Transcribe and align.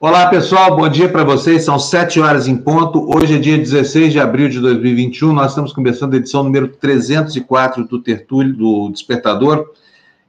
Olá, 0.00 0.28
pessoal, 0.28 0.76
bom 0.76 0.88
dia 0.88 1.08
para 1.08 1.24
vocês. 1.24 1.64
São 1.64 1.76
7 1.76 2.20
horas 2.20 2.46
em 2.46 2.56
ponto. 2.56 3.10
Hoje 3.12 3.34
é 3.34 3.38
dia 3.38 3.58
16 3.58 4.12
de 4.12 4.20
abril 4.20 4.48
de 4.48 4.60
2021. 4.60 5.32
Nós 5.32 5.50
estamos 5.50 5.72
começando 5.72 6.14
a 6.14 6.18
edição 6.18 6.44
número 6.44 6.68
304 6.68 7.84
do 7.84 8.00
Tertúlio, 8.00 8.54
do 8.54 8.90
Despertador. 8.90 9.72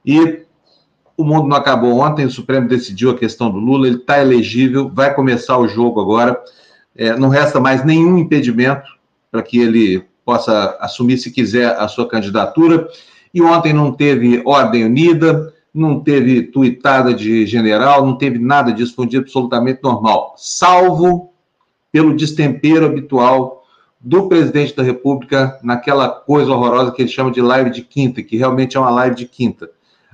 E 0.04 0.40
o 1.16 1.22
mundo 1.22 1.46
não 1.46 1.56
acabou 1.56 2.00
ontem. 2.00 2.26
O 2.26 2.30
Supremo 2.32 2.66
decidiu 2.66 3.12
a 3.12 3.16
questão 3.16 3.48
do 3.48 3.58
Lula. 3.58 3.86
Ele 3.86 3.98
está 3.98 4.20
elegível, 4.20 4.90
vai 4.92 5.14
começar 5.14 5.56
o 5.56 5.68
jogo 5.68 6.00
agora. 6.00 6.36
É, 6.96 7.16
não 7.16 7.28
resta 7.28 7.60
mais 7.60 7.84
nenhum 7.84 8.18
impedimento 8.18 8.90
para 9.30 9.40
que 9.40 9.60
ele 9.60 10.04
possa 10.24 10.76
assumir, 10.80 11.16
se 11.18 11.30
quiser, 11.30 11.76
a 11.78 11.86
sua 11.86 12.08
candidatura. 12.08 12.88
E 13.32 13.40
ontem 13.40 13.72
não 13.72 13.92
teve 13.92 14.42
ordem 14.44 14.84
unida 14.84 15.54
não 15.72 16.00
teve 16.00 16.42
tuitada 16.42 17.14
de 17.14 17.46
general, 17.46 18.04
não 18.04 18.16
teve 18.16 18.38
nada 18.38 18.72
disso, 18.72 18.94
foi 18.94 19.06
um 19.06 19.08
dia 19.08 19.20
absolutamente 19.20 19.80
normal, 19.82 20.34
salvo 20.36 21.30
pelo 21.92 22.14
destempero 22.14 22.86
habitual 22.86 23.64
do 24.00 24.28
presidente 24.28 24.74
da 24.74 24.82
República 24.82 25.58
naquela 25.62 26.08
coisa 26.08 26.50
horrorosa 26.50 26.90
que 26.90 27.02
ele 27.02 27.08
chama 27.08 27.30
de 27.30 27.42
live 27.42 27.70
de 27.70 27.82
quinta, 27.82 28.22
que 28.22 28.36
realmente 28.36 28.76
é 28.76 28.80
uma 28.80 28.90
live 28.90 29.14
de 29.14 29.26
quinta. 29.26 29.70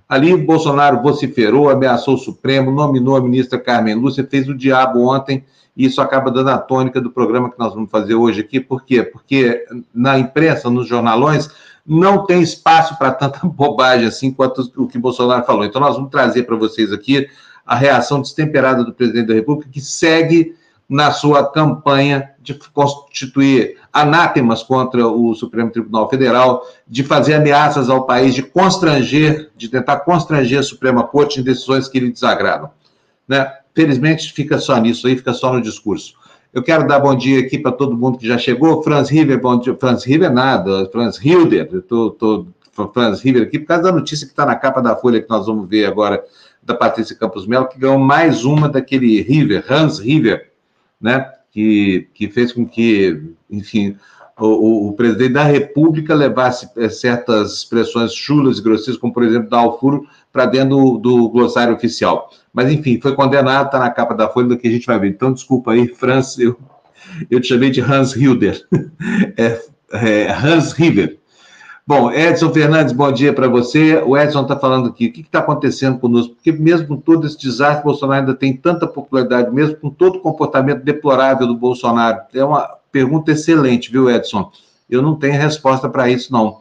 Ali, 0.09 0.37
Bolsonaro 0.37 1.02
vociferou, 1.02 1.69
ameaçou 1.69 2.14
o 2.14 2.19
Supremo, 2.19 2.70
nominou 2.70 3.16
a 3.16 3.20
ministra 3.20 3.59
Carmen 3.59 3.95
Lúcia, 3.95 4.27
fez 4.28 4.48
o 4.48 4.55
diabo 4.55 5.00
ontem, 5.09 5.45
e 5.77 5.84
isso 5.84 6.00
acaba 6.00 6.30
dando 6.30 6.50
a 6.50 6.59
tônica 6.59 7.00
do 7.00 7.11
programa 7.11 7.50
que 7.50 7.59
nós 7.59 7.75
vamos 7.75 7.91
fazer 7.91 8.14
hoje 8.14 8.41
aqui. 8.41 8.61
Por 8.61 8.84
quê? 8.84 9.03
Porque 9.03 9.64
na 9.92 10.19
imprensa, 10.19 10.70
nos 10.70 10.88
jornalões, 10.88 11.50
não 11.87 12.27
tem 12.27 12.42
espaço 12.42 12.98
para 12.98 13.12
tanta 13.12 13.41
bobagem 13.47 14.06
assim 14.06 14.33
quanto 14.33 14.70
o 14.77 14.87
que 14.87 14.98
Bolsonaro 14.98 15.45
falou. 15.45 15.65
Então, 15.65 15.81
nós 15.81 15.95
vamos 15.95 16.11
trazer 16.11 16.43
para 16.43 16.56
vocês 16.56 16.93
aqui 16.93 17.28
a 17.65 17.75
reação 17.75 18.20
destemperada 18.20 18.84
do 18.84 18.93
presidente 18.93 19.27
da 19.28 19.34
República, 19.34 19.70
que 19.70 19.81
segue 19.81 20.55
na 20.89 21.11
sua 21.11 21.51
campanha 21.51 22.31
de 22.41 22.55
constituir 22.73 23.77
anátemas 23.93 24.62
contra 24.62 25.06
o 25.06 25.34
Supremo 25.34 25.70
Tribunal 25.70 26.09
Federal, 26.09 26.65
de 26.87 27.03
fazer 27.03 27.34
ameaças 27.34 27.91
ao 27.91 28.06
país, 28.06 28.34
de 28.34 28.43
constranger, 28.43 29.50
de 29.56 29.69
tentar 29.69 30.00
constranger 30.00 30.61
a 30.61 30.62
Suprema 30.62 31.03
Corte 31.03 31.41
em 31.41 31.43
decisões 31.43 31.89
que 31.89 31.98
lhe 31.98 32.12
desagradam. 32.12 32.71
Né? 33.27 33.50
Felizmente, 33.75 34.33
fica 34.33 34.59
só 34.59 34.77
nisso 34.78 35.09
aí, 35.09 35.17
fica 35.17 35.33
só 35.33 35.53
no 35.53 35.61
discurso. 35.61 36.15
Eu 36.57 36.62
quero 36.62 36.87
dar 36.87 37.01
bom 37.01 37.15
dia 37.15 37.41
aqui 37.41 37.59
para 37.59 37.71
todo 37.71 37.95
mundo 37.95 38.17
que 38.17 38.27
já 38.27 38.39
chegou. 38.39 38.83
Franz 38.83 39.11
River, 39.11 39.39
bom 39.39 39.61
dia. 39.61 39.77
Franz 39.79 40.05
River 40.05 40.33
nada, 40.33 40.89
Franz 40.91 41.23
Hilder, 41.23 41.69
eu 41.71 41.83
tô, 41.83 42.47
Franz 42.95 43.21
River 43.21 43.43
aqui 43.43 43.59
por 43.59 43.67
causa 43.67 43.83
da 43.83 43.93
notícia 43.93 44.27
que 44.27 44.33
está 44.33 44.47
na 44.47 44.55
capa 44.57 44.81
da 44.81 44.97
Folha 44.97 45.21
que 45.21 45.29
nós 45.29 45.45
vamos 45.45 45.69
ver 45.69 45.84
agora 45.84 46.25
da 46.62 46.75
Patrícia 46.75 47.15
Campos 47.15 47.47
Melo, 47.47 47.69
que 47.69 47.79
ganhou 47.79 47.99
mais 47.99 48.47
uma 48.47 48.71
daquele 48.71 49.21
River, 49.21 49.67
Hans 49.71 49.99
River, 49.99 50.51
né? 50.99 51.31
Que, 51.53 52.09
que 52.15 52.27
fez 52.27 52.55
com 52.55 52.67
que, 52.67 53.23
enfim, 53.51 53.95
o, 54.39 54.89
o, 54.89 54.93
presidente 54.95 55.34
da 55.34 55.45
República 55.45 56.15
levasse 56.15 56.71
é, 56.79 56.89
certas 56.89 57.53
expressões 57.53 58.15
chulas 58.15 58.59
e 58.59 58.62
grosseiras, 58.62 58.99
como 58.99 59.12
por 59.12 59.25
exemplo 59.25 59.51
dar 59.51 59.67
o 59.67 59.79
furo, 59.79 60.07
para 60.33 60.47
dentro 60.47 60.69
do, 60.69 60.99
do, 60.99 61.29
glossário 61.29 61.75
oficial. 61.75 62.31
Mas 62.57 62.73
enfim, 62.73 62.99
foi 62.99 63.15
condenado, 63.15 63.67
está 63.67 63.79
na 63.79 63.91
capa 63.91 64.15
da 64.15 64.31
folha 64.31 64.49
do 64.49 64.57
que 64.57 64.67
a 64.67 64.71
gente 64.71 64.87
vai 64.87 64.99
ver. 64.99 65.09
Então, 65.09 65.31
desculpa 65.31 65.73
aí, 65.73 65.89
Franz, 65.89 66.39
eu, 66.39 66.59
eu 67.31 67.39
te 67.39 67.49
chamei 67.49 67.69
de 67.69 67.83
Hans 67.83 68.17
Hilder. 68.17 68.67
é, 69.37 69.61
é, 69.93 70.33
Hans 70.33 70.73
River. 70.73 71.19
Bom, 71.87 72.11
Edson 72.11 72.50
Fernandes, 72.55 72.95
bom 72.95 73.12
dia 73.12 73.34
para 73.34 73.47
você. 73.47 73.97
O 73.99 74.16
Edson 74.16 74.41
está 74.41 74.59
falando 74.59 74.89
aqui, 74.89 75.09
o 75.09 75.12
que 75.12 75.21
está 75.21 75.41
acontecendo 75.41 75.99
conosco? 75.99 76.34
Porque 76.34 76.50
mesmo 76.50 76.89
com 76.89 76.97
todo 76.97 77.27
esse 77.27 77.39
desastre, 77.39 77.84
Bolsonaro 77.84 78.21
ainda 78.21 78.34
tem 78.34 78.56
tanta 78.56 78.87
popularidade, 78.87 79.55
mesmo 79.55 79.77
com 79.77 79.91
todo 79.91 80.16
o 80.16 80.21
comportamento 80.21 80.83
deplorável 80.83 81.47
do 81.47 81.55
Bolsonaro. 81.55 82.22
É 82.33 82.43
uma 82.43 82.66
pergunta 82.91 83.33
excelente, 83.33 83.93
viu, 83.93 84.11
Edson? 84.11 84.50
Eu 84.89 85.03
não 85.03 85.15
tenho 85.15 85.34
resposta 85.34 85.91
para 85.91 86.09
isso, 86.09 86.33
não. 86.33 86.61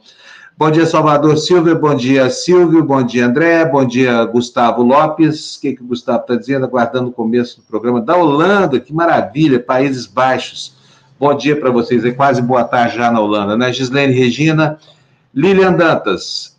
Bom 0.58 0.72
dia, 0.72 0.86
Salvador 0.86 1.38
Silvio. 1.38 1.78
Bom 1.78 1.94
dia, 1.94 2.30
Silvio. 2.30 2.82
Bom 2.82 3.04
dia, 3.04 3.26
André. 3.26 3.66
Bom 3.66 3.84
dia, 3.84 4.24
Gustavo 4.24 4.84
Lopes. 4.84 5.58
O 5.58 5.62
que, 5.62 5.74
que 5.74 5.84
o 5.84 5.88
Gustavo 5.88 6.22
está 6.22 6.36
dizendo? 6.38 6.64
Aguardando 6.64 7.10
o 7.10 7.12
começo 7.12 7.58
do 7.58 7.64
programa. 7.64 8.00
Da 8.00 8.16
Holanda, 8.16 8.80
que 8.80 8.94
maravilha, 8.94 9.60
Países 9.60 10.06
Baixos. 10.06 10.74
Bom 11.20 11.36
dia 11.36 11.60
para 11.60 11.70
vocês. 11.72 12.06
É 12.06 12.12
quase 12.12 12.42
boa 12.42 12.64
tarde 12.64 12.96
já 12.96 13.12
na 13.12 13.20
Holanda, 13.20 13.58
né? 13.58 13.74
Gislene 13.74 14.14
Regina. 14.14 14.80
Lilian 15.34 15.74
Dantas. 15.74 16.56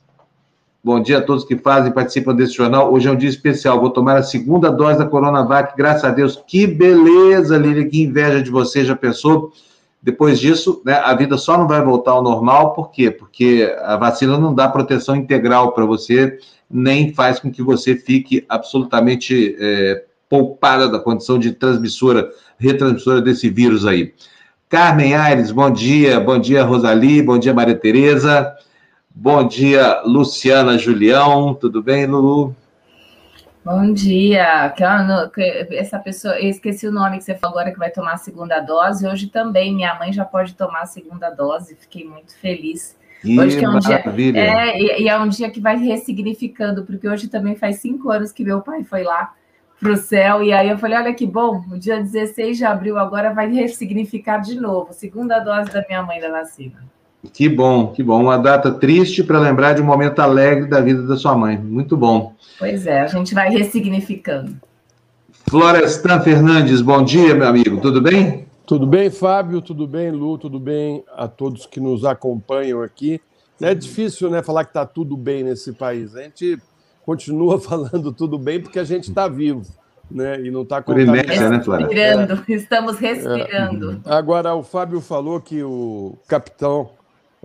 Bom 0.85 1.01
dia 1.01 1.17
a 1.17 1.23
todos 1.23 1.47
que 1.47 1.57
fazem, 1.57 1.91
participam 1.91 2.35
desse 2.35 2.53
jornal. 2.53 2.93
Hoje 2.93 3.09
é 3.09 3.11
um 3.11 3.17
dia 3.17 3.31
especial. 3.31 3.81
Vou 3.81 3.89
tomar 3.89 4.19
a 4.19 4.23
segunda 4.23 4.71
dose 4.71 4.99
da 4.99 5.07
Coronavac, 5.07 5.75
graças 5.75 6.05
a 6.05 6.11
Deus. 6.11 6.39
Que 6.47 6.67
beleza, 6.67 7.57
Lília, 7.57 7.89
que 7.89 8.03
inveja 8.03 8.43
de 8.43 8.51
você, 8.51 8.85
já 8.85 8.95
pensou? 8.95 9.55
Depois 10.07 10.39
disso, 10.39 10.81
né, 10.85 10.95
a 10.95 11.13
vida 11.15 11.37
só 11.37 11.59
não 11.59 11.67
vai 11.67 11.83
voltar 11.83 12.13
ao 12.13 12.23
normal, 12.23 12.75
por 12.75 12.93
quê? 12.93 13.11
Porque 13.11 13.69
a 13.83 13.97
vacina 13.97 14.39
não 14.39 14.55
dá 14.55 14.69
proteção 14.69 15.17
integral 15.17 15.73
para 15.73 15.85
você, 15.85 16.39
nem 16.71 17.13
faz 17.13 17.41
com 17.41 17.51
que 17.51 17.61
você 17.61 17.97
fique 17.97 18.47
absolutamente 18.49 19.57
é, 19.59 20.05
poupada 20.29 20.89
da 20.89 21.01
condição 21.01 21.41
de 21.41 21.51
transmissora, 21.51 22.31
retransmissora 22.57 23.21
desse 23.21 23.51
vírus 23.51 23.85
aí. 23.85 24.15
Carmen 24.69 25.17
Aires, 25.17 25.51
bom 25.51 25.73
dia. 25.73 26.21
Bom 26.21 26.39
dia, 26.39 26.63
Rosali. 26.63 27.21
Bom 27.21 27.37
dia, 27.37 27.53
Maria 27.53 27.75
Tereza. 27.75 28.55
Bom 29.13 29.45
dia, 29.45 30.03
Luciana 30.05 30.79
Julião. 30.79 31.53
Tudo 31.53 31.83
bem, 31.83 32.07
Lulu? 32.07 32.55
Bom 33.67 33.93
dia. 33.93 34.73
Essa 35.73 35.99
pessoa, 35.99 36.39
eu 36.39 36.49
esqueci 36.49 36.87
o 36.87 36.93
nome 36.93 37.19
que 37.19 37.25
você 37.25 37.35
falou 37.35 37.59
agora 37.59 37.73
que 37.73 37.79
vai 37.81 37.91
tomar 37.91 38.13
a 38.13 38.17
segunda 38.17 38.61
dose. 38.61 39.05
Hoje 39.05 39.27
também 39.27 39.75
minha 39.75 39.93
mãe 39.99 40.13
já 40.13 40.25
pode 40.25 40.55
tomar 40.55 40.83
a 40.83 40.87
segunda 40.87 41.31
dose. 41.31 41.75
Fiquei 41.75 42.05
muito 42.05 42.33
feliz. 42.37 42.97
Hoje 43.25 43.59
que 43.59 43.65
é 43.65 43.69
um 43.69 43.73
maravilha. 43.73 44.41
dia, 44.41 44.53
é, 44.53 45.01
e 45.03 45.09
é 45.09 45.19
um 45.19 45.29
dia 45.29 45.51
que 45.51 45.61
vai 45.61 45.77
ressignificando, 45.77 46.85
porque 46.85 47.09
hoje 47.09 47.27
também 47.27 47.57
faz 47.57 47.81
cinco 47.81 48.09
anos 48.09 48.31
que 48.31 48.45
meu 48.45 48.61
pai 48.61 48.85
foi 48.85 49.03
lá 49.03 49.35
para 49.81 49.91
o 49.91 49.97
céu, 49.97 50.45
e 50.45 50.53
aí 50.53 50.71
eu 50.71 50.79
falei: 50.79 50.99
olha 50.99 51.13
que 51.13 51.27
bom, 51.27 51.65
o 51.69 51.77
dia 51.77 52.01
16 52.01 52.59
de 52.59 52.65
abril 52.65 52.97
agora 52.97 53.35
vai 53.35 53.51
ressignificar 53.51 54.39
de 54.39 54.61
novo, 54.61 54.93
segunda 54.93 55.41
dose 55.41 55.73
da 55.73 55.85
minha 55.89 56.05
mãe 56.05 56.21
da 56.21 56.31
vacina. 56.31 56.85
Que 57.33 57.49
bom, 57.49 57.89
que 57.89 58.03
bom. 58.03 58.23
Uma 58.23 58.39
data 58.39 58.71
triste 58.71 59.23
para 59.23 59.39
lembrar 59.39 59.75
de 59.75 59.83
um 59.83 59.85
momento 59.85 60.21
alegre 60.21 60.69
da 60.69 60.81
vida 60.81 61.03
da 61.03 61.17
sua 61.17 61.37
mãe. 61.37 61.57
Muito 61.59 61.97
bom. 61.97 62.35
Pois 62.59 62.87
é, 62.87 63.03
a 63.03 63.07
gente 63.07 63.35
vai 63.35 63.51
ressignificando. 63.51 64.57
Florestan 65.49 66.21
Fernandes, 66.21 66.81
bom 66.81 67.05
dia, 67.05 67.35
meu 67.35 67.47
amigo. 67.47 67.81
Tudo 67.81 68.01
bem? 68.01 68.47
Tudo 68.67 68.87
bem, 68.87 69.11
Fábio? 69.11 69.63
Tudo 69.63 69.87
bem, 69.87 70.11
Lu? 70.11 70.37
Tudo 70.39 70.59
bem 70.59 71.05
a 71.17 71.29
todos 71.29 71.67
que 71.67 71.79
nos 71.79 72.05
acompanham 72.05 72.83
aqui? 72.83 73.21
É 73.61 73.75
difícil, 73.75 74.29
né, 74.29 74.43
falar 74.43 74.65
que 74.65 74.71
está 74.71 74.85
tudo 74.85 75.17
bem 75.17 75.45
nesse 75.45 75.73
país. 75.73 76.17
A 76.17 76.23
gente 76.23 76.59
continua 77.05 77.59
falando 77.61 78.13
tudo 78.13 78.39
bem 78.39 78.61
porque 78.61 78.79
a 78.79 78.85
gente 78.85 79.09
está 79.09 79.29
vivo 79.29 79.63
né? 80.11 80.41
E 80.41 80.51
não 80.51 80.63
está 80.63 80.83
contaminado. 80.83 81.51
né, 81.51 81.63
Flávia? 81.63 81.87
Respirando, 81.87 82.45
é. 82.49 82.53
estamos 82.53 82.99
respirando. 82.99 84.03
É. 84.05 84.15
Agora, 84.15 84.55
o 84.55 84.63
Fábio 84.63 85.01
falou 85.01 85.41
que 85.41 85.63
o 85.63 86.17
capitão 86.29 86.91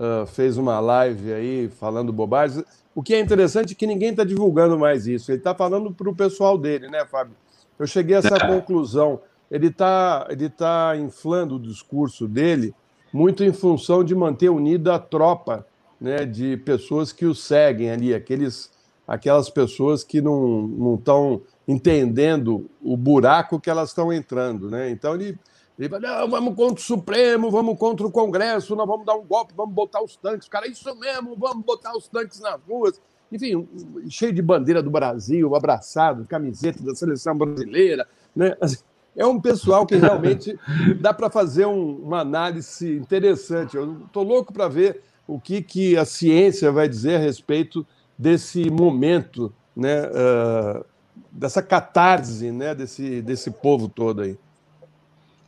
uh, 0.01 0.25
fez 0.25 0.57
uma 0.57 0.79
live 0.79 1.31
aí 1.31 1.69
falando 1.69 2.11
bobagem. 2.11 2.65
O 2.95 3.03
que 3.03 3.13
é 3.13 3.19
interessante 3.19 3.73
é 3.73 3.75
que 3.75 3.85
ninguém 3.85 4.09
está 4.09 4.23
divulgando 4.23 4.77
mais 4.77 5.05
isso. 5.05 5.31
Ele 5.31 5.37
está 5.37 5.53
falando 5.53 5.93
para 5.93 6.09
o 6.09 6.15
pessoal 6.15 6.57
dele, 6.57 6.89
né, 6.89 7.05
Fábio? 7.05 7.35
Eu 7.77 7.85
cheguei 7.85 8.15
a 8.15 8.19
essa 8.19 8.35
é. 8.35 8.47
conclusão. 8.47 9.21
Ele 9.49 9.67
está 9.67 10.27
ele 10.29 10.49
tá 10.49 10.95
inflando 10.97 11.55
o 11.55 11.59
discurso 11.59 12.27
dele 12.27 12.73
muito 13.13 13.43
em 13.43 13.51
função 13.51 14.03
de 14.03 14.15
manter 14.15 14.49
unida 14.49 14.95
a 14.95 14.99
tropa 14.99 15.65
né, 15.99 16.25
de 16.25 16.57
pessoas 16.57 17.11
que 17.11 17.25
o 17.25 17.35
seguem 17.35 17.91
ali, 17.91 18.13
aqueles, 18.13 18.71
aquelas 19.07 19.49
pessoas 19.49 20.03
que 20.03 20.21
não 20.21 20.95
estão 20.95 21.41
entendendo 21.67 22.69
o 22.81 22.95
buraco 22.97 23.59
que 23.59 23.69
elas 23.69 23.89
estão 23.89 24.11
entrando. 24.11 24.69
Né? 24.69 24.89
Então 24.89 25.13
ele 25.13 25.37
ele 25.81 25.89
vai, 25.89 25.99
não, 25.99 26.29
vamos 26.29 26.55
contra 26.55 26.75
o 26.75 26.85
Supremo, 26.85 27.49
vamos 27.49 27.75
contra 27.75 28.05
o 28.05 28.11
Congresso, 28.11 28.75
nós 28.75 28.87
vamos 28.87 29.03
dar 29.03 29.15
um 29.15 29.25
golpe, 29.25 29.51
vamos 29.57 29.73
botar 29.73 30.03
os 30.03 30.15
tanques. 30.15 30.47
Cara, 30.47 30.67
isso 30.67 30.95
mesmo, 30.95 31.35
vamos 31.35 31.65
botar 31.65 31.97
os 31.97 32.07
tanques 32.07 32.39
nas 32.39 32.61
ruas. 32.69 33.01
Enfim, 33.31 33.67
cheio 34.07 34.31
de 34.31 34.43
bandeira 34.43 34.83
do 34.83 34.91
Brasil, 34.91 35.55
abraçado, 35.55 36.27
camiseta 36.27 36.83
da 36.83 36.93
seleção 36.93 37.35
brasileira. 37.35 38.07
Né? 38.35 38.55
Assim, 38.61 38.77
é 39.15 39.25
um 39.25 39.41
pessoal 39.41 39.87
que 39.87 39.95
realmente 39.95 40.55
dá 41.01 41.11
para 41.11 41.31
fazer 41.31 41.65
um, 41.65 41.95
uma 41.95 42.19
análise 42.19 42.97
interessante. 42.97 43.75
Eu 43.75 44.03
estou 44.05 44.23
louco 44.23 44.53
para 44.53 44.67
ver 44.67 45.01
o 45.27 45.39
que, 45.39 45.63
que 45.63 45.97
a 45.97 46.05
ciência 46.05 46.71
vai 46.71 46.87
dizer 46.87 47.15
a 47.15 47.19
respeito 47.19 47.87
desse 48.15 48.69
momento, 48.69 49.51
né, 49.75 50.03
uh, 50.09 50.85
dessa 51.31 51.63
catarse 51.63 52.51
né, 52.51 52.75
desse, 52.75 53.19
desse 53.23 53.49
povo 53.49 53.89
todo 53.89 54.21
aí. 54.21 54.37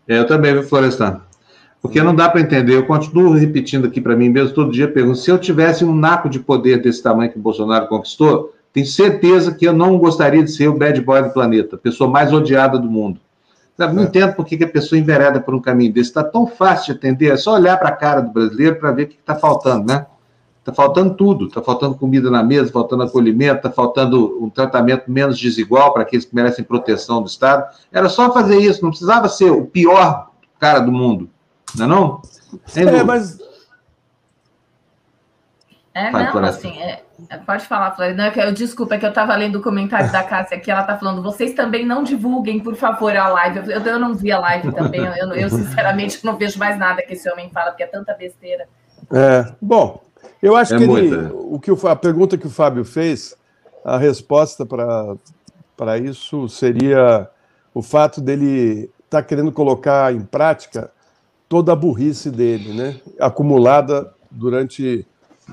É, 0.07 0.19
eu 0.19 0.27
também, 0.27 0.53
viu, 0.53 0.63
Florestan? 0.63 1.21
Porque 1.81 2.01
não 2.01 2.15
dá 2.15 2.29
para 2.29 2.39
entender. 2.39 2.75
Eu 2.75 2.85
continuo 2.85 3.33
repetindo 3.33 3.87
aqui 3.87 3.99
para 3.99 4.15
mim 4.15 4.29
mesmo, 4.29 4.55
todo 4.55 4.71
dia 4.71 4.87
pergunto: 4.87 5.17
se 5.17 5.29
eu 5.29 5.37
tivesse 5.37 5.83
um 5.83 5.93
naco 5.93 6.29
de 6.29 6.39
poder 6.39 6.81
desse 6.81 7.03
tamanho 7.03 7.31
que 7.31 7.37
o 7.37 7.41
Bolsonaro 7.41 7.87
conquistou, 7.87 8.53
tenho 8.71 8.85
certeza 8.85 9.53
que 9.53 9.65
eu 9.65 9.73
não 9.73 9.97
gostaria 9.97 10.43
de 10.43 10.51
ser 10.51 10.67
o 10.67 10.77
bad 10.77 10.99
boy 11.01 11.21
do 11.21 11.29
planeta, 11.31 11.75
a 11.75 11.79
pessoa 11.79 12.09
mais 12.09 12.31
odiada 12.31 12.79
do 12.79 12.89
mundo. 12.89 13.19
Sabe? 13.77 13.95
Não 13.95 14.03
é. 14.03 14.05
entendo 14.05 14.33
por 14.33 14.45
que, 14.45 14.57
que 14.57 14.63
a 14.63 14.69
pessoa 14.69 14.97
envereda 14.97 15.41
por 15.41 15.53
um 15.53 15.59
caminho 15.59 15.91
desse. 15.91 16.09
Está 16.09 16.23
tão 16.23 16.47
fácil 16.47 16.93
de 16.93 16.99
atender, 16.99 17.31
é 17.31 17.37
só 17.37 17.55
olhar 17.55 17.77
para 17.77 17.89
a 17.89 17.95
cara 17.95 18.21
do 18.21 18.31
brasileiro 18.31 18.77
para 18.77 18.91
ver 18.91 19.03
o 19.03 19.07
que 19.07 19.15
está 19.15 19.35
faltando, 19.35 19.87
né? 19.87 20.05
Está 20.63 20.71
faltando 20.71 21.13
tudo, 21.15 21.47
está 21.47 21.61
faltando 21.61 21.95
comida 21.95 22.31
na 22.31 22.41
mesa, 22.41 22.71
faltando 22.71 23.03
acolhimento, 23.03 23.57
está 23.57 23.69
faltando 23.69 24.41
um 24.41 24.49
tratamento 24.49 25.11
menos 25.11 25.37
desigual 25.37 25.91
para 25.91 26.03
aqueles 26.03 26.23
que 26.23 26.33
merecem 26.33 26.63
proteção 26.63 27.21
do 27.21 27.27
Estado. 27.27 27.67
Era 27.91 28.07
só 28.07 28.31
fazer 28.31 28.57
isso, 28.59 28.81
não 28.81 28.89
precisava 28.89 29.27
ser 29.27 29.51
o 29.51 29.65
pior 29.65 30.31
cara 30.57 30.79
do 30.79 30.89
mundo, 30.89 31.29
não 31.75 31.85
é 31.85 31.89
não? 31.89 32.21
É, 32.73 33.03
mas... 33.03 33.37
É, 35.93 36.09
não, 36.09 36.45
assim, 36.45 36.81
é, 36.81 37.03
é, 37.29 37.37
pode 37.37 37.65
falar, 37.65 37.91
Flávio. 37.91 38.15
Não, 38.15 38.23
é 38.23 38.31
que 38.31 38.39
eu, 38.39 38.53
desculpa, 38.53 38.95
é 38.95 38.97
que 38.97 39.05
eu 39.05 39.09
estava 39.09 39.35
lendo 39.35 39.57
o 39.57 39.61
comentário 39.61 40.11
da 40.13 40.23
Cássia 40.23 40.55
aqui, 40.55 40.71
ela 40.71 40.81
está 40.81 40.97
falando, 40.97 41.21
vocês 41.21 41.53
também 41.53 41.85
não 41.85 42.03
divulguem, 42.03 42.61
por 42.61 42.75
favor, 42.75 43.15
a 43.15 43.27
live. 43.27 43.69
Eu, 43.69 43.81
eu 43.81 43.99
não 43.99 44.15
vi 44.15 44.31
a 44.31 44.39
live 44.39 44.71
também, 44.71 45.01
eu, 45.01 45.33
eu, 45.33 45.49
sinceramente 45.49 46.23
não 46.25 46.37
vejo 46.37 46.57
mais 46.57 46.79
nada 46.79 47.03
que 47.03 47.13
esse 47.13 47.29
homem 47.29 47.51
fala, 47.51 47.71
porque 47.71 47.83
é 47.83 47.87
tanta 47.87 48.13
besteira. 48.13 48.65
É, 49.11 49.53
bom, 49.61 50.01
eu 50.43 50.57
acho 50.57 50.75
é 50.75 50.77
que 50.77 50.83
ele, 50.83 51.15
o 51.33 51.57
que 51.57 51.71
o, 51.71 51.87
a 51.87 51.95
pergunta 51.95 52.37
que 52.37 52.45
o 52.45 52.49
Fábio 52.49 52.83
fez, 52.83 53.33
a 53.83 53.97
resposta 53.97 54.65
para 54.65 55.97
isso 55.97 56.49
seria 56.49 57.29
o 57.73 57.81
fato 57.81 58.19
dele 58.19 58.91
estar 59.05 59.21
tá 59.21 59.23
querendo 59.23 59.53
colocar 59.53 60.13
em 60.13 60.19
prática 60.19 60.91
toda 61.47 61.71
a 61.71 61.75
burrice 61.77 62.29
dele, 62.29 62.73
né? 62.73 62.99
acumulada 63.17 64.13
durante 64.29 65.07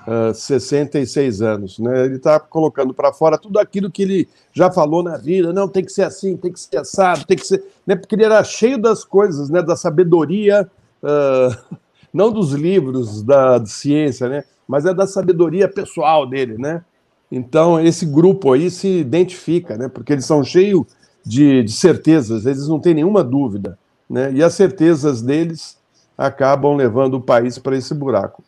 uh, 0.09 0.35
66 0.35 1.41
anos. 1.41 1.79
Né? 1.79 2.07
Ele 2.07 2.17
está 2.17 2.41
colocando 2.41 2.93
para 2.93 3.13
fora 3.13 3.39
tudo 3.39 3.61
aquilo 3.61 3.93
que 3.93 4.03
ele 4.03 4.29
já 4.53 4.73
falou 4.73 5.05
na 5.05 5.17
vida, 5.17 5.53
não, 5.53 5.69
tem 5.69 5.85
que 5.85 5.93
ser 5.93 6.03
assim, 6.03 6.37
tem 6.37 6.53
que 6.53 6.59
ser 6.59 6.79
assado, 6.79 7.25
tem 7.25 7.37
que 7.37 7.47
ser... 7.47 7.63
Né? 7.87 7.95
Porque 7.95 8.17
ele 8.17 8.25
era 8.25 8.43
cheio 8.43 8.77
das 8.77 9.05
coisas, 9.05 9.51
né? 9.51 9.63
da 9.63 9.77
sabedoria, 9.77 10.69
uh, 11.01 11.77
não 12.13 12.33
dos 12.33 12.55
livros 12.55 13.23
da 13.23 13.65
ciência, 13.65 14.29
né? 14.29 14.45
Mas 14.71 14.87
é 14.87 14.95
da 14.95 15.05
sabedoria 15.05 15.69
pessoal 15.69 16.25
dele, 16.25 16.57
né? 16.57 16.83
Então, 17.31 17.81
esse 17.81 18.07
grupo 18.07 18.53
aí 18.53 18.71
se 18.71 18.87
identifica, 18.87 19.77
né? 19.77 19.89
Porque 19.89 20.13
eles 20.13 20.25
são 20.25 20.45
cheios 20.45 20.87
de, 21.27 21.65
de 21.65 21.73
certezas, 21.73 22.47
eles 22.47 22.69
não 22.69 22.79
têm 22.79 22.95
nenhuma 22.95 23.25
dúvida, 23.25 23.77
né? 24.09 24.33
E 24.33 24.41
as 24.45 24.55
certezas 24.55 25.23
deles 25.23 25.77
acabam 26.17 26.77
levando 26.77 27.15
o 27.15 27.21
país 27.21 27.59
para 27.59 27.77
esse 27.77 27.93
buraco. 27.93 28.45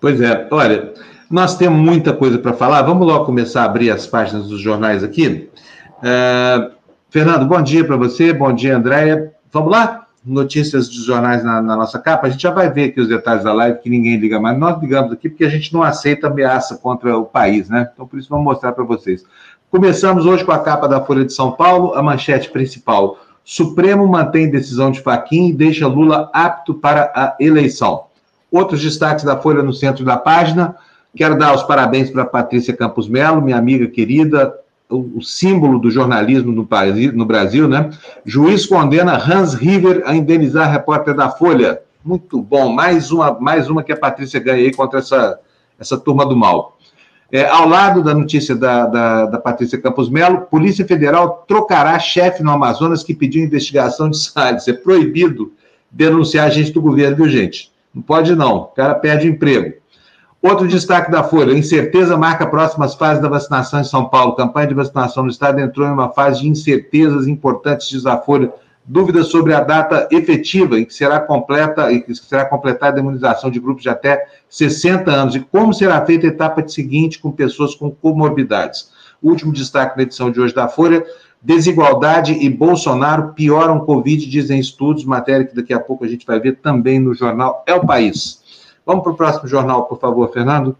Pois 0.00 0.20
é, 0.20 0.48
olha, 0.50 0.92
nós 1.30 1.56
temos 1.56 1.78
muita 1.78 2.12
coisa 2.12 2.36
para 2.38 2.52
falar. 2.52 2.82
Vamos 2.82 3.06
logo 3.06 3.24
começar 3.24 3.62
a 3.62 3.66
abrir 3.66 3.92
as 3.92 4.08
páginas 4.08 4.48
dos 4.48 4.60
jornais 4.60 5.04
aqui. 5.04 5.48
Uh, 5.98 6.72
Fernando, 7.10 7.46
bom 7.46 7.62
dia 7.62 7.84
para 7.84 7.96
você, 7.96 8.32
bom 8.32 8.52
dia, 8.52 8.76
Andréia. 8.76 9.32
Vamos 9.52 9.70
lá? 9.70 10.06
Notícias 10.24 10.88
dos 10.88 11.04
jornais 11.04 11.42
na, 11.42 11.62
na, 11.62 11.76
nossa 11.76 11.98
capa, 11.98 12.26
a 12.26 12.30
gente 12.30 12.42
já 12.42 12.50
vai 12.50 12.70
ver 12.70 12.84
aqui 12.84 13.00
os 13.00 13.08
detalhes 13.08 13.44
da 13.44 13.52
live, 13.52 13.78
que 13.78 13.88
ninguém 13.88 14.16
liga 14.16 14.38
mais. 14.38 14.58
Nós 14.58 14.80
ligamos 14.80 15.12
aqui 15.12 15.28
porque 15.28 15.44
a 15.44 15.48
gente 15.48 15.72
não 15.72 15.82
aceita 15.82 16.26
ameaça 16.26 16.76
contra 16.76 17.16
o 17.16 17.24
país, 17.24 17.68
né? 17.68 17.88
Então, 17.92 18.06
por 18.06 18.18
isso, 18.18 18.28
vamos 18.28 18.44
mostrar 18.44 18.72
para 18.72 18.84
vocês. 18.84 19.24
Começamos 19.70 20.26
hoje 20.26 20.44
com 20.44 20.52
a 20.52 20.58
capa 20.58 20.86
da 20.88 21.00
Folha 21.00 21.24
de 21.24 21.32
São 21.32 21.52
Paulo, 21.52 21.94
a 21.94 22.02
manchete 22.02 22.50
principal. 22.50 23.18
Supremo 23.44 24.06
mantém 24.06 24.50
decisão 24.50 24.90
de 24.90 25.00
Faquim 25.00 25.48
e 25.48 25.52
deixa 25.52 25.86
Lula 25.86 26.28
apto 26.32 26.74
para 26.74 27.10
a 27.14 27.36
eleição. 27.40 28.04
Outros 28.50 28.82
destaques 28.82 29.24
da 29.24 29.36
Folha 29.36 29.62
no 29.62 29.72
centro 29.72 30.04
da 30.04 30.16
página. 30.16 30.76
Quero 31.16 31.38
dar 31.38 31.54
os 31.54 31.62
parabéns 31.62 32.10
para 32.10 32.24
Patrícia 32.24 32.76
Campos 32.76 33.08
Melo, 33.08 33.40
minha 33.40 33.56
amiga 33.56 33.86
querida, 33.86 34.54
o, 34.90 35.22
símbolo 35.22 35.78
do 35.78 35.90
jornalismo 35.90 36.52
no, 36.52 36.66
país, 36.66 37.12
no 37.12 37.24
Brasil, 37.24 37.68
né? 37.68 37.90
Juiz 38.24 38.66
condena 38.66 39.16
Hans 39.16 39.54
River 39.54 40.02
a 40.04 40.14
indenizar 40.14 40.70
repórter 40.70 41.14
da 41.14 41.30
Folha. 41.30 41.80
Muito 42.04 42.40
bom. 42.42 42.72
Mais 42.72 43.10
uma, 43.10 43.38
mais 43.38 43.68
uma 43.68 43.82
que 43.82 43.92
a 43.92 43.96
Patrícia 43.96 44.40
ganha 44.40 44.64
aí 44.64 44.74
contra 44.74 44.98
essa, 44.98 45.38
essa 45.78 45.98
turma 45.98 46.26
do 46.26 46.36
mal. 46.36 46.76
É, 47.32 47.46
ao 47.46 47.68
lado 47.68 48.02
da 48.02 48.12
notícia 48.12 48.56
da, 48.56 48.86
da, 48.86 49.26
da 49.26 49.38
Patrícia 49.38 49.80
Campos 49.80 50.10
Melo, 50.10 50.42
Polícia 50.42 50.84
Federal 50.84 51.44
trocará 51.46 51.96
chefe 51.98 52.42
no 52.42 52.50
Amazonas 52.50 53.04
que 53.04 53.14
pediu 53.14 53.44
investigação 53.44 54.10
de 54.10 54.18
Salles. 54.18 54.66
É 54.66 54.72
proibido 54.72 55.52
denunciar 55.90 56.46
agente 56.46 56.72
do 56.72 56.82
governo, 56.82 57.16
viu, 57.16 57.28
gente? 57.28 57.70
Não 57.94 58.02
pode 58.02 58.34
não. 58.34 58.56
O 58.56 58.64
cara 58.66 58.94
perde 58.94 59.28
emprego. 59.28 59.79
Outro 60.42 60.66
destaque 60.66 61.10
da 61.10 61.22
Folha: 61.22 61.52
incerteza 61.52 62.16
marca 62.16 62.46
próximas 62.46 62.94
fases 62.94 63.22
da 63.22 63.28
vacinação 63.28 63.80
em 63.80 63.84
São 63.84 64.08
Paulo. 64.08 64.34
campanha 64.34 64.68
de 64.68 64.74
vacinação 64.74 65.24
no 65.24 65.30
estado 65.30 65.60
entrou 65.60 65.86
em 65.86 65.92
uma 65.92 66.08
fase 66.08 66.40
de 66.40 66.48
incertezas 66.48 67.28
importantes, 67.28 67.88
diz 67.88 68.06
a 68.06 68.16
Folha. 68.16 68.50
Dúvidas 68.82 69.28
sobre 69.28 69.52
a 69.52 69.60
data 69.60 70.08
efetiva 70.10 70.80
em 70.80 70.84
que 70.84 70.94
será 70.94 71.20
completa 71.20 71.92
e 71.92 72.00
que 72.00 72.14
será 72.14 72.46
completada 72.46 72.98
a 72.98 73.00
imunização 73.00 73.50
de 73.50 73.60
grupos 73.60 73.82
de 73.82 73.90
até 73.90 74.26
60 74.48 75.10
anos 75.10 75.34
e 75.36 75.40
como 75.40 75.74
será 75.74 76.04
feita 76.04 76.26
a 76.26 76.30
etapa 76.30 76.66
seguinte 76.66 77.18
com 77.18 77.30
pessoas 77.30 77.74
com 77.74 77.90
comorbidades. 77.90 78.90
Último 79.22 79.52
destaque 79.52 79.96
na 79.96 80.04
edição 80.04 80.30
de 80.30 80.40
hoje 80.40 80.54
da 80.54 80.66
Folha: 80.66 81.04
desigualdade 81.42 82.32
e 82.32 82.48
Bolsonaro 82.48 83.34
pioram 83.34 83.80
Covid, 83.80 84.26
dizem 84.26 84.58
estudos, 84.58 85.04
matéria 85.04 85.46
que 85.46 85.54
daqui 85.54 85.74
a 85.74 85.78
pouco 85.78 86.04
a 86.04 86.08
gente 86.08 86.26
vai 86.26 86.40
ver 86.40 86.56
também 86.56 86.98
no 86.98 87.14
jornal 87.14 87.62
É 87.66 87.74
o 87.74 87.86
País. 87.86 88.39
Vamos 88.84 89.02
para 89.02 89.12
o 89.12 89.16
próximo 89.16 89.48
jornal, 89.48 89.84
por 89.84 89.98
favor, 89.98 90.30
Fernando. 90.32 90.76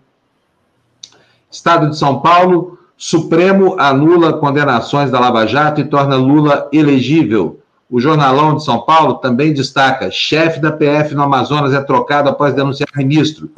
Estado 1.50 1.90
de 1.90 1.98
São 1.98 2.20
Paulo, 2.20 2.78
Supremo 2.96 3.76
anula 3.78 4.34
condenações 4.34 5.10
da 5.10 5.18
Lava 5.18 5.46
Jato 5.46 5.80
e 5.80 5.84
torna 5.84 6.16
Lula 6.16 6.68
elegível. 6.72 7.60
O 7.90 8.00
Jornalão 8.00 8.56
de 8.56 8.64
São 8.64 8.82
Paulo 8.82 9.14
também 9.14 9.52
destaca: 9.52 10.10
chefe 10.10 10.60
da 10.60 10.70
PF 10.70 11.14
no 11.14 11.22
Amazonas 11.22 11.72
é 11.72 11.80
trocado 11.80 12.28
após 12.28 12.54
denunciar 12.54 12.88
ministro. 12.94 13.50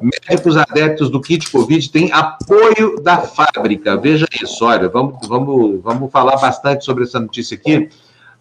Médicos 0.00 0.56
adeptos 0.56 1.10
do 1.10 1.20
kit 1.20 1.50
Covid 1.50 1.90
têm 1.90 2.12
apoio 2.12 3.00
da 3.02 3.18
fábrica. 3.18 3.96
Veja 3.96 4.26
isso, 4.40 4.64
olha, 4.64 4.88
vamos, 4.88 5.26
vamos, 5.26 5.80
vamos 5.82 6.10
falar 6.10 6.36
bastante 6.36 6.84
sobre 6.84 7.04
essa 7.04 7.20
notícia 7.20 7.56
aqui 7.56 7.88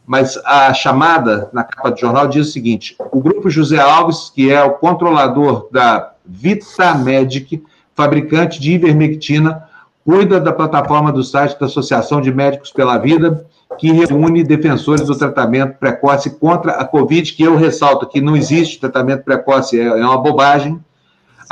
mas 0.05 0.37
a 0.45 0.73
chamada 0.73 1.49
na 1.53 1.63
capa 1.63 1.91
do 1.91 1.99
jornal 1.99 2.27
diz 2.27 2.47
o 2.47 2.51
seguinte: 2.51 2.95
o 3.11 3.21
grupo 3.21 3.49
José 3.49 3.79
Alves, 3.79 4.31
que 4.33 4.51
é 4.51 4.61
o 4.63 4.73
controlador 4.73 5.67
da 5.71 6.11
Vitamedic, 6.25 7.63
fabricante 7.95 8.59
de 8.59 8.73
ivermectina, 8.73 9.63
cuida 10.05 10.39
da 10.39 10.51
plataforma 10.51 11.11
do 11.11 11.23
site 11.23 11.59
da 11.59 11.65
Associação 11.65 12.21
de 12.21 12.33
Médicos 12.33 12.71
pela 12.71 12.97
Vida, 12.97 13.45
que 13.77 13.91
reúne 13.91 14.43
defensores 14.43 15.05
do 15.05 15.17
tratamento 15.17 15.77
precoce 15.77 16.29
contra 16.31 16.73
a 16.73 16.85
Covid, 16.85 17.33
que 17.33 17.43
eu 17.43 17.55
ressalto 17.55 18.07
que 18.07 18.21
não 18.21 18.35
existe 18.35 18.79
tratamento 18.79 19.23
precoce, 19.23 19.79
é, 19.79 19.85
é 19.85 20.05
uma 20.05 20.17
bobagem 20.17 20.79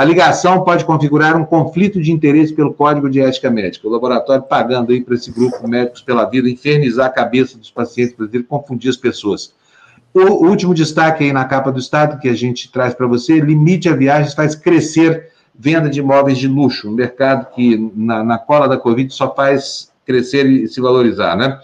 a 0.01 0.03
ligação 0.03 0.63
pode 0.63 0.83
configurar 0.83 1.37
um 1.37 1.45
conflito 1.45 2.01
de 2.01 2.11
interesse 2.11 2.51
pelo 2.51 2.73
Código 2.73 3.07
de 3.07 3.21
Ética 3.21 3.51
Médica. 3.51 3.87
O 3.87 3.91
laboratório 3.91 4.41
pagando 4.41 4.91
aí 4.91 4.99
para 4.99 5.13
esse 5.13 5.29
grupo 5.29 5.67
Médicos 5.67 6.01
pela 6.01 6.25
Vida 6.25 6.49
infernizar 6.49 7.05
a 7.05 7.09
cabeça 7.11 7.55
dos 7.55 7.69
pacientes 7.69 8.15
brasileiros, 8.15 8.49
confundir 8.49 8.89
as 8.89 8.97
pessoas. 8.97 9.53
O 10.11 10.47
último 10.47 10.73
destaque 10.73 11.25
aí 11.25 11.31
na 11.31 11.45
capa 11.45 11.71
do 11.71 11.77
Estado 11.77 12.19
que 12.19 12.27
a 12.27 12.33
gente 12.33 12.71
traz 12.71 12.95
para 12.95 13.05
você: 13.05 13.39
limite 13.39 13.89
a 13.89 13.95
viagens 13.95 14.33
faz 14.33 14.55
crescer 14.55 15.29
venda 15.53 15.87
de 15.87 15.99
imóveis 15.99 16.39
de 16.39 16.47
luxo, 16.47 16.89
um 16.89 16.93
mercado 16.93 17.53
que 17.53 17.91
na, 17.95 18.23
na 18.23 18.39
cola 18.39 18.67
da 18.67 18.79
Covid 18.79 19.13
só 19.13 19.31
faz 19.35 19.91
crescer 20.03 20.47
e 20.47 20.67
se 20.67 20.81
valorizar, 20.81 21.37
né? 21.37 21.59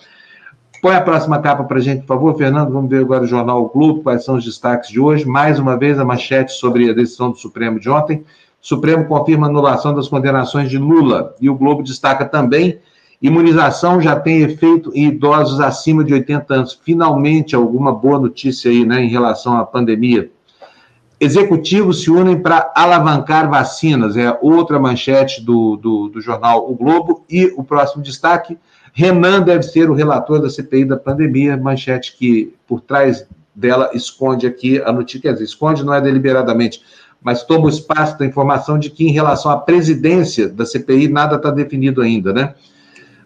Põe 0.81 0.95
a 0.95 1.01
próxima 1.01 1.39
capa 1.39 1.63
para 1.63 1.77
a 1.77 1.81
gente, 1.81 2.01
por 2.01 2.07
favor, 2.07 2.37
Fernando. 2.37 2.71
Vamos 2.71 2.89
ver 2.89 3.01
agora 3.01 3.23
o 3.23 3.27
Jornal 3.27 3.63
o 3.63 3.69
Globo, 3.69 4.03
quais 4.03 4.23
são 4.23 4.35
os 4.35 4.45
destaques 4.45 4.89
de 4.89 4.99
hoje. 4.99 5.25
Mais 5.25 5.59
uma 5.59 5.75
vez, 5.75 5.97
a 5.97 6.05
manchete 6.05 6.51
sobre 6.51 6.89
a 6.89 6.93
decisão 6.93 7.31
do 7.31 7.37
Supremo 7.37 7.79
de 7.79 7.89
ontem. 7.89 8.17
O 8.61 8.67
Supremo 8.67 9.05
confirma 9.05 9.47
anulação 9.47 9.95
das 9.95 10.07
condenações 10.07 10.69
de 10.69 10.77
Lula. 10.77 11.33
E 11.41 11.49
o 11.49 11.55
Globo 11.55 11.81
destaca 11.81 12.25
também: 12.25 12.77
imunização 13.19 13.99
já 13.99 14.19
tem 14.19 14.41
efeito 14.41 14.91
em 14.93 15.07
idosos 15.07 15.59
acima 15.59 16.03
de 16.03 16.13
80 16.13 16.53
anos. 16.53 16.79
Finalmente, 16.83 17.55
alguma 17.55 17.91
boa 17.91 18.19
notícia 18.19 18.69
aí, 18.69 18.85
né, 18.85 19.01
em 19.01 19.09
relação 19.09 19.57
à 19.57 19.65
pandemia. 19.65 20.29
Executivos 21.19 22.03
se 22.03 22.11
unem 22.11 22.39
para 22.39 22.71
alavancar 22.75 23.49
vacinas. 23.49 24.15
É 24.15 24.37
outra 24.43 24.77
manchete 24.79 25.43
do, 25.43 25.75
do, 25.75 26.09
do 26.09 26.21
jornal 26.21 26.69
O 26.69 26.75
Globo. 26.75 27.25
E 27.27 27.51
o 27.57 27.63
próximo 27.63 28.03
destaque 28.03 28.55
Renan 28.97 29.43
deve 29.43 29.61
ser 29.61 29.91
o 29.91 29.93
relator 29.93 30.41
da 30.41 30.49
CPI 30.49 30.83
da 30.83 30.97
pandemia, 30.97 31.55
manchete 31.55 32.17
que 32.17 32.51
por 32.67 32.81
trás 32.81 33.27
dela 33.53 33.91
esconde 33.93 34.47
aqui 34.47 34.81
a 34.81 34.91
notícia, 34.91 35.21
quer 35.21 35.33
dizer, 35.33 35.43
esconde 35.43 35.85
não 35.85 35.93
é 35.93 36.01
deliberadamente, 36.01 36.81
mas 37.21 37.43
toma 37.43 37.67
o 37.67 37.69
espaço 37.69 38.17
da 38.17 38.25
informação 38.25 38.79
de 38.79 38.89
que 38.89 39.07
em 39.07 39.11
relação 39.11 39.51
à 39.51 39.57
presidência 39.57 40.49
da 40.49 40.65
CPI 40.65 41.09
nada 41.09 41.35
está 41.35 41.51
definido 41.51 42.01
ainda, 42.01 42.33
né? 42.33 42.55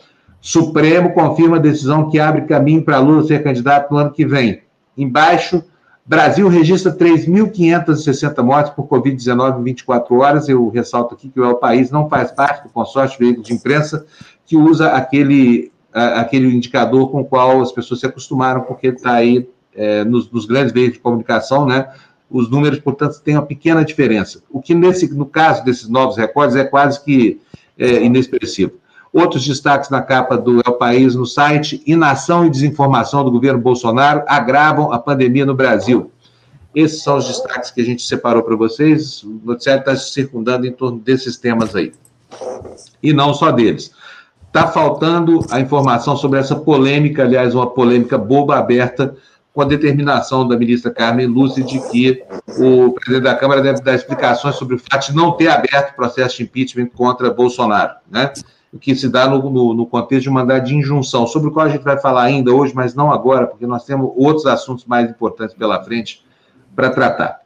Supremo 0.41 1.13
confirma 1.13 1.57
a 1.57 1.59
decisão 1.59 2.09
que 2.09 2.19
abre 2.19 2.41
caminho 2.41 2.83
para 2.83 2.97
Lula 2.97 3.23
ser 3.23 3.43
candidato 3.43 3.91
no 3.91 3.99
ano 3.99 4.11
que 4.11 4.25
vem. 4.25 4.61
Embaixo, 4.97 5.63
Brasil 6.03 6.47
registra 6.47 6.91
3.560 6.91 8.43
mortes 8.43 8.73
por 8.73 8.87
Covid-19 8.87 9.59
em 9.59 9.63
24 9.63 10.15
horas. 10.19 10.49
Eu 10.49 10.67
ressalto 10.67 11.13
aqui 11.13 11.29
que 11.29 11.39
o 11.39 11.45
El 11.45 11.55
País 11.55 11.91
não 11.91 12.09
faz 12.09 12.31
parte 12.31 12.63
do 12.63 12.69
consórcio 12.69 13.19
de 13.19 13.23
veículos 13.23 13.47
de 13.47 13.53
imprensa 13.53 14.05
que 14.45 14.57
usa 14.57 14.89
aquele, 14.89 15.71
aquele 15.93 16.47
indicador 16.47 17.11
com 17.11 17.21
o 17.21 17.25
qual 17.25 17.61
as 17.61 17.71
pessoas 17.71 17.99
se 17.99 18.07
acostumaram, 18.07 18.61
porque 18.61 18.87
está 18.87 19.13
aí 19.13 19.47
é, 19.75 20.03
nos, 20.03 20.29
nos, 20.31 20.45
grandes 20.45 20.73
veículos 20.73 20.97
de 20.97 21.03
comunicação, 21.03 21.65
né? 21.67 21.87
Os 22.29 22.49
números, 22.49 22.79
portanto, 22.79 23.21
têm 23.21 23.35
uma 23.35 23.45
pequena 23.45 23.85
diferença. 23.85 24.41
O 24.49 24.61
que, 24.61 24.73
nesse, 24.73 25.13
no 25.13 25.25
caso 25.25 25.63
desses 25.63 25.87
novos 25.87 26.17
recordes, 26.17 26.55
é 26.55 26.63
quase 26.63 27.03
que 27.03 27.39
é, 27.77 28.03
inexpressivo. 28.03 28.80
Outros 29.13 29.45
destaques 29.45 29.89
na 29.89 30.01
capa 30.01 30.37
do 30.37 30.61
El 30.65 30.73
País 30.73 31.15
no 31.15 31.25
site: 31.25 31.83
inação 31.85 32.45
e 32.45 32.49
desinformação 32.49 33.23
do 33.23 33.31
governo 33.31 33.59
Bolsonaro 33.59 34.23
agravam 34.27 34.91
a 34.91 34.99
pandemia 34.99 35.45
no 35.45 35.53
Brasil. 35.53 36.11
Esses 36.73 37.03
são 37.03 37.17
os 37.17 37.27
destaques 37.27 37.71
que 37.71 37.81
a 37.81 37.83
gente 37.83 38.01
separou 38.01 38.41
para 38.41 38.55
vocês. 38.55 39.23
O 39.23 39.41
noticiário 39.43 39.81
está 39.81 39.95
se 39.95 40.11
circundando 40.11 40.65
em 40.65 40.71
torno 40.71 40.99
desses 40.99 41.37
temas 41.37 41.75
aí. 41.75 41.91
E 43.03 43.11
não 43.11 43.33
só 43.33 43.51
deles. 43.51 43.91
Está 44.47 44.67
faltando 44.67 45.45
a 45.49 45.59
informação 45.59 46.15
sobre 46.15 46.39
essa 46.39 46.55
polêmica, 46.55 47.23
aliás, 47.23 47.53
uma 47.53 47.69
polêmica 47.69 48.17
boba 48.17 48.57
aberta 48.57 49.15
com 49.53 49.61
a 49.61 49.65
determinação 49.65 50.47
da 50.47 50.57
ministra 50.57 50.91
Carmen 50.91 51.27
Lúcia 51.27 51.63
de 51.63 51.79
que 51.89 52.23
o 52.57 52.91
presidente 52.93 53.23
da 53.23 53.35
Câmara 53.35 53.61
deve 53.61 53.81
dar 53.81 53.95
explicações 53.95 54.55
sobre 54.55 54.75
o 54.75 54.79
fato 54.79 55.07
de 55.09 55.15
não 55.15 55.33
ter 55.33 55.49
aberto 55.49 55.95
processo 55.95 56.37
de 56.37 56.43
impeachment 56.43 56.87
contra 56.87 57.29
Bolsonaro, 57.29 57.95
né? 58.09 58.31
O 58.73 58.79
que 58.79 58.95
se 58.95 59.09
dá 59.09 59.27
no, 59.27 59.49
no, 59.49 59.73
no, 59.73 59.85
contexto 59.85 60.23
de 60.23 60.29
mandado 60.29 60.65
de 60.65 60.75
injunção, 60.75 61.27
sobre 61.27 61.49
o 61.49 61.51
qual 61.51 61.65
a 61.65 61.69
gente 61.69 61.83
vai 61.83 61.99
falar 61.99 62.23
ainda 62.23 62.53
hoje, 62.53 62.73
mas 62.73 62.95
não 62.95 63.11
agora, 63.11 63.45
porque 63.45 63.67
nós 63.67 63.85
temos 63.85 64.11
outros 64.15 64.45
assuntos 64.45 64.85
mais 64.85 65.09
importantes 65.09 65.55
pela 65.55 65.83
frente 65.83 66.23
para 66.73 66.89
tratar. 66.89 67.41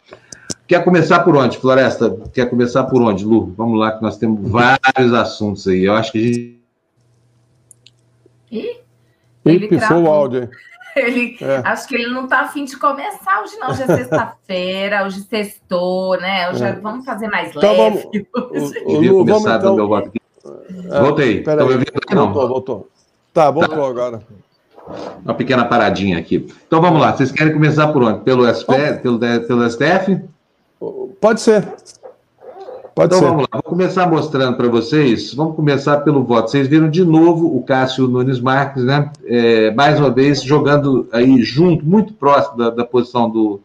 Quer 0.67 0.83
começar 0.83 1.19
por 1.19 1.35
onde, 1.35 1.57
Floresta? 1.57 2.15
Quer 2.33 2.49
começar 2.49 2.83
por 2.85 3.01
onde, 3.01 3.25
Lu? 3.25 3.53
Vamos 3.57 3.79
lá, 3.79 3.91
que 3.91 4.01
nós 4.01 4.17
temos 4.17 4.49
vários 4.49 5.13
assuntos 5.13 5.67
aí. 5.67 5.83
Eu 5.83 5.93
acho 5.95 6.11
que 6.11 6.17
a 6.17 6.21
gente. 6.21 6.61
Ih, 8.51 8.77
ele 9.45 9.67
pifou 9.67 10.03
o 10.03 10.07
áudio. 10.07 10.49
Ele, 10.95 11.35
é. 11.41 11.57
Acho 11.65 11.89
que 11.89 11.95
ele 11.95 12.07
não 12.07 12.23
está 12.23 12.39
afim 12.39 12.63
de 12.63 12.77
começar 12.77 13.41
hoje, 13.41 13.57
não. 13.57 13.69
Hoje 13.69 13.83
é 13.83 13.85
sexta-feira, 13.85 15.05
hoje 15.05 15.23
sextou, 15.23 16.17
né? 16.17 16.49
Hoje 16.49 16.63
é. 16.63 16.71
vamos 16.71 17.03
fazer 17.03 17.27
mais 17.27 17.53
então, 17.53 17.69
leve. 17.69 18.25
Vamos, 18.33 18.71
o, 18.85 18.91
o, 18.95 19.01
Lu, 19.01 19.25
vamos 19.25 19.45
então... 19.45 19.75
meu 19.75 19.89
voto 19.89 20.07
aqui. 20.07 20.21
É, 20.89 21.01
Voltei. 21.01 21.39
Estão 21.39 21.55
me 21.55 21.73
ouvindo 21.73 21.91
aqui, 21.95 22.15
não? 22.15 22.33
Voltou, 22.33 22.47
voltou. 22.47 22.89
Tá, 23.33 23.51
voltou 23.51 23.77
tá. 23.77 23.87
agora. 23.87 24.21
Uma 25.23 25.33
pequena 25.33 25.65
paradinha 25.65 26.17
aqui. 26.17 26.47
Então 26.67 26.81
vamos 26.81 27.01
lá. 27.01 27.15
Vocês 27.15 27.31
querem 27.31 27.53
começar 27.53 27.87
por 27.87 28.03
onde? 28.03 28.19
Pelo, 28.21 28.47
SPF, 28.47 29.01
pelo, 29.01 29.19
pelo 29.19 29.69
STF? 29.69 30.21
Pode 31.19 31.41
ser. 31.41 31.67
Pode 32.93 33.13
então 33.13 33.19
ser. 33.19 33.25
vamos 33.25 33.41
lá, 33.41 33.59
vou 33.61 33.63
começar 33.63 34.09
mostrando 34.09 34.55
para 34.55 34.69
vocês. 34.69 35.33
Vamos 35.33 35.55
começar 35.55 35.97
pelo 35.97 36.23
voto. 36.23 36.49
Vocês 36.49 36.67
viram 36.67 36.89
de 36.89 37.03
novo 37.03 37.55
o 37.55 37.61
Cássio 37.63 38.07
Nunes 38.07 38.39
Marques, 38.39 38.85
né? 38.85 39.11
É, 39.25 39.71
mais 39.71 39.99
uma 39.99 40.09
vez 40.09 40.41
jogando 40.41 41.07
aí 41.11 41.41
junto, 41.41 41.85
muito 41.85 42.13
próximo 42.13 42.57
da, 42.57 42.69
da 42.69 42.85
posição 42.85 43.29
do, 43.29 43.59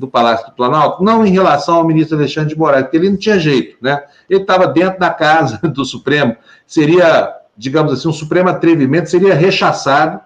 do 0.00 0.08
Palácio 0.08 0.46
do 0.46 0.52
Planalto, 0.52 1.04
não 1.04 1.24
em 1.24 1.30
relação 1.30 1.76
ao 1.76 1.86
ministro 1.86 2.16
Alexandre 2.16 2.48
de 2.48 2.58
Moraes, 2.58 2.84
porque 2.84 2.96
ele 2.96 3.10
não 3.10 3.16
tinha 3.16 3.38
jeito, 3.38 3.76
né? 3.80 4.02
Ele 4.28 4.40
estava 4.40 4.66
dentro 4.66 4.98
da 4.98 5.10
casa 5.10 5.60
do 5.68 5.84
Supremo, 5.84 6.34
seria, 6.66 7.32
digamos 7.56 7.92
assim, 7.92 8.08
um 8.08 8.12
supremo 8.12 8.48
atrevimento, 8.48 9.10
seria 9.10 9.34
rechaçado, 9.34 10.18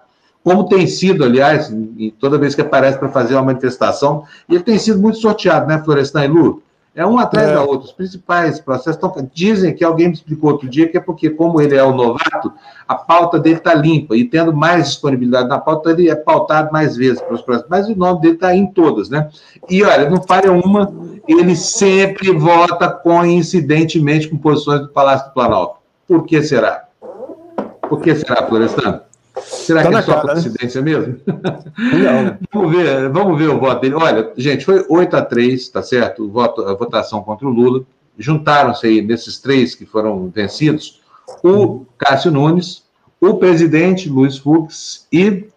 como 0.43 0.69
tem 0.69 0.87
sido, 0.87 1.23
aliás, 1.23 1.71
toda 2.19 2.37
vez 2.37 2.55
que 2.55 2.61
aparece 2.61 2.97
para 2.97 3.09
fazer 3.09 3.33
uma 3.33 3.43
manifestação, 3.43 4.23
ele 4.47 4.61
tem 4.61 4.77
sido 4.77 4.99
muito 4.99 5.17
sorteado, 5.17 5.67
né, 5.67 5.81
Florestan 5.83 6.23
e 6.23 6.27
Lu? 6.27 6.63
É 6.95 7.05
um 7.05 7.19
atrás 7.19 7.49
é. 7.49 7.53
da 7.53 7.61
outra. 7.61 7.87
Os 7.87 7.91
principais 7.91 8.59
processos 8.59 8.95
estão. 8.95 9.13
Dizem 9.33 9.75
que 9.75 9.83
alguém 9.83 10.07
me 10.07 10.13
explicou 10.13 10.51
outro 10.51 10.69
dia 10.69 10.87
que 10.87 10.97
é 10.97 11.01
porque, 11.01 11.29
como 11.29 11.59
ele 11.59 11.75
é 11.75 11.83
o 11.83 11.93
novato, 11.93 12.53
a 12.87 12.95
pauta 12.95 13.37
dele 13.37 13.57
está 13.57 13.73
limpa. 13.73 14.15
E 14.15 14.23
tendo 14.23 14.53
mais 14.53 14.87
disponibilidade 14.87 15.49
na 15.49 15.59
pauta, 15.59 15.91
ele 15.91 16.09
é 16.09 16.15
pautado 16.15 16.71
mais 16.71 16.95
vezes 16.95 17.21
para 17.21 17.33
os 17.33 17.41
processos. 17.41 17.69
Mas 17.69 17.89
o 17.89 17.95
nome 17.95 18.21
dele 18.21 18.35
está 18.35 18.55
em 18.55 18.67
todas, 18.67 19.09
né? 19.09 19.29
E 19.69 19.83
olha, 19.83 20.09
não 20.09 20.21
falha 20.23 20.53
uma, 20.53 20.93
ele 21.27 21.55
sempre 21.55 22.31
vota 22.31 22.89
coincidentemente 22.89 24.29
com 24.29 24.37
posições 24.37 24.81
do 24.81 24.89
Palácio 24.89 25.27
do 25.27 25.33
Planalto. 25.33 25.79
Por 26.07 26.23
que 26.25 26.41
será? 26.41 26.85
Por 27.89 27.99
que 28.01 28.15
será, 28.15 28.47
Florestan? 28.47 29.01
Será 29.47 29.83
tá 29.83 29.89
que 29.89 29.95
é 29.95 30.01
só 30.01 30.13
cara, 30.15 30.27
né? 30.27 30.33
coincidência 30.33 30.81
né? 30.81 30.91
mesmo? 30.91 31.19
Não. 31.25 32.37
vamos, 32.53 32.75
ver, 32.75 33.09
vamos 33.09 33.37
ver 33.37 33.49
o 33.49 33.59
voto 33.59 33.81
dele. 33.81 33.95
Olha, 33.95 34.31
gente, 34.35 34.65
foi 34.65 34.85
8 34.89 35.15
a 35.15 35.21
3, 35.21 35.69
tá 35.69 35.83
certo? 35.83 36.23
O 36.23 36.31
voto, 36.31 36.63
a 36.63 36.73
votação 36.73 37.21
contra 37.21 37.47
o 37.47 37.51
Lula. 37.51 37.83
Juntaram-se 38.17 38.87
aí 38.87 39.01
nesses 39.01 39.39
três 39.39 39.75
que 39.75 39.85
foram 39.85 40.29
vencidos 40.33 41.01
o 41.43 41.85
Cássio 41.97 42.31
Nunes, 42.31 42.83
o 43.19 43.35
presidente 43.35 44.09
Luiz 44.09 44.37
Fux 44.37 45.07
e 45.11 45.47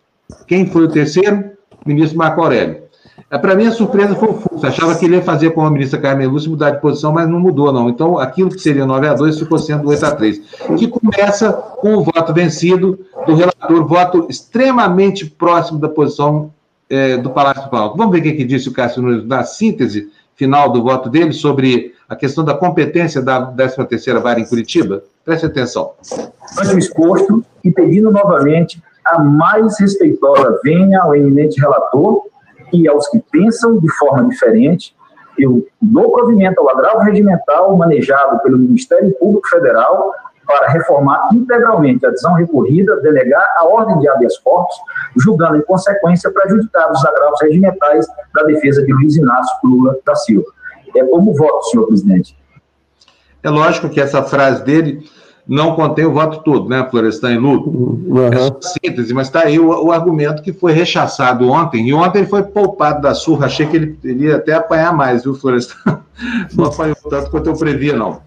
quem 0.47 0.66
foi 0.66 0.85
o 0.85 0.88
terceiro? 0.88 1.52
O 1.85 1.88
ministro 1.88 2.18
Marco 2.18 2.40
Aurélio. 2.40 2.88
É, 3.30 3.37
Para 3.37 3.54
mim, 3.54 3.66
a 3.66 3.73
surpresa 3.73 4.14
foi 4.14 4.28
o 4.28 4.35
Fux. 4.35 4.64
Achava 4.64 4.95
que 4.95 5.04
ele 5.04 5.16
ia 5.16 5.23
fazer 5.23 5.50
com 5.50 5.64
a 5.64 5.71
ministra 5.71 6.00
Carmen 6.00 6.26
Lúcia 6.26 6.50
mudar 6.50 6.71
de 6.71 6.80
posição, 6.80 7.12
mas 7.12 7.28
não 7.28 7.38
mudou, 7.38 7.73
não. 7.73 7.88
Então, 7.88 8.18
aquilo 8.18 8.50
que 8.50 8.61
seria 8.61 8.87
9 8.87 9.07
a 9.07 9.14
2 9.14 9.38
ficou 9.38 9.59
sendo 9.59 9.88
8 9.88 10.07
a 10.07 10.11
3 10.12 10.40
Que 10.78 10.88
começa 10.88 11.52
com 11.52 11.97
o 11.97 12.04
voto 12.04 12.33
vencido 12.33 12.99
do 13.26 13.34
relator, 13.34 13.87
voto 13.87 14.26
extremamente 14.28 15.26
próximo 15.26 15.78
da 15.78 15.88
posição 15.88 16.52
é, 16.88 17.16
do 17.16 17.30
Palácio 17.30 17.64
do 17.64 17.70
Planalto. 17.70 17.96
Vamos 17.96 18.12
ver 18.12 18.20
o 18.20 18.22
que, 18.22 18.32
que 18.32 18.44
disse 18.44 18.68
o 18.68 18.72
Cássio 18.72 19.02
Nunes 19.02 19.26
na 19.26 19.44
síntese 19.44 20.10
final 20.34 20.70
do 20.70 20.82
voto 20.82 21.10
dele 21.10 21.32
sobre 21.32 21.94
a 22.08 22.16
questão 22.16 22.44
da 22.44 22.54
competência 22.54 23.20
da 23.20 23.52
13ª 23.52 24.20
Vara 24.20 24.40
em 24.40 24.46
Curitiba? 24.46 25.02
Preste 25.25 25.46
atenção. 25.46 25.92
Antes 26.58 26.76
exposto 26.76 27.44
e 27.62 27.70
pedindo 27.70 28.10
novamente 28.10 28.82
a 29.04 29.18
mais 29.18 29.78
respeitosa 29.78 30.60
venha 30.62 31.00
ao 31.02 31.14
eminente 31.14 31.60
relator 31.60 32.22
e 32.72 32.88
aos 32.88 33.08
que 33.08 33.18
pensam 33.30 33.78
de 33.78 33.90
forma 33.96 34.28
diferente, 34.28 34.94
eu 35.38 35.66
dou 35.80 36.10
provimento 36.12 36.60
ao 36.60 36.70
agravo 36.70 37.00
regimental 37.00 37.76
manejado 37.76 38.40
pelo 38.42 38.58
Ministério 38.58 39.12
Público 39.18 39.48
Federal 39.48 40.12
para 40.48 40.70
reformar 40.70 41.28
integralmente 41.34 42.06
a 42.06 42.08
decisão 42.08 42.32
recorrida, 42.32 42.96
delegar 43.02 43.46
a 43.58 43.66
ordem 43.66 43.98
de 43.98 44.08
habeas 44.08 44.38
corpus, 44.38 44.74
julgando 45.14 45.58
em 45.58 45.62
consequência 45.62 46.30
prejudicar 46.30 46.90
os 46.90 47.04
agravos 47.04 47.38
regimentais 47.42 48.06
da 48.34 48.44
defesa 48.44 48.82
de 48.82 48.90
Luiz 48.90 49.14
Inácio 49.14 49.54
Lula 49.62 49.94
da 50.06 50.16
Silva. 50.16 50.46
É 50.96 51.04
como 51.04 51.36
voto, 51.36 51.64
senhor 51.66 51.86
presidente. 51.86 52.34
É 53.42 53.50
lógico 53.50 53.90
que 53.90 54.00
essa 54.00 54.22
frase 54.22 54.64
dele 54.64 55.06
não 55.46 55.74
contém 55.74 56.06
o 56.06 56.12
voto 56.14 56.42
todo, 56.42 56.66
né, 56.66 56.86
Florestan 56.90 57.32
e 57.32 57.38
Lu? 57.38 57.68
Uhum. 57.68 58.26
É 58.28 58.86
síntese, 58.86 59.12
mas 59.12 59.26
está 59.26 59.40
aí 59.40 59.58
o, 59.58 59.68
o, 59.68 59.92
argumento 59.92 60.42
que 60.42 60.52
foi 60.52 60.72
rechaçado 60.72 61.46
ontem, 61.48 61.88
e 61.88 61.94
ontem 61.94 62.20
ele 62.20 62.26
foi 62.26 62.42
poupado 62.42 63.02
da 63.02 63.14
surra, 63.14 63.46
achei 63.46 63.66
que 63.66 63.76
ele, 63.76 63.98
ele 64.02 64.24
ia 64.24 64.36
até 64.36 64.54
apanhar 64.54 64.94
mais, 64.94 65.24
viu, 65.24 65.34
Florestan? 65.34 66.02
Não 66.54 66.64
apanhou 66.64 66.96
tanto 67.08 67.30
quanto 67.30 67.50
eu 67.50 67.56
previa, 67.56 67.94
não. 67.94 68.20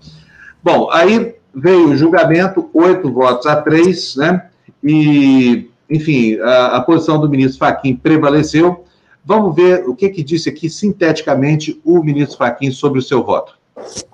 Bom, 0.63 0.89
aí 0.91 1.35
veio 1.53 1.89
o 1.89 1.97
julgamento, 1.97 2.69
oito 2.73 3.11
votos 3.11 3.45
a 3.45 3.61
três, 3.61 4.15
né, 4.15 4.45
e, 4.83 5.69
enfim, 5.89 6.39
a, 6.39 6.77
a 6.77 6.81
posição 6.81 7.19
do 7.19 7.29
ministro 7.29 7.59
Faquim 7.59 7.95
prevaleceu. 7.95 8.85
Vamos 9.23 9.55
ver 9.55 9.87
o 9.87 9.95
que, 9.95 10.09
que 10.09 10.23
disse 10.23 10.49
aqui, 10.49 10.69
sinteticamente, 10.69 11.79
o 11.85 12.03
ministro 12.03 12.37
Faquim 12.37 12.71
sobre 12.71 12.99
o 12.99 13.03
seu 13.03 13.23
voto. 13.23 13.53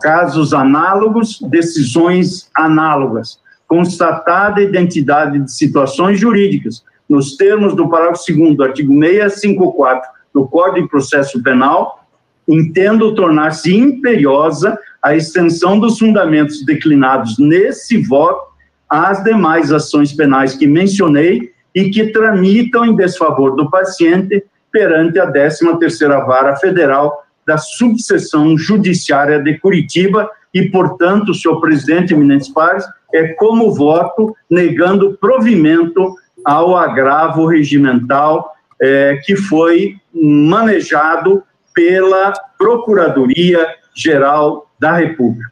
Casos 0.02 0.54
análogos, 0.54 1.40
decisões 1.42 2.50
análogas. 2.56 3.40
Constatada 3.68 4.60
a 4.60 4.64
identidade 4.64 5.40
de 5.40 5.52
situações 5.52 6.20
jurídicas, 6.20 6.84
nos 7.08 7.36
termos 7.36 7.76
do 7.76 7.90
parágrafo 7.90 8.24
2 8.28 8.56
do 8.56 8.64
artigo 8.64 8.94
654 8.94 10.10
do 10.34 10.46
Código 10.48 10.84
de 10.84 10.90
Processo 10.90 11.42
Penal, 11.42 12.06
entendo 12.48 13.16
tornar-se 13.16 13.76
imperiosa 13.76 14.78
a 15.02 15.16
extensão 15.16 15.80
dos 15.80 16.00
fundamentos 16.00 16.66
declinados 16.66 17.38
nesse 17.38 17.98
voto 17.98 18.48
às 18.90 19.24
demais 19.24 19.72
ações 19.72 20.14
penais 20.14 20.56
que 20.56 20.68
mencionei 20.68 21.52
e 21.74 21.90
que 21.90 22.12
tramitam 22.12 22.86
em 22.86 22.96
desfavor 22.96 23.56
do 23.56 23.70
paciente 23.70 24.44
perante 24.72 25.20
a 25.20 25.32
13ª 25.32 26.26
Vara 26.26 26.56
Federal 26.56 27.24
da 27.46 27.58
subseção 27.58 28.58
judiciária 28.58 29.40
de 29.40 29.58
Curitiba 29.60 30.30
e, 30.54 30.70
portanto, 30.70 31.34
senhor 31.34 31.62
presidente 31.62 32.14
eminentes 32.14 32.50
pares, 32.50 32.86
é 33.14 33.30
como 33.34 33.74
voto 33.74 34.36
negando 34.50 35.18
provimento 35.20 36.16
ao 36.44 36.76
agravo 36.76 37.46
regimental 37.46 38.54
é, 38.82 39.20
que 39.24 39.36
foi 39.36 39.96
manejado 40.14 41.44
pela 41.74 42.34
Procuradoria 42.58 43.68
Geral 43.96 44.67
da 44.80 44.94
República. 44.94 45.52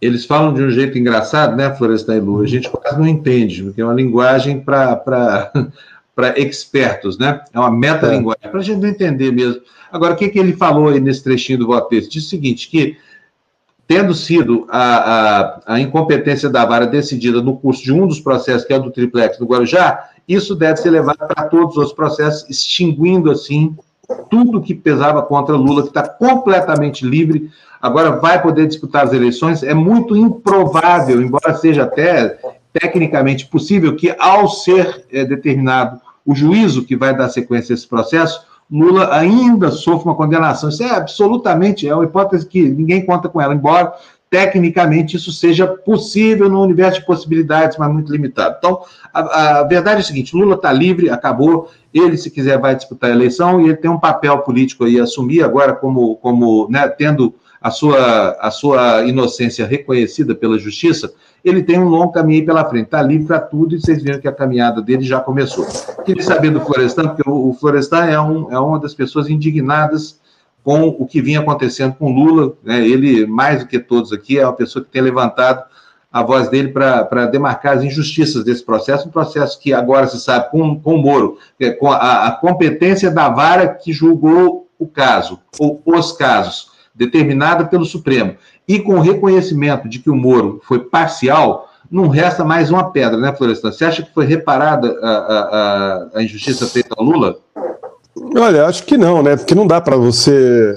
Eles 0.00 0.24
falam 0.24 0.54
de 0.54 0.62
um 0.62 0.70
jeito 0.70 0.98
engraçado, 0.98 1.56
né, 1.56 1.74
Floresta 1.74 2.14
e 2.14 2.20
Lu? 2.20 2.40
A 2.40 2.46
gente 2.46 2.70
quase 2.70 2.98
não 2.98 3.06
entende, 3.06 3.62
porque 3.62 3.80
é 3.80 3.84
uma 3.84 3.94
linguagem 3.94 4.60
para 4.60 4.96
para 4.96 6.38
expertos, 6.40 7.18
né? 7.18 7.42
É 7.52 7.58
uma 7.58 7.70
metalinguagem, 7.70 8.40
é. 8.42 8.48
para 8.48 8.60
a 8.60 8.62
gente 8.62 8.80
não 8.80 8.88
entender 8.88 9.30
mesmo. 9.30 9.60
Agora, 9.92 10.14
o 10.14 10.16
que, 10.16 10.28
que 10.28 10.38
ele 10.38 10.54
falou 10.54 10.88
aí 10.88 11.00
nesse 11.00 11.22
trechinho 11.22 11.58
do 11.58 11.66
voto 11.66 11.90
desse? 11.90 12.08
Diz 12.08 12.24
o 12.24 12.28
seguinte, 12.28 12.68
que 12.68 12.96
tendo 13.86 14.14
sido 14.14 14.66
a, 14.70 15.56
a, 15.66 15.74
a, 15.74 15.80
incompetência 15.80 16.48
da 16.48 16.64
vara 16.64 16.86
decidida 16.86 17.42
no 17.42 17.56
curso 17.56 17.82
de 17.82 17.92
um 17.92 18.06
dos 18.06 18.20
processos, 18.20 18.64
que 18.64 18.72
é 18.72 18.76
o 18.76 18.82
do 18.82 18.90
triplex 18.92 19.36
do 19.36 19.46
Guarujá, 19.46 20.10
isso 20.28 20.54
deve 20.54 20.76
ser 20.76 20.90
levado 20.90 21.18
para 21.18 21.48
todos 21.48 21.76
os 21.76 21.92
processos, 21.92 22.48
extinguindo, 22.48 23.32
assim, 23.32 23.76
tudo 24.28 24.60
que 24.60 24.74
pesava 24.74 25.22
contra 25.22 25.56
Lula, 25.56 25.82
que 25.82 25.88
está 25.88 26.08
completamente 26.08 27.04
livre, 27.04 27.50
agora 27.80 28.12
vai 28.12 28.40
poder 28.40 28.66
disputar 28.66 29.04
as 29.04 29.12
eleições. 29.12 29.62
É 29.62 29.74
muito 29.74 30.16
improvável, 30.16 31.20
embora 31.20 31.54
seja 31.54 31.84
até 31.84 32.38
tecnicamente 32.72 33.46
possível, 33.46 33.96
que 33.96 34.14
ao 34.18 34.48
ser 34.48 35.04
é, 35.12 35.24
determinado 35.24 36.00
o 36.24 36.34
juízo 36.34 36.84
que 36.84 36.96
vai 36.96 37.16
dar 37.16 37.28
sequência 37.28 37.72
a 37.72 37.74
esse 37.74 37.86
processo, 37.86 38.44
Lula 38.70 39.12
ainda 39.12 39.70
sofre 39.70 40.08
uma 40.08 40.14
condenação. 40.14 40.68
Isso 40.68 40.82
é 40.84 40.90
absolutamente, 40.90 41.88
é 41.88 41.94
uma 41.94 42.04
hipótese 42.04 42.46
que 42.46 42.62
ninguém 42.62 43.04
conta 43.04 43.28
com 43.28 43.40
ela, 43.40 43.54
embora 43.54 43.92
tecnicamente 44.30 45.16
isso 45.16 45.32
seja 45.32 45.66
possível 45.66 46.48
no 46.48 46.62
universo 46.62 47.00
de 47.00 47.06
possibilidades, 47.06 47.76
mas 47.76 47.92
muito 47.92 48.12
limitado. 48.12 48.54
Então, 48.58 48.80
a, 49.12 49.58
a 49.58 49.64
verdade 49.64 49.96
é 49.96 50.00
a 50.00 50.06
seguinte: 50.06 50.36
Lula 50.36 50.54
está 50.54 50.72
livre, 50.72 51.10
acabou. 51.10 51.68
Ele, 51.92 52.16
se 52.16 52.30
quiser, 52.30 52.56
vai 52.56 52.76
disputar 52.76 53.10
a 53.10 53.12
eleição 53.12 53.60
e 53.60 53.64
ele 53.64 53.76
tem 53.76 53.90
um 53.90 53.98
papel 53.98 54.38
político 54.38 54.84
aí 54.84 55.00
a 55.00 55.02
assumir 55.02 55.42
agora, 55.42 55.72
como, 55.74 56.14
como 56.16 56.68
né, 56.70 56.86
tendo 56.88 57.34
a 57.60 57.70
sua, 57.70 58.30
a 58.40 58.50
sua 58.50 59.04
inocência 59.04 59.66
reconhecida 59.66 60.34
pela 60.34 60.58
justiça, 60.58 61.12
ele 61.44 61.62
tem 61.62 61.78
um 61.78 61.88
longo 61.88 62.12
caminho 62.12 62.46
pela 62.46 62.64
frente. 62.64 62.86
Está 62.86 63.02
livre 63.02 63.26
para 63.26 63.40
tudo 63.40 63.74
e 63.74 63.80
vocês 63.80 64.02
viram 64.02 64.20
que 64.20 64.28
a 64.28 64.32
caminhada 64.32 64.80
dele 64.80 65.02
já 65.02 65.20
começou. 65.20 65.66
Queria 66.04 66.22
saber 66.22 66.50
do 66.50 66.60
Florestan, 66.60 67.08
porque 67.08 67.28
o, 67.28 67.52
Florestan 67.52 68.06
é, 68.06 68.20
um, 68.20 68.50
é 68.52 68.58
uma 68.58 68.78
das 68.78 68.94
pessoas 68.94 69.28
indignadas 69.28 70.19
com 70.62 70.88
o 70.88 71.06
que 71.06 71.22
vinha 71.22 71.40
acontecendo 71.40 71.94
com 71.94 72.12
Lula. 72.12 72.52
Né? 72.62 72.86
Ele, 72.86 73.26
mais 73.26 73.60
do 73.60 73.66
que 73.66 73.78
todos 73.78 74.12
aqui, 74.12 74.38
é 74.38 74.46
uma 74.46 74.52
pessoa 74.52 74.84
que 74.84 74.90
tem 74.90 75.02
levantado 75.02 75.64
a 76.12 76.22
voz 76.22 76.48
dele 76.48 76.68
para 76.68 77.26
demarcar 77.26 77.76
as 77.76 77.84
injustiças 77.84 78.42
desse 78.42 78.64
processo, 78.64 79.06
um 79.06 79.12
processo 79.12 79.60
que 79.60 79.72
agora 79.72 80.08
se 80.08 80.20
sabe 80.20 80.50
com, 80.50 80.78
com 80.80 80.94
o 80.96 81.02
Moro, 81.02 81.38
é, 81.58 81.70
com 81.70 81.90
a, 81.90 82.26
a 82.26 82.32
competência 82.32 83.10
da 83.10 83.28
vara 83.28 83.68
que 83.68 83.92
julgou 83.92 84.68
o 84.76 84.88
caso, 84.88 85.38
ou 85.58 85.80
os 85.86 86.12
casos, 86.12 86.70
determinada 86.92 87.64
pelo 87.66 87.84
Supremo, 87.84 88.34
e 88.66 88.80
com 88.80 88.96
o 88.96 89.00
reconhecimento 89.00 89.88
de 89.88 90.00
que 90.00 90.10
o 90.10 90.16
Moro 90.16 90.60
foi 90.64 90.80
parcial, 90.80 91.68
não 91.90 92.08
resta 92.08 92.44
mais 92.44 92.70
uma 92.70 92.90
pedra, 92.90 93.16
né, 93.16 93.32
Florestan? 93.32 93.70
Você 93.70 93.84
acha 93.84 94.02
que 94.02 94.12
foi 94.12 94.24
reparada 94.24 94.96
a, 95.02 95.10
a, 95.10 96.18
a 96.18 96.22
injustiça 96.22 96.66
feita 96.66 96.94
ao 96.96 97.04
Lula? 97.04 97.36
Olha, 98.20 98.66
acho 98.66 98.84
que 98.84 98.98
não, 98.98 99.22
né? 99.22 99.36
Porque 99.36 99.54
não 99.54 99.66
dá 99.66 99.80
para 99.80 99.96
você 99.96 100.76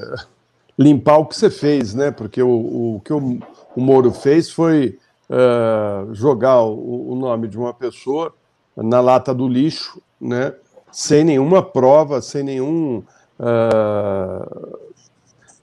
limpar 0.79 1.17
o 1.17 1.25
que 1.25 1.35
você 1.35 1.49
fez, 1.49 1.93
né? 1.93 2.09
Porque 2.09 2.41
o, 2.41 2.95
o 2.95 3.01
que 3.03 3.11
o, 3.11 3.39
o 3.75 3.81
Moro 3.81 4.11
fez 4.13 4.49
foi 4.49 4.97
uh, 5.29 6.13
jogar 6.13 6.61
o, 6.61 7.11
o, 7.11 7.15
nome 7.15 7.49
de 7.49 7.57
uma 7.57 7.73
pessoa 7.73 8.33
na 8.77 9.01
lata 9.01 9.33
do 9.33 9.47
lixo, 9.47 10.01
né? 10.19 10.53
Sem 10.89 11.25
nenhuma 11.25 11.61
prova, 11.61 12.21
sem 12.21 12.43
nenhum 12.43 13.03
uh, 13.39 14.77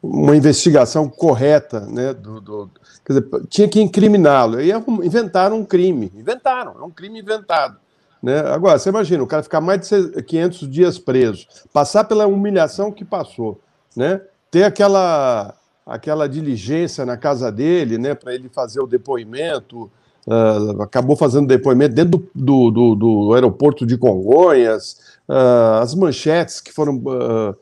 uma 0.02 0.36
investigação 0.36 1.08
correta, 1.08 1.80
né? 1.80 2.12
Do, 2.12 2.42
do 2.42 2.70
quer 3.04 3.14
dizer, 3.14 3.46
tinha 3.48 3.68
que 3.68 3.80
incriminá-lo. 3.80 4.60
E 4.60 4.70
inventaram 5.02 5.56
um 5.56 5.64
crime, 5.64 6.12
inventaram, 6.14 6.74
é 6.78 6.84
um 6.84 6.90
crime 6.90 7.20
inventado. 7.20 7.78
Né? 8.22 8.38
Agora, 8.40 8.78
você 8.78 8.90
imagina, 8.90 9.22
o 9.22 9.26
cara 9.26 9.42
ficar 9.42 9.60
mais 9.60 9.88
de 9.88 10.22
500 10.22 10.70
dias 10.70 10.98
preso, 10.98 11.46
passar 11.72 12.04
pela 12.04 12.26
humilhação 12.26 12.92
que 12.92 13.04
passou, 13.04 13.60
né? 13.96 14.20
ter 14.50 14.64
aquela, 14.64 15.54
aquela 15.86 16.28
diligência 16.28 17.06
na 17.06 17.16
casa 17.16 17.50
dele 17.50 17.96
né? 17.96 18.14
para 18.14 18.34
ele 18.34 18.48
fazer 18.48 18.80
o 18.80 18.86
depoimento, 18.86 19.90
uh, 20.26 20.82
acabou 20.82 21.16
fazendo 21.16 21.46
depoimento 21.46 21.94
dentro 21.94 22.28
do, 22.34 22.70
do, 22.70 22.94
do 22.94 23.34
aeroporto 23.34 23.86
de 23.86 23.96
Congonhas, 23.96 25.18
uh, 25.28 25.80
as 25.80 25.94
manchetes 25.94 26.60
que 26.60 26.72
foram 26.72 26.96
uh, 26.96 27.56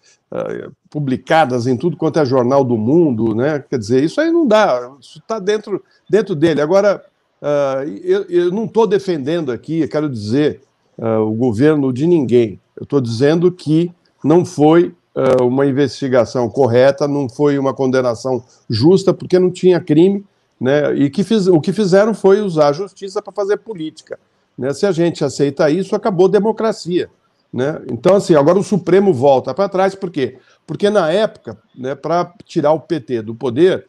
publicadas 0.91 1.67
em 1.67 1.77
tudo 1.77 1.97
quanto 1.97 2.19
é 2.19 2.25
jornal 2.25 2.65
do 2.65 2.77
mundo, 2.77 3.35
né? 3.35 3.65
quer 3.71 3.79
dizer, 3.79 4.03
isso 4.03 4.21
aí 4.21 4.31
não 4.31 4.47
dá, 4.47 4.91
isso 5.01 5.19
está 5.19 5.39
dentro, 5.39 5.83
dentro 6.09 6.35
dele. 6.35 6.61
Agora, 6.61 7.03
Uh, 7.41 7.89
eu, 8.03 8.23
eu, 8.29 8.51
não 8.51 8.65
estou 8.65 8.87
defendendo 8.87 9.53
aqui, 9.53 9.87
quero 9.89 10.09
dizer, 10.09 10.61
uh, 10.99 11.21
o 11.21 11.33
governo 11.33 11.93
de 11.93 12.07
ninguém. 12.07 12.61
Eu 12.77 12.85
estou 12.85 13.01
dizendo 13.01 13.51
que 13.53 13.93
não 14.25 14.45
foi 14.45 14.95
uh, 15.15 15.45
uma 15.45 15.67
investigação 15.67 16.49
correta, 16.49 17.07
não 17.07 17.29
foi 17.29 17.59
uma 17.59 17.73
condenação 17.73 18.43
justa, 18.69 19.15
porque 19.15 19.39
não 19.39 19.51
tinha 19.51 19.81
crime, 19.81 20.25
né? 20.61 20.93
E 20.95 21.09
que 21.09 21.23
fiz, 21.23 21.47
o 21.47 21.61
que 21.61 21.73
fizeram 21.73 22.13
foi 22.13 22.41
usar 22.41 22.69
a 22.69 22.73
justiça 22.73 23.23
para 23.23 23.33
fazer 23.33 23.59
política. 23.59 24.19
Né? 24.57 24.75
Se 24.75 24.85
a 24.85 24.93
gente 24.93 25.25
aceita 25.25 25.71
isso, 25.71 25.95
acabou 25.95 26.27
a 26.27 26.31
democracia. 26.31 27.09
Né? 27.53 27.81
Então, 27.91 28.17
assim, 28.17 28.35
agora 28.35 28.59
o 28.59 28.65
Supremo 28.65 29.13
volta 29.15 29.55
para 29.55 29.69
trás, 29.69 29.95
por 29.95 30.11
quê? 30.11 30.39
Porque 30.67 30.91
na 30.91 31.11
época, 31.11 31.57
né, 31.75 31.95
para 31.95 32.35
tirar 32.45 32.73
o 32.73 32.81
PT 32.81 33.23
do 33.23 33.35
poder, 33.35 33.87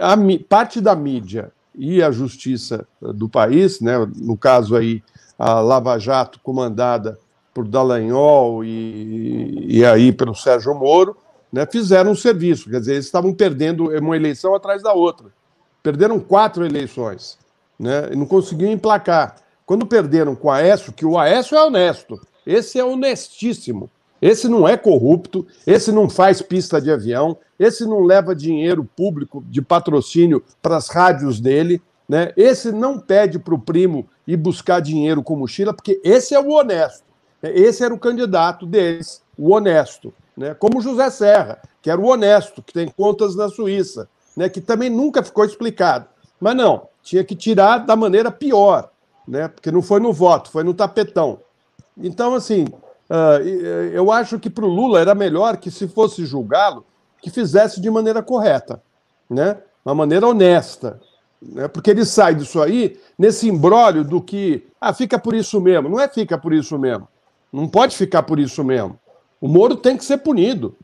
a, 0.00 0.16
parte 0.48 0.80
da 0.80 0.94
mídia 0.94 1.52
e 1.78 2.02
a 2.02 2.10
justiça 2.10 2.86
do 3.00 3.28
país, 3.28 3.80
né, 3.80 3.94
no 4.16 4.36
caso 4.36 4.74
aí 4.74 5.02
a 5.38 5.60
Lava 5.60 5.96
Jato 5.98 6.40
comandada 6.42 7.16
por 7.54 7.66
Dallagnol 7.66 8.64
e, 8.64 9.78
e 9.78 9.84
aí 9.84 10.12
pelo 10.12 10.34
Sérgio 10.34 10.74
Moro, 10.74 11.16
né, 11.52 11.64
fizeram 11.70 12.10
um 12.10 12.16
serviço, 12.16 12.68
quer 12.68 12.80
dizer, 12.80 12.94
eles 12.94 13.06
estavam 13.06 13.32
perdendo 13.32 13.90
uma 13.90 14.16
eleição 14.16 14.54
atrás 14.54 14.82
da 14.82 14.92
outra. 14.92 15.28
Perderam 15.82 16.18
quatro 16.18 16.66
eleições, 16.66 17.38
né, 17.78 18.10
e 18.12 18.16
não 18.16 18.26
conseguiam 18.26 18.72
emplacar. 18.72 19.36
Quando 19.64 19.86
perderam 19.86 20.34
com 20.34 20.48
o 20.48 20.50
Aécio, 20.50 20.92
que 20.92 21.06
o 21.06 21.16
Aécio 21.16 21.56
é 21.56 21.62
honesto, 21.62 22.20
esse 22.44 22.78
é 22.78 22.84
honestíssimo, 22.84 23.88
esse 24.20 24.48
não 24.48 24.66
é 24.66 24.76
corrupto, 24.76 25.46
esse 25.66 25.92
não 25.92 26.08
faz 26.08 26.42
pista 26.42 26.80
de 26.80 26.90
avião, 26.90 27.36
esse 27.58 27.84
não 27.84 28.00
leva 28.00 28.34
dinheiro 28.34 28.84
público 28.84 29.44
de 29.48 29.62
patrocínio 29.62 30.42
para 30.60 30.76
as 30.76 30.88
rádios 30.88 31.40
dele, 31.40 31.80
né? 32.08 32.32
esse 32.36 32.72
não 32.72 32.98
pede 32.98 33.38
para 33.38 33.54
o 33.54 33.58
primo 33.58 34.08
ir 34.26 34.36
buscar 34.36 34.80
dinheiro 34.80 35.22
com 35.22 35.36
mochila, 35.36 35.74
porque 35.74 36.00
esse 36.02 36.34
é 36.34 36.40
o 36.40 36.50
honesto. 36.50 37.04
Esse 37.42 37.84
era 37.84 37.94
o 37.94 37.98
candidato 37.98 38.66
deles, 38.66 39.22
o 39.36 39.52
honesto. 39.52 40.12
Né? 40.36 40.54
Como 40.54 40.80
José 40.80 41.08
Serra, 41.10 41.62
que 41.80 41.90
era 41.90 42.00
o 42.00 42.06
honesto, 42.06 42.62
que 42.62 42.72
tem 42.72 42.88
contas 42.88 43.36
na 43.36 43.48
Suíça, 43.48 44.08
né? 44.36 44.48
que 44.48 44.60
também 44.60 44.90
nunca 44.90 45.22
ficou 45.22 45.44
explicado. 45.44 46.06
Mas 46.40 46.56
não, 46.56 46.88
tinha 47.02 47.22
que 47.22 47.36
tirar 47.36 47.78
da 47.78 47.94
maneira 47.94 48.30
pior, 48.30 48.90
né? 49.26 49.48
porque 49.48 49.70
não 49.70 49.82
foi 49.82 50.00
no 50.00 50.12
voto, 50.12 50.50
foi 50.50 50.64
no 50.64 50.74
tapetão. 50.74 51.40
Então, 51.96 52.34
assim, 52.34 52.66
Uh, 53.10 53.40
eu 53.92 54.12
acho 54.12 54.38
que 54.38 54.50
para 54.50 54.64
o 54.64 54.68
Lula 54.68 55.00
era 55.00 55.14
melhor 55.14 55.56
que, 55.56 55.70
se 55.70 55.88
fosse 55.88 56.26
julgá-lo, 56.26 56.84
que 57.22 57.30
fizesse 57.30 57.80
de 57.80 57.90
maneira 57.90 58.22
correta, 58.22 58.82
né? 59.28 59.56
uma 59.84 59.94
maneira 59.94 60.26
honesta. 60.26 61.00
Né? 61.40 61.66
Porque 61.68 61.90
ele 61.90 62.04
sai 62.04 62.34
disso 62.34 62.60
aí 62.60 63.00
nesse 63.18 63.48
embrólio 63.48 64.04
do 64.04 64.20
que 64.20 64.66
ah, 64.80 64.92
fica 64.92 65.18
por 65.18 65.34
isso 65.34 65.60
mesmo. 65.60 65.88
Não 65.88 65.98
é 65.98 66.08
fica 66.08 66.36
por 66.36 66.52
isso 66.52 66.78
mesmo. 66.78 67.08
Não 67.52 67.66
pode 67.66 67.96
ficar 67.96 68.22
por 68.22 68.38
isso 68.38 68.62
mesmo. 68.62 68.98
O 69.40 69.48
Moro 69.48 69.76
tem 69.76 69.96
que 69.96 70.04
ser 70.04 70.18
punido. 70.18 70.76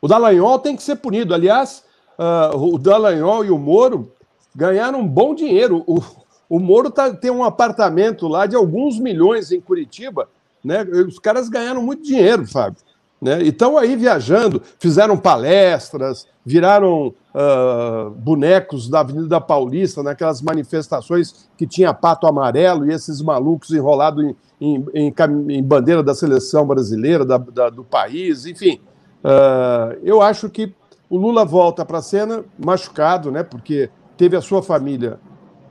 O 0.00 0.06
Dallagnol 0.06 0.58
tem 0.58 0.76
que 0.76 0.82
ser 0.82 0.96
punido. 0.96 1.34
Aliás, 1.34 1.82
uh, 2.18 2.56
o 2.56 2.78
Dallagnol 2.78 3.44
e 3.44 3.50
o 3.50 3.58
Moro 3.58 4.12
ganharam 4.54 5.00
um 5.00 5.08
bom 5.08 5.34
dinheiro. 5.34 5.82
O, 5.86 6.00
o 6.48 6.60
Moro 6.60 6.90
tá, 6.90 7.12
tem 7.12 7.30
um 7.30 7.42
apartamento 7.42 8.28
lá 8.28 8.46
de 8.46 8.54
alguns 8.54 8.98
milhões 8.98 9.50
em 9.50 9.60
Curitiba 9.60 10.28
né? 10.64 10.82
Os 11.06 11.18
caras 11.18 11.48
ganharam 11.48 11.82
muito 11.82 12.02
dinheiro, 12.02 12.46
Fábio. 12.46 12.78
Né? 13.20 13.42
E 13.42 13.48
estão 13.48 13.78
aí 13.78 13.96
viajando, 13.96 14.60
fizeram 14.78 15.16
palestras, 15.16 16.26
viraram 16.44 17.14
uh, 17.34 18.10
bonecos 18.10 18.88
da 18.88 19.00
Avenida 19.00 19.40
Paulista, 19.40 20.02
naquelas 20.02 20.42
manifestações 20.42 21.48
que 21.56 21.66
tinha 21.66 21.94
pato 21.94 22.26
amarelo 22.26 22.84
e 22.84 22.92
esses 22.92 23.22
malucos 23.22 23.70
enrolados 23.70 24.24
em, 24.24 24.36
em, 24.60 24.84
em, 24.94 25.14
em 25.50 25.62
bandeira 25.62 26.02
da 26.02 26.14
seleção 26.14 26.66
brasileira, 26.66 27.24
da, 27.24 27.38
da, 27.38 27.70
do 27.70 27.82
país, 27.82 28.44
enfim. 28.44 28.80
Uh, 29.24 29.98
eu 30.02 30.20
acho 30.20 30.50
que 30.50 30.74
o 31.08 31.16
Lula 31.16 31.44
volta 31.44 31.84
para 31.84 31.98
a 31.98 32.02
cena 32.02 32.44
machucado, 32.58 33.30
né? 33.30 33.42
porque 33.42 33.88
teve 34.18 34.36
a 34.36 34.42
sua 34.42 34.62
família 34.62 35.18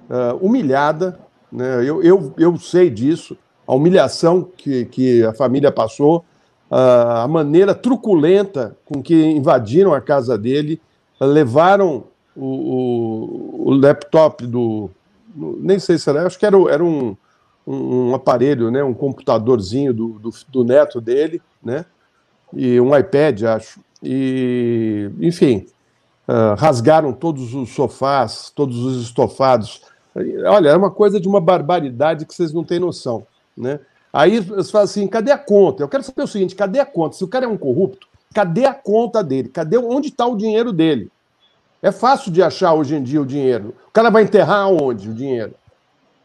uh, 0.09 0.43
humilhada, 0.43 1.19
né? 1.51 1.87
eu, 1.87 2.01
eu, 2.01 2.33
eu 2.35 2.57
sei 2.57 2.89
disso, 2.89 3.37
a 3.67 3.73
humilhação 3.73 4.43
que, 4.43 4.85
que 4.85 5.23
a 5.23 5.33
família 5.33 5.71
passou, 5.71 6.23
a 6.69 7.27
maneira 7.27 7.75
truculenta 7.75 8.75
com 8.85 9.01
que 9.01 9.13
invadiram 9.13 9.93
a 9.93 10.01
casa 10.01 10.37
dele, 10.37 10.81
levaram 11.21 12.05
o, 12.35 12.45
o, 12.45 13.69
o 13.69 13.71
laptop 13.71 14.45
do. 14.45 14.89
Nem 15.35 15.79
sei 15.79 15.97
se 15.97 16.09
era, 16.09 16.25
acho 16.25 16.37
que 16.37 16.45
era, 16.45 16.57
era 16.71 16.83
um, 16.83 17.15
um, 17.65 18.13
aparelho, 18.13 18.69
né, 18.69 18.83
um 18.83 18.93
computadorzinho 18.93 19.93
do, 19.93 20.19
do, 20.19 20.29
do, 20.49 20.63
neto 20.63 21.01
dele, 21.01 21.41
né, 21.63 21.85
e 22.51 22.79
um 22.79 22.95
iPad, 22.95 23.43
acho. 23.43 23.79
E, 24.01 25.09
enfim, 25.19 25.65
uh, 26.27 26.55
rasgaram 26.57 27.13
todos 27.13 27.53
os 27.53 27.69
sofás, 27.69 28.51
todos 28.53 28.79
os 28.79 29.03
estofados. 29.03 29.81
Olha, 30.45 30.69
é 30.69 30.75
uma 30.75 30.91
coisa 30.91 31.19
de 31.19 31.27
uma 31.27 31.39
barbaridade 31.39 32.25
que 32.25 32.33
vocês 32.33 32.53
não 32.53 32.63
têm 32.63 32.79
noção, 32.79 33.25
né? 33.55 33.79
Aí 34.11 34.39
você 34.39 34.71
fala 34.71 34.83
assim, 34.83 35.07
cadê 35.07 35.31
a 35.31 35.37
conta? 35.37 35.81
Eu 35.81 35.89
quero 35.89 36.03
saber 36.03 36.23
o 36.23 36.27
seguinte, 36.27 36.55
cadê 36.55 36.79
a 36.79 36.85
conta? 36.85 37.15
Se 37.15 37.23
o 37.23 37.27
cara 37.27 37.45
é 37.45 37.47
um 37.47 37.57
corrupto, 37.57 38.07
cadê 38.33 38.65
a 38.65 38.73
conta 38.73 39.23
dele? 39.23 39.49
Cadê 39.49 39.77
onde 39.77 40.09
está 40.09 40.25
o 40.27 40.37
dinheiro 40.37 40.71
dele? 40.71 41.11
É 41.81 41.91
fácil 41.91 42.31
de 42.31 42.41
achar 42.41 42.73
hoje 42.73 42.95
em 42.95 43.03
dia 43.03 43.21
o 43.21 43.25
dinheiro. 43.25 43.73
O 43.87 43.91
cara 43.91 44.09
vai 44.09 44.23
enterrar 44.23 44.69
onde 44.69 45.09
o 45.09 45.13
dinheiro? 45.13 45.53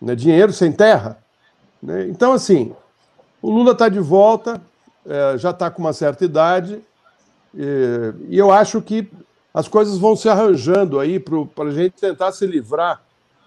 Né? 0.00 0.14
Dinheiro 0.14 0.52
sem 0.52 0.70
terra? 0.70 1.18
Né? 1.82 2.06
Então, 2.08 2.32
assim, 2.32 2.74
o 3.40 3.50
Lula 3.50 3.72
está 3.72 3.88
de 3.88 4.00
volta, 4.00 4.60
é, 5.06 5.38
já 5.38 5.50
está 5.50 5.70
com 5.70 5.80
uma 5.80 5.92
certa 5.92 6.24
idade, 6.24 6.80
e, 7.54 8.14
eu 8.30 8.52
acho 8.52 8.82
que 8.82 9.10
as 9.52 9.66
coisas 9.66 9.98
vão 9.98 10.14
se 10.14 10.28
arranjando 10.28 11.00
aí 11.00 11.18
para 11.18 11.64
a 11.64 11.70
gente 11.70 11.94
tentar 11.94 12.32
se 12.32 12.46
livrar 12.46 13.02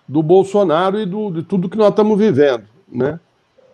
do 0.07 0.21
Bolsonaro 0.21 0.99
e 0.99 1.05
do, 1.05 1.31
de 1.31 1.43
tudo 1.43 1.69
que 1.69 1.77
nós 1.77 1.89
estamos 1.89 2.17
vivendo. 2.17 2.65
Né? 2.91 3.19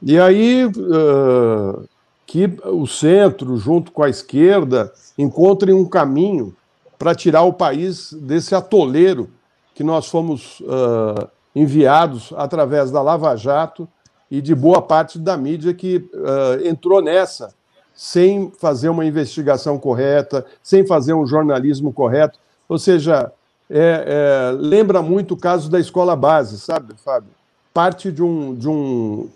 E 0.01 0.19
aí 0.19 0.65
uh, 0.65 1.87
que 2.25 2.49
o 2.65 2.85
centro, 2.85 3.57
junto 3.57 3.91
com 3.91 4.03
a 4.03 4.09
esquerda, 4.09 4.91
encontrem 5.17 5.73
um 5.73 5.85
caminho 5.85 6.55
para 6.97 7.15
tirar 7.15 7.43
o 7.43 7.53
país 7.53 8.13
desse 8.13 8.53
atoleiro 8.55 9.29
que 9.73 9.83
nós 9.83 10.07
fomos 10.07 10.59
uh, 10.61 11.27
enviados 11.55 12.33
através 12.35 12.91
da 12.91 13.01
Lava 13.01 13.35
Jato 13.35 13.87
e 14.29 14.41
de 14.41 14.53
boa 14.53 14.81
parte 14.81 15.17
da 15.17 15.37
mídia 15.37 15.73
que 15.73 15.97
uh, 15.97 16.67
entrou 16.67 17.01
nessa 17.01 17.55
sem 17.97 18.51
fazer 18.59 18.89
uma 18.89 19.05
investigação 19.05 19.79
correta, 19.79 20.45
sem 20.61 20.85
fazer 20.85 21.15
um 21.15 21.25
jornalismo 21.25 21.91
correto. 21.91 22.37
Ou 22.69 22.77
seja, 22.77 23.31
é, 23.67 24.51
é, 24.51 24.51
lembra 24.55 25.01
muito 25.01 25.33
o 25.33 25.37
caso 25.37 25.67
da 25.67 25.79
escola 25.79 26.15
base, 26.15 26.59
sabe, 26.59 26.93
Fábio? 27.03 27.31
Parte 27.73 28.11
de, 28.11 28.21
um, 28.21 28.53
de, 28.53 28.69
um, 28.69 29.29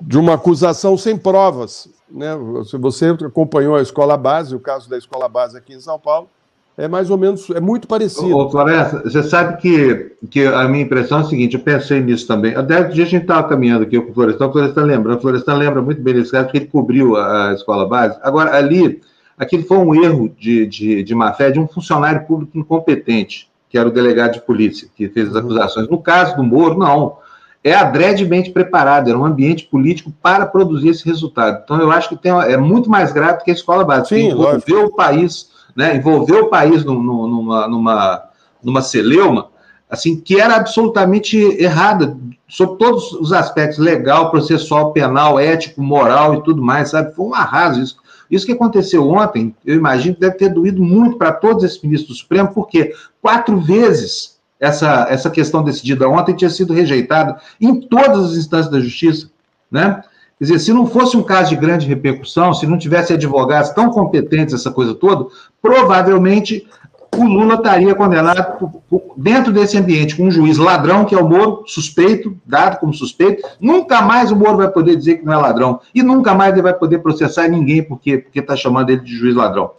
de 0.00 0.18
uma 0.18 0.34
acusação 0.34 0.96
sem 0.96 1.16
provas. 1.16 1.88
Né? 2.10 2.30
Se 2.66 2.76
você 2.76 3.08
acompanhou 3.08 3.76
a 3.76 3.82
escola 3.82 4.16
base, 4.16 4.54
o 4.54 4.60
caso 4.60 4.88
da 4.88 4.98
escola 4.98 5.28
base 5.28 5.56
aqui 5.56 5.74
em 5.74 5.80
São 5.80 5.98
Paulo, 5.98 6.28
é 6.76 6.88
mais 6.88 7.08
ou 7.08 7.16
menos, 7.16 7.48
é 7.50 7.60
muito 7.60 7.86
parecido. 7.86 8.36
Ô, 8.36 8.50
Floresta, 8.50 9.02
você 9.04 9.22
sabe 9.22 9.60
que, 9.60 10.16
que 10.28 10.44
a 10.44 10.66
minha 10.66 10.82
impressão 10.82 11.18
é 11.18 11.20
a 11.20 11.24
seguinte, 11.24 11.54
eu 11.54 11.60
pensei 11.60 12.00
nisso 12.00 12.26
também. 12.26 12.54
Até 12.54 12.82
dia 12.84 13.04
a 13.04 13.06
gente 13.06 13.22
estava 13.22 13.48
caminhando 13.48 13.84
aqui 13.84 14.00
com 14.00 14.10
o 14.10 14.14
Florestan, 14.14 14.48
o 14.48 14.52
Florestan 14.52 14.82
lembra, 14.82 15.14
o 15.14 15.20
Florestan 15.20 15.54
lembra 15.54 15.80
muito 15.80 16.02
bem 16.02 16.14
desse 16.14 16.32
caso, 16.32 16.46
porque 16.46 16.58
ele 16.58 16.66
cobriu 16.66 17.16
a, 17.16 17.52
escola 17.52 17.88
base. 17.88 18.18
Agora, 18.22 18.56
ali, 18.56 19.00
aquilo 19.38 19.62
foi 19.64 19.78
um 19.78 19.94
erro 19.94 20.28
de, 20.36 20.66
de, 20.66 21.02
de 21.04 21.14
má-fé 21.14 21.52
de 21.52 21.60
um 21.60 21.68
funcionário 21.68 22.26
público 22.26 22.58
incompetente, 22.58 23.48
que 23.70 23.78
era 23.78 23.88
o 23.88 23.92
delegado 23.92 24.32
de 24.32 24.40
polícia, 24.40 24.88
que 24.96 25.08
fez 25.08 25.28
as 25.28 25.36
acusações. 25.36 25.88
No 25.88 26.02
caso 26.02 26.36
do 26.36 26.42
Moro, 26.42 26.76
não. 26.76 27.18
É 27.64 27.74
adredemente 27.74 28.50
preparado, 28.50 29.08
era 29.08 29.18
um 29.18 29.24
ambiente 29.24 29.64
político 29.64 30.12
para 30.22 30.44
produzir 30.44 30.90
esse 30.90 31.04
resultado. 31.04 31.62
Então, 31.64 31.80
eu 31.80 31.90
acho 31.90 32.10
que 32.10 32.16
tem, 32.16 32.30
é 32.30 32.58
muito 32.58 32.90
mais 32.90 33.10
grave 33.10 33.38
do 33.38 33.44
que 33.44 33.50
a 33.50 33.54
escola 33.54 33.84
base, 33.84 34.10
Sim, 34.10 34.16
que 34.16 34.32
envolveu 34.32 34.84
o 34.84 34.94
país 34.94 35.54
né, 35.74 35.96
envolver 35.96 36.40
o 36.40 36.48
país 36.48 36.84
numa, 36.84 37.66
numa, 37.66 38.22
numa 38.62 38.82
celeuma, 38.82 39.48
assim, 39.90 40.20
que 40.20 40.40
era 40.40 40.56
absolutamente 40.56 41.36
errada, 41.36 42.16
sob 42.48 42.78
todos 42.78 43.12
os 43.12 43.32
aspectos, 43.32 43.78
legal, 43.78 44.30
processual, 44.30 44.92
penal, 44.92 45.38
ético, 45.38 45.82
moral 45.82 46.36
e 46.36 46.42
tudo 46.42 46.62
mais, 46.62 46.90
sabe? 46.90 47.14
Foi 47.14 47.26
um 47.26 47.34
arraso 47.34 47.80
isso. 47.80 48.04
Isso 48.30 48.46
que 48.46 48.52
aconteceu 48.52 49.08
ontem, 49.08 49.54
eu 49.64 49.76
imagino 49.76 50.14
que 50.14 50.20
deve 50.20 50.36
ter 50.36 50.48
doído 50.48 50.82
muito 50.82 51.18
para 51.18 51.30
todos 51.30 51.62
esses 51.62 51.80
ministros 51.82 52.16
do 52.16 52.20
Supremo, 52.20 52.52
porque 52.54 52.94
quatro 53.20 53.60
vezes 53.60 54.33
essa, 54.58 55.06
essa 55.10 55.30
questão 55.30 55.62
decidida 55.62 56.08
ontem 56.08 56.34
tinha 56.34 56.50
sido 56.50 56.72
rejeitada 56.72 57.38
em 57.60 57.80
todas 57.80 58.32
as 58.32 58.36
instâncias 58.36 58.70
da 58.70 58.80
justiça, 58.80 59.30
né? 59.70 60.02
Quer 60.38 60.44
dizer, 60.44 60.58
se 60.58 60.72
não 60.72 60.86
fosse 60.86 61.16
um 61.16 61.22
caso 61.22 61.50
de 61.50 61.56
grande 61.56 61.86
repercussão, 61.86 62.52
se 62.52 62.66
não 62.66 62.76
tivesse 62.76 63.12
advogados 63.12 63.70
tão 63.70 63.90
competentes, 63.90 64.52
essa 64.52 64.70
coisa 64.70 64.92
toda, 64.92 65.26
provavelmente 65.62 66.66
o 67.16 67.24
Lula 67.24 67.54
estaria 67.54 67.94
condenado 67.94 68.82
dentro 69.16 69.52
desse 69.52 69.78
ambiente 69.78 70.16
com 70.16 70.24
um 70.24 70.30
juiz 70.30 70.58
ladrão, 70.58 71.04
que 71.04 71.14
é 71.14 71.18
o 71.18 71.28
Moro, 71.28 71.62
suspeito, 71.66 72.36
dado 72.44 72.78
como 72.80 72.92
suspeito. 72.92 73.46
Nunca 73.60 74.02
mais 74.02 74.32
o 74.32 74.36
Moro 74.36 74.56
vai 74.56 74.68
poder 74.68 74.96
dizer 74.96 75.18
que 75.18 75.24
não 75.24 75.32
é 75.32 75.36
ladrão. 75.36 75.80
E 75.94 76.02
nunca 76.02 76.34
mais 76.34 76.52
ele 76.52 76.62
vai 76.62 76.74
poder 76.74 76.98
processar 76.98 77.48
ninguém 77.48 77.82
porque 77.82 78.26
está 78.34 78.56
chamando 78.56 78.90
ele 78.90 79.02
de 79.02 79.16
juiz 79.16 79.34
ladrão. 79.34 79.70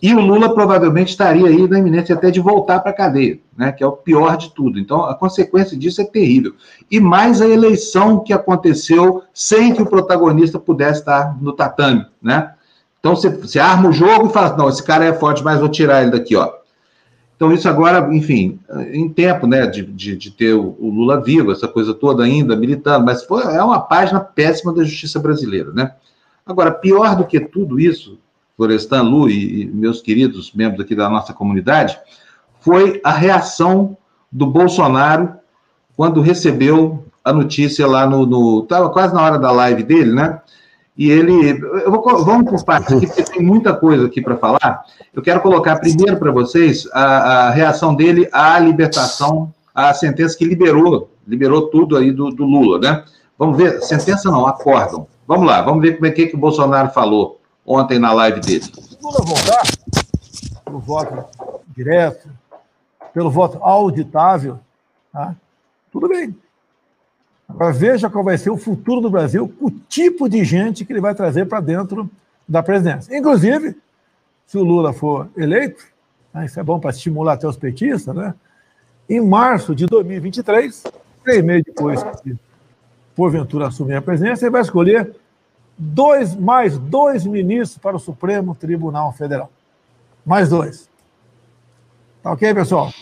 E 0.00 0.14
o 0.14 0.20
Lula 0.20 0.54
provavelmente 0.54 1.08
estaria 1.08 1.46
aí 1.46 1.68
na 1.68 1.78
iminência 1.78 2.14
até 2.14 2.30
de 2.30 2.40
voltar 2.40 2.78
para 2.80 2.90
a 2.90 2.94
cadeia, 2.94 3.40
né, 3.56 3.72
que 3.72 3.82
é 3.82 3.86
o 3.86 3.92
pior 3.92 4.36
de 4.36 4.54
tudo. 4.54 4.78
Então, 4.78 5.04
a 5.04 5.14
consequência 5.14 5.76
disso 5.76 6.00
é 6.00 6.04
terrível. 6.04 6.54
E 6.90 7.00
mais 7.00 7.42
a 7.42 7.48
eleição 7.48 8.20
que 8.20 8.32
aconteceu 8.32 9.22
sem 9.34 9.74
que 9.74 9.82
o 9.82 9.86
protagonista 9.86 10.58
pudesse 10.58 11.00
estar 11.00 11.36
no 11.40 11.52
tatame, 11.52 12.06
né? 12.22 12.54
Então, 13.00 13.14
você, 13.14 13.58
arma 13.58 13.88
o 13.88 13.92
jogo 13.92 14.28
e 14.28 14.32
fala, 14.32 14.56
não, 14.56 14.68
esse 14.68 14.82
cara 14.82 15.04
é 15.04 15.12
forte, 15.12 15.42
mas 15.42 15.60
vou 15.60 15.68
tirar 15.68 16.02
ele 16.02 16.10
daqui, 16.10 16.34
ó. 16.36 16.52
Então, 17.36 17.52
isso 17.52 17.68
agora, 17.68 18.12
enfim, 18.12 18.58
em 18.92 19.08
tempo, 19.08 19.46
né, 19.46 19.64
de, 19.66 19.84
de, 19.84 20.16
de 20.16 20.30
ter 20.32 20.54
o, 20.54 20.76
o, 20.80 20.90
Lula 20.90 21.20
vivo, 21.20 21.52
essa 21.52 21.68
coisa 21.68 21.94
toda 21.94 22.24
ainda, 22.24 22.56
militando, 22.56 23.06
mas 23.06 23.22
foi, 23.22 23.44
é 23.44 23.62
uma 23.62 23.80
página 23.80 24.18
péssima 24.18 24.74
da 24.74 24.82
justiça 24.82 25.20
brasileira, 25.20 25.70
né? 25.72 25.92
Agora, 26.44 26.72
pior 26.72 27.14
do 27.14 27.24
que 27.24 27.38
tudo 27.38 27.78
isso, 27.78 28.18
Florestan, 28.58 29.02
Lu 29.02 29.30
e, 29.30 29.70
meus 29.72 30.02
queridos 30.02 30.52
membros 30.52 30.84
aqui 30.84 30.96
da 30.96 31.08
nossa 31.08 31.32
comunidade, 31.32 31.96
foi 32.60 33.00
a 33.04 33.12
reação 33.12 33.96
do 34.32 34.46
Bolsonaro 34.46 35.34
quando 35.96 36.20
recebeu 36.20 37.04
a 37.24 37.32
notícia 37.32 37.86
lá 37.86 38.04
no. 38.04 38.62
Estava 38.64 38.90
quase 38.90 39.14
na 39.14 39.22
hora 39.22 39.38
da 39.38 39.52
live 39.52 39.84
dele, 39.84 40.12
né? 40.12 40.40
E 40.96 41.08
ele. 41.08 41.54
Vou, 41.86 42.02
vamos 42.24 42.50
por 42.50 42.64
partes 42.64 42.96
aqui, 42.96 43.06
porque 43.06 43.22
tem 43.22 43.42
muita 43.42 43.72
coisa 43.72 44.06
aqui 44.06 44.20
para 44.20 44.36
falar. 44.36 44.82
Eu 45.14 45.22
quero 45.22 45.40
colocar 45.40 45.76
primeiro 45.76 46.16
para 46.16 46.32
vocês 46.32 46.88
a, 46.92 47.04
a, 47.04 47.50
reação 47.50 47.94
dele 47.94 48.28
à 48.32 48.58
libertação, 48.58 49.54
à 49.72 49.94
sentença 49.94 50.36
que 50.36 50.44
liberou, 50.44 51.08
liberou 51.26 51.68
tudo 51.68 51.96
aí 51.96 52.10
do, 52.10 52.30
do 52.30 52.44
Lula, 52.44 52.80
né? 52.80 53.04
Vamos 53.38 53.56
ver, 53.56 53.80
sentença 53.82 54.28
não, 54.28 54.48
acórdão. 54.48 55.06
Vamos 55.28 55.46
lá, 55.46 55.62
vamos 55.62 55.80
ver 55.80 55.94
como 55.94 56.06
é 56.06 56.10
que, 56.10 56.26
que 56.26 56.34
o 56.34 56.38
Bolsonaro 56.38 56.90
falou 56.90 57.37
ontem 57.68 57.98
na 57.98 58.12
live 58.12 58.40
dele. 58.40 58.64
Se 58.64 58.96
Lula 59.02 59.22
voltar 59.22 59.62
pelo 60.64 60.78
voto 60.78 61.24
direto, 61.76 62.28
pelo 63.12 63.30
voto 63.30 63.58
auditável, 63.62 64.58
tá? 65.12 65.36
tudo 65.92 66.08
bem. 66.08 66.34
Agora 67.46 67.72
veja 67.72 68.10
qual 68.10 68.24
vai 68.24 68.38
ser 68.38 68.50
o 68.50 68.56
futuro 68.56 69.00
do 69.00 69.10
Brasil, 69.10 69.54
o 69.60 69.70
tipo 69.70 70.28
de 70.28 70.44
gente 70.44 70.84
que 70.84 70.92
ele 70.92 71.00
vai 71.00 71.14
trazer 71.14 71.46
para 71.46 71.60
dentro 71.60 72.10
da 72.46 72.62
presidência. 72.62 73.16
Inclusive, 73.16 73.76
se 74.46 74.56
o 74.56 74.64
Lula 74.64 74.92
for 74.92 75.28
eleito, 75.36 75.84
né, 76.32 76.46
isso 76.46 76.58
é 76.58 76.62
bom 76.62 76.80
para 76.80 76.90
estimular 76.90 77.34
até 77.34 77.46
os 77.46 77.56
petistas, 77.56 78.14
né? 78.14 78.34
Em 79.08 79.20
março 79.20 79.74
de 79.74 79.86
2023, 79.86 80.84
três 81.24 81.44
meses 81.44 81.64
depois 81.64 82.02
que 82.22 82.36
porventura 83.14 83.68
assumir 83.68 83.94
a 83.94 84.02
presidência, 84.02 84.44
ele 84.44 84.52
vai 84.52 84.60
escolher 84.60 85.14
dois, 85.78 86.34
mais 86.34 86.76
dois 86.76 87.24
ministros 87.24 87.78
para 87.78 87.96
o 87.96 88.00
Supremo 88.00 88.54
Tribunal 88.54 89.12
Federal. 89.12 89.50
Mais 90.26 90.48
dois. 90.48 90.90
Tá 92.22 92.32
ok, 92.32 92.52
pessoal? 92.52 92.92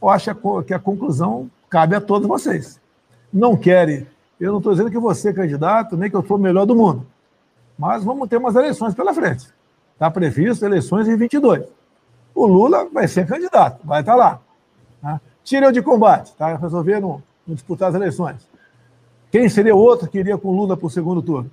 Eu 0.00 0.08
acho 0.08 0.34
que 0.66 0.74
a 0.74 0.78
conclusão 0.78 1.50
cabe 1.68 1.94
a 1.94 2.00
todos 2.00 2.26
vocês. 2.26 2.80
Não 3.32 3.56
querem. 3.56 4.06
Eu 4.40 4.52
não 4.52 4.58
estou 4.58 4.72
dizendo 4.72 4.90
que 4.90 4.98
você 4.98 5.28
é 5.28 5.32
candidato, 5.32 5.96
nem 5.96 6.10
que 6.10 6.16
eu 6.16 6.26
sou 6.26 6.36
o 6.36 6.40
melhor 6.40 6.64
do 6.64 6.74
mundo. 6.74 7.06
Mas 7.78 8.02
vamos 8.02 8.28
ter 8.28 8.38
umas 8.38 8.56
eleições 8.56 8.94
pela 8.94 9.14
frente. 9.14 9.48
Está 9.92 10.10
previsto 10.10 10.64
eleições 10.64 11.06
em 11.06 11.16
22. 11.16 11.64
O 12.34 12.46
Lula 12.46 12.88
vai 12.92 13.06
ser 13.06 13.26
candidato, 13.26 13.86
vai 13.86 14.00
estar 14.00 14.12
tá 14.12 14.18
lá. 14.18 14.40
Tá? 15.00 15.20
Tira 15.44 15.70
de 15.70 15.82
combate, 15.82 16.34
tá? 16.34 16.56
Resolveram 16.56 17.22
disputar 17.46 17.90
as 17.90 17.94
eleições. 17.94 18.48
Quem 19.30 19.48
seria 19.48 19.74
o 19.74 19.78
outro 19.78 20.08
que 20.08 20.18
iria 20.18 20.36
com 20.36 20.48
o 20.48 20.56
Lula 20.56 20.76
para 20.76 20.86
o 20.86 20.90
segundo 20.90 21.22
turno? 21.22 21.50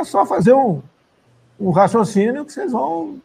É 0.00 0.04
só 0.04 0.24
fazer 0.24 0.54
um, 0.54 0.80
um 1.58 1.70
raciocínio 1.70 2.46
que 2.46 2.52
vocês 2.52 2.72
vão 2.72 3.20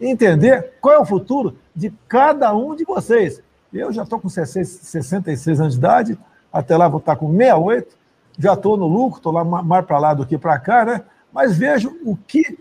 entender 0.00 0.72
qual 0.80 0.94
é 0.94 0.98
o 0.98 1.04
futuro 1.04 1.58
de 1.76 1.92
cada 2.08 2.54
um 2.54 2.74
de 2.74 2.82
vocês. 2.82 3.42
Eu 3.70 3.92
já 3.92 4.02
estou 4.02 4.18
com 4.18 4.28
66 4.28 5.60
anos 5.60 5.74
de 5.74 5.78
idade, 5.78 6.18
até 6.50 6.76
lá 6.76 6.88
vou 6.88 6.98
estar 6.98 7.16
com 7.16 7.30
68, 7.30 7.94
já 8.38 8.54
estou 8.54 8.78
no 8.78 8.86
lucro, 8.86 9.18
estou 9.18 9.32
lá 9.32 9.44
mais 9.44 9.84
para 9.84 9.98
lá 9.98 10.14
do 10.14 10.24
que 10.24 10.38
para 10.38 10.58
cá, 10.58 10.84
né? 10.86 11.02
Mas 11.30 11.56
vejo 11.56 11.94
o 12.04 12.16
que, 12.16 12.58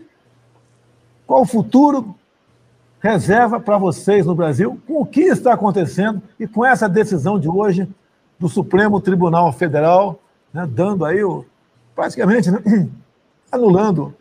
qual 1.26 1.42
o 1.42 1.46
futuro 1.46 2.14
reserva 3.00 3.62
para 3.62 3.78
vocês 3.78 4.26
no 4.26 4.36
Brasil, 4.36 4.80
com 4.86 5.02
o 5.02 5.06
que 5.06 5.22
está 5.22 5.54
acontecendo 5.54 6.22
e 6.38 6.46
com 6.46 6.66
essa 6.66 6.88
decisão 6.90 7.40
de 7.40 7.48
hoje 7.48 7.90
do 8.38 8.50
Supremo 8.50 9.00
Tribunal 9.00 9.52
Federal, 9.54 10.20
né, 10.54 10.68
dando 10.70 11.06
aí 11.06 11.24
o, 11.24 11.46
praticamente 11.96 12.52
né, 12.52 12.62
anulando 13.52 14.16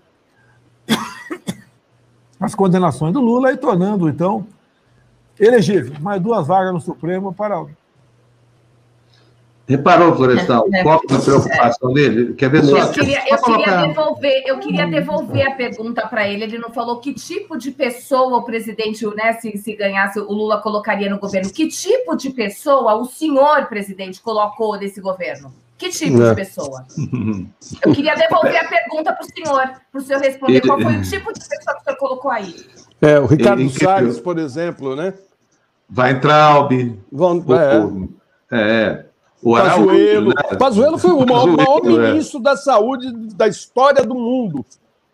as 2.40 2.55
condenações 2.55 3.12
do 3.12 3.21
Lula 3.21 3.53
e 3.53 3.57
tornando, 3.57 4.09
então, 4.09 4.47
elegível 5.38 5.95
mais 6.01 6.21
duas 6.21 6.47
vagas 6.47 6.73
no 6.73 6.81
Supremo 6.81 7.33
para 7.33 7.64
Reparou, 9.71 10.16
Florestal, 10.16 10.66
é, 10.73 10.83
qual 10.83 11.01
é 11.09 11.14
a 11.14 11.19
preocupação 11.21 11.93
dele? 11.93 12.35
Quer 12.35 12.51
ver 12.51 12.64
só? 12.64 12.77
Eu 12.77 12.90
queria, 12.90 13.23
eu 13.31 13.38
queria 13.38 13.87
devolver, 13.87 14.43
eu 14.45 14.59
queria 14.59 14.87
devolver 14.88 15.47
a 15.47 15.53
pergunta 15.53 16.09
para 16.09 16.29
ele. 16.29 16.43
Ele 16.43 16.59
não 16.59 16.71
falou 16.71 16.99
que 16.99 17.14
tipo 17.14 17.57
de 17.57 17.71
pessoa 17.71 18.38
o 18.38 18.43
presidente, 18.43 19.07
né, 19.14 19.35
se, 19.35 19.57
se 19.59 19.77
ganhasse, 19.77 20.19
o 20.19 20.33
Lula 20.33 20.61
colocaria 20.61 21.09
no 21.09 21.21
governo. 21.21 21.53
Que 21.53 21.69
tipo 21.69 22.16
de 22.16 22.31
pessoa 22.31 22.97
o 22.97 23.05
senhor 23.05 23.66
presidente 23.66 24.21
colocou 24.21 24.77
nesse 24.77 25.01
governo? 25.01 25.55
Que 25.81 25.88
tipo 25.88 26.23
é. 26.23 26.29
de 26.29 26.35
pessoa? 26.37 26.85
Eu 27.83 27.95
queria 27.95 28.14
devolver 28.14 28.55
a 28.55 28.69
pergunta 28.69 29.14
para 29.14 29.25
o 29.25 29.29
senhor, 29.35 29.71
para 29.90 29.99
o 29.99 30.05
senhor 30.05 30.21
responder. 30.21 30.61
Qual 30.61 30.79
foi 30.79 30.95
o 30.95 31.03
tipo 31.03 31.33
de 31.33 31.40
pessoa 31.40 31.75
que 31.75 31.81
o 31.81 31.85
senhor 31.85 31.97
colocou 31.97 32.31
aí? 32.31 32.55
É, 33.01 33.19
o 33.19 33.25
Ricardo 33.25 33.66
Salles, 33.71 34.21
por 34.21 34.38
exemplo, 34.38 34.95
né? 34.95 35.14
Vai 35.88 36.12
entrar, 36.12 36.69
Vão, 37.11 37.43
é. 38.53 38.59
é. 38.61 39.07
O 39.43 39.55
Pazuello. 39.55 40.29
Né? 40.29 40.57
Pazuello 40.59 40.99
foi 40.99 41.12
o 41.12 41.27
maior, 41.27 41.47
maior 41.47 41.81
é. 41.87 42.12
ministro 42.12 42.40
da 42.40 42.59
saúde 42.59 43.11
da 43.35 43.49
história 43.49 44.05
do 44.05 44.14
mundo. 44.14 44.64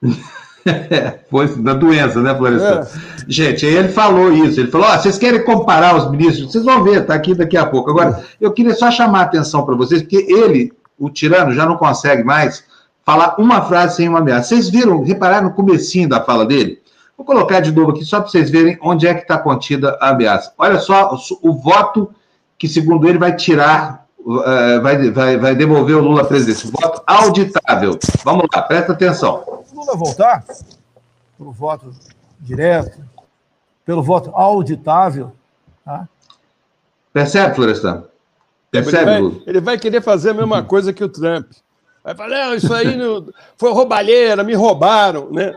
foi 1.30 1.48
da 1.56 1.74
doença, 1.74 2.20
né, 2.20 2.34
Florestan? 2.34 2.80
É. 2.80 2.86
Gente, 3.28 3.66
aí 3.66 3.74
ele 3.74 3.88
falou 3.88 4.32
isso. 4.32 4.60
Ele 4.60 4.70
falou: 4.70 4.86
oh, 4.88 4.98
vocês 4.98 5.18
querem 5.18 5.44
comparar 5.44 5.96
os 5.96 6.10
ministros? 6.10 6.52
Vocês 6.52 6.64
vão 6.64 6.82
ver, 6.82 7.06
tá 7.06 7.14
aqui 7.14 7.34
daqui 7.34 7.56
a 7.56 7.66
pouco. 7.66 7.90
Agora, 7.90 8.24
eu 8.40 8.52
queria 8.52 8.74
só 8.74 8.90
chamar 8.90 9.20
a 9.20 9.22
atenção 9.22 9.64
para 9.64 9.74
vocês, 9.74 10.02
porque 10.02 10.26
ele, 10.28 10.72
o 10.98 11.10
tirano, 11.10 11.52
já 11.52 11.66
não 11.66 11.76
consegue 11.76 12.22
mais 12.22 12.64
falar 13.04 13.36
uma 13.38 13.62
frase 13.62 13.96
sem 13.96 14.08
uma 14.08 14.18
ameaça. 14.18 14.48
Vocês 14.48 14.68
viram, 14.68 15.02
repararam 15.02 15.48
no 15.48 15.54
comecinho 15.54 16.08
da 16.08 16.20
fala 16.20 16.44
dele? 16.44 16.80
Vou 17.16 17.24
colocar 17.24 17.60
de 17.60 17.72
novo 17.72 17.92
aqui 17.92 18.04
só 18.04 18.20
para 18.20 18.28
vocês 18.28 18.50
verem 18.50 18.76
onde 18.82 19.06
é 19.06 19.14
que 19.14 19.22
está 19.22 19.38
contida 19.38 19.96
a 20.00 20.10
ameaça. 20.10 20.52
Olha 20.58 20.78
só 20.78 21.16
o, 21.40 21.54
voto 21.54 22.10
que, 22.58 22.68
segundo 22.68 23.08
ele, 23.08 23.16
vai 23.16 23.34
tirar 23.34 24.06
uh, 24.20 24.82
vai, 24.82 25.10
vai, 25.10 25.38
vai 25.38 25.54
devolver 25.54 25.96
o 25.96 26.02
Lula 26.02 26.22
à 26.22 26.24
presidência. 26.24 26.68
Voto 26.70 27.02
auditável. 27.06 27.98
Vamos 28.22 28.46
lá, 28.52 28.60
presta 28.62 28.92
atenção. 28.92 29.42
Se 29.76 29.78
o 29.78 29.80
Lula 29.80 29.94
voltar 29.94 30.42
para 30.42 31.46
o 31.46 31.52
voto 31.52 31.94
direto, 32.40 32.98
pelo 33.84 34.02
voto 34.02 34.30
auditável. 34.34 35.32
Tá? 35.84 36.08
Percebe, 37.12 37.54
Florestan? 37.54 38.04
Percebe, 38.70 39.10
ele 39.10 39.28
vai, 39.28 39.42
ele 39.46 39.60
vai 39.60 39.78
querer 39.78 40.00
fazer 40.00 40.30
a 40.30 40.34
mesma 40.34 40.62
coisa 40.62 40.94
que 40.94 41.04
o 41.04 41.08
Trump. 41.08 41.52
Vai 42.02 42.14
falar, 42.14 42.54
isso 42.54 42.72
aí 42.72 42.96
não, 42.96 43.28
foi 43.58 43.72
roubalheira, 43.72 44.42
me 44.42 44.54
roubaram, 44.54 45.30
né? 45.30 45.52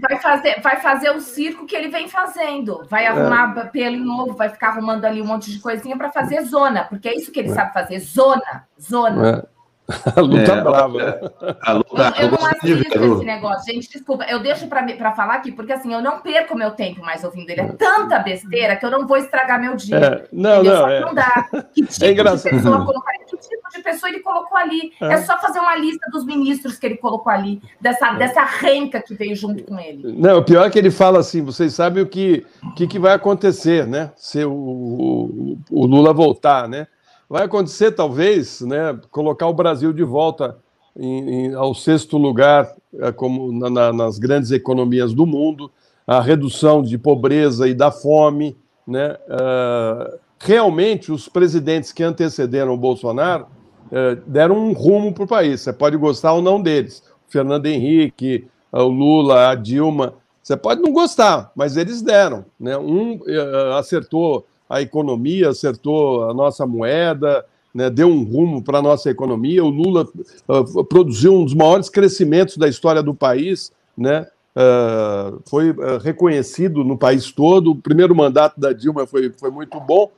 Vai 0.00 0.18
fazer, 0.20 0.60
vai 0.62 0.80
fazer 0.80 1.10
o 1.10 1.20
circo 1.20 1.66
que 1.66 1.76
ele 1.76 1.88
vem 1.88 2.08
fazendo. 2.08 2.84
Vai 2.88 3.04
é. 3.04 3.08
arrumar 3.08 3.54
é. 3.58 3.64
pelo 3.64 3.98
novo, 3.98 4.34
vai 4.34 4.48
ficar 4.48 4.68
arrumando 4.68 5.04
ali 5.04 5.20
um 5.20 5.26
monte 5.26 5.50
de 5.50 5.58
coisinha 5.58 5.96
para 5.96 6.10
fazer 6.10 6.42
zona, 6.44 6.84
porque 6.84 7.08
é 7.08 7.16
isso 7.16 7.30
que 7.30 7.40
ele 7.40 7.50
é. 7.50 7.54
sabe 7.54 7.74
fazer, 7.74 7.98
zona, 8.00 8.66
zona. 8.80 9.28
É. 9.44 9.57
A 10.14 10.20
luta 10.20 10.52
é, 10.52 10.60
brava. 10.60 10.98
Né? 10.98 11.30
A 11.62 11.72
luta, 11.72 12.14
eu, 12.18 12.24
eu 12.26 12.30
não 12.30 12.46
assisto 12.46 12.98
esse 12.98 13.24
negócio, 13.24 13.72
gente. 13.72 13.88
Desculpa, 13.90 14.24
eu 14.24 14.38
deixo 14.40 14.66
para 14.66 15.14
falar 15.14 15.34
aqui, 15.34 15.50
porque 15.50 15.72
assim, 15.72 15.94
eu 15.94 16.02
não 16.02 16.20
perco 16.20 16.54
meu 16.54 16.72
tempo 16.72 17.00
mais 17.00 17.24
ouvindo 17.24 17.48
ele. 17.48 17.62
É 17.62 17.72
tanta 17.72 18.18
besteira 18.18 18.76
que 18.76 18.84
eu 18.84 18.90
não 18.90 19.06
vou 19.06 19.16
estragar 19.16 19.58
meu 19.58 19.74
dia. 19.76 19.96
É, 19.96 20.28
não, 20.30 20.62
não, 20.62 20.88
é. 20.88 21.00
não 21.00 21.14
dá. 21.14 21.48
Que 21.72 21.86
tipo 21.88 22.04
é 22.04 22.12
engraçado. 22.12 22.52
de 22.52 22.56
pessoa 22.58 22.84
colocar, 22.84 23.12
que 23.12 23.36
tipo 23.38 23.70
de 23.74 23.82
pessoa 23.82 24.10
ele 24.10 24.20
colocou 24.20 24.58
ali? 24.58 24.92
É. 25.00 25.14
é. 25.14 25.16
só 25.22 25.38
fazer 25.38 25.58
uma 25.58 25.76
lista 25.76 26.06
dos 26.10 26.26
ministros 26.26 26.78
que 26.78 26.84
ele 26.84 26.98
colocou 26.98 27.32
ali, 27.32 27.62
dessa, 27.80 28.08
é. 28.08 28.16
dessa 28.16 28.44
renca 28.44 29.00
que 29.00 29.14
veio 29.14 29.34
junto 29.34 29.64
com 29.64 29.78
ele. 29.78 30.14
Não, 30.18 30.38
o 30.38 30.44
pior 30.44 30.66
é 30.66 30.70
que 30.70 30.78
ele 30.78 30.90
fala 30.90 31.20
assim: 31.20 31.42
vocês 31.42 31.72
sabem 31.72 32.02
o 32.02 32.06
que, 32.06 32.46
que, 32.76 32.86
que 32.86 32.98
vai 32.98 33.14
acontecer, 33.14 33.86
né? 33.86 34.12
Se 34.16 34.44
o, 34.44 34.52
o, 34.52 35.58
o 35.70 35.86
Lula 35.86 36.12
voltar, 36.12 36.68
né? 36.68 36.86
Vai 37.28 37.44
acontecer, 37.44 37.92
talvez, 37.92 38.62
né, 38.62 38.98
colocar 39.10 39.46
o 39.46 39.52
Brasil 39.52 39.92
de 39.92 40.02
volta 40.02 40.56
em, 40.96 41.46
em, 41.46 41.54
ao 41.54 41.74
sexto 41.74 42.16
lugar 42.16 42.74
é, 42.98 43.12
como 43.12 43.52
na, 43.52 43.68
na, 43.68 43.92
nas 43.92 44.18
grandes 44.18 44.50
economias 44.50 45.12
do 45.12 45.26
mundo, 45.26 45.70
a 46.06 46.20
redução 46.20 46.82
de 46.82 46.96
pobreza 46.96 47.68
e 47.68 47.74
da 47.74 47.90
fome. 47.90 48.56
Né, 48.86 49.14
uh, 49.28 50.18
realmente, 50.40 51.12
os 51.12 51.28
presidentes 51.28 51.92
que 51.92 52.02
antecederam 52.02 52.72
o 52.72 52.78
Bolsonaro 52.78 53.46
uh, 53.92 54.16
deram 54.26 54.56
um 54.56 54.72
rumo 54.72 55.12
para 55.12 55.24
o 55.24 55.28
país. 55.28 55.60
Você 55.60 55.72
pode 55.74 55.98
gostar 55.98 56.32
ou 56.32 56.40
não 56.40 56.62
deles. 56.62 57.02
Fernando 57.28 57.66
Henrique, 57.66 58.48
o 58.72 58.84
Lula, 58.84 59.50
a 59.50 59.54
Dilma. 59.54 60.14
Você 60.42 60.56
pode 60.56 60.80
não 60.80 60.90
gostar, 60.90 61.52
mas 61.54 61.76
eles 61.76 62.00
deram. 62.00 62.46
Né? 62.58 62.78
Um 62.78 63.16
uh, 63.16 63.74
acertou 63.76 64.46
a 64.68 64.82
economia, 64.82 65.48
acertou 65.48 66.28
a 66.28 66.34
nossa 66.34 66.66
moeda, 66.66 67.44
né, 67.74 67.88
deu 67.88 68.08
um 68.08 68.24
rumo 68.24 68.62
para 68.62 68.78
a 68.78 68.82
nossa 68.82 69.10
economia. 69.10 69.64
O 69.64 69.70
Lula 69.70 70.06
uh, 70.48 70.84
produziu 70.84 71.34
um 71.34 71.44
dos 71.44 71.54
maiores 71.54 71.88
crescimentos 71.88 72.56
da 72.56 72.68
história 72.68 73.02
do 73.02 73.14
país, 73.14 73.72
né, 73.96 74.26
uh, 74.56 75.40
foi 75.48 75.70
uh, 75.70 75.98
reconhecido 76.02 76.84
no 76.84 76.98
país 76.98 77.30
todo. 77.32 77.70
O 77.70 77.76
primeiro 77.76 78.14
mandato 78.14 78.58
da 78.60 78.72
Dilma 78.72 79.06
foi, 79.06 79.32
foi 79.38 79.50
muito 79.50 79.78
bom. 79.80 80.10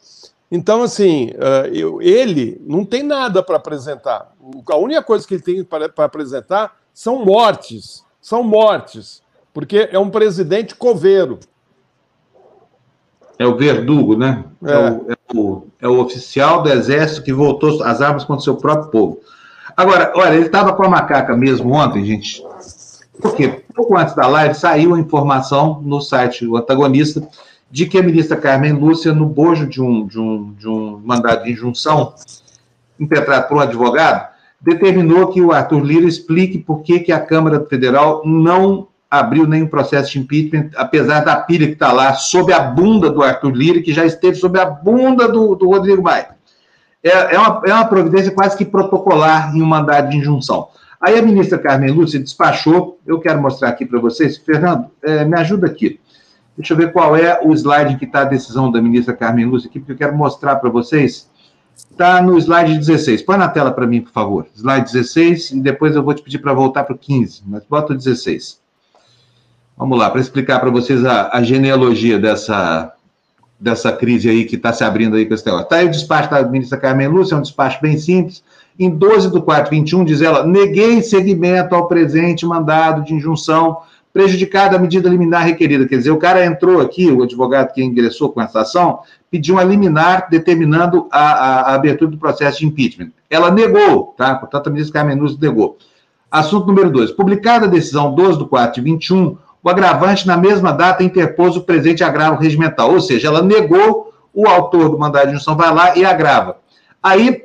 Então, 0.52 0.82
assim, 0.82 1.30
eu, 1.72 2.02
ele 2.02 2.60
não 2.66 2.84
tem 2.84 3.04
nada 3.04 3.40
para 3.40 3.54
apresentar. 3.54 4.34
A 4.68 4.76
única 4.76 5.00
coisa 5.00 5.24
que 5.24 5.34
ele 5.34 5.42
tem 5.42 5.62
para 5.62 5.86
apresentar 5.98 6.76
são 6.92 7.24
mortes. 7.24 8.04
São 8.20 8.42
mortes. 8.42 9.22
Porque 9.54 9.88
é 9.92 9.96
um 9.96 10.10
presidente 10.10 10.74
coveiro. 10.74 11.38
É 13.40 13.46
o 13.46 13.57
verdugo, 13.57 14.18
né? 14.18 14.44
É. 14.62 14.70
É, 14.70 14.76
o, 14.76 15.07
é, 15.09 15.16
o, 15.35 15.66
é, 15.81 15.88
o, 15.88 15.98
oficial 15.98 16.62
do 16.62 16.70
exército 16.70 17.22
que 17.22 17.33
voltou 17.33 17.83
as 17.83 18.03
armas 18.03 18.22
contra 18.22 18.42
o 18.42 18.44
seu 18.44 18.57
próprio 18.57 18.90
povo. 18.90 19.20
Agora, 19.74 20.12
olha, 20.14 20.35
ele 20.35 20.44
estava 20.44 20.74
com 20.74 20.85
a 20.85 20.90
macaca 20.90 21.35
mesmo 21.35 21.72
ontem, 21.72 22.05
gente. 22.05 22.44
Porque 23.18 23.62
pouco 23.74 23.96
antes 23.96 24.14
da 24.14 24.26
live 24.26 24.55
saiu 24.55 24.94
a 24.94 25.00
informação 25.00 25.81
no 25.83 26.03
site 26.03 26.46
O 26.46 26.59
Antagonista 26.59 27.26
de 27.70 27.87
que 27.87 27.96
a 27.96 28.03
ministra 28.03 28.37
Carmen 28.37 28.72
Lúcia, 28.72 29.14
no 29.14 29.24
bojo 29.24 29.66
de 29.66 29.81
um, 29.81 30.07
de 30.07 30.20
um, 30.20 30.53
de 30.53 30.68
um 30.68 31.00
mandado 31.03 31.44
de 31.44 31.53
injunção 31.53 32.12
impetrado 32.98 33.48
por 33.48 33.57
um 33.57 33.61
advogado, 33.61 34.29
determinou 34.61 35.29
que 35.29 35.40
o 35.40 35.50
Arthur 35.50 35.83
Lira 35.83 36.07
explique 36.07 36.59
por 36.59 36.83
que, 36.83 37.00
que 37.00 37.11
a 37.11 37.18
Câmara 37.18 37.64
Federal 37.70 38.20
não 38.22 38.87
abriu 39.11 39.46
nenhum 39.46 39.66
processo 39.66 40.12
de 40.12 40.20
impeachment, 40.20 40.70
apesar 40.77 41.20
da 41.20 41.35
pilha 41.37 41.66
que 41.66 41.73
está 41.73 41.90
lá 41.92 42.14
sob 42.14 42.53
a 42.53 42.61
bunda 42.61 43.11
do 43.11 43.23
Arthur 43.23 43.51
Lira, 43.51 43.83
que 43.83 43.92
já 43.92 44.07
esteve 44.07 44.37
sob 44.37 44.59
a 44.61 44.64
bunda 44.64 45.27
do, 45.27 45.57
do 45.57 45.68
Rodrigo 45.68 46.03
Maia. 46.03 46.29
É, 47.03 47.35
é, 47.35 47.38
uma, 47.38 47.62
é 47.66 47.73
uma 47.73 47.87
providência 47.87 48.31
quase 48.31 48.57
que 48.57 48.64
protocolar 48.64 49.55
em 49.57 49.62
um 49.62 49.66
mandado 49.66 50.11
de 50.11 50.18
injunção. 50.18 50.68
Aí 51.01 51.18
a 51.18 51.23
ministra 51.23 51.59
Carmen 51.59 51.90
Lúcia 51.90 52.20
despachou, 52.20 53.01
eu 53.07 53.18
quero 53.18 53.40
mostrar 53.40 53.70
aqui 53.70 53.85
para 53.87 53.99
vocês. 53.99 54.37
Fernando, 54.37 54.87
é, 55.03 55.25
me 55.25 55.37
ajuda 55.38 55.66
aqui. 55.66 55.99
Deixa 56.57 56.75
eu 56.75 56.77
ver 56.77 56.92
qual 56.92 57.16
é 57.16 57.40
o 57.42 57.53
slide 57.55 57.96
que 57.96 58.05
está 58.05 58.20
a 58.20 58.25
decisão 58.25 58.70
da 58.70 58.83
ministra 58.83 59.16
Carmen 59.16 59.46
Lúcia 59.46 59.68
aqui, 59.68 59.81
porque 59.81 59.92
eu 59.92 59.96
quero 59.96 60.16
mostrar 60.16 60.57
para 60.57 60.68
vocês. 60.68 61.29
Está 61.75 62.20
no 62.20 62.37
slide 62.37 62.77
16. 62.77 63.23
Põe 63.23 63.38
na 63.38 63.49
tela 63.49 63.73
para 63.73 63.87
mim, 63.87 64.03
por 64.03 64.12
favor. 64.12 64.46
Slide 64.55 64.92
16, 64.92 65.53
e 65.53 65.61
depois 65.61 65.96
eu 65.96 66.03
vou 66.03 66.12
te 66.12 66.23
pedir 66.23 66.38
para 66.38 66.53
voltar 66.53 66.85
para 66.85 66.94
o 66.94 66.99
15, 66.99 67.42
mas 67.46 67.64
bota 67.64 67.94
o 67.94 67.96
16. 67.96 68.60
Vamos 69.81 69.99
lá, 69.99 70.11
para 70.11 70.21
explicar 70.21 70.61
para 70.61 70.69
vocês 70.69 71.07
a, 71.07 71.31
a, 71.33 71.43
genealogia 71.43 72.19
dessa, 72.19 72.93
dessa 73.59 73.90
crise 73.90 74.29
aí 74.29 74.45
que 74.45 74.57
está 74.57 74.75
se 74.75 74.85
abrindo 74.85 75.16
aí 75.16 75.25
com 75.25 75.33
esse 75.33 75.47
negócio. 75.47 75.64
Está 75.64 75.77
aí 75.77 75.87
o 75.87 75.90
despacho 75.90 76.29
da 76.29 76.43
ministra 76.43 76.77
Carmen 76.77 77.09
Lúcia, 77.09 77.35
é 77.35 77.38
um 77.38 77.40
despacho 77.40 77.81
bem 77.81 77.97
simples. 77.97 78.45
Em 78.79 78.90
12 78.90 79.31
de 79.33 79.40
4, 79.40 79.71
21, 79.71 80.05
diz 80.05 80.21
ela: 80.21 80.47
neguei 80.47 81.01
seguimento 81.01 81.75
ao 81.75 81.88
presente 81.88 82.45
mandado 82.45 83.03
de 83.03 83.14
injunção 83.14 83.79
prejudicada 84.12 84.77
a 84.77 84.79
medida 84.79 85.09
liminar 85.09 85.47
requerida. 85.47 85.88
Quer 85.88 85.97
dizer, 85.97 86.11
o 86.11 86.19
cara 86.19 86.45
entrou 86.45 86.83
aqui, 86.83 87.11
o 87.11 87.23
advogado 87.23 87.73
que 87.73 87.83
ingressou 87.83 88.29
com 88.29 88.43
essa 88.43 88.61
ação, 88.61 88.99
pediu 89.31 89.55
uma 89.55 89.64
liminar 89.64 90.29
determinando 90.29 91.09
a, 91.11 91.21
a, 91.21 91.61
a 91.61 91.75
abertura 91.75 92.11
do 92.11 92.19
processo 92.19 92.59
de 92.59 92.66
impeachment. 92.66 93.12
Ela 93.31 93.51
negou, 93.51 94.14
tá? 94.14 94.35
Portanto, 94.35 94.66
a 94.66 94.71
ministra 94.71 95.01
Carmen 95.01 95.19
Lúcia 95.19 95.38
negou. 95.40 95.79
Assunto 96.31 96.66
número 96.66 96.90
2. 96.90 97.12
Publicada 97.12 97.64
a 97.64 97.69
decisão 97.69 98.14
12 98.14 98.40
de 98.40 98.45
4 98.45 98.75
de 98.75 98.81
21, 98.83 99.38
o 99.62 99.68
agravante, 99.68 100.27
na 100.27 100.37
mesma 100.37 100.73
data, 100.73 101.05
interpôs 101.05 101.57
o 101.57 101.62
presente 101.62 102.03
agravo 102.03 102.40
regimental, 102.40 102.92
ou 102.92 103.01
seja, 103.01 103.29
ela 103.29 103.42
negou 103.42 104.12
o 104.33 104.49
autor 104.49 104.88
do 104.88 104.99
mandado 104.99 105.27
de 105.27 105.35
injunção, 105.35 105.57
vai 105.57 105.73
lá 105.73 105.96
e 105.96 106.05
agrava. 106.05 106.57
Aí, 107.03 107.44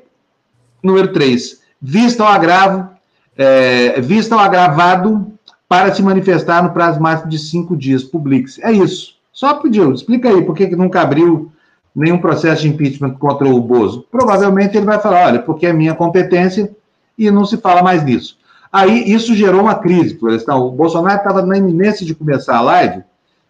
número 0.82 1.12
3, 1.12 1.62
vista 1.82 2.23
o 2.23 2.28
agravo, 2.28 2.89
é, 3.38 3.99
vista 3.99 4.36
o 4.36 4.39
agravado 4.39 5.34
para 5.67 5.93
se 5.93 6.01
manifestar 6.01 6.63
no 6.63 6.71
prazo 6.71 7.01
máximo 7.01 7.30
de 7.30 7.39
cinco 7.39 7.75
dias, 7.75 8.04
publique-se. 8.04 8.63
É 8.63 8.71
isso. 8.71 9.15
Só 9.34 9.56
pediu, 9.56 9.93
explica 9.93 10.30
aí 10.30 10.41
por 10.43 10.56
que, 10.56 10.67
que 10.67 10.75
nunca 10.75 11.01
abriu 11.01 11.51
nenhum 11.93 12.17
processo 12.17 12.62
de 12.62 12.69
impeachment 12.69 13.15
contra 13.15 13.47
o 13.47 13.60
Bozo? 13.60 14.06
Provavelmente 14.10 14.78
ele 14.78 14.86
vai 14.86 14.99
falar, 14.99 15.28
olha, 15.28 15.39
porque 15.39 15.65
é 15.65 15.73
minha 15.73 15.93
competência 15.93 16.71
e 17.17 17.30
não 17.30 17.45
se 17.45 17.58
fala 17.58 17.84
mais 17.84 18.04
nisso. 18.04 18.38
Aí 18.75 19.09
isso 19.09 19.33
gerou 19.33 19.61
uma 19.61 19.75
crise, 19.75 20.19
Florestal. 20.19 20.67
O 20.67 20.71
Bolsonaro 20.71 21.15
estava 21.15 21.41
na 21.41 21.57
iminência 21.57 22.05
de 22.05 22.13
começar 22.13 22.57
a 22.57 22.61
live, 22.61 23.03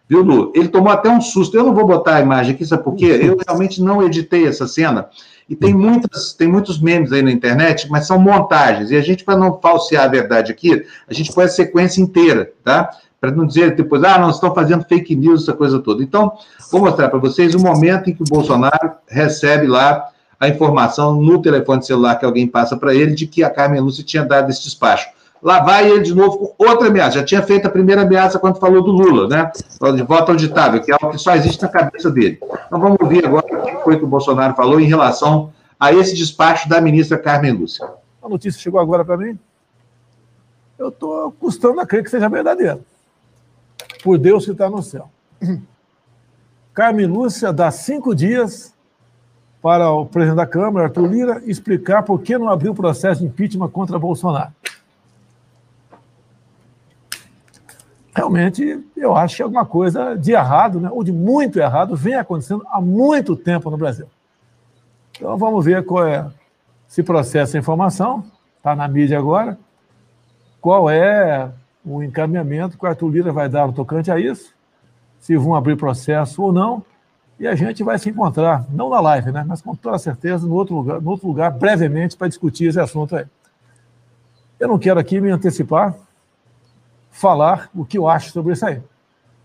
viu, 0.08 0.22
Lu? 0.22 0.52
Ele 0.54 0.68
tomou 0.68 0.92
até 0.92 1.10
um 1.10 1.20
susto. 1.20 1.56
Eu 1.56 1.64
não 1.64 1.74
vou 1.74 1.84
botar 1.84 2.14
a 2.14 2.20
imagem 2.20 2.54
aqui, 2.54 2.64
sabe 2.64 2.84
por 2.84 2.94
quê? 2.94 3.18
Eu 3.20 3.36
realmente 3.44 3.82
não 3.82 4.00
editei 4.04 4.46
essa 4.46 4.68
cena. 4.68 5.08
E 5.48 5.56
tem, 5.56 5.74
muitas, 5.74 6.32
tem 6.32 6.46
muitos 6.46 6.80
memes 6.80 7.10
aí 7.10 7.22
na 7.22 7.32
internet, 7.32 7.90
mas 7.90 8.06
são 8.06 8.20
montagens. 8.20 8.92
E 8.92 8.96
a 8.96 9.00
gente, 9.00 9.24
para 9.24 9.36
não 9.36 9.58
falsear 9.60 10.04
a 10.04 10.08
verdade 10.08 10.52
aqui, 10.52 10.86
a 11.08 11.12
gente 11.12 11.32
põe 11.32 11.46
a 11.46 11.48
sequência 11.48 12.00
inteira, 12.00 12.52
tá? 12.62 12.90
Para 13.20 13.32
não 13.32 13.44
dizer 13.44 13.74
depois, 13.74 14.04
ah, 14.04 14.20
não, 14.20 14.30
estão 14.30 14.54
fazendo 14.54 14.84
fake 14.84 15.16
news, 15.16 15.42
essa 15.42 15.54
coisa 15.54 15.80
toda. 15.80 16.04
Então, 16.04 16.34
vou 16.70 16.82
mostrar 16.82 17.08
para 17.08 17.18
vocês 17.18 17.52
o 17.52 17.58
momento 17.58 18.08
em 18.08 18.14
que 18.14 18.22
o 18.22 18.26
Bolsonaro 18.30 18.92
recebe 19.08 19.66
lá 19.66 20.06
a 20.38 20.48
informação 20.48 21.20
no 21.20 21.42
telefone 21.42 21.84
celular 21.84 22.14
que 22.14 22.24
alguém 22.24 22.46
passa 22.46 22.76
para 22.76 22.94
ele 22.94 23.12
de 23.12 23.26
que 23.26 23.42
a 23.42 23.50
Carmen 23.50 23.80
Lúcia 23.80 24.04
tinha 24.04 24.24
dado 24.24 24.50
esse 24.50 24.62
despacho. 24.62 25.15
Lá 25.46 25.60
vai 25.60 25.88
ele 25.88 26.02
de 26.02 26.12
novo 26.12 26.38
com 26.38 26.64
outra 26.66 26.88
ameaça. 26.88 27.20
Já 27.20 27.24
tinha 27.24 27.40
feito 27.40 27.68
a 27.68 27.70
primeira 27.70 28.02
ameaça 28.02 28.36
quando 28.36 28.58
falou 28.58 28.82
do 28.82 28.90
Lula, 28.90 29.28
né? 29.28 29.52
De 29.94 30.02
voto 30.02 30.32
auditável, 30.32 30.82
que 30.82 30.90
é 30.90 30.94
algo 30.94 31.10
que 31.10 31.18
só 31.18 31.36
existe 31.36 31.62
na 31.62 31.68
cabeça 31.68 32.10
dele. 32.10 32.40
Então 32.42 32.80
vamos 32.80 32.98
ouvir 33.00 33.24
agora 33.24 33.46
o 33.46 33.64
que 33.64 33.84
foi 33.84 33.96
que 33.96 34.02
o 34.04 34.08
Bolsonaro 34.08 34.56
falou 34.56 34.80
em 34.80 34.86
relação 34.86 35.52
a 35.78 35.92
esse 35.92 36.16
despacho 36.16 36.68
da 36.68 36.80
ministra 36.80 37.16
Carmen 37.16 37.52
Lúcia. 37.52 37.88
A 38.20 38.28
notícia 38.28 38.60
chegou 38.60 38.80
agora 38.80 39.04
para 39.04 39.16
mim. 39.16 39.38
Eu 40.76 40.88
estou 40.88 41.30
custando 41.30 41.80
a 41.80 41.86
crer 41.86 42.02
que 42.02 42.10
seja 42.10 42.28
verdadeira. 42.28 42.80
Por 44.02 44.18
Deus 44.18 44.44
que 44.44 44.50
está 44.50 44.68
no 44.68 44.82
céu. 44.82 45.08
Carmen 46.74 47.06
Lúcia 47.06 47.52
dá 47.52 47.70
cinco 47.70 48.16
dias 48.16 48.74
para 49.62 49.92
o 49.92 50.06
presidente 50.06 50.38
da 50.38 50.46
Câmara, 50.46 50.86
Arthur 50.86 51.06
Lira, 51.06 51.42
explicar 51.46 52.02
por 52.02 52.20
que 52.20 52.36
não 52.36 52.48
abriu 52.48 52.74
processo 52.74 53.20
de 53.20 53.28
impeachment 53.28 53.68
contra 53.68 53.96
Bolsonaro. 53.96 54.50
Realmente, 58.16 58.82
eu 58.96 59.14
acho 59.14 59.36
que 59.36 59.42
alguma 59.42 59.66
coisa 59.66 60.16
de 60.16 60.32
errado, 60.32 60.80
né, 60.80 60.88
ou 60.90 61.04
de 61.04 61.12
muito 61.12 61.58
errado, 61.58 61.94
vem 61.94 62.14
acontecendo 62.14 62.66
há 62.70 62.80
muito 62.80 63.36
tempo 63.36 63.70
no 63.70 63.76
Brasil. 63.76 64.06
Então, 65.14 65.36
vamos 65.36 65.62
ver 65.62 65.84
qual 65.84 66.06
é, 66.06 66.26
se 66.88 67.02
processa 67.02 67.58
a 67.58 67.60
informação, 67.60 68.24
está 68.56 68.74
na 68.74 68.88
mídia 68.88 69.18
agora, 69.18 69.58
qual 70.62 70.88
é 70.88 71.50
o 71.84 72.02
encaminhamento 72.02 72.78
que 72.78 72.86
o 72.86 72.88
Arthur 72.88 73.10
Lira 73.10 73.32
vai 73.34 73.50
dar 73.50 73.66
no 73.66 73.74
tocante 73.74 74.10
a 74.10 74.18
isso, 74.18 74.54
se 75.20 75.36
vão 75.36 75.54
abrir 75.54 75.76
processo 75.76 76.42
ou 76.42 76.50
não, 76.50 76.82
e 77.38 77.46
a 77.46 77.54
gente 77.54 77.84
vai 77.84 77.98
se 77.98 78.08
encontrar, 78.08 78.64
não 78.70 78.88
na 78.88 78.98
live, 78.98 79.30
né, 79.30 79.44
mas 79.46 79.60
com 79.60 79.74
toda 79.74 79.98
certeza 79.98 80.46
no 80.46 80.54
outro 80.54 80.74
lugar, 80.74 81.02
no 81.02 81.10
outro 81.10 81.28
lugar 81.28 81.50
brevemente, 81.50 82.16
para 82.16 82.28
discutir 82.28 82.68
esse 82.68 82.80
assunto 82.80 83.14
aí. 83.14 83.26
Eu 84.58 84.68
não 84.68 84.78
quero 84.78 84.98
aqui 84.98 85.20
me 85.20 85.30
antecipar, 85.30 85.94
falar 87.16 87.70
o 87.74 87.84
que 87.84 87.96
eu 87.96 88.06
acho 88.06 88.30
sobre 88.30 88.52
isso 88.52 88.66
aí. 88.66 88.80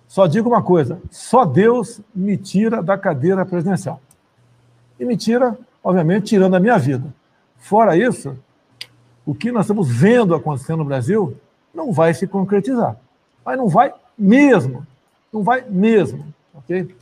Só 0.07 0.27
digo 0.27 0.49
uma 0.49 0.61
coisa: 0.61 1.01
só 1.09 1.45
Deus 1.45 2.01
me 2.13 2.37
tira 2.37 2.83
da 2.83 2.97
cadeira 2.97 3.45
presidencial. 3.45 4.01
E 4.99 5.05
me 5.05 5.17
tira, 5.17 5.57
obviamente, 5.83 6.25
tirando 6.25 6.55
a 6.55 6.59
minha 6.59 6.77
vida. 6.77 7.05
Fora 7.57 7.95
isso, 7.95 8.37
o 9.25 9.33
que 9.33 9.51
nós 9.51 9.65
estamos 9.65 9.89
vendo 9.89 10.35
acontecendo 10.35 10.79
no 10.79 10.85
Brasil 10.85 11.37
não 11.73 11.91
vai 11.91 12.13
se 12.13 12.27
concretizar. 12.27 12.97
Mas 13.43 13.57
não 13.57 13.67
vai 13.67 13.93
mesmo. 14.17 14.85
Não 15.31 15.41
vai 15.41 15.63
mesmo. 15.67 16.25
Ok? 16.53 16.93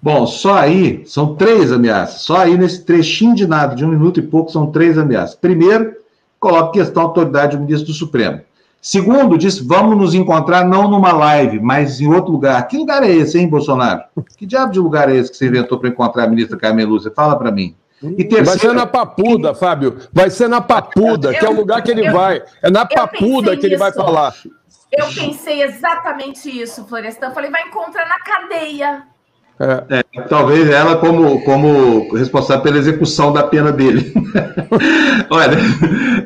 Bom, 0.00 0.26
só 0.26 0.54
aí 0.54 1.04
são 1.06 1.34
três 1.34 1.72
ameaças. 1.72 2.22
Só 2.22 2.36
aí 2.36 2.56
nesse 2.56 2.84
trechinho 2.84 3.34
de 3.34 3.46
nada, 3.46 3.74
de 3.74 3.84
um 3.84 3.88
minuto 3.88 4.20
e 4.20 4.22
pouco, 4.22 4.52
são 4.52 4.70
três 4.70 4.96
ameaças. 4.96 5.34
Primeiro, 5.34 5.96
coloca 6.38 6.72
questão 6.72 7.02
autoridade 7.02 7.56
do 7.56 7.62
ministro 7.62 7.88
do 7.88 7.94
Supremo. 7.94 8.40
Segundo, 8.84 9.38
disse, 9.38 9.66
vamos 9.66 9.96
nos 9.96 10.12
encontrar 10.12 10.62
não 10.62 10.90
numa 10.90 11.10
live, 11.10 11.58
mas 11.58 12.02
em 12.02 12.06
outro 12.06 12.30
lugar. 12.30 12.68
Que 12.68 12.76
lugar 12.76 13.02
é 13.02 13.08
esse, 13.08 13.38
hein, 13.38 13.48
Bolsonaro? 13.48 14.02
Que 14.36 14.44
diabo 14.44 14.72
de 14.72 14.78
lugar 14.78 15.08
é 15.08 15.16
esse 15.16 15.30
que 15.30 15.38
você 15.38 15.46
inventou 15.46 15.80
para 15.80 15.88
encontrar 15.88 16.24
a 16.24 16.26
ministra 16.26 16.58
Carmen 16.58 16.84
Lúcia? 16.84 17.10
Fala 17.10 17.34
para 17.34 17.50
mim. 17.50 17.74
E 18.02 18.22
terceiro, 18.22 18.44
vai 18.44 18.58
ser 18.58 18.74
na 18.74 18.86
Papuda, 18.86 19.54
Fábio. 19.54 19.96
Vai 20.12 20.28
ser 20.28 20.48
na 20.48 20.60
Papuda, 20.60 21.32
eu, 21.32 21.38
que 21.38 21.46
é 21.46 21.48
o 21.48 21.56
lugar 21.56 21.80
que 21.82 21.90
ele 21.90 22.06
eu, 22.06 22.12
vai. 22.12 22.42
É 22.62 22.70
na 22.70 22.84
Papuda 22.84 23.56
que 23.56 23.64
ele 23.64 23.78
vai 23.78 23.90
falar. 23.90 24.34
Eu 24.92 25.06
pensei 25.06 25.62
exatamente 25.62 26.50
isso, 26.50 26.84
Florestan. 26.84 27.28
Eu 27.28 27.32
falei, 27.32 27.50
vai 27.50 27.66
encontrar 27.66 28.06
na 28.06 28.18
cadeia. 28.18 29.02
É. 29.58 30.00
É, 30.00 30.20
talvez 30.22 30.68
ela 30.68 30.96
como, 30.96 31.40
como 31.44 32.12
responsável 32.14 32.62
pela 32.62 32.78
execução 32.78 33.32
da 33.32 33.42
pena 33.44 33.70
dele. 33.70 34.12
Olha, 35.30 35.56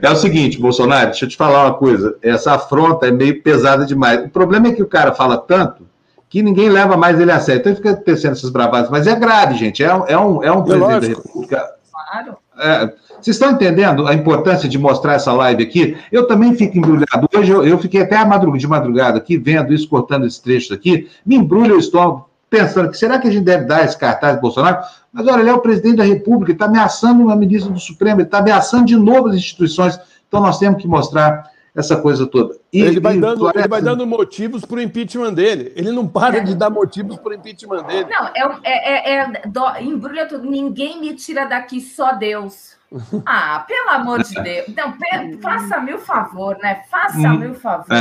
é 0.01 0.11
o 0.11 0.17
seguinte, 0.17 0.59
Bolsonaro, 0.59 1.11
deixa 1.11 1.27
eu 1.27 1.29
te 1.29 1.37
falar 1.37 1.67
uma 1.67 1.75
coisa. 1.75 2.17
Essa 2.23 2.55
afronta 2.55 3.07
é 3.07 3.11
meio 3.11 3.43
pesada 3.43 3.85
demais. 3.85 4.25
O 4.25 4.31
problema 4.31 4.69
é 4.69 4.73
que 4.73 4.83
o 4.83 4.89
cara 4.89 5.13
fala 5.13 5.37
tanto 5.37 5.87
que 6.29 6.43
ninguém 6.43 6.69
leva 6.69 6.97
mais 6.97 7.21
ele 7.21 7.33
a 7.33 7.41
sério. 7.41 7.61
Então 7.61 7.73
ele 7.73 7.77
fica 7.77 7.95
tecendo 7.95 8.33
essas 8.33 8.51
bravadas. 8.51 8.91
Mas 8.91 9.07
é 9.07 9.15
grave, 9.15 9.55
gente. 9.57 9.83
É, 9.83 9.89
é 10.09 10.19
um, 10.19 10.43
é 10.43 10.53
um 10.53 10.63
presidente 10.63 11.01
da 11.01 11.09
República. 11.09 11.71
Claro. 11.93 12.37
É, 12.61 12.93
vocês 13.21 13.37
estão 13.37 13.51
entendendo 13.51 14.07
a 14.07 14.15
importância 14.15 14.69
de 14.69 14.79
mostrar 14.79 15.15
essa 15.15 15.33
live 15.33 15.63
aqui? 15.63 15.97
Eu 16.11 16.27
também 16.27 16.55
fico 16.55 16.79
embrulhado. 16.79 17.29
Hoje 17.35 17.51
eu, 17.51 17.65
eu 17.65 17.79
fiquei 17.79 18.03
até 18.03 18.17
a 18.17 18.25
madrugada, 18.25 18.59
de 18.59 18.67
madrugada 18.67 19.19
aqui, 19.19 19.37
vendo 19.37 19.73
isso, 19.73 19.89
cortando 19.89 20.27
esses 20.27 20.39
trechos 20.39 20.73
aqui. 20.73 21.09
Me 21.25 21.37
embrulha 21.37 21.75
o 21.75 21.79
estômago 21.79 22.28
pensando 22.49 22.91
que 22.91 22.97
será 22.97 23.19
que 23.19 23.29
a 23.29 23.31
gente 23.31 23.45
deve 23.45 23.65
dar 23.65 23.85
esse 23.85 23.97
cartaz 23.97 24.37
de 24.37 24.41
Bolsonaro? 24.41 24.85
Mas 25.13 25.27
olha, 25.27 25.41
ele 25.41 25.51
é 25.51 25.55
o 25.55 25.61
presidente 25.61 25.97
da 25.97 26.05
República, 26.05 26.53
está 26.53 26.67
ameaçando 26.67 27.23
uma 27.23 27.37
ministra 27.37 27.73
do 27.73 27.81
Supremo, 27.81 28.21
ele 28.21 28.29
está 28.29 28.39
ameaçando 28.39 28.87
de 28.87 28.97
novo 28.97 29.29
as 29.29 29.37
instituições. 29.37 29.99
Então 30.27 30.41
nós 30.41 30.59
temos 30.59 30.81
que 30.81 30.89
mostrar 30.89 31.51
essa 31.75 31.97
coisa 31.97 32.27
toda. 32.27 32.57
E, 32.73 32.81
ele, 32.81 33.01
vai 33.01 33.19
dando, 33.19 33.49
ele 33.55 33.69
vai 33.69 33.81
dando 33.81 34.07
motivos 34.07 34.65
para 34.65 34.77
o 34.77 34.81
impeachment 34.81 35.33
dele. 35.33 35.73
Ele 35.77 35.93
não 35.93 36.09
para 36.09 36.39
é. 36.39 36.41
de 36.41 36.55
dar 36.55 36.71
motivos 36.71 37.17
para 37.17 37.31
o 37.31 37.35
impeachment 37.35 37.85
dele. 37.85 38.09
Não, 38.11 38.27
é, 38.27 38.61
é, 38.65 39.13
é, 39.13 39.15
é 39.15 39.43
do, 39.47 39.77
embrulha 39.81 40.27
tudo. 40.27 40.51
Ninguém 40.51 41.01
me 41.01 41.15
tira 41.15 41.45
daqui, 41.47 41.81
só 41.81 42.13
Deus. 42.15 42.77
Ah, 43.25 43.65
pelo 43.67 43.91
amor 43.91 44.23
de 44.23 44.35
Deus. 44.43 44.69
Então, 44.69 44.95
faça-me 45.41 45.95
o 45.95 45.99
favor, 45.99 46.59
né? 46.61 46.83
Faça-me 46.91 47.47
o 47.47 47.55
favor. 47.55 48.01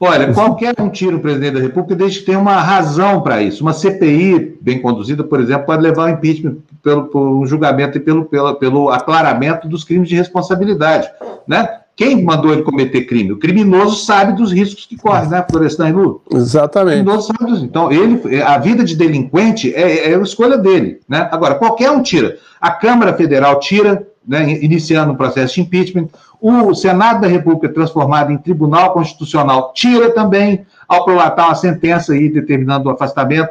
Olha, 0.00 0.32
qualquer 0.32 0.74
um 0.80 0.88
tira 0.88 1.16
o 1.16 1.20
presidente 1.20 1.54
da 1.54 1.60
República 1.60 1.96
desde 1.96 2.20
que 2.20 2.26
tenha 2.26 2.38
uma 2.38 2.60
razão 2.60 3.20
para 3.20 3.42
isso. 3.42 3.62
Uma 3.62 3.72
CPI 3.72 4.58
bem 4.60 4.80
conduzida, 4.80 5.24
por 5.24 5.40
exemplo, 5.40 5.66
pode 5.66 5.82
levar 5.82 6.02
ao 6.02 6.10
impeachment 6.10 6.58
pelo, 6.82 7.04
por 7.06 7.20
um 7.20 7.44
julgamento 7.44 7.98
e 7.98 8.00
pelo, 8.00 8.24
pelo, 8.24 8.54
pelo 8.54 8.90
aclaramento 8.90 9.66
dos 9.68 9.82
crimes 9.82 10.08
de 10.08 10.14
responsabilidade. 10.14 11.08
Né? 11.48 11.68
Quem 11.96 12.22
mandou 12.22 12.52
ele 12.52 12.62
cometer 12.62 13.06
crime? 13.06 13.32
O 13.32 13.38
criminoso 13.38 14.04
sabe 14.04 14.34
dos 14.34 14.52
riscos 14.52 14.86
que 14.86 14.96
corre, 14.96 15.26
né, 15.26 15.44
Florestan 15.50 15.88
e 15.88 15.92
Lu? 15.92 16.22
Exatamente. 16.32 17.00
O 17.00 17.02
criminoso 17.02 17.26
sabe 17.26 17.50
dos... 17.50 17.60
Então, 17.60 17.90
ele, 17.90 18.40
a 18.40 18.56
vida 18.56 18.84
de 18.84 18.94
delinquente 18.94 19.74
é, 19.74 20.12
é 20.12 20.14
a 20.14 20.22
escolha 20.22 20.56
dele. 20.56 21.00
Né? 21.08 21.28
Agora, 21.32 21.56
qualquer 21.56 21.90
um 21.90 22.00
tira. 22.00 22.36
A 22.60 22.70
Câmara 22.70 23.14
Federal 23.14 23.58
tira, 23.58 24.06
né, 24.28 24.50
iniciando 24.62 25.10
o 25.10 25.14
um 25.14 25.16
processo 25.16 25.54
de 25.54 25.62
impeachment. 25.62 26.08
O 26.40 26.74
Senado 26.74 27.22
da 27.22 27.26
República, 27.26 27.72
transformado 27.72 28.30
em 28.30 28.38
Tribunal 28.38 28.92
Constitucional, 28.92 29.72
tira 29.72 30.12
também, 30.12 30.66
ao 30.86 31.04
prolatar 31.04 31.46
uma 31.46 31.54
sentença 31.54 32.12
aí 32.12 32.28
determinando 32.28 32.88
o 32.88 32.92
afastamento. 32.92 33.48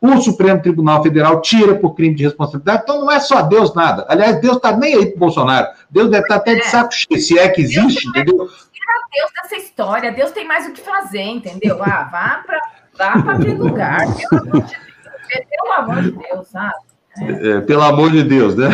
O 0.00 0.18
Supremo 0.18 0.62
Tribunal 0.62 1.02
Federal 1.02 1.42
tira 1.42 1.74
por 1.74 1.94
crime 1.94 2.14
de 2.14 2.22
responsabilidade. 2.22 2.82
Então 2.84 3.00
não 3.00 3.10
é 3.10 3.20
só 3.20 3.42
Deus 3.42 3.74
nada. 3.74 4.06
Aliás, 4.08 4.40
Deus 4.40 4.56
está 4.56 4.74
nem 4.74 4.94
aí 4.94 5.06
para 5.06 5.18
Bolsonaro. 5.18 5.66
Deus 5.90 6.10
deve 6.10 6.22
estar 6.22 6.36
tá 6.36 6.40
até 6.40 6.54
de 6.54 6.64
saco 6.66 6.94
cheio, 6.94 7.20
se 7.20 7.38
é 7.38 7.48
que 7.48 7.60
existe, 7.60 7.82
Deus 7.82 8.04
entendeu? 8.04 8.48
Deus 9.12 9.30
dessa 9.42 9.56
história. 9.56 10.12
Deus 10.12 10.30
tem 10.30 10.46
mais 10.46 10.66
o 10.66 10.72
que 10.72 10.80
fazer, 10.80 11.22
entendeu? 11.22 11.82
Ah, 11.82 12.08
vá 12.10 12.42
para 12.46 12.60
vá 12.96 13.32
aquele 13.32 13.54
lugar. 13.54 14.00
Pelo 14.28 15.72
amor 15.76 16.02
de 16.02 16.12
Deus 16.12 16.48
sabe? 16.48 16.89
É, 17.18 17.60
pelo 17.62 17.82
amor 17.82 18.10
de 18.10 18.22
Deus, 18.22 18.54
né? 18.54 18.68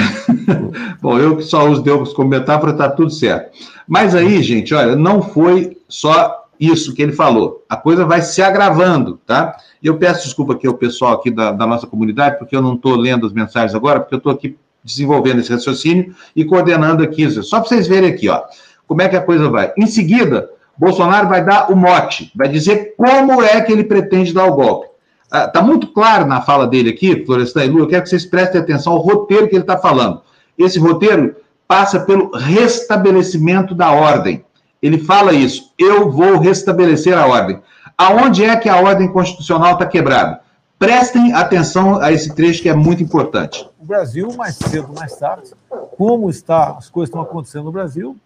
Bom, 1.00 1.18
eu 1.18 1.36
que 1.36 1.42
só 1.42 1.68
uso 1.68 1.82
Deus 1.82 2.12
como 2.12 2.28
metáfora, 2.28 2.74
tá 2.74 2.88
tudo 2.88 3.10
certo. 3.10 3.50
Mas 3.88 4.14
aí, 4.14 4.42
gente, 4.42 4.74
olha, 4.74 4.94
não 4.94 5.22
foi 5.22 5.78
só 5.88 6.44
isso 6.60 6.94
que 6.94 7.02
ele 7.02 7.12
falou. 7.12 7.64
A 7.68 7.76
coisa 7.76 8.04
vai 8.04 8.22
se 8.22 8.42
agravando, 8.42 9.18
tá? 9.26 9.56
E 9.82 9.86
eu 9.86 9.96
peço 9.98 10.24
desculpa 10.24 10.54
aqui 10.54 10.66
ao 10.66 10.74
pessoal 10.74 11.14
aqui 11.14 11.30
da, 11.30 11.52
da 11.52 11.66
nossa 11.66 11.86
comunidade, 11.86 12.38
porque 12.38 12.56
eu 12.56 12.62
não 12.62 12.74
estou 12.74 12.94
lendo 12.96 13.26
as 13.26 13.32
mensagens 13.32 13.74
agora, 13.74 14.00
porque 14.00 14.14
eu 14.14 14.18
estou 14.18 14.32
aqui 14.32 14.56
desenvolvendo 14.84 15.40
esse 15.40 15.52
raciocínio 15.52 16.14
e 16.34 16.44
coordenando 16.44 17.02
aqui. 17.02 17.28
Só 17.42 17.60
para 17.60 17.68
vocês 17.68 17.88
verem 17.88 18.10
aqui, 18.10 18.28
ó, 18.28 18.42
como 18.86 19.02
é 19.02 19.08
que 19.08 19.16
a 19.16 19.22
coisa 19.22 19.48
vai. 19.48 19.72
Em 19.76 19.86
seguida, 19.86 20.48
Bolsonaro 20.76 21.28
vai 21.28 21.44
dar 21.44 21.70
o 21.70 21.76
mote, 21.76 22.30
vai 22.34 22.48
dizer 22.48 22.94
como 22.96 23.42
é 23.42 23.60
que 23.60 23.72
ele 23.72 23.84
pretende 23.84 24.32
dar 24.32 24.46
o 24.46 24.54
golpe. 24.54 24.88
Está 25.26 25.58
ah, 25.58 25.62
muito 25.62 25.88
claro 25.88 26.24
na 26.24 26.40
fala 26.40 26.66
dele 26.66 26.90
aqui, 26.90 27.24
Florestan 27.24 27.64
e 27.64 27.68
Lu, 27.68 27.80
eu 27.80 27.88
quero 27.88 28.04
que 28.04 28.08
vocês 28.08 28.24
prestem 28.24 28.60
atenção 28.60 28.92
ao 28.92 29.00
roteiro 29.00 29.48
que 29.48 29.56
ele 29.56 29.62
está 29.62 29.76
falando. 29.76 30.22
Esse 30.56 30.78
roteiro 30.78 31.34
passa 31.66 32.00
pelo 32.00 32.30
restabelecimento 32.30 33.74
da 33.74 33.90
ordem. 33.90 34.44
Ele 34.80 34.98
fala 34.98 35.32
isso, 35.32 35.72
eu 35.78 36.10
vou 36.10 36.38
restabelecer 36.38 37.16
a 37.16 37.26
ordem. 37.26 37.60
Aonde 37.98 38.44
é 38.44 38.54
que 38.56 38.68
a 38.68 38.76
ordem 38.76 39.08
constitucional 39.08 39.72
está 39.72 39.86
quebrada? 39.86 40.40
Prestem 40.78 41.32
atenção 41.32 41.98
a 42.00 42.12
esse 42.12 42.34
trecho 42.34 42.62
que 42.62 42.68
é 42.68 42.74
muito 42.74 43.02
importante. 43.02 43.68
O 43.80 43.84
Brasil, 43.84 44.32
mais 44.36 44.56
cedo, 44.56 44.92
mais 44.94 45.16
tarde, 45.16 45.50
como 45.96 46.28
está, 46.28 46.76
as 46.78 46.90
coisas 46.90 47.08
estão 47.08 47.22
acontecendo 47.22 47.64
no 47.64 47.72
Brasil, 47.72 48.16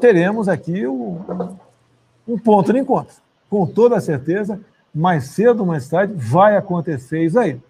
teremos 0.00 0.48
aqui 0.48 0.86
um, 0.86 1.20
um 2.26 2.36
ponto 2.36 2.72
de 2.72 2.80
encontro. 2.80 3.14
Com 3.48 3.64
toda 3.64 4.00
certeza, 4.00 4.60
mais 4.96 5.26
cedo 5.26 5.60
ou 5.60 5.66
mais 5.66 5.86
tarde 5.86 6.14
vai 6.16 6.56
acontecer 6.56 7.22
isso 7.22 7.38
aí. 7.38 7.60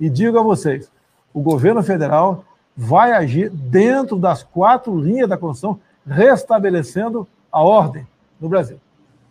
E 0.00 0.10
digo 0.10 0.36
a 0.36 0.42
vocês, 0.42 0.90
o 1.32 1.40
governo 1.40 1.80
federal 1.80 2.44
vai 2.76 3.12
agir 3.12 3.50
dentro 3.50 4.16
das 4.16 4.42
quatro 4.42 4.98
linhas 4.98 5.28
da 5.28 5.36
Constituição, 5.36 5.78
restabelecendo 6.04 7.28
a 7.52 7.62
ordem 7.62 8.04
no 8.40 8.48
Brasil. 8.48 8.80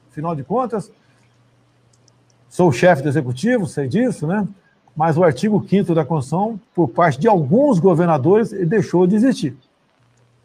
Afinal 0.10 0.34
de 0.34 0.46
contas, 0.46 0.90
sou 2.48 2.72
chefe 2.72 3.02
do 3.02 3.10
executivo, 3.10 3.68
sei 3.68 3.90
disso, 3.90 4.26
né? 4.26 4.48
Mas 4.96 5.18
o 5.18 5.24
artigo 5.24 5.62
5 5.68 5.94
da 5.94 6.06
Constituição, 6.06 6.58
por 6.74 6.88
parte 6.88 7.20
de 7.20 7.28
alguns 7.28 7.80
governadores, 7.80 8.52
deixou 8.66 9.06
de 9.06 9.16
existir. 9.16 9.58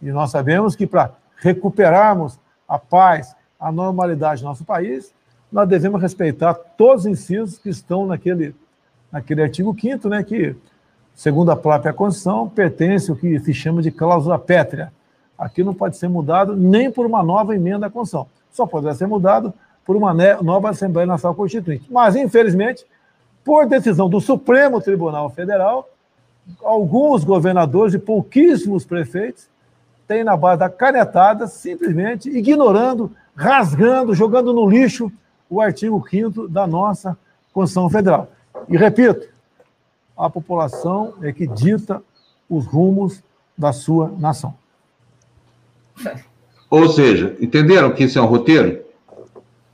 E 0.03 0.11
nós 0.11 0.33
sabemos 0.33 0.75
que 0.75 0.89
para 0.89 1.13
recuperarmos 1.37 2.37
a 2.69 2.81
paz, 2.81 3.37
a 3.61 3.71
normalidade 3.71 4.43
do 4.43 4.49
nosso 4.49 4.65
país, 4.65 5.15
nós 5.57 5.67
devemos 5.67 6.03
respeitar 6.03 6.53
todos 6.53 7.07
os 7.07 7.11
incisos 7.11 7.57
que 7.57 7.71
estão 7.71 8.07
naquele, 8.07 8.55
naquele 9.11 9.43
artigo 9.43 9.75
5 9.75 10.07
né, 10.07 10.23
que, 10.23 10.55
segundo 11.15 11.51
a 11.51 11.57
própria 11.57 11.95
Constituição, 11.95 12.47
pertence 12.47 13.11
ao 13.11 13.17
que 13.17 13.41
se 13.41 13.55
chama 13.55 13.81
de 13.81 13.91
cláusula 13.91 14.39
pétrea. 14.39 14.93
Aqui 15.39 15.65
não 15.65 15.73
pode 15.73 15.97
ser 15.97 16.09
mudado 16.09 16.55
nem 16.55 16.91
por 16.91 17.07
uma 17.07 17.23
nova 17.23 17.55
emenda 17.55 17.87
à 17.87 17.91
Constituição. 17.91 18.29
Só 18.53 18.67
poderá 18.67 18.95
ser 18.95 19.07
mudado 19.07 19.51
por 19.83 19.97
uma 19.97 20.13
nova 20.43 20.69
Assembleia 20.69 21.07
Nacional 21.07 21.35
Constituinte. 21.35 21.91
Mas, 21.91 22.17
infelizmente, 22.17 22.85
por 23.43 23.67
decisão 23.67 24.11
do 24.11 24.21
Supremo 24.21 24.79
Tribunal 24.79 25.31
Federal, 25.31 25.89
alguns 26.63 27.25
governadores 27.25 27.95
e 27.95 27.99
pouquíssimos 27.99 28.85
prefeitos 28.85 29.49
têm, 30.07 30.23
na 30.23 30.37
base 30.37 30.59
da 30.59 30.69
canetada, 30.69 31.47
simplesmente 31.47 32.29
ignorando, 32.29 33.11
rasgando, 33.35 34.15
jogando 34.15 34.53
no 34.53 34.69
lixo 34.69 35.11
o 35.49 35.61
artigo 35.61 36.05
5 36.09 36.49
da 36.49 36.67
nossa 36.67 37.17
Constituição 37.53 37.89
Federal. 37.89 38.31
E 38.69 38.77
repito, 38.77 39.29
a 40.17 40.31
população 40.31 41.15
é 41.23 41.33
que 41.33 41.47
dita 41.47 42.03
os 42.49 42.67
rumos 42.67 43.23
da 43.57 43.73
sua 43.73 44.13
nação. 44.19 44.55
Ou 46.69 46.89
seja, 46.89 47.37
entenderam 47.41 47.93
que 47.93 48.05
isso 48.05 48.19
é 48.19 48.23
um 48.23 48.27
roteiro? 48.27 48.85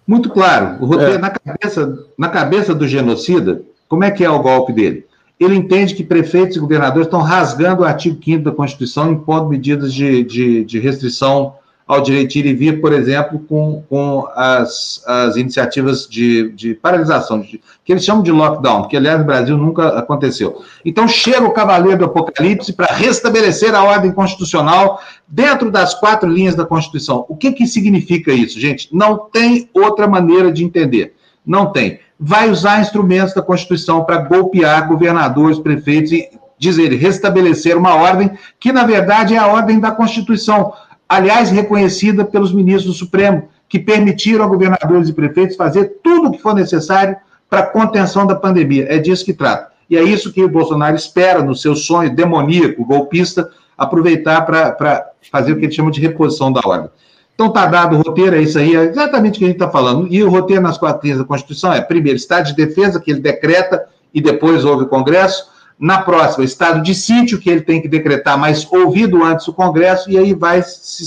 Muito 0.07 0.31
claro. 0.31 0.83
O 0.83 0.87
roteiro, 0.87 1.15
é. 1.15 1.19
na, 1.19 1.31
cabeça, 1.31 2.07
na 2.19 2.29
cabeça 2.29 2.75
do 2.75 2.87
genocida, 2.87 3.63
como 3.89 4.05
é 4.05 4.11
que 4.11 4.25
é 4.25 4.31
o 4.31 4.43
golpe 4.43 4.73
dele? 4.73 5.07
Ele 5.39 5.57
entende 5.57 5.95
que 5.95 6.05
prefeitos 6.05 6.57
e 6.57 6.61
governadores 6.61 7.07
estão 7.07 7.21
rasgando 7.21 7.83
o 7.83 7.85
artigo 7.85 8.23
5 8.23 8.45
da 8.45 8.53
Constituição, 8.53 9.13
impondo 9.13 9.49
medidas 9.49 9.93
de, 9.93 10.23
de, 10.23 10.65
de 10.65 10.79
restrição 10.79 11.55
ao 11.87 12.01
direito 12.01 12.33
de 12.33 12.39
ir 12.39 12.47
e 12.47 12.55
vir, 12.55 12.81
por 12.81 12.93
exemplo, 12.93 13.39
com, 13.49 13.83
com 13.89 14.27
as, 14.35 15.03
as 15.07 15.37
iniciativas 15.37 16.07
de, 16.09 16.51
de 16.53 16.75
paralisação, 16.75 17.41
de, 17.41 17.61
que 17.85 17.93
eles 17.93 18.05
chamam 18.05 18.23
de 18.23 18.31
lockdown, 18.31 18.89
que, 18.89 18.97
aliás, 18.97 19.19
no 19.19 19.27
Brasil 19.27 19.59
nunca 19.59 19.89
aconteceu. 19.99 20.63
Então, 20.85 21.09
chega 21.09 21.45
o 21.45 21.53
cavaleiro 21.53 21.99
do 21.99 22.05
Apocalipse 22.05 22.73
para 22.73 22.95
restabelecer 22.95 23.75
a 23.75 23.83
ordem 23.83 24.13
constitucional 24.13 25.01
dentro 25.27 25.71
das 25.71 25.95
quatro 25.95 26.29
linhas 26.29 26.55
da 26.55 26.65
Constituição. 26.65 27.25
O 27.29 27.37
que, 27.37 27.53
que 27.53 27.67
significa 27.67 28.33
isso, 28.33 28.59
gente? 28.59 28.89
Não 28.93 29.19
tem 29.19 29.69
outra 29.75 30.07
maneira 30.07 30.53
de 30.53 30.65
entender. 30.65 31.15
Não 31.45 31.73
tem. 31.73 31.99
Vai 32.19 32.49
usar 32.51 32.81
instrumentos 32.81 33.35
da 33.35 33.43
Constituição 33.43 34.05
para 34.05 34.19
golpear 34.19 34.87
governadores, 34.87 35.59
prefeitos 35.59 36.13
e 36.13 36.29
dizer, 36.63 36.93
restabelecer 36.93 37.77
uma 37.77 37.97
ordem 37.97 38.31
que, 38.61 38.71
na 38.71 38.85
verdade, 38.85 39.35
é 39.35 39.39
a 39.39 39.49
ordem 39.49 39.81
da 39.81 39.91
Constituição 39.91 40.73
aliás, 41.13 41.51
reconhecida 41.51 42.25
pelos 42.25 42.55
ministros 42.55 42.87
do 42.87 42.99
Supremo, 42.99 43.49
que 43.69 43.79
permitiram 43.79 44.45
a 44.45 44.49
governadores 44.49 45.11
e 45.11 45.13
prefeitos 45.13 45.57
fazer 45.57 45.99
tudo 46.03 46.29
o 46.29 46.33
que 46.33 46.39
for 46.39 46.55
necessário 46.55 47.17
para 47.51 47.61
a 47.61 47.67
contenção 47.67 48.27
da 48.27 48.35
pandemia. 48.35 48.87
É 48.89 48.99
disso 48.99 49.25
que 49.25 49.35
trata. 49.35 49.71
E 49.91 49.97
é 49.97 50.03
isso 50.03 50.33
que 50.33 50.43
o 50.43 50.49
Bolsonaro 50.49 50.97
espera 50.97 51.43
no 51.43 51.55
seu 51.55 51.77
sonho 51.77 52.15
demoníaco, 52.15 52.83
golpista, 52.85 53.51
aproveitar 53.77 54.41
para 54.43 55.11
fazer 55.31 55.53
o 55.53 55.59
que 55.59 55.67
ele 55.67 55.73
chama 55.73 55.91
de 55.91 56.01
reposição 56.01 56.51
da 56.51 56.61
ordem. 56.65 56.89
Então 57.35 57.49
está 57.49 57.67
dado 57.67 57.97
o 57.97 58.01
roteiro, 58.01 58.37
é 58.37 58.41
isso 58.41 58.59
aí, 58.59 58.75
é 58.75 58.85
exatamente 58.85 59.37
o 59.37 59.39
que 59.41 59.45
a 59.45 59.49
gente 59.49 59.57
está 59.57 59.69
falando. 59.69 60.07
E 60.11 60.23
o 60.23 60.31
roteiro 60.31 60.63
nas 60.63 60.79
quatro 60.79 61.03
linhas 61.05 61.19
da 61.19 61.27
Constituição 61.27 61.75
é, 61.75 61.83
primeiro, 61.83 62.17
estado 62.17 62.47
de 62.47 62.57
defesa, 62.57 62.99
que 62.99 63.11
ele 63.11 63.21
decreta 63.21 63.85
e 64.15 64.21
depois 64.21 64.65
houve 64.65 64.85
o 64.85 64.89
Congresso. 64.89 65.52
Na 65.79 66.03
próxima, 66.03 66.45
estado 66.45 66.83
de 66.83 66.95
sítio, 66.95 67.39
que 67.39 67.51
ele 67.51 67.63
tem 67.63 67.81
que 67.81 67.89
decretar, 67.89 68.39
mas 68.39 68.67
ouvido 68.71 69.25
antes 69.25 69.49
o 69.49 69.53
Congresso, 69.53 70.11
e 70.11 70.17
aí 70.17 70.33
vai 70.33 70.63
se, 70.63 71.03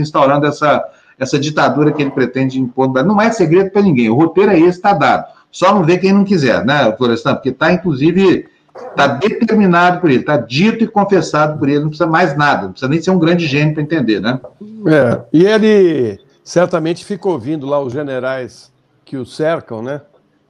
instaurando 0.00 0.46
essa, 0.46 0.84
essa 1.18 1.38
ditadura 1.38 1.90
que 1.90 2.02
ele 2.02 2.10
pretende 2.10 2.60
impor. 2.60 2.92
Não 3.04 3.20
é 3.20 3.30
segredo 3.32 3.70
para 3.70 3.82
ninguém, 3.82 4.08
o 4.08 4.14
roteiro 4.14 4.52
é 4.52 4.58
esse, 4.58 4.78
está 4.78 4.92
dado. 4.92 5.26
Só 5.50 5.74
não 5.74 5.82
vê 5.82 5.98
quem 5.98 6.12
não 6.12 6.24
quiser, 6.24 6.64
né, 6.64 6.94
Florestan? 6.96 7.34
Porque 7.34 7.48
está, 7.48 7.72
inclusive, 7.72 8.46
está 8.90 9.06
determinado 9.06 10.00
por 10.00 10.10
ele, 10.10 10.20
está 10.20 10.36
dito 10.36 10.84
e 10.84 10.88
confessado 10.88 11.58
por 11.58 11.68
ele, 11.68 11.80
não 11.80 11.88
precisa 11.88 12.06
mais 12.06 12.36
nada, 12.36 12.64
não 12.64 12.72
precisa 12.72 12.90
nem 12.90 13.00
ser 13.00 13.10
um 13.10 13.18
grande 13.18 13.46
gênio 13.46 13.74
para 13.74 13.82
entender, 13.82 14.20
né? 14.20 14.38
É, 14.86 15.20
e 15.32 15.44
ele 15.46 16.20
certamente 16.44 17.04
fica 17.04 17.28
ouvindo 17.28 17.66
lá 17.66 17.80
os 17.80 17.92
generais 17.92 18.70
que 19.04 19.16
o 19.16 19.24
cercam, 19.24 19.82
né? 19.82 20.02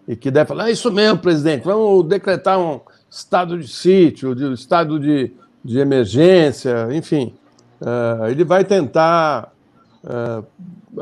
E 0.08 0.14
que 0.14 0.30
deve 0.30 0.48
falar, 0.48 0.68
é 0.68 0.72
isso 0.72 0.90
mesmo, 0.92 1.18
presidente, 1.18 1.64
vamos 1.64 2.06
decretar 2.06 2.58
um, 2.58 2.80
estado 3.10 3.58
de 3.58 3.68
sítio, 3.68 4.34
de, 4.34 4.52
estado 4.52 4.98
de, 4.98 5.32
de 5.64 5.78
emergência, 5.78 6.88
enfim. 6.92 7.34
Uh, 7.80 8.26
ele 8.28 8.44
vai 8.44 8.64
tentar 8.64 9.52
uh, 10.04 10.44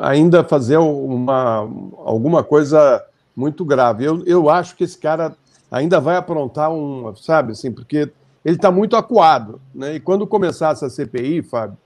ainda 0.01 0.43
fazer 0.43 0.77
uma, 0.77 1.69
alguma 2.05 2.43
coisa 2.43 3.03
muito 3.37 3.65
grave. 3.65 4.05
Eu, 4.05 4.25
eu 4.27 4.51
acho 4.51 4.77
que 4.77 4.85
esse 4.85 4.99
cara 4.99 5.37
ainda 5.71 6.01
vai 6.01 6.17
aprontar 6.17 6.71
um, 6.71 7.15
sabe, 7.17 7.53
assim, 7.53 7.71
porque 7.73 8.11
ele 8.45 8.57
está 8.57 8.71
muito 8.71 8.97
acuado. 8.97 9.61
Né? 9.75 9.97
E 9.97 10.01
quando 10.01 10.27
começar 10.27 10.73
essa 10.73 10.89
CPI, 10.89 11.43
Fábio, 11.43 11.77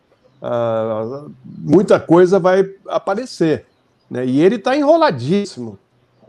uh, 0.43 1.31
muita 1.45 2.01
coisa 2.01 2.39
vai 2.39 2.69
aparecer. 2.87 3.67
Né? 4.11 4.27
E 4.27 4.41
ele 4.41 4.57
está 4.57 4.77
enroladíssimo. 4.77 5.79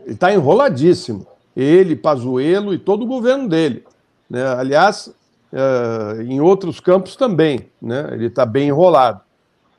Ele 0.00 0.14
está 0.14 0.32
enroladíssimo. 0.32 1.26
Ele, 1.60 1.94
Pazuello 1.96 2.72
e 2.72 2.78
todo 2.78 3.02
o 3.02 3.06
governo 3.06 3.48
dele. 3.48 3.84
Né? 4.28 4.46
Aliás, 4.46 5.12
uh, 5.52 6.22
em 6.22 6.40
outros 6.40 6.80
campos 6.80 7.16
também, 7.16 7.68
né? 7.80 8.08
ele 8.12 8.26
está 8.26 8.46
bem 8.46 8.68
enrolado. 8.68 9.20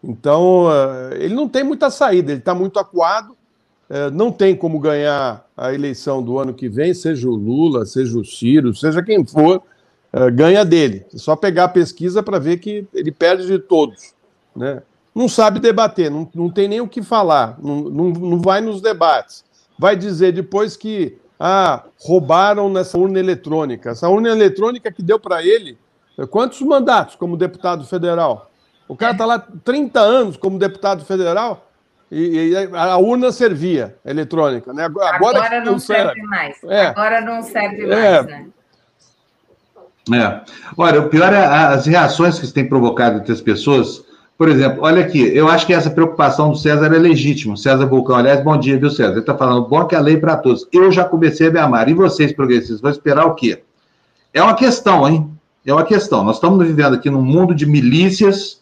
Então, 0.03 0.65
uh, 0.65 1.13
ele 1.13 1.33
não 1.33 1.47
tem 1.47 1.63
muita 1.63 1.89
saída, 1.89 2.31
ele 2.31 2.39
está 2.39 2.53
muito 2.53 2.79
acuado, 2.79 3.31
uh, 3.89 4.11
não 4.11 4.31
tem 4.31 4.55
como 4.55 4.79
ganhar 4.79 5.45
a 5.55 5.73
eleição 5.73 6.21
do 6.21 6.37
ano 6.37 6.53
que 6.53 6.67
vem, 6.67 6.93
seja 6.93 7.27
o 7.27 7.35
Lula, 7.35 7.85
seja 7.85 8.17
o 8.17 8.25
Ciro, 8.25 8.75
seja 8.75 9.01
quem 9.01 9.25
for, 9.25 9.61
ganha 10.33 10.65
dele. 10.65 11.05
É 11.13 11.17
só 11.17 11.37
pegar 11.37 11.65
a 11.65 11.69
pesquisa 11.69 12.21
para 12.21 12.37
ver 12.37 12.57
que 12.57 12.85
ele 12.93 13.13
perde 13.13 13.47
de 13.47 13.57
todos. 13.57 14.13
Né? 14.53 14.81
Não 15.15 15.29
sabe 15.29 15.59
debater, 15.59 16.11
não, 16.11 16.27
não 16.35 16.49
tem 16.49 16.67
nem 16.67 16.81
o 16.81 16.87
que 16.87 17.01
falar, 17.01 17.57
não, 17.61 17.83
não, 17.83 18.09
não 18.09 18.41
vai 18.41 18.59
nos 18.59 18.81
debates. 18.81 19.45
Vai 19.79 19.95
dizer 19.95 20.33
depois 20.33 20.75
que 20.75 21.17
ah, 21.43 21.85
roubaram 21.97 22.69
nessa 22.69 22.99
urna 22.99 23.17
eletrônica. 23.17 23.89
Essa 23.89 24.07
urna 24.07 24.29
eletrônica 24.29 24.91
que 24.91 25.01
deu 25.01 25.19
para 25.19 25.43
ele 25.43 25.75
eh, 26.15 26.27
quantos 26.27 26.61
mandatos 26.61 27.15
como 27.15 27.35
deputado 27.35 27.83
federal? 27.83 28.51
O 28.87 28.95
cara 28.95 29.13
está 29.13 29.25
lá 29.25 29.39
30 29.39 29.99
anos 29.99 30.37
como 30.37 30.59
deputado 30.59 31.03
federal 31.03 31.67
e, 32.11 32.51
e, 32.51 32.55
a 32.75 32.95
urna 32.97 33.31
servia 33.31 33.95
eletrônica. 34.05 34.71
Né? 34.71 34.85
Agora, 34.85 35.15
Agora 35.15 35.65
não 35.65 35.79
serve 35.79 36.21
mais. 36.21 36.63
É. 36.65 36.85
Agora 36.87 37.21
não 37.21 37.41
serve 37.41 37.89
é. 37.89 38.21
mais, 38.21 38.25
né? 38.27 38.47
É. 40.13 40.41
Olha, 40.77 41.01
o 41.01 41.09
pior 41.09 41.33
é 41.33 41.43
as 41.43 41.87
reações 41.87 42.37
que 42.37 42.45
isso 42.45 42.53
tem 42.53 42.69
provocado 42.69 43.17
entre 43.17 43.31
as 43.31 43.41
pessoas 43.41 44.03
por 44.41 44.49
exemplo, 44.49 44.79
olha 44.81 45.05
aqui, 45.05 45.21
eu 45.21 45.47
acho 45.47 45.67
que 45.67 45.71
essa 45.71 45.91
preocupação 45.91 46.49
do 46.49 46.57
César 46.57 46.87
é 46.87 46.97
legítima. 46.97 47.55
César 47.55 47.85
Vulcão, 47.85 48.15
aliás, 48.15 48.43
bom 48.43 48.57
dia, 48.57 48.75
viu, 48.75 48.89
César? 48.89 49.11
Ele 49.11 49.19
está 49.19 49.37
falando, 49.37 49.67
bom 49.67 49.85
que 49.85 49.95
a 49.95 49.99
lei 49.99 50.17
para 50.17 50.35
todos. 50.35 50.67
Eu 50.73 50.91
já 50.91 51.05
comecei 51.05 51.49
a 51.49 51.51
me 51.51 51.59
amar. 51.59 51.87
E 51.87 51.93
vocês, 51.93 52.33
progressistas, 52.33 52.81
vão 52.81 52.89
esperar 52.89 53.27
o 53.27 53.35
quê? 53.35 53.61
É 54.33 54.41
uma 54.41 54.55
questão, 54.55 55.07
hein? 55.07 55.29
É 55.63 55.71
uma 55.71 55.83
questão. 55.83 56.23
Nós 56.23 56.37
estamos 56.37 56.65
vivendo 56.65 56.95
aqui 56.95 57.07
num 57.07 57.21
mundo 57.21 57.53
de 57.53 57.67
milícias, 57.67 58.61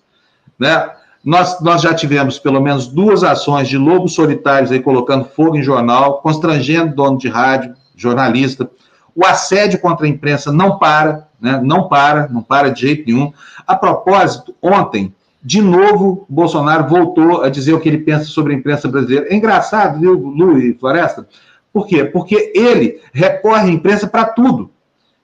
né? 0.59 0.89
Nós, 1.23 1.61
nós 1.61 1.81
já 1.81 1.93
tivemos 1.93 2.37
pelo 2.37 2.59
menos 2.59 2.85
duas 2.85 3.23
ações 3.23 3.69
de 3.69 3.77
lobos 3.77 4.13
solitários 4.13 4.73
aí 4.73 4.81
colocando 4.81 5.29
fogo 5.29 5.55
em 5.55 5.63
jornal, 5.63 6.17
constrangendo 6.21 6.93
dono 6.93 7.17
de 7.17 7.29
rádio, 7.29 7.73
jornalista. 7.95 8.69
O 9.15 9.25
assédio 9.25 9.79
contra 9.79 10.05
a 10.05 10.09
imprensa 10.09 10.51
não 10.51 10.77
para, 10.77 11.29
né? 11.39 11.57
Não 11.63 11.87
para, 11.87 12.27
não 12.27 12.41
para 12.41 12.67
de 12.67 12.81
jeito 12.81 13.05
nenhum. 13.07 13.31
A 13.65 13.77
propósito, 13.77 14.53
ontem 14.61 15.15
de 15.41 15.61
novo, 15.61 16.25
Bolsonaro 16.27 16.89
voltou 16.89 17.43
a 17.43 17.49
dizer 17.49 17.73
o 17.73 17.79
que 17.79 17.87
ele 17.87 17.99
pensa 17.99 18.25
sobre 18.25 18.53
a 18.53 18.57
imprensa 18.57 18.87
brasileira. 18.87 19.27
É 19.29 19.35
engraçado, 19.35 19.99
viu, 19.99 20.13
Lu 20.13 20.59
e 20.59 20.73
Floresta? 20.73 21.27
Por 21.71 21.87
quê? 21.87 22.03
Porque 22.03 22.51
ele 22.53 22.99
recorre 23.13 23.69
à 23.69 23.73
imprensa 23.73 24.07
para 24.07 24.25
tudo. 24.25 24.69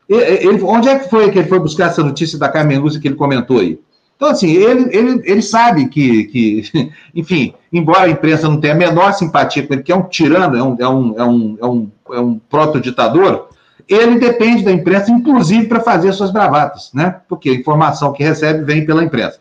Ele, 0.07 0.61
onde 0.61 0.88
é 0.88 0.99
que 0.99 1.09
foi 1.09 1.32
que 1.32 1.39
ele 1.39 1.47
foi 1.47 1.59
buscar 1.59 1.88
essa 1.88 2.03
notícia 2.03 2.38
da 2.38 2.47
Carmen 2.47 2.78
Lúcia 2.78 3.01
que 3.01 3.07
ele 3.07 3.16
comentou 3.16 3.59
aí? 3.59 3.80
Então, 4.16 4.30
assim, 4.30 4.51
ele, 4.51 4.95
ele, 4.95 5.22
ele 5.26 5.41
sabe 5.41 5.88
que, 5.88 6.26
que, 6.26 6.91
enfim, 7.13 7.53
embora 7.74 8.03
a 8.03 8.09
imprensa 8.09 8.47
não 8.47 8.59
tenha 8.59 8.74
a 8.74 8.78
menor 8.78 9.13
simpatia 9.13 9.66
com 9.68 9.74
ele, 9.74 9.84
que 9.84 9.91
é 9.91 9.95
um 9.95 10.03
tirano, 10.03 10.55
é 10.55 10.63
um, 10.63 10.76
é 10.80 10.88
um, 10.88 11.16
é 11.18 11.26
um, 11.26 11.57
é 11.59 11.66
um, 11.66 11.91
é 12.13 12.20
um 12.20 12.39
proto-ditador, 12.39 13.49
ele 13.88 14.18
depende 14.18 14.63
da 14.63 14.72
imprensa, 14.72 15.11
inclusive 15.11 15.68
para 15.68 15.82
fazer 15.82 16.13
suas 16.13 16.32
bravatas, 16.32 16.91
né? 16.93 17.20
Porque 17.28 17.49
a 17.49 17.53
informação 17.53 18.13
que 18.13 18.24
recebe 18.24 18.63
vem 18.63 18.86
pela 18.86 19.03
imprensa. 19.03 19.39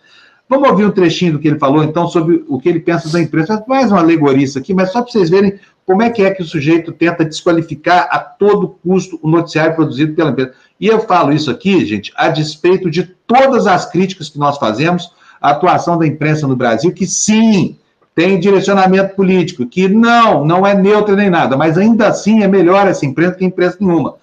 Vamos 0.54 0.70
ouvir 0.70 0.84
um 0.84 0.92
trechinho 0.92 1.32
do 1.32 1.40
que 1.40 1.48
ele 1.48 1.58
falou, 1.58 1.82
então, 1.82 2.06
sobre 2.06 2.44
o 2.46 2.60
que 2.60 2.68
ele 2.68 2.78
pensa 2.78 3.10
da 3.10 3.20
imprensa. 3.20 3.64
Mais 3.66 3.90
uma 3.90 3.98
alegoria 3.98 4.44
isso 4.44 4.56
aqui, 4.56 4.72
mas 4.72 4.92
só 4.92 5.02
para 5.02 5.10
vocês 5.10 5.28
verem 5.28 5.58
como 5.84 6.00
é 6.00 6.10
que 6.10 6.22
é 6.22 6.30
que 6.30 6.42
o 6.42 6.46
sujeito 6.46 6.92
tenta 6.92 7.24
desqualificar 7.24 8.06
a 8.08 8.20
todo 8.20 8.76
custo 8.80 9.18
o 9.20 9.28
noticiário 9.28 9.74
produzido 9.74 10.14
pela 10.14 10.30
imprensa. 10.30 10.52
E 10.78 10.86
eu 10.86 11.00
falo 11.00 11.32
isso 11.32 11.50
aqui, 11.50 11.84
gente, 11.84 12.12
a 12.14 12.28
despeito 12.28 12.88
de 12.88 13.02
todas 13.26 13.66
as 13.66 13.90
críticas 13.90 14.28
que 14.28 14.38
nós 14.38 14.56
fazemos 14.56 15.12
à 15.42 15.50
atuação 15.50 15.98
da 15.98 16.06
imprensa 16.06 16.46
no 16.46 16.54
Brasil, 16.54 16.92
que 16.92 17.04
sim, 17.04 17.76
tem 18.14 18.38
direcionamento 18.38 19.16
político, 19.16 19.66
que 19.66 19.88
não, 19.88 20.44
não 20.44 20.64
é 20.64 20.72
neutra 20.72 21.16
nem 21.16 21.30
nada, 21.30 21.56
mas 21.56 21.76
ainda 21.76 22.06
assim 22.06 22.44
é 22.44 22.46
melhor 22.46 22.86
essa 22.86 23.04
imprensa 23.04 23.34
que 23.34 23.44
imprensa 23.44 23.78
nenhuma. 23.80 24.14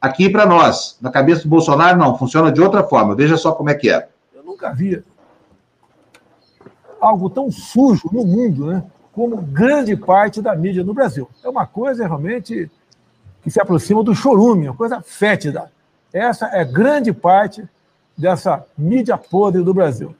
Aqui 0.00 0.30
para 0.30 0.46
nós, 0.46 0.96
na 1.02 1.10
cabeça 1.10 1.42
do 1.42 1.48
Bolsonaro, 1.48 1.98
não, 1.98 2.16
funciona 2.16 2.52
de 2.52 2.62
outra 2.62 2.84
forma. 2.84 3.16
Veja 3.16 3.36
só 3.36 3.50
como 3.50 3.68
é 3.68 3.74
que 3.74 3.90
é. 3.90 4.06
Eu 4.32 4.44
nunca 4.44 4.72
vi 4.72 5.02
algo 7.02 7.28
tão 7.28 7.50
sujo 7.50 8.08
no 8.12 8.24
mundo, 8.24 8.66
né? 8.66 8.84
Como 9.12 9.36
grande 9.36 9.96
parte 9.96 10.40
da 10.40 10.54
mídia 10.54 10.84
no 10.84 10.94
Brasil. 10.94 11.28
É 11.44 11.48
uma 11.48 11.66
coisa 11.66 12.06
realmente 12.06 12.70
que 13.42 13.50
se 13.50 13.60
aproxima 13.60 14.04
do 14.04 14.14
chorume, 14.14 14.68
uma 14.68 14.76
coisa 14.76 15.02
fétida. 15.02 15.70
Essa 16.12 16.46
é 16.46 16.64
grande 16.64 17.12
parte 17.12 17.68
dessa 18.16 18.64
mídia 18.78 19.18
podre 19.18 19.62
do 19.62 19.74
Brasil. 19.74 20.14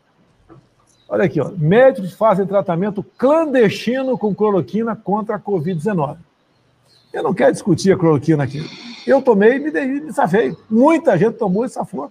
Olha 1.08 1.24
aqui, 1.24 1.40
ó. 1.40 1.50
médicos 1.56 2.14
fazem 2.14 2.46
tratamento 2.46 3.02
clandestino 3.16 4.18
com 4.18 4.34
cloroquina 4.34 4.96
contra 4.96 5.36
a 5.36 5.40
Covid-19. 5.40 6.16
Eu 7.12 7.22
não 7.22 7.34
quero 7.34 7.52
discutir 7.52 7.92
a 7.92 7.96
cloroquina 7.96 8.42
aqui. 8.42 8.68
Eu 9.06 9.22
tomei 9.22 9.56
e 9.56 9.60
me, 9.60 10.00
me 10.00 10.12
safei. 10.12 10.56
Muita 10.68 11.16
gente 11.16 11.34
tomou 11.34 11.64
e 11.64 11.68
safou. 11.68 12.10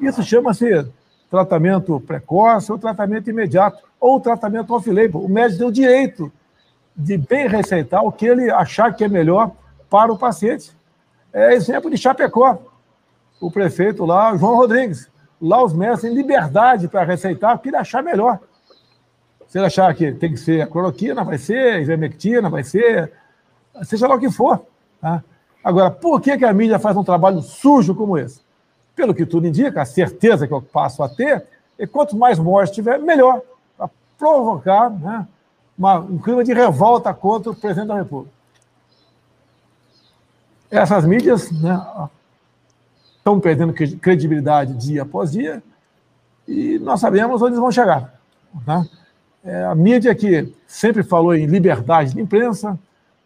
Isso 0.00 0.22
chama-se 0.22 0.86
tratamento 1.32 1.98
precoce 1.98 2.70
ou 2.70 2.78
tratamento 2.78 3.30
imediato, 3.30 3.82
ou 3.98 4.20
tratamento 4.20 4.74
off-label. 4.74 5.24
O 5.24 5.28
médico 5.30 5.60
tem 5.60 5.66
o 5.66 5.72
direito 5.72 6.30
de 6.94 7.16
bem 7.16 7.48
receitar 7.48 8.04
o 8.04 8.12
que 8.12 8.26
ele 8.26 8.50
achar 8.50 8.94
que 8.94 9.02
é 9.02 9.08
melhor 9.08 9.52
para 9.88 10.12
o 10.12 10.18
paciente. 10.18 10.76
É 11.32 11.54
exemplo 11.54 11.90
de 11.90 11.96
Chapecó. 11.96 12.58
O 13.40 13.50
prefeito 13.50 14.04
lá, 14.04 14.36
João 14.36 14.56
Rodrigues. 14.56 15.10
Lá 15.40 15.64
os 15.64 15.72
médicos 15.72 16.02
têm 16.02 16.12
liberdade 16.12 16.86
para 16.86 17.02
receitar 17.02 17.56
o 17.56 17.58
que 17.58 17.70
ele 17.70 17.76
achar 17.76 18.02
melhor. 18.02 18.38
Se 19.48 19.58
ele 19.58 19.66
achar 19.66 19.92
que 19.94 20.12
tem 20.12 20.32
que 20.32 20.36
ser 20.36 20.60
a 20.60 20.66
cloroquina, 20.66 21.24
vai 21.24 21.38
ser, 21.38 21.80
ivermectina, 21.80 22.50
vai 22.50 22.62
ser, 22.62 23.10
seja 23.84 24.06
lá 24.06 24.16
o 24.16 24.20
que 24.20 24.30
for. 24.30 24.66
Tá? 25.00 25.24
Agora, 25.64 25.90
por 25.90 26.20
que, 26.20 26.36
que 26.36 26.44
a 26.44 26.52
mídia 26.52 26.78
faz 26.78 26.94
um 26.94 27.02
trabalho 27.02 27.40
sujo 27.40 27.94
como 27.94 28.18
esse? 28.18 28.41
Pelo 28.94 29.14
que 29.14 29.24
tudo 29.24 29.46
indica, 29.46 29.82
a 29.82 29.86
certeza 29.86 30.46
que 30.46 30.52
eu 30.52 30.60
passo 30.60 31.02
a 31.02 31.08
ter, 31.08 31.44
é 31.78 31.86
quanto 31.86 32.16
mais 32.16 32.38
mortes 32.38 32.74
tiver, 32.74 32.98
melhor, 32.98 33.40
para 33.76 33.88
provocar 34.18 34.90
né, 34.90 35.26
uma, 35.76 35.98
um 35.98 36.18
clima 36.18 36.44
de 36.44 36.52
revolta 36.52 37.12
contra 37.12 37.50
o 37.50 37.54
presidente 37.54 37.88
da 37.88 37.96
República. 37.96 38.34
Essas 40.70 41.04
mídias 41.04 41.50
né, 41.50 41.80
estão 43.16 43.38
perdendo 43.40 43.72
credibilidade 43.72 44.74
dia 44.74 45.02
após 45.02 45.32
dia 45.32 45.62
e 46.46 46.78
nós 46.78 47.00
sabemos 47.00 47.40
onde 47.42 47.56
vão 47.56 47.70
chegar. 47.70 48.14
Tá? 48.64 48.84
É, 49.44 49.64
a 49.64 49.74
mídia 49.74 50.14
que 50.14 50.54
sempre 50.66 51.02
falou 51.02 51.34
em 51.34 51.46
liberdade 51.46 52.14
de 52.14 52.20
imprensa, 52.20 52.78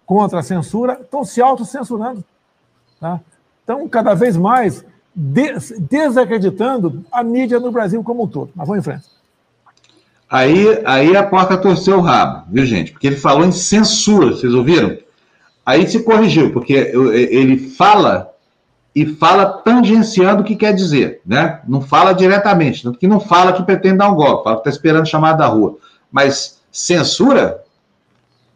contra 0.04 0.38
a 0.38 0.42
censura, 0.42 1.00
estão 1.02 1.24
se 1.24 1.42
autocensurando. 1.42 2.24
Tá? 3.00 3.20
Então, 3.64 3.88
cada 3.88 4.14
vez 4.14 4.36
mais 4.36 4.84
des 5.16 5.72
desacreditando 5.78 7.02
a 7.10 7.24
mídia 7.24 7.58
no 7.58 7.72
Brasil 7.72 8.02
como 8.04 8.24
um 8.24 8.28
todo. 8.28 8.50
Mas 8.54 8.68
vamos 8.68 8.80
em 8.80 8.84
frente. 8.84 9.06
Aí, 10.28 10.82
aí 10.84 11.16
a 11.16 11.22
porta 11.22 11.56
torceu 11.56 11.98
o 11.98 12.02
rabo, 12.02 12.44
viu, 12.50 12.66
gente? 12.66 12.92
Porque 12.92 13.06
ele 13.06 13.16
falou 13.16 13.46
em 13.46 13.52
censura, 13.52 14.32
vocês 14.32 14.52
ouviram? 14.52 14.98
Aí 15.64 15.86
se 15.88 16.02
corrigiu, 16.02 16.52
porque 16.52 16.72
ele 16.72 17.70
fala 17.70 18.32
e 18.94 19.06
fala 19.06 19.46
tangenciando 19.46 20.42
o 20.42 20.44
que 20.44 20.56
quer 20.56 20.72
dizer, 20.74 21.20
né? 21.24 21.60
Não 21.66 21.80
fala 21.80 22.12
diretamente, 22.12 22.82
tanto 22.82 22.98
que 22.98 23.06
não 23.06 23.20
fala 23.20 23.52
que 23.52 23.62
pretende 23.62 23.98
dar 23.98 24.10
um 24.10 24.14
golpe, 24.14 24.44
fala 24.44 24.56
que 24.56 24.68
está 24.68 24.70
esperando 24.70 25.06
chamada 25.06 25.38
da 25.38 25.46
rua. 25.46 25.78
Mas 26.10 26.60
censura? 26.72 27.62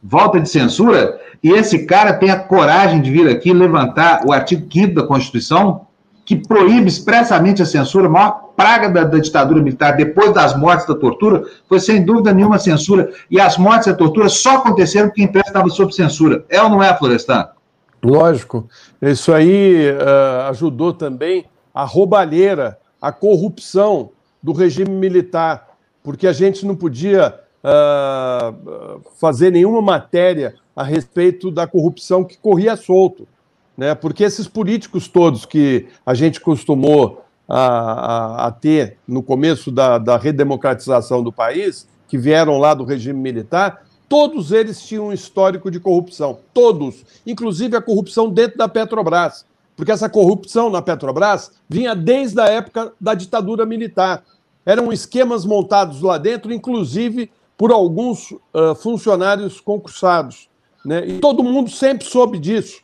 Volta 0.02 0.40
de 0.40 0.48
censura? 0.48 1.20
E 1.42 1.50
esse 1.50 1.84
cara 1.84 2.14
tem 2.14 2.30
a 2.30 2.38
coragem 2.38 3.00
de 3.00 3.10
vir 3.10 3.28
aqui 3.28 3.52
levantar 3.52 4.22
o 4.26 4.32
artigo 4.32 4.66
5 4.72 4.94
da 4.94 5.06
Constituição, 5.06 5.86
que 6.30 6.36
proíbe 6.36 6.86
expressamente 6.86 7.60
a 7.60 7.66
censura, 7.66 8.06
a 8.06 8.08
maior 8.08 8.52
praga 8.56 8.88
da, 8.88 9.02
da, 9.02 9.18
ditadura 9.18 9.60
militar, 9.60 9.96
depois 9.96 10.32
das 10.32 10.56
mortes 10.56 10.86
da 10.86 10.94
tortura, 10.94 11.42
foi 11.68 11.80
sem 11.80 12.04
dúvida 12.04 12.32
nenhuma 12.32 12.56
censura. 12.56 13.12
E 13.28 13.40
as 13.40 13.58
mortes 13.58 13.88
e 13.88 13.90
a 13.90 13.94
tortura 13.94 14.28
só 14.28 14.58
aconteceram 14.58 15.08
porque 15.08 15.22
a 15.22 15.24
imprensa 15.24 15.48
estava 15.48 15.68
sob 15.70 15.92
censura. 15.92 16.44
É 16.48 16.62
ou 16.62 16.68
não 16.68 16.80
é, 16.80 16.96
Florestan? 16.96 17.48
Lógico. 18.00 18.68
Isso 19.02 19.32
aí 19.32 19.90
uh, 19.90 20.50
ajudou 20.50 20.92
também 20.92 21.46
a 21.74 21.82
roubalheira, 21.82 22.78
a 23.02 23.10
corrupção 23.10 24.10
do 24.40 24.52
regime 24.52 24.92
militar, 24.92 25.70
porque 26.00 26.28
a 26.28 26.32
gente 26.32 26.64
não 26.64 26.76
podia 26.76 27.34
uh, 27.64 29.00
fazer 29.20 29.50
nenhuma 29.50 29.82
matéria 29.82 30.54
a 30.76 30.84
respeito 30.84 31.50
da 31.50 31.66
corrupção 31.66 32.22
que 32.22 32.38
corria 32.38 32.76
solto. 32.76 33.26
Né? 33.80 33.94
Porque 33.94 34.22
esses 34.22 34.46
políticos 34.46 35.08
todos 35.08 35.46
que 35.46 35.88
a 36.04 36.12
gente 36.12 36.38
costumou 36.38 37.24
a, 37.48 37.58
a, 37.58 38.46
a 38.48 38.52
ter 38.52 38.98
no 39.08 39.22
começo 39.22 39.70
da, 39.70 39.96
da 39.96 40.18
redemocratização 40.18 41.22
do 41.22 41.32
país, 41.32 41.88
que 42.06 42.18
vieram 42.18 42.58
lá 42.58 42.74
do 42.74 42.84
regime 42.84 43.18
militar, 43.18 43.82
Todos 44.06 44.50
eles 44.50 44.82
tinham 44.82 45.06
um 45.06 45.12
histórico 45.12 45.70
de 45.70 45.78
corrupção, 45.78 46.40
todos, 46.52 47.04
inclusive 47.24 47.76
a 47.76 47.80
corrupção 47.80 48.28
dentro 48.28 48.58
da 48.58 48.68
Petrobras, 48.68 49.46
porque 49.76 49.92
essa 49.92 50.08
corrupção 50.08 50.68
na 50.68 50.82
Petrobras 50.82 51.52
vinha 51.68 51.94
desde 51.94 52.40
a 52.40 52.46
época 52.46 52.92
da 53.00 53.14
ditadura 53.14 53.64
militar. 53.64 54.24
Eram 54.66 54.92
esquemas 54.92 55.44
montados 55.44 56.02
lá 56.02 56.18
dentro, 56.18 56.52
inclusive 56.52 57.30
por 57.56 57.70
alguns 57.70 58.32
uh, 58.32 58.74
funcionários 58.74 59.60
concursados. 59.60 60.48
Né? 60.84 61.06
E 61.06 61.18
todo 61.20 61.44
mundo 61.44 61.70
sempre 61.70 62.04
soube 62.04 62.40
disso. 62.40 62.82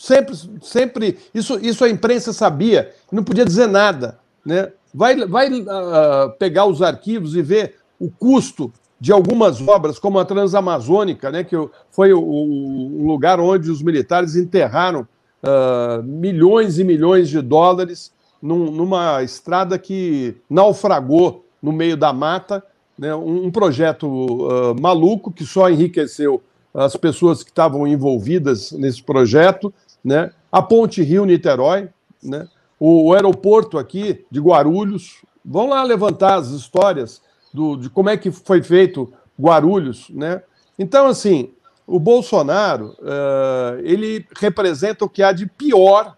Sempre, 0.00 0.34
sempre. 0.62 1.18
Isso, 1.34 1.58
isso 1.60 1.84
a 1.84 1.90
imprensa 1.90 2.32
sabia, 2.32 2.90
não 3.12 3.22
podia 3.22 3.44
dizer 3.44 3.66
nada. 3.66 4.18
Né? 4.42 4.72
Vai, 4.94 5.14
vai 5.26 5.52
uh, 5.52 6.32
pegar 6.38 6.64
os 6.64 6.80
arquivos 6.80 7.36
e 7.36 7.42
ver 7.42 7.74
o 7.98 8.10
custo 8.10 8.72
de 8.98 9.12
algumas 9.12 9.60
obras, 9.60 9.98
como 9.98 10.18
a 10.18 10.24
Transamazônica, 10.24 11.30
né, 11.30 11.44
que 11.44 11.54
foi 11.90 12.14
o, 12.14 12.20
o 12.20 13.06
lugar 13.06 13.40
onde 13.40 13.70
os 13.70 13.82
militares 13.82 14.36
enterraram 14.36 15.06
uh, 15.42 16.02
milhões 16.02 16.78
e 16.78 16.84
milhões 16.84 17.28
de 17.28 17.42
dólares 17.42 18.10
num, 18.40 18.70
numa 18.70 19.22
estrada 19.22 19.78
que 19.78 20.34
naufragou 20.48 21.44
no 21.62 21.72
meio 21.72 21.96
da 21.96 22.12
mata, 22.12 22.62
né, 22.98 23.14
um, 23.14 23.46
um 23.46 23.50
projeto 23.50 24.06
uh, 24.06 24.80
maluco 24.80 25.30
que 25.30 25.44
só 25.44 25.70
enriqueceu 25.70 26.42
as 26.72 26.96
pessoas 26.96 27.42
que 27.42 27.50
estavam 27.50 27.86
envolvidas 27.86 28.72
nesse 28.72 29.02
projeto, 29.02 29.72
né, 30.04 30.32
a 30.50 30.62
Ponte 30.62 31.02
Rio-Niterói, 31.02 31.88
né, 32.22 32.48
o, 32.78 33.08
o 33.08 33.14
aeroporto 33.14 33.78
aqui 33.78 34.24
de 34.30 34.40
Guarulhos. 34.40 35.22
Vão 35.44 35.68
lá 35.68 35.82
levantar 35.82 36.34
as 36.34 36.48
histórias 36.48 37.22
do, 37.52 37.76
de 37.76 37.90
como 37.90 38.10
é 38.10 38.16
que 38.16 38.30
foi 38.30 38.62
feito 38.62 39.12
Guarulhos, 39.38 40.08
né? 40.10 40.42
Então, 40.78 41.06
assim, 41.06 41.50
o 41.86 41.98
Bolsonaro, 41.98 42.96
uh, 43.00 43.80
ele 43.82 44.24
representa 44.38 45.04
o 45.04 45.08
que 45.08 45.22
há 45.22 45.32
de 45.32 45.46
pior, 45.46 46.16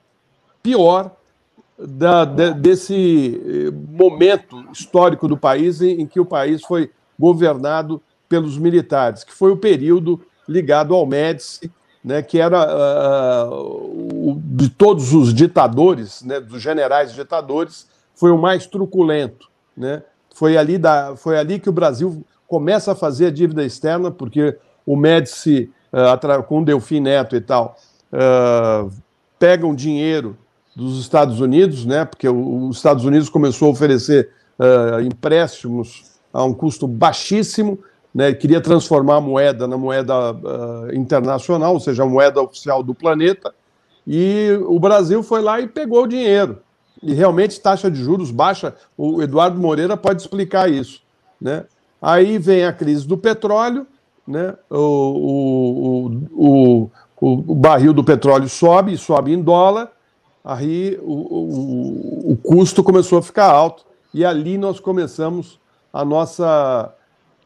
pior 0.62 1.16
da, 1.78 2.24
de, 2.24 2.54
desse 2.54 3.40
eh, 3.44 3.70
momento 3.70 4.64
histórico 4.72 5.26
do 5.26 5.36
país 5.36 5.80
em, 5.80 6.02
em, 6.02 6.06
que 6.06 6.20
o 6.20 6.24
país 6.24 6.62
foi 6.62 6.90
governado 7.18 8.00
pelos 8.28 8.56
militares, 8.56 9.24
que 9.24 9.32
foi 9.32 9.50
o 9.50 9.56
período 9.56 10.20
ligado 10.48 10.94
ao 10.94 11.06
Médici, 11.06 11.72
né, 12.04 12.22
que 12.22 12.38
era 12.38 13.48
uh, 13.48 14.30
o, 14.30 14.40
de 14.42 14.68
todos 14.68 15.12
os 15.12 15.32
ditadores, 15.32 16.22
né, 16.22 16.40
dos 16.40 16.60
generais 16.60 17.12
ditadores, 17.12 17.86
foi 18.14 18.30
o 18.30 18.38
mais 18.38 18.66
truculento, 18.66 19.48
né? 19.76 20.02
Foi 20.34 20.56
ali, 20.56 20.78
da, 20.78 21.14
foi 21.16 21.38
ali 21.38 21.58
que 21.58 21.68
o 21.68 21.72
Brasil 21.72 22.24
começa 22.48 22.92
a 22.92 22.94
fazer 22.94 23.26
a 23.26 23.30
dívida 23.30 23.64
externa, 23.64 24.10
porque 24.10 24.56
o 24.86 24.96
Médici 24.96 25.70
uh, 25.92 26.42
com 26.44 26.62
Delfim 26.62 27.00
Neto 27.00 27.36
e 27.36 27.40
tal, 27.40 27.76
uh, 28.12 28.90
pegam 29.38 29.74
dinheiro 29.74 30.36
dos 30.74 30.98
Estados 31.00 31.40
Unidos, 31.40 31.84
né? 31.84 32.04
Porque 32.04 32.28
os 32.28 32.76
Estados 32.76 33.04
Unidos 33.04 33.28
começou 33.28 33.68
a 33.68 33.70
oferecer 33.72 34.30
uh, 34.58 35.00
empréstimos 35.00 36.12
a 36.32 36.42
um 36.44 36.54
custo 36.54 36.88
baixíssimo, 36.88 37.78
né? 38.14 38.32
Queria 38.32 38.60
transformar 38.60 39.16
a 39.16 39.20
moeda 39.20 39.66
na 39.66 39.76
moeda 39.76 40.14
internacional, 40.92 41.74
ou 41.74 41.80
seja, 41.80 42.02
a 42.02 42.06
moeda 42.06 42.40
oficial 42.40 42.82
do 42.82 42.94
planeta. 42.94 43.54
E 44.06 44.58
o 44.66 44.78
Brasil 44.78 45.22
foi 45.22 45.40
lá 45.40 45.60
e 45.60 45.66
pegou 45.66 46.04
o 46.04 46.08
dinheiro. 46.08 46.58
E 47.02 47.14
realmente 47.14 47.60
taxa 47.60 47.90
de 47.90 48.02
juros 48.02 48.30
baixa. 48.30 48.74
O 48.96 49.22
Eduardo 49.22 49.58
Moreira 49.58 49.96
pode 49.96 50.22
explicar 50.22 50.70
isso, 50.70 51.00
né? 51.40 51.64
Aí 52.00 52.38
vem 52.38 52.64
a 52.64 52.72
crise 52.72 53.06
do 53.06 53.16
petróleo, 53.16 53.86
né? 54.26 54.54
o, 54.68 56.10
o, 56.34 56.90
o, 57.20 57.40
o 57.50 57.54
barril 57.54 57.92
do 57.92 58.02
petróleo 58.02 58.48
sobe, 58.48 58.96
sobe 58.96 59.32
em 59.32 59.40
dólar, 59.40 59.92
aí 60.44 60.98
o, 61.00 61.12
o, 61.12 62.32
o 62.32 62.36
custo 62.36 62.82
começou 62.82 63.18
a 63.18 63.22
ficar 63.22 63.46
alto. 63.46 63.84
E 64.12 64.24
ali 64.24 64.58
nós 64.58 64.80
começamos 64.80 65.60
a 65.92 66.04
nossa, 66.04 66.92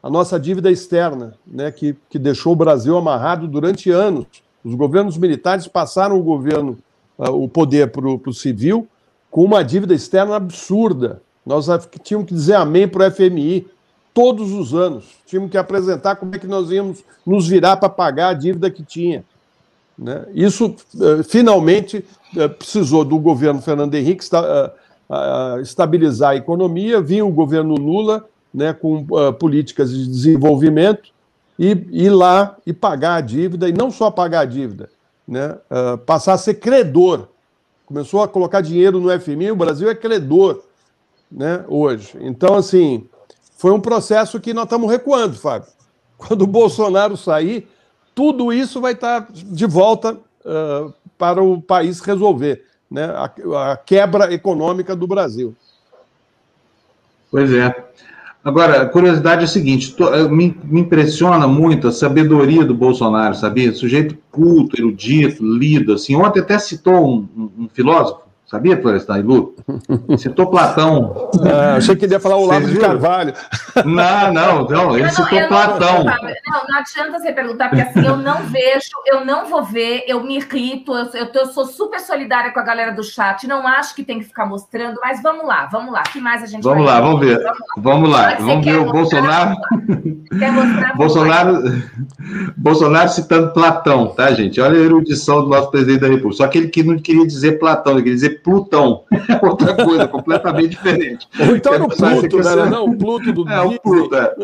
a 0.01 0.09
nossa 0.09 0.39
dívida 0.39 0.71
externa, 0.71 1.33
né? 1.45 1.71
que, 1.71 1.95
que 2.09 2.19
deixou 2.19 2.53
o 2.53 2.55
Brasil 2.55 2.97
amarrado 2.97 3.47
durante 3.47 3.89
anos. 3.91 4.25
Os 4.63 4.75
governos 4.75 5.17
militares 5.17 5.67
passaram 5.67 6.19
o 6.19 6.23
governo, 6.23 6.77
uh, 7.17 7.31
o 7.31 7.47
poder 7.47 7.91
para 7.91 8.07
o 8.07 8.33
civil, 8.33 8.87
com 9.29 9.43
uma 9.43 9.63
dívida 9.63 9.93
externa 9.93 10.35
absurda. 10.35 11.21
Nós 11.45 11.67
tínhamos 12.03 12.27
que 12.27 12.33
dizer 12.33 12.55
amém 12.55 12.87
para 12.87 13.07
o 13.07 13.11
FMI 13.11 13.67
todos 14.13 14.51
os 14.51 14.73
anos. 14.73 15.05
Tínhamos 15.25 15.51
que 15.51 15.57
apresentar 15.57 16.15
como 16.15 16.35
é 16.35 16.39
que 16.39 16.47
nós 16.47 16.71
íamos 16.71 17.03
nos 17.25 17.47
virar 17.47 17.77
para 17.77 17.89
pagar 17.89 18.29
a 18.29 18.33
dívida 18.33 18.69
que 18.69 18.83
tinha. 18.83 19.23
Né? 19.97 20.25
Isso, 20.33 20.75
uh, 20.95 21.23
finalmente, 21.23 22.03
uh, 22.35 22.49
precisou 22.49 23.03
do 23.03 23.17
governo 23.17 23.61
Fernando 23.61 23.95
Henrique 23.95 24.23
esta, 24.23 24.73
uh, 25.09 25.59
estabilizar 25.59 26.31
a 26.31 26.35
economia, 26.35 27.01
vinha 27.01 27.25
o 27.25 27.31
governo 27.31 27.75
Lula 27.75 28.25
né, 28.57 28.73
com 28.73 29.05
políticas 29.39 29.91
de 29.91 30.07
desenvolvimento 30.07 31.11
e 31.59 31.69
ir 31.91 32.09
lá 32.09 32.57
e 32.65 32.73
pagar 32.73 33.15
a 33.15 33.21
dívida, 33.21 33.69
e 33.69 33.71
não 33.71 33.91
só 33.91 34.09
pagar 34.09 34.39
a 34.39 34.45
dívida, 34.45 34.89
né, 35.27 35.57
passar 36.07 36.33
a 36.33 36.37
ser 36.39 36.55
credor. 36.55 37.27
Começou 37.85 38.23
a 38.23 38.27
colocar 38.27 38.61
dinheiro 38.61 38.99
no 38.99 39.19
FMI, 39.19 39.51
o 39.51 39.55
Brasil 39.55 39.87
é 39.87 39.93
credor 39.93 40.63
né, 41.31 41.63
hoje. 41.67 42.17
Então, 42.19 42.55
assim, 42.55 43.07
foi 43.57 43.71
um 43.71 43.79
processo 43.79 44.39
que 44.39 44.55
nós 44.55 44.63
estamos 44.63 44.89
recuando, 44.89 45.35
Fábio. 45.35 45.69
Quando 46.17 46.41
o 46.41 46.47
Bolsonaro 46.47 47.15
sair, 47.15 47.67
tudo 48.15 48.51
isso 48.51 48.81
vai 48.81 48.93
estar 48.93 49.27
de 49.31 49.67
volta 49.67 50.13
uh, 50.13 50.91
para 51.15 51.43
o 51.43 51.61
país 51.61 51.99
resolver 51.99 52.65
né? 52.89 53.05
a, 53.05 53.71
a 53.71 53.77
quebra 53.77 54.33
econômica 54.33 54.95
do 54.95 55.05
Brasil. 55.05 55.55
Pois 57.29 57.53
é. 57.53 57.87
Agora, 58.43 58.81
a 58.81 58.85
curiosidade 58.85 59.41
é 59.41 59.43
a 59.43 59.47
seguinte: 59.47 59.93
tô, 59.93 60.09
me, 60.29 60.57
me, 60.63 60.81
impressiona 60.81 61.47
muito 61.47 61.87
a 61.87 61.91
sabedoria 61.91 62.63
do 62.63 62.73
Bolsonaro, 62.73 63.35
sabia? 63.35 63.73
Sujeito 63.73 64.17
culto, 64.31 64.79
erudito, 64.79 65.43
lido. 65.43 65.93
Assim, 65.93 66.15
ontem 66.15 66.39
até 66.39 66.57
citou 66.57 67.07
um, 67.07 67.27
um, 67.35 67.63
um 67.63 67.69
filósofo, 67.69 68.26
Sabia, 68.47 68.81
Florestan 68.81 69.19
e 69.19 69.21
Lu? 69.23 69.53
Citou 70.17 70.47
Platão. 70.47 71.27
Ah, 71.47 71.75
achei 71.75 71.95
que 71.95 72.05
ele 72.05 72.13
ia 72.13 72.19
falar 72.19 72.37
o 72.37 72.45
Lavo 72.45 72.67
de 72.67 72.77
Carvalho. 72.77 73.33
Não, 73.85 74.33
não, 74.33 74.65
não, 74.65 74.97
ele 74.97 75.09
citou 75.09 75.39
não, 75.39 75.47
Platão. 75.47 76.03
Não, 76.03 76.13
não 76.67 76.79
adianta 76.79 77.19
você 77.19 77.31
perguntar, 77.31 77.69
porque 77.69 77.83
assim, 77.83 78.05
eu 78.05 78.17
não 78.17 78.43
vejo, 78.43 78.89
eu 79.05 79.23
não 79.23 79.45
vou 79.45 79.63
ver, 79.63 80.03
eu 80.07 80.21
me 80.23 80.37
irrito, 80.37 80.93
eu, 80.93 81.05
eu, 81.13 81.29
eu 81.33 81.45
sou 81.47 81.65
super 81.65 81.99
solidária 81.99 82.51
com 82.51 82.59
a 82.59 82.63
galera 82.63 82.91
do 82.91 83.03
chat, 83.03 83.47
não 83.47 83.65
acho 83.67 83.95
que 83.95 84.03
tem 84.03 84.19
que 84.19 84.25
ficar 84.25 84.45
mostrando, 84.45 84.99
mas 85.01 85.21
vamos 85.21 85.45
lá, 85.45 85.67
vamos 85.71 85.93
lá, 85.93 86.03
o 86.05 86.11
que 86.11 86.19
mais 86.19 86.43
a 86.43 86.47
gente 86.47 86.63
Vamos 86.63 86.85
lá, 86.85 86.99
vamos 86.99 87.19
ver. 87.19 87.39
Vamos 87.77 88.09
lá, 88.09 88.35
vamos, 88.35 88.45
vamos 88.45 88.65
ver 88.65 88.77
o 88.77 88.91
Bolsonaro. 88.91 89.55
Quer 90.37 90.51
mostrar? 90.51 90.95
Bolsonaro, 90.97 91.83
Bolsonaro 92.57 93.09
citando 93.09 93.53
Platão, 93.53 94.07
tá, 94.07 94.31
gente? 94.31 94.59
Olha 94.59 94.77
a 94.77 94.83
erudição 94.83 95.43
do 95.43 95.49
nosso 95.49 95.71
presidente 95.71 96.01
da 96.01 96.07
República. 96.07 96.37
Só 96.37 96.47
que 96.47 96.57
ele 96.57 96.67
que 96.67 96.83
não 96.83 96.97
queria 96.97 97.25
dizer 97.25 97.59
Platão, 97.59 97.93
ele 97.93 98.03
queria 98.03 98.15
dizer 98.15 98.36
Plutão. 98.43 99.03
É 99.11 99.39
outra 99.45 99.73
coisa, 99.73 100.07
completamente 100.07 100.69
diferente. 100.69 101.27
Ou 101.39 101.55
então 101.55 101.73
era 101.73 101.83
o 101.83 101.87
Pluto, 101.87 102.37
né? 102.37 102.65
Não, 102.69 102.85
o 102.85 102.97
Pluto 102.97 103.33
do 103.33 103.47
É, 103.49 103.61
o 103.61 103.79
Pluto, 103.79 104.15
é. 104.17 104.35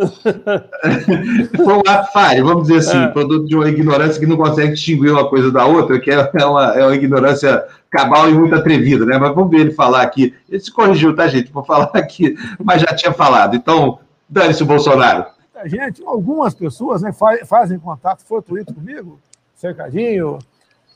Foi 1.55 1.73
um 1.73 1.81
ato 1.87 2.43
vamos 2.43 2.67
dizer 2.67 2.79
assim, 2.79 3.03
é. 3.03 3.07
produto 3.07 3.47
de 3.47 3.55
uma 3.55 3.69
ignorância 3.69 4.19
que 4.19 4.25
não 4.25 4.37
consegue 4.37 4.73
distinguir 4.73 5.11
uma 5.11 5.29
coisa 5.29 5.51
da 5.51 5.65
outra, 5.65 5.99
que 5.99 6.11
é, 6.11 6.31
é 6.33 6.45
uma, 6.45 6.73
é 6.73 6.85
uma 6.85 6.95
ignorância 6.95 7.63
cabal 7.89 8.29
e 8.29 8.33
muito 8.33 8.55
atrevida, 8.55 9.05
né? 9.05 9.17
Mas 9.17 9.35
vamos 9.35 9.51
ver 9.51 9.59
ele 9.59 9.71
falar 9.71 10.01
aqui. 10.01 10.33
Ele 10.49 10.59
se 10.59 10.71
corrigiu, 10.71 11.15
tá, 11.15 11.27
gente? 11.27 11.51
Vou 11.51 11.63
falar 11.63 11.91
aqui, 11.93 12.35
mas 12.63 12.81
já 12.81 12.95
tinha 12.95 13.13
falado. 13.13 13.55
Então, 13.55 13.99
dane-se 14.27 14.63
o 14.63 14.65
Bolsonaro. 14.65 15.25
Gente, 15.65 16.03
algumas 16.03 16.53
pessoas 16.53 17.01
né, 17.01 17.11
fazem 17.45 17.79
contato 17.79 18.23
fortuito 18.25 18.73
comigo, 18.73 19.19
cercadinho, 19.55 20.39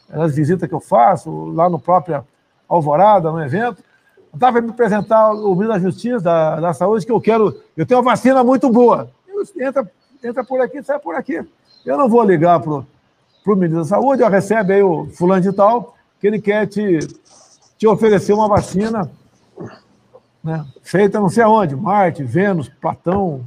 as 0.09 0.35
visitas 0.35 0.67
que 0.67 0.75
eu 0.75 0.79
faço, 0.79 1.45
lá 1.51 1.69
no 1.69 1.79
próprio 1.79 2.25
Alvorada, 2.68 3.32
no 3.32 3.41
evento. 3.41 3.84
Estava 4.34 4.61
me 4.61 4.70
apresentar 4.70 5.32
o 5.32 5.55
ministro 5.55 5.68
da 5.68 5.80
Justiça, 5.80 6.20
da, 6.22 6.59
da 6.59 6.74
Saúde, 6.74 7.05
que 7.05 7.11
eu 7.11 7.22
quero. 7.22 7.59
Eu 7.76 7.86
tenho 7.86 7.99
uma 7.99 8.11
vacina 8.11 8.43
muito 8.43 8.70
boa. 8.70 9.09
Eu, 9.28 9.43
entra, 9.65 9.89
entra 10.24 10.43
por 10.43 10.61
aqui, 10.61 10.84
sai 10.84 10.99
por 10.99 11.15
aqui. 11.15 11.45
Eu 11.86 11.97
não 11.97 12.09
vou 12.09 12.24
ligar 12.24 12.59
para 12.59 12.72
o 12.74 13.55
ministro 13.55 13.80
da 13.80 13.86
Saúde, 13.86 14.22
eu 14.22 14.30
recebo 14.30 14.72
aí 14.72 14.84
o 14.84 15.07
fulano 15.07 15.41
de 15.41 15.53
tal, 15.53 15.95
que 16.20 16.28
ele 16.28 16.41
quer 16.41 16.68
te, 16.68 16.99
te 17.78 17.88
oferecer 17.88 18.34
uma 18.34 18.47
vacina 18.47 19.09
né, 20.43 20.65
feita 20.82 21.20
não 21.20 21.30
sei 21.30 21.43
aonde, 21.43 21.76
Marte, 21.76 22.24
Vênus, 22.24 22.70
Platão, 22.70 23.41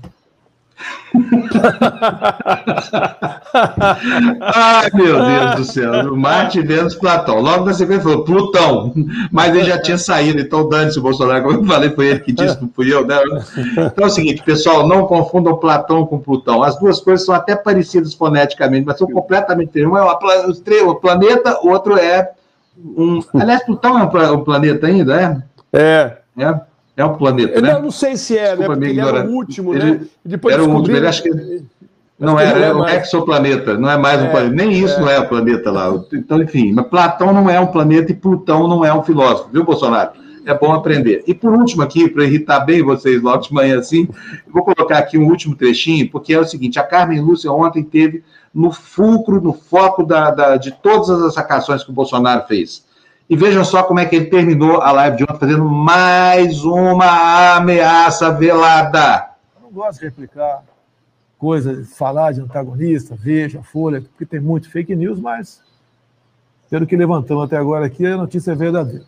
Ai, 4.41 4.91
meu 4.95 5.25
Deus 5.25 5.55
do 5.57 5.65
céu. 5.65 6.17
Marte, 6.17 6.61
Vênus, 6.61 6.95
Platão. 6.95 7.41
Logo 7.41 7.65
na 7.65 7.73
sequência 7.75 8.05
falou 8.05 8.25
Plutão, 8.25 8.93
mas 9.31 9.55
ele 9.55 9.65
já 9.65 9.81
tinha 9.81 9.99
saído, 9.99 10.41
então 10.41 10.69
dane-se 10.69 10.99
o 10.99 11.03
Bolsonaro, 11.03 11.45
como 11.45 11.59
eu 11.59 11.65
falei, 11.65 11.91
foi 11.91 12.07
ele 12.07 12.21
que 12.21 12.33
disse, 12.33 12.61
não 12.61 12.71
fui 12.75 12.93
eu, 12.93 13.07
né? 13.07 13.19
Então 13.77 14.05
é 14.05 14.07
o 14.07 14.11
seguinte, 14.11 14.43
pessoal, 14.43 14.87
não 14.87 15.07
confundam 15.07 15.57
Platão 15.57 16.07
com 16.07 16.19
Plutão. 16.19 16.63
As 16.63 16.79
duas 16.79 17.01
coisas 17.01 17.27
são 17.27 17.35
até 17.35 17.57
parecidas 17.57 18.15
foneticamente, 18.15 18.87
mas 18.87 18.99
são 18.99 19.09
completamente 19.09 19.69
diferentes. 19.69 19.93
Um 19.93 19.99
é 19.99 20.03
o 20.85 20.95
planeta, 20.95 21.61
o 21.63 21.71
outro 21.71 21.99
é 21.99 22.31
um. 22.77 23.21
Aliás, 23.35 23.65
Plutão 23.65 23.99
é 23.99 24.31
um 24.31 24.45
planeta 24.45 24.87
ainda, 24.87 25.21
é? 25.21 25.43
É. 25.73 26.17
É. 26.39 26.70
É 27.01 27.05
um 27.05 27.15
planeta, 27.17 27.55
eu 27.55 27.63
né? 27.63 27.73
Eu 27.73 27.83
não 27.83 27.91
sei 27.91 28.15
se 28.15 28.37
é, 28.37 28.55
Desculpa, 28.55 28.77
né? 28.77 28.91
Ele 28.91 29.01
era 29.01 29.27
o 29.27 29.33
último, 29.33 29.75
ele, 29.75 29.93
né? 29.93 30.01
Depois 30.23 30.55
era 30.55 30.63
o 30.63 30.71
último, 30.71 30.97
ele 30.97 31.07
acho 31.07 31.23
que... 31.23 31.31
Não 32.19 32.39
era, 32.39 32.59
era 32.59 32.77
um 32.77 32.87
exoplaneta, 32.87 33.79
não 33.79 33.91
é 33.91 33.97
mais 33.97 34.21
um 34.21 34.27
é, 34.27 34.29
planeta. 34.29 34.55
Nem 34.55 34.71
isso 34.73 34.95
é. 34.97 35.01
não 35.01 35.09
é 35.09 35.19
o 35.19 35.27
planeta 35.27 35.71
lá. 35.71 35.91
Então, 36.13 36.43
enfim, 36.43 36.71
mas 36.73 36.87
Platão 36.89 37.33
não 37.33 37.49
é 37.49 37.59
um 37.59 37.69
planeta 37.69 38.13
e 38.13 38.15
Plutão 38.15 38.69
não 38.69 38.85
é 38.85 38.93
um 38.93 39.03
filósofo, 39.03 39.49
viu, 39.51 39.65
Bolsonaro? 39.65 40.11
É 40.45 40.53
bom 40.53 40.75
aprender. 40.75 41.25
E 41.27 41.33
por 41.33 41.55
último 41.55 41.83
aqui, 41.83 42.07
para 42.11 42.25
irritar 42.25 42.61
bem 42.61 42.83
vocês 42.83 43.23
logo 43.23 43.43
de 43.43 43.55
manhã 43.55 43.79
assim, 43.79 44.07
vou 44.47 44.63
colocar 44.63 44.99
aqui 44.99 45.17
um 45.17 45.27
último 45.27 45.57
trechinho, 45.57 46.11
porque 46.11 46.35
é 46.35 46.39
o 46.39 46.45
seguinte, 46.45 46.79
a 46.79 46.83
Carmen 46.83 47.23
Lúcia 47.23 47.51
ontem 47.51 47.83
teve 47.83 48.23
no 48.55 48.71
fulcro, 48.71 49.41
no 49.41 49.55
foco 49.55 50.05
da, 50.05 50.31
da, 50.31 50.57
de 50.59 50.73
todas 50.73 51.09
as 51.09 51.33
sacações 51.33 51.83
que 51.83 51.91
o 51.91 51.95
Bolsonaro 51.95 52.47
fez. 52.47 52.85
E 53.31 53.37
vejam 53.37 53.65
só 53.65 53.85
como 53.85 54.01
é 54.01 54.07
que 54.07 54.17
ele 54.17 54.25
terminou 54.25 54.81
a 54.83 54.91
live 54.91 55.19
de 55.19 55.23
ontem, 55.23 55.39
fazendo 55.39 55.65
mais 55.65 56.65
uma 56.65 57.55
ameaça 57.55 58.33
velada. 58.33 59.31
Eu 59.55 59.63
não 59.63 59.71
gosto 59.71 60.01
de 60.01 60.07
replicar 60.07 60.65
coisas, 61.39 61.97
falar 61.97 62.33
de 62.33 62.41
antagonista, 62.41 63.15
veja, 63.17 63.63
folha, 63.63 64.01
porque 64.01 64.27
tem 64.27 64.41
muito 64.41 64.69
fake 64.69 64.97
news, 64.97 65.21
mas 65.21 65.63
pelo 66.69 66.85
que 66.89 66.97
levantamos 66.97 67.45
até 67.45 67.57
agora 67.57 67.87
aqui, 67.87 68.05
a 68.05 68.17
notícia 68.17 68.51
é 68.51 68.55
verdadeira. 68.57 69.05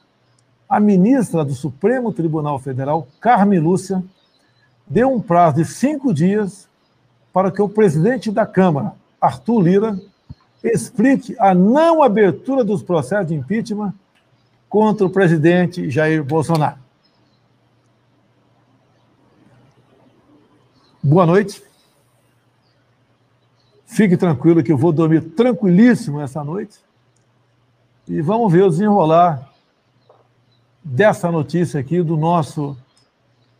A 0.68 0.79
ministra 0.79 1.45
do 1.45 1.53
Supremo 1.53 2.12
Tribunal 2.12 2.61
Federal, 2.61 3.09
Carmen 3.20 3.59
Lúcia, 3.59 4.05
deu 4.87 5.12
um 5.12 5.20
prazo 5.20 5.57
de 5.57 5.64
cinco 5.64 6.14
dias 6.14 6.68
para 7.33 7.51
que 7.51 7.61
o 7.61 7.68
presidente 7.68 8.31
da 8.31 8.47
Câmara, 8.47 8.93
Arthur 9.20 9.61
Lira, 9.61 9.99
explique 10.62 11.35
a 11.41 11.53
não 11.53 12.05
abertura 12.05 12.62
dos 12.62 12.85
processos 12.85 13.27
de 13.27 13.35
impeachment 13.35 13.93
contra 14.73 15.07
o 15.07 15.11
presidente 15.11 15.91
Jair 15.91 16.25
Bolsonaro. 16.25 16.79
Boa 21.03 21.27
noite. 21.27 21.62
Fique 23.85 24.16
tranquilo 24.16 24.62
que 24.62 24.73
eu 24.73 24.79
vou 24.79 24.91
dormir 24.91 25.20
tranquilíssimo 25.33 26.23
essa 26.23 26.43
noite. 26.43 26.79
E 28.09 28.23
vamos 28.23 28.51
ver 28.51 28.62
o 28.62 28.70
desenrolar 28.70 29.47
dessa 30.83 31.31
notícia 31.31 31.79
aqui 31.79 32.03
do 32.03 32.16
nosso 32.16 32.75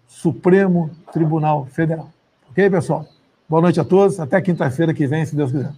Supremo 0.09 0.91
Tribunal 1.13 1.67
Federal. 1.67 2.09
Ok, 2.49 2.71
pessoal? 2.71 3.07
Boa 3.47 3.61
noite 3.61 3.79
a 3.79 3.85
todos. 3.85 4.19
Até 4.19 4.41
quinta-feira 4.41 4.95
que 4.95 5.07
vem, 5.07 5.27
se 5.27 5.37
Deus 5.37 5.53
quiser. 5.53 5.75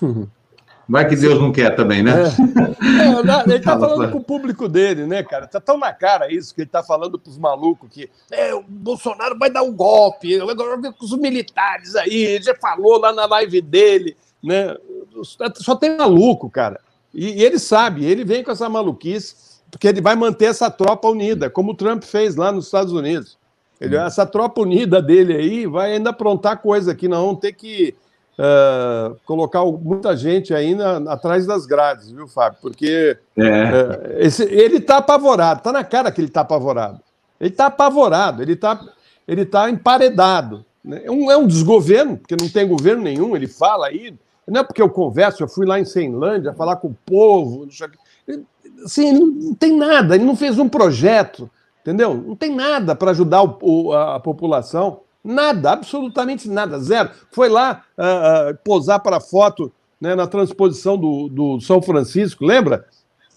Vai 0.88 1.08
que 1.08 1.16
Deus 1.16 1.40
não 1.40 1.50
quer 1.50 1.74
também, 1.74 2.02
né? 2.02 2.12
É. 2.12 3.10
É, 3.10 3.44
ele 3.54 3.60
tá 3.60 3.78
falando 3.78 4.12
com 4.12 4.18
o 4.18 4.24
público 4.24 4.68
dele, 4.68 5.06
né, 5.06 5.22
cara? 5.22 5.46
Tá 5.46 5.60
tão 5.60 5.78
na 5.78 5.92
cara 5.92 6.32
isso 6.32 6.54
que 6.54 6.62
ele 6.62 6.70
tá 6.70 6.82
falando 6.82 7.18
pros 7.18 7.38
malucos 7.38 7.88
que 7.90 8.10
é, 8.30 8.54
o 8.54 8.62
Bolsonaro 8.62 9.38
vai 9.38 9.50
dar 9.50 9.62
um 9.62 9.72
golpe, 9.72 10.38
agora 10.40 10.76
com 10.92 11.04
os 11.04 11.16
militares 11.16 11.96
aí, 11.96 12.14
ele 12.14 12.44
já 12.44 12.54
falou 12.54 12.98
lá 12.98 13.12
na 13.12 13.24
live 13.26 13.60
dele, 13.62 14.16
né? 14.42 14.76
Só 15.56 15.74
tem 15.74 15.96
maluco, 15.96 16.50
cara. 16.50 16.80
E, 17.12 17.40
e 17.40 17.44
ele 17.44 17.58
sabe, 17.58 18.04
ele 18.04 18.24
vem 18.24 18.44
com 18.44 18.50
essa 18.50 18.68
maluquice, 18.68 19.36
porque 19.70 19.88
ele 19.88 20.00
vai 20.00 20.14
manter 20.14 20.46
essa 20.46 20.70
tropa 20.70 21.08
unida, 21.08 21.48
como 21.48 21.72
o 21.72 21.76
Trump 21.76 22.04
fez 22.04 22.36
lá 22.36 22.52
nos 22.52 22.66
Estados 22.66 22.92
Unidos. 22.92 23.38
Ele, 23.80 23.96
hum. 23.96 24.02
essa 24.02 24.26
tropa 24.26 24.60
unida 24.60 25.00
dele 25.00 25.34
aí 25.34 25.66
vai 25.66 25.94
ainda 25.94 26.10
aprontar 26.10 26.60
coisa 26.60 26.92
aqui, 26.92 27.08
nós 27.08 27.20
vamos 27.20 27.40
ter 27.40 27.52
que 27.52 27.94
uh, 28.38 29.16
colocar 29.24 29.64
muita 29.64 30.16
gente 30.16 30.54
ainda 30.54 30.96
atrás 31.10 31.46
das 31.46 31.66
grades, 31.66 32.10
viu, 32.10 32.26
Fábio? 32.26 32.58
Porque 32.60 33.16
é. 33.36 33.42
uh, 33.42 34.18
esse, 34.18 34.44
ele 34.44 34.76
está 34.76 34.98
apavorado, 34.98 35.58
está 35.58 35.72
na 35.72 35.84
cara 35.84 36.10
que 36.10 36.20
ele 36.20 36.28
está 36.28 36.42
apavorado. 36.42 37.00
Ele 37.40 37.50
está 37.50 37.66
apavorado, 37.66 38.42
ele 38.42 38.52
está 38.52 38.80
ele 39.26 39.44
tá 39.44 39.70
emparedado. 39.70 40.64
Né? 40.84 41.02
É, 41.04 41.10
um, 41.10 41.30
é 41.30 41.36
um 41.36 41.46
desgoverno, 41.46 42.16
porque 42.16 42.36
não 42.38 42.48
tem 42.48 42.68
governo 42.68 43.02
nenhum, 43.02 43.34
ele 43.34 43.46
fala 43.46 43.86
aí. 43.88 44.14
Não 44.46 44.60
é 44.60 44.64
porque 44.64 44.82
eu 44.82 44.90
converso, 44.90 45.42
eu 45.42 45.48
fui 45.48 45.66
lá 45.66 45.80
em 45.80 45.84
Ceilândia 45.84 46.52
falar 46.52 46.76
com 46.76 46.88
o 46.88 46.96
povo. 47.06 47.66
Ele, 48.28 48.44
assim, 48.84 49.12
não 49.12 49.54
tem 49.54 49.74
nada, 49.74 50.14
ele 50.14 50.24
não 50.24 50.36
fez 50.36 50.58
um 50.58 50.68
projeto, 50.68 51.50
entendeu? 51.80 52.14
Não 52.14 52.36
tem 52.36 52.54
nada 52.54 52.94
para 52.94 53.10
ajudar 53.10 53.42
o, 53.42 53.58
o, 53.62 53.92
a 53.92 54.20
população. 54.20 55.00
Nada, 55.24 55.72
absolutamente 55.72 56.50
nada, 56.50 56.78
zero. 56.78 57.10
Foi 57.32 57.48
lá 57.48 57.82
uh, 57.96 58.50
uh, 58.50 58.58
posar 58.62 59.00
para 59.00 59.18
foto 59.18 59.72
né, 59.98 60.14
na 60.14 60.26
transposição 60.26 60.98
do, 60.98 61.30
do 61.30 61.60
São 61.62 61.80
Francisco, 61.80 62.44
lembra? 62.44 62.86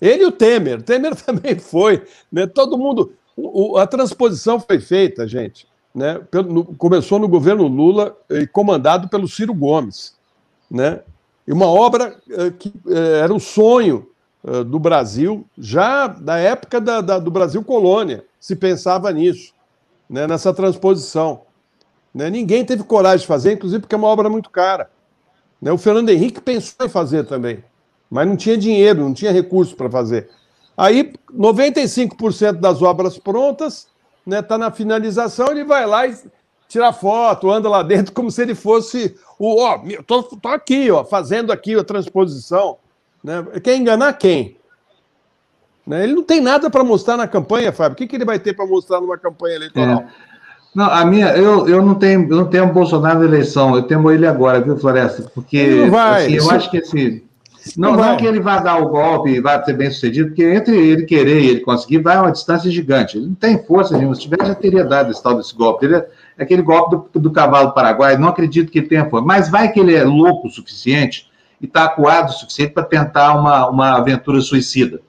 Ele 0.02 0.24
e 0.24 0.26
o 0.26 0.32
Temer. 0.32 0.82
Temer 0.82 1.16
também 1.24 1.58
foi. 1.58 2.04
Né? 2.30 2.46
Todo 2.46 2.78
mundo. 2.78 3.14
O, 3.38 3.78
a 3.78 3.88
transposição 3.88 4.60
foi 4.60 4.82
feita, 4.82 5.26
gente. 5.26 5.66
Né? 5.96 6.20
Pelo, 6.30 6.54
no, 6.54 6.66
começou 6.66 7.20
no 7.20 7.28
governo 7.28 7.66
Lula 7.68 8.18
e 8.30 8.46
comandado 8.46 9.08
pelo 9.08 9.28
Ciro 9.28 9.54
Gomes. 9.54 10.14
Né? 10.70 11.00
E 11.48 11.54
uma 11.54 11.68
obra 11.68 12.18
uh, 12.28 12.52
que 12.52 12.68
uh, 12.86 12.94
era 12.94 13.34
um 13.34 13.40
sonho 13.40 14.10
do 14.66 14.80
Brasil, 14.80 15.46
já 15.58 16.08
da 16.08 16.38
época 16.38 16.80
da, 16.80 17.02
da, 17.02 17.20
do 17.20 17.30
Brasil 17.30 17.62
colônia, 17.66 18.24
se 18.40 18.56
pensava 18.56 19.12
nisso, 19.12 19.52
né? 20.10 20.26
nessa 20.26 20.54
transposição. 20.54 21.42
Né? 22.18 22.32
Ninguém 22.32 22.66
teve 22.66 22.84
coragem 22.84 23.20
de 23.20 23.28
fazer, 23.28 23.54
inclusive 23.54 23.82
porque 23.82 23.94
é 23.94 23.98
uma 23.98 24.08
obra 24.08 24.28
muito 24.28 24.50
cara. 24.50 24.90
Né? 25.62 25.72
O 25.72 25.78
Fernando 25.78 26.10
Henrique 26.10 26.42
pensou 26.42 26.88
em 26.88 26.90
fazer 26.90 27.28
também, 27.28 27.64
mas 28.10 28.28
não 28.28 28.36
tinha 28.36 28.58
dinheiro, 28.58 29.02
não 29.02 29.14
tinha 29.14 29.32
recurso 29.32 29.76
para 29.76 29.88
fazer. 29.88 30.28
Aí, 30.76 31.14
95% 31.32 32.54
das 32.54 32.82
obras 32.82 33.20
prontas, 33.20 33.88
né, 34.26 34.42
tá 34.42 34.58
na 34.58 34.72
finalização, 34.72 35.52
ele 35.52 35.64
vai 35.64 35.86
lá 35.86 36.08
e 36.08 36.18
tira 36.68 36.92
foto, 36.92 37.52
anda 37.52 37.70
lá 37.70 37.84
dentro 37.84 38.12
como 38.14 38.32
se 38.32 38.42
ele 38.42 38.56
fosse 38.56 39.16
o, 39.38 39.62
ó, 39.62 39.80
tô, 40.08 40.24
tô 40.24 40.50
aqui, 40.50 40.90
ó, 40.90 41.06
fazendo 41.06 41.54
aqui 41.54 41.76
a 41.76 41.84
transposição. 41.84 42.80
Né? 43.24 43.46
Quer 43.64 43.76
enganar 43.76 44.14
quem? 44.14 44.58
Né? 45.86 46.04
Ele 46.04 46.14
não 46.14 46.24
tem 46.24 46.42
nada 46.42 46.68
para 46.68 46.84
mostrar 46.84 47.16
na 47.16 47.28
campanha, 47.28 47.72
Fábio. 47.72 47.94
O 47.94 47.96
que, 47.96 48.08
que 48.08 48.16
ele 48.16 48.26
vai 48.26 48.40
ter 48.40 48.56
para 48.56 48.66
mostrar 48.66 49.00
numa 49.00 49.20
campanha 49.20 49.56
eleitoral? 49.56 50.00
É. 50.02 50.27
Não, 50.78 50.86
a 50.86 51.04
minha, 51.04 51.30
eu, 51.30 51.68
eu 51.68 51.82
não 51.82 51.96
tenho, 51.96 52.30
eu 52.30 52.38
não 52.38 52.46
tenho 52.46 52.72
Bolsonaro 52.72 53.18
na 53.18 53.26
eleição, 53.26 53.76
eu 53.76 53.82
temo 53.82 54.12
ele 54.12 54.28
agora, 54.28 54.62
viu, 54.62 54.78
Floresta? 54.78 55.24
Porque 55.34 55.88
vai, 55.90 56.28
assim, 56.28 56.36
eu 56.36 56.52
acho 56.52 56.70
que 56.70 56.78
esse. 56.78 57.24
Não, 57.76 57.94
não, 57.94 58.06
não 58.06 58.16
que 58.16 58.28
ele 58.28 58.40
vá 58.40 58.60
dar 58.60 58.78
o 58.78 58.88
golpe 58.90 59.32
e 59.32 59.42
vá 59.42 59.60
ser 59.64 59.74
bem 59.74 59.90
sucedido, 59.90 60.28
porque 60.28 60.44
entre 60.44 60.78
ele 60.78 61.06
querer 61.06 61.42
e 61.42 61.50
ele 61.50 61.60
conseguir, 61.62 61.98
vai 61.98 62.16
uma 62.20 62.32
distância 62.32 62.70
gigante. 62.70 63.18
Ele 63.18 63.26
não 63.26 63.34
tem 63.34 63.58
força 63.66 63.98
nenhuma. 63.98 64.14
Se 64.14 64.22
tivesse, 64.22 64.46
já 64.46 64.54
teria 64.54 64.86
dado 64.86 65.10
esse 65.10 65.24
tal 65.24 65.36
desse 65.36 65.56
golpe. 65.56 65.88
Ele 65.88 65.96
é, 65.96 66.08
aquele 66.38 66.62
golpe 66.62 67.10
do, 67.12 67.22
do 67.22 67.32
cavalo 67.32 67.72
paraguai, 67.72 68.16
não 68.16 68.28
acredito 68.28 68.72
que 68.72 68.78
ele 68.78 68.88
tenha 68.88 69.10
força. 69.10 69.26
Mas 69.26 69.50
vai 69.50 69.72
que 69.72 69.80
ele 69.80 69.96
é 69.96 70.04
louco 70.04 70.48
o 70.48 70.52
suficiente 70.52 71.28
e 71.60 71.66
está 71.66 71.86
acuado 71.86 72.30
o 72.30 72.34
suficiente 72.34 72.74
para 72.74 72.84
tentar 72.84 73.34
uma, 73.34 73.68
uma 73.68 73.98
aventura 73.98 74.40
suicida. 74.42 75.02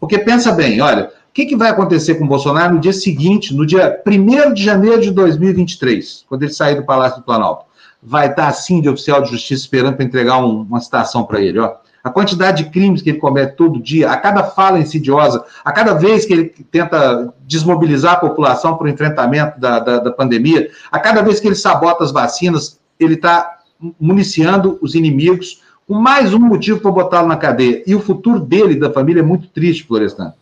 Porque 0.00 0.16
pensa 0.16 0.50
bem, 0.50 0.80
olha, 0.80 1.10
que, 1.34 1.46
que 1.46 1.56
vai 1.56 1.68
acontecer 1.68 2.14
com 2.14 2.24
o 2.24 2.28
Bolsonaro 2.28 2.74
no 2.74 2.80
dia 2.80 2.92
seguinte, 2.92 3.52
no 3.52 3.66
dia 3.66 4.00
1 4.06 4.54
de 4.54 4.62
janeiro 4.62 5.02
de 5.02 5.10
2023, 5.10 6.24
quando 6.28 6.44
ele 6.44 6.52
sair 6.52 6.76
do 6.76 6.84
Palácio 6.84 7.18
do 7.18 7.24
Planalto? 7.24 7.66
Vai 8.00 8.28
estar 8.28 8.46
assim 8.46 8.80
de 8.80 8.88
oficial 8.88 9.20
de 9.20 9.32
justiça 9.32 9.62
esperando 9.62 9.96
para 9.96 10.04
entregar 10.04 10.38
um, 10.38 10.60
uma 10.60 10.80
citação 10.80 11.24
para 11.24 11.40
ele, 11.40 11.58
ó. 11.58 11.74
A 12.04 12.10
quantidade 12.10 12.62
de 12.62 12.70
crimes 12.70 13.00
que 13.00 13.10
ele 13.10 13.18
comete 13.18 13.56
todo 13.56 13.82
dia, 13.82 14.10
a 14.10 14.16
cada 14.16 14.44
fala 14.44 14.78
insidiosa, 14.78 15.42
a 15.64 15.72
cada 15.72 15.94
vez 15.94 16.26
que 16.26 16.34
ele 16.34 16.44
tenta 16.70 17.34
desmobilizar 17.46 18.12
a 18.12 18.16
população 18.16 18.76
para 18.76 18.86
o 18.86 18.90
enfrentamento 18.90 19.58
da, 19.58 19.78
da, 19.80 19.98
da 19.98 20.12
pandemia, 20.12 20.70
a 20.92 21.00
cada 21.00 21.22
vez 21.22 21.40
que 21.40 21.48
ele 21.48 21.54
sabota 21.54 22.04
as 22.04 22.12
vacinas, 22.12 22.78
ele 23.00 23.14
está 23.14 23.56
municiando 23.98 24.78
os 24.82 24.94
inimigos 24.94 25.62
com 25.88 25.94
mais 25.94 26.34
um 26.34 26.38
motivo 26.38 26.78
para 26.78 26.90
botá-lo 26.92 27.26
na 27.26 27.36
cadeia. 27.36 27.82
E 27.86 27.94
o 27.94 28.00
futuro 28.00 28.38
dele 28.38 28.76
da 28.76 28.92
família 28.92 29.20
é 29.20 29.24
muito 29.24 29.48
triste, 29.48 29.84
Florestan 29.84 30.32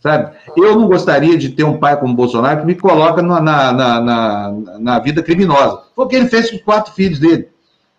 sabe? 0.00 0.36
Eu 0.56 0.76
não 0.76 0.86
gostaria 0.86 1.36
de 1.36 1.50
ter 1.50 1.64
um 1.64 1.78
pai 1.78 1.98
como 1.98 2.14
Bolsonaro 2.14 2.60
que 2.60 2.66
me 2.66 2.74
coloca 2.74 3.22
na, 3.22 3.40
na, 3.40 3.72
na, 3.72 4.54
na 4.78 4.98
vida 4.98 5.22
criminosa. 5.22 5.82
Foi 5.94 6.04
o 6.04 6.08
que 6.08 6.16
ele 6.16 6.28
fez 6.28 6.50
com 6.50 6.56
os 6.56 6.62
quatro 6.62 6.92
filhos 6.92 7.18
dele, 7.18 7.48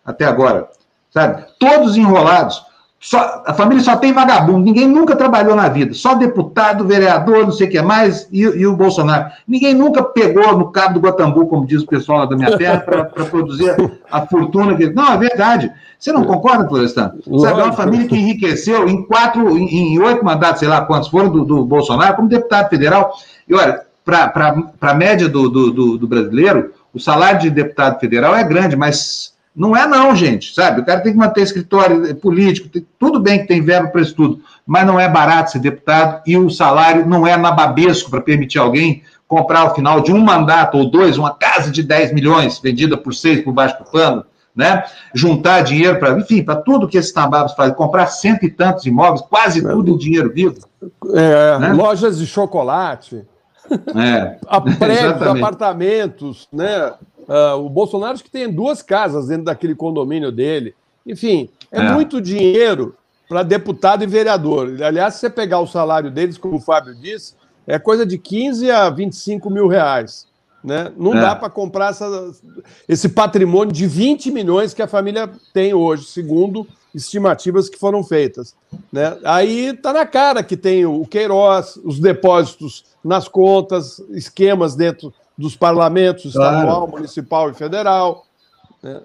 até 0.04 0.24
agora, 0.24 0.68
sabe? 1.10 1.44
Todos 1.58 1.96
enrolados. 1.96 2.69
Só, 3.02 3.42
a 3.46 3.54
família 3.54 3.82
só 3.82 3.96
tem 3.96 4.12
vagabundo, 4.12 4.60
ninguém 4.60 4.86
nunca 4.86 5.16
trabalhou 5.16 5.56
na 5.56 5.70
vida, 5.70 5.94
só 5.94 6.14
deputado, 6.14 6.86
vereador, 6.86 7.44
não 7.44 7.50
sei 7.50 7.66
o 7.66 7.70
que 7.70 7.80
mais, 7.80 8.28
e, 8.30 8.40
e 8.42 8.66
o 8.66 8.76
Bolsonaro. 8.76 9.30
Ninguém 9.48 9.72
nunca 9.72 10.02
pegou 10.02 10.58
no 10.58 10.70
cabo 10.70 10.94
do 10.94 11.00
Guatambu, 11.00 11.46
como 11.46 11.66
diz 11.66 11.82
o 11.82 11.86
pessoal 11.86 12.18
lá 12.18 12.26
da 12.26 12.36
minha 12.36 12.58
terra, 12.58 12.80
para 12.80 13.24
produzir 13.24 13.74
a, 14.10 14.26
fortuna 14.26 14.76
que. 14.76 14.90
Não, 14.90 15.14
é 15.14 15.16
verdade. 15.16 15.72
Você 15.98 16.12
não 16.12 16.24
concorda, 16.24 16.68
Florestan? 16.68 17.14
Sabe, 17.38 17.60
é 17.60 17.64
uma 17.64 17.72
família 17.72 18.06
que 18.06 18.16
enriqueceu 18.16 18.86
em 18.86 19.02
quatro, 19.06 19.56
em, 19.56 19.94
em 19.94 19.98
oito 19.98 20.22
mandatos, 20.22 20.60
sei 20.60 20.68
lá 20.68 20.82
quantos 20.82 21.08
foram 21.08 21.30
do, 21.30 21.42
do 21.42 21.64
Bolsonaro, 21.64 22.16
como 22.16 22.28
deputado 22.28 22.68
federal. 22.68 23.14
E 23.48 23.54
olha, 23.54 23.80
para 24.04 24.62
a 24.78 24.94
média 24.94 25.26
do, 25.26 25.48
do, 25.48 25.70
do, 25.70 25.98
do 25.98 26.06
brasileiro, 26.06 26.74
o 26.92 27.00
salário 27.00 27.40
de 27.40 27.48
deputado 27.48 27.98
federal 27.98 28.34
é 28.34 28.44
grande, 28.44 28.76
mas 28.76 29.29
não 29.54 29.76
é 29.76 29.86
não, 29.86 30.14
gente, 30.14 30.54
sabe? 30.54 30.80
O 30.80 30.84
cara 30.84 31.00
tem 31.00 31.12
que 31.12 31.18
manter 31.18 31.42
escritório 31.42 32.06
é 32.06 32.14
político, 32.14 32.68
tem, 32.68 32.86
tudo 32.98 33.18
bem 33.18 33.40
que 33.40 33.48
tem 33.48 33.62
verba 33.62 33.88
para 33.88 34.00
isso 34.00 34.14
tudo, 34.14 34.40
mas 34.66 34.86
não 34.86 34.98
é 34.98 35.08
barato 35.08 35.52
ser 35.52 35.58
deputado 35.58 36.22
e 36.26 36.36
o 36.36 36.48
salário 36.48 37.06
não 37.06 37.26
é 37.26 37.36
nababesco 37.36 38.10
para 38.10 38.20
permitir 38.20 38.58
alguém 38.58 39.02
comprar 39.26 39.60
ao 39.60 39.74
final 39.74 40.00
de 40.00 40.12
um 40.12 40.20
mandato 40.20 40.76
ou 40.76 40.90
dois 40.90 41.16
uma 41.16 41.34
casa 41.34 41.70
de 41.70 41.82
10 41.82 42.12
milhões 42.12 42.58
vendida 42.58 42.96
por 42.96 43.14
seis 43.14 43.42
por 43.42 43.52
baixo 43.52 43.78
do 43.78 43.90
pano, 43.90 44.24
né? 44.54 44.84
Juntar 45.14 45.62
dinheiro 45.62 45.98
para, 45.98 46.18
enfim, 46.18 46.42
para 46.42 46.56
tudo 46.56 46.88
que 46.88 46.98
esses 46.98 47.14
nababos 47.14 47.52
fazem, 47.52 47.74
comprar 47.74 48.06
cento 48.06 48.44
e 48.44 48.50
tantos 48.50 48.86
imóveis, 48.86 49.20
quase 49.22 49.64
é. 49.64 49.70
tudo 49.70 49.92
em 49.92 49.96
dinheiro 49.96 50.32
vivo. 50.32 50.56
É, 51.14 51.58
né? 51.58 51.72
Lojas 51.72 52.18
de 52.18 52.26
chocolate. 52.26 53.24
É, 53.94 54.36
prédios, 54.78 55.22
apartamentos, 55.22 56.48
né? 56.52 56.92
Uh, 57.30 57.64
o 57.64 57.70
Bolsonaro 57.70 58.18
que 58.18 58.28
tem 58.28 58.50
duas 58.50 58.82
casas 58.82 59.28
dentro 59.28 59.44
daquele 59.44 59.76
condomínio 59.76 60.32
dele. 60.32 60.74
Enfim, 61.06 61.48
é, 61.70 61.78
é. 61.78 61.92
muito 61.92 62.20
dinheiro 62.20 62.96
para 63.28 63.44
deputado 63.44 64.02
e 64.02 64.06
vereador. 64.08 64.82
Aliás, 64.82 65.14
se 65.14 65.20
você 65.20 65.30
pegar 65.30 65.60
o 65.60 65.66
salário 65.66 66.10
deles, 66.10 66.36
como 66.36 66.56
o 66.56 66.60
Fábio 66.60 66.92
disse, 66.92 67.34
é 67.68 67.78
coisa 67.78 68.04
de 68.04 68.18
15 68.18 68.68
a 68.72 68.90
25 68.90 69.48
mil 69.48 69.68
reais. 69.68 70.26
Né? 70.62 70.92
Não 70.96 71.14
é. 71.14 71.20
dá 71.20 71.36
para 71.36 71.48
comprar 71.48 71.90
essa, 71.90 72.32
esse 72.88 73.08
patrimônio 73.08 73.72
de 73.72 73.86
20 73.86 74.32
milhões 74.32 74.74
que 74.74 74.82
a 74.82 74.88
família 74.88 75.30
tem 75.54 75.72
hoje, 75.72 76.06
segundo 76.06 76.66
estimativas 76.92 77.68
que 77.68 77.78
foram 77.78 78.02
feitas. 78.02 78.56
Né? 78.92 79.16
Aí 79.24 79.68
está 79.68 79.92
na 79.92 80.04
cara 80.04 80.42
que 80.42 80.56
tem 80.56 80.84
o 80.84 81.06
Queiroz, 81.06 81.76
os 81.84 82.00
depósitos 82.00 82.84
nas 83.04 83.28
contas, 83.28 84.00
esquemas 84.10 84.74
dentro 84.74 85.14
dos 85.40 85.56
parlamentos 85.56 86.34
claro. 86.34 86.56
estadual, 86.56 86.88
municipal 86.88 87.50
e 87.50 87.54
federal. 87.54 88.26
Né? 88.82 89.00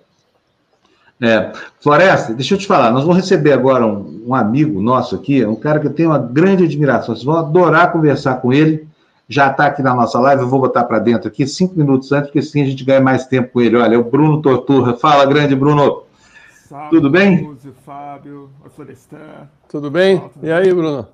É. 1.21 1.53
Floresta, 1.79 2.33
deixa 2.33 2.55
eu 2.55 2.57
te 2.57 2.67
falar, 2.67 2.91
nós 2.91 3.03
vamos 3.03 3.17
receber 3.17 3.53
agora 3.53 3.86
um, 3.86 4.25
um, 4.27 4.36
amigo 4.36 4.81
nosso 4.81 5.15
aqui, 5.15 5.45
um 5.45 5.55
cara 5.55 5.79
que 5.79 5.88
eu 5.88 5.93
tenho 5.93 6.09
uma 6.09 6.19
grande 6.19 6.65
admiração. 6.65 7.15
Vocês 7.15 7.25
vão 7.25 7.38
adorar 7.38 7.93
conversar 7.93 8.36
com 8.41 8.51
ele. 8.51 8.86
Já 9.27 9.49
está 9.49 9.67
aqui 9.67 9.81
na 9.81 9.95
nossa 9.95 10.19
live, 10.19 10.43
eu 10.43 10.49
vou 10.49 10.59
botar 10.59 10.83
para 10.83 10.99
dentro 10.99 11.29
aqui 11.29 11.47
cinco 11.47 11.75
minutos 11.75 12.11
antes, 12.11 12.27
porque 12.27 12.39
assim 12.39 12.61
a 12.61 12.65
gente 12.65 12.83
ganha 12.83 13.01
mais 13.01 13.25
tempo 13.25 13.53
com 13.53 13.61
ele. 13.61 13.77
Olha, 13.77 13.95
é 13.95 13.97
o 13.97 14.03
Bruno 14.03 14.41
Torturra. 14.41 14.95
Fala, 14.97 15.25
grande 15.25 15.55
Bruno. 15.55 16.03
Salve, 16.67 16.89
Tudo 16.89 17.09
bem? 17.09 17.57
Fábio, 17.83 18.49
Florestan. 18.75 19.49
Tudo 19.69 19.89
bem? 19.89 20.21
E 20.43 20.51
aí, 20.51 20.71
Bruno? 20.71 21.07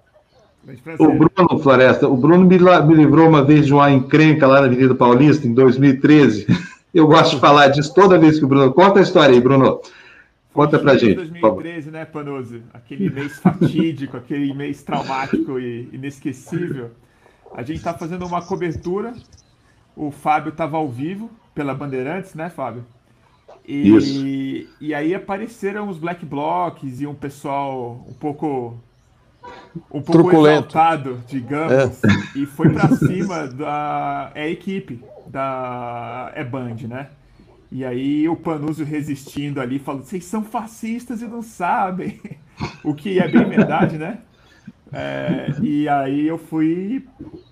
O 0.99 1.13
Bruno 1.13 1.59
Floresta, 1.59 2.07
o 2.07 2.15
Bruno 2.15 2.45
me, 2.45 2.57
me 2.57 2.95
livrou 2.95 3.27
uma 3.27 3.43
vez 3.43 3.65
de 3.65 3.73
uma 3.73 3.89
encrenca 3.91 4.45
lá 4.45 4.61
na 4.61 4.67
Avenida 4.67 4.93
Paulista, 4.93 5.47
em 5.47 5.53
2013. 5.53 6.45
Eu 6.93 7.07
gosto 7.07 7.35
de 7.35 7.39
falar 7.39 7.69
disso 7.69 7.93
toda 7.93 8.19
vez 8.19 8.37
que 8.37 8.45
o 8.45 8.47
Bruno. 8.47 8.71
Conta 8.73 8.99
a 8.99 9.03
história 9.03 9.33
aí, 9.33 9.41
Bruno. 9.41 9.81
Conta 10.53 10.77
pra 10.77 10.97
gente. 10.97 11.15
2013, 11.15 11.89
né, 11.89 12.05
Panoso? 12.05 12.61
Aquele 12.73 13.09
mês 13.09 13.39
fatídico, 13.39 14.17
aquele 14.17 14.53
mês 14.53 14.83
traumático 14.83 15.57
e 15.57 15.89
inesquecível. 15.93 16.91
A 17.55 17.63
gente 17.63 17.81
tá 17.81 17.93
fazendo 17.93 18.25
uma 18.25 18.41
cobertura. 18.41 19.13
O 19.95 20.11
Fábio 20.11 20.49
estava 20.49 20.77
ao 20.77 20.89
vivo 20.89 21.31
pela 21.55 21.73
Bandeirantes, 21.73 22.33
né, 22.33 22.49
Fábio? 22.49 22.85
E, 23.65 23.95
Isso. 23.95 24.67
e 24.81 24.93
aí 24.93 25.13
apareceram 25.15 25.87
os 25.87 25.97
black 25.97 26.25
blocs 26.25 26.99
e 26.99 27.07
um 27.07 27.13
pessoal 27.13 28.05
um 28.09 28.13
pouco 28.13 28.77
um 29.91 30.01
pouco 30.01 30.11
Truculento. 30.11 30.69
exaltado, 30.69 31.23
digamos, 31.27 31.71
é. 32.03 32.09
e 32.35 32.45
foi 32.45 32.69
para 32.69 32.89
cima 32.95 33.47
da 33.47 34.31
é 34.35 34.43
a 34.43 34.49
equipe 34.49 35.03
da 35.27 36.31
é 36.35 36.43
Band, 36.43 36.87
né? 36.87 37.09
E 37.71 37.85
aí 37.85 38.27
o 38.27 38.35
Panuzio 38.35 38.85
resistindo 38.85 39.61
ali, 39.61 39.79
falando: 39.79 40.03
vocês 40.03 40.25
são 40.25 40.43
fascistas 40.43 41.21
e 41.21 41.25
não 41.25 41.41
sabem. 41.41 42.19
o 42.83 42.93
que 42.93 43.17
é 43.17 43.27
bem 43.27 43.45
verdade, 43.45 43.97
né? 43.97 44.19
É, 44.91 45.47
e 45.61 45.87
aí 45.87 46.27
eu 46.27 46.37
fui 46.37 47.07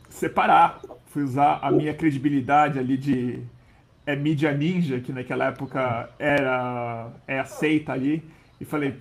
separar, 0.10 0.82
fui 1.06 1.24
usar 1.24 1.60
a 1.62 1.72
minha 1.72 1.94
credibilidade 1.94 2.78
ali 2.78 2.98
de 2.98 3.40
é, 4.06 4.14
mídia 4.16 4.52
ninja, 4.52 5.00
que 5.00 5.14
naquela 5.14 5.46
época 5.46 6.10
era 6.20 7.08
é 7.26 7.40
aceita 7.40 7.94
ali, 7.94 8.22
e 8.60 8.66
falei: 8.66 8.96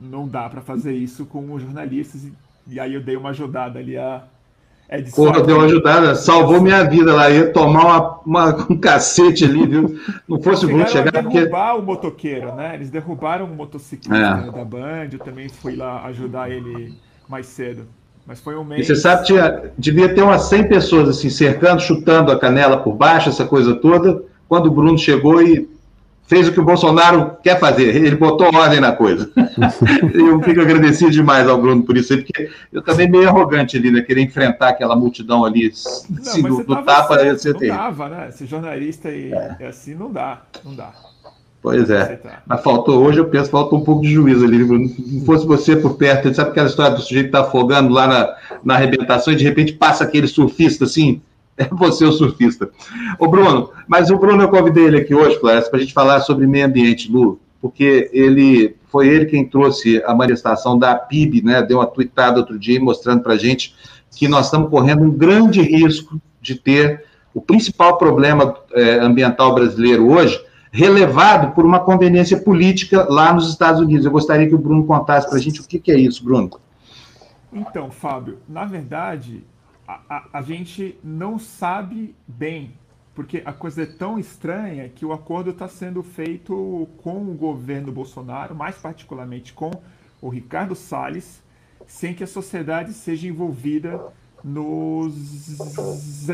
não 0.00 0.28
dá 0.28 0.48
para 0.48 0.60
fazer 0.60 0.92
isso 0.94 1.26
com 1.26 1.52
os 1.52 1.62
jornalistas. 1.62 2.24
E, 2.24 2.32
e 2.68 2.80
aí 2.80 2.94
eu 2.94 3.00
dei 3.00 3.16
uma 3.16 3.30
ajudada 3.30 3.78
ali 3.78 3.96
a 3.96 4.24
é 4.88 5.00
de 5.00 5.10
Porra, 5.10 5.42
deu 5.42 5.56
uma 5.56 5.64
ajudada, 5.64 6.14
salvou 6.14 6.60
minha 6.60 6.84
vida 6.84 7.12
lá. 7.12 7.28
Ia 7.28 7.52
tomar 7.52 7.84
uma, 7.84 8.20
uma, 8.24 8.66
um 8.70 8.76
cacete 8.76 9.44
ali, 9.44 9.66
viu? 9.66 9.98
Não 10.28 10.40
fosse 10.40 10.64
o 10.64 10.68
Bruno 10.68 10.88
chegar. 10.88 11.10
Derrubar 11.10 11.72
porque... 11.72 11.82
o 11.82 11.82
motoqueiro, 11.82 12.54
né? 12.54 12.74
Eles 12.74 12.88
derrubaram 12.88 13.46
o 13.46 13.48
motociclista 13.48 14.44
é. 14.46 14.50
da 14.50 14.64
Band. 14.64 15.08
Eu 15.12 15.18
também 15.18 15.48
fui 15.48 15.74
lá 15.74 16.04
ajudar 16.06 16.50
ele 16.50 16.94
mais 17.28 17.46
cedo. 17.46 17.82
Mas 18.24 18.40
foi 18.40 18.56
um 18.56 18.64
mês. 18.64 18.82
E 18.82 18.84
você 18.84 18.96
sabe, 18.96 19.26
tinha, 19.26 19.72
devia 19.76 20.12
ter 20.12 20.22
umas 20.22 20.42
100 20.42 20.68
pessoas 20.68 21.08
assim, 21.08 21.30
cercando, 21.30 21.80
chutando 21.80 22.30
a 22.30 22.38
canela 22.38 22.76
por 22.76 22.94
baixo, 22.94 23.28
essa 23.28 23.44
coisa 23.44 23.74
toda. 23.74 24.22
Quando 24.48 24.66
o 24.66 24.70
Bruno 24.70 24.96
chegou 24.96 25.42
e 25.42 25.68
fez 26.26 26.48
o 26.48 26.52
que 26.52 26.60
o 26.60 26.64
Bolsonaro 26.64 27.36
quer 27.42 27.58
fazer, 27.58 27.94
ele 27.96 28.16
botou 28.16 28.54
ordem 28.54 28.80
na 28.80 28.92
coisa. 28.92 29.30
eu 30.14 30.42
fico 30.42 30.60
agradecido 30.60 31.10
demais 31.10 31.48
ao 31.48 31.60
Bruno 31.60 31.82
por 31.82 31.96
isso, 31.96 32.16
porque 32.16 32.50
eu 32.72 32.82
também 32.82 33.08
meio 33.08 33.28
arrogante 33.28 33.76
ali, 33.76 33.90
né? 33.90 34.02
Querer 34.02 34.22
enfrentar 34.22 34.70
aquela 34.70 34.96
multidão 34.96 35.44
ali 35.44 35.72
não, 36.08 36.42
do, 36.42 36.64
do 36.64 36.82
tapa. 36.82 37.18
Certo, 37.18 37.44
não 37.52 37.58
ter. 37.58 37.68
dava, 37.68 38.08
né? 38.08 38.30
Ser 38.30 38.46
jornalista 38.46 39.10
e 39.10 39.32
é. 39.32 39.66
assim 39.68 39.94
não 39.94 40.10
dá, 40.10 40.42
não 40.64 40.74
dá. 40.74 40.92
Pois 41.62 41.90
é. 41.90 42.20
Mas 42.46 42.62
faltou, 42.62 43.02
hoje 43.02 43.18
eu 43.18 43.28
penso, 43.28 43.50
faltou 43.50 43.80
um 43.80 43.84
pouco 43.84 44.02
de 44.02 44.12
juízo 44.12 44.44
ali. 44.44 44.64
Não 44.64 45.24
fosse 45.24 45.44
você 45.44 45.74
por 45.74 45.96
perto, 45.96 46.32
sabe 46.32 46.50
aquela 46.50 46.68
história 46.68 46.94
do 46.94 47.02
sujeito 47.02 47.26
que 47.26 47.32
tá 47.32 47.40
afogando 47.40 47.92
lá 47.92 48.06
na, 48.06 48.36
na 48.62 48.74
arrebentação 48.74 49.32
e 49.32 49.36
de 49.36 49.42
repente 49.42 49.72
passa 49.72 50.04
aquele 50.04 50.28
surfista 50.28 50.84
assim, 50.84 51.20
é 51.58 51.68
você 51.72 52.04
o 52.04 52.12
surfista. 52.12 52.70
O 53.18 53.28
Bruno, 53.28 53.70
mas 53.88 54.10
o 54.10 54.18
Bruno 54.18 54.42
eu 54.42 54.48
convidei 54.48 54.84
ele 54.84 54.98
aqui 54.98 55.14
hoje, 55.14 55.38
Flávio, 55.38 55.68
para 55.70 55.78
a 55.78 55.80
gente 55.80 55.94
falar 55.94 56.20
sobre 56.20 56.46
meio 56.46 56.66
ambiente, 56.66 57.10
Lu, 57.10 57.40
porque 57.60 58.10
ele 58.12 58.76
foi 58.88 59.08
ele 59.08 59.26
quem 59.26 59.48
trouxe 59.48 60.02
a 60.04 60.14
manifestação 60.14 60.78
da 60.78 60.94
PIB, 60.94 61.42
né? 61.42 61.62
Deu 61.62 61.78
uma 61.78 61.86
tweetada 61.86 62.38
outro 62.38 62.58
dia 62.58 62.80
mostrando 62.80 63.22
para 63.22 63.34
a 63.34 63.38
gente 63.38 63.74
que 64.10 64.28
nós 64.28 64.46
estamos 64.46 64.70
correndo 64.70 65.02
um 65.02 65.10
grande 65.10 65.60
risco 65.60 66.20
de 66.40 66.54
ter 66.54 67.04
o 67.34 67.40
principal 67.40 67.98
problema 67.98 68.54
é, 68.72 68.98
ambiental 68.98 69.54
brasileiro 69.54 70.10
hoje 70.10 70.40
relevado 70.72 71.54
por 71.54 71.64
uma 71.64 71.80
conveniência 71.80 72.38
política 72.38 73.06
lá 73.08 73.32
nos 73.32 73.48
Estados 73.48 73.80
Unidos. 73.80 74.04
Eu 74.04 74.12
gostaria 74.12 74.46
que 74.46 74.54
o 74.54 74.58
Bruno 74.58 74.84
contasse 74.84 75.26
para 75.28 75.38
a 75.38 75.40
gente 75.40 75.60
o 75.60 75.66
que, 75.66 75.78
que 75.78 75.90
é 75.90 75.98
isso, 75.98 76.22
Bruno. 76.22 76.50
Então, 77.52 77.90
Fábio, 77.90 78.38
na 78.46 78.64
verdade, 78.64 79.42
a, 79.86 80.28
a, 80.32 80.42
gente 80.42 80.98
não 81.02 81.38
sabe 81.38 82.14
bem, 82.26 82.72
porque 83.14 83.42
a 83.44 83.52
coisa 83.52 83.82
é 83.82 83.86
tão 83.86 84.18
estranha 84.18 84.88
que 84.88 85.04
o 85.04 85.12
acordo 85.12 85.50
está 85.50 85.68
sendo 85.68 86.02
feito 86.02 86.88
com 86.98 87.22
o 87.30 87.34
governo 87.34 87.92
Bolsonaro, 87.92 88.54
mais 88.54 88.76
particularmente 88.76 89.52
com 89.52 89.70
o 90.20 90.28
Ricardo 90.28 90.74
Salles, 90.74 91.42
sem 91.86 92.14
que 92.14 92.24
a 92.24 92.26
sociedade 92.26 92.92
seja 92.92 93.28
envolvida 93.28 94.12
nos 94.42 95.14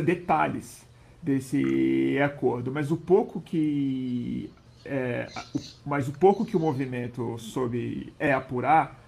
detalhes 0.03 0.87
desse 1.23 2.19
acordo. 2.25 2.73
Mas 2.73 2.91
o 2.91 2.97
pouco 2.97 3.41
que 3.41 4.51
é, 4.85 5.27
mas 5.87 6.09
o 6.09 6.13
pouco 6.13 6.45
que 6.45 6.57
o 6.57 6.61
movimento 6.61 7.39
soube 7.39 8.13
é 8.19 8.33
apurar 8.33 9.01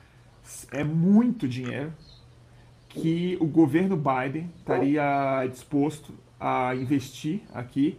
é 0.70 0.84
muito 0.84 1.48
dinheiro 1.48 1.92
que 2.94 3.36
o 3.40 3.46
governo 3.46 3.96
Biden 3.96 4.50
estaria 4.56 5.46
disposto 5.50 6.14
a 6.38 6.74
investir 6.74 7.42
aqui 7.52 7.98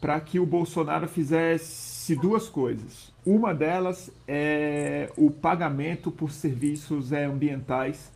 para 0.00 0.20
que 0.20 0.38
o 0.38 0.44
Bolsonaro 0.44 1.08
fizesse 1.08 2.14
duas 2.16 2.48
coisas. 2.48 3.12
Uma 3.24 3.54
delas 3.54 4.10
é 4.28 5.10
o 5.16 5.30
pagamento 5.30 6.10
por 6.10 6.30
serviços 6.30 7.12
ambientais 7.12 8.12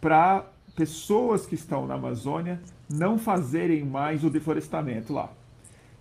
para 0.00 0.46
pessoas 0.74 1.44
que 1.44 1.54
estão 1.54 1.86
na 1.86 1.94
Amazônia 1.94 2.60
não 2.88 3.18
fazerem 3.18 3.84
mais 3.84 4.24
o 4.24 4.30
deflorestamento 4.30 5.12
lá. 5.12 5.30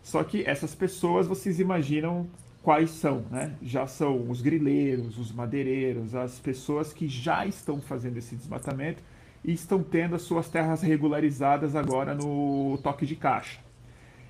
Só 0.03 0.23
que 0.23 0.43
essas 0.45 0.73
pessoas, 0.73 1.27
vocês 1.27 1.59
imaginam 1.59 2.27
quais 2.61 2.91
são, 2.91 3.25
né? 3.31 3.55
Já 3.61 3.87
são 3.87 4.29
os 4.29 4.41
grileiros, 4.41 5.17
os 5.17 5.31
madeireiros, 5.31 6.15
as 6.15 6.39
pessoas 6.39 6.93
que 6.93 7.07
já 7.07 7.45
estão 7.45 7.81
fazendo 7.81 8.17
esse 8.17 8.35
desmatamento 8.35 9.01
e 9.43 9.53
estão 9.53 9.81
tendo 9.83 10.15
as 10.15 10.21
suas 10.23 10.49
terras 10.49 10.81
regularizadas 10.81 11.75
agora 11.75 12.13
no 12.13 12.77
toque 12.83 13.05
de 13.05 13.15
caixa. 13.15 13.59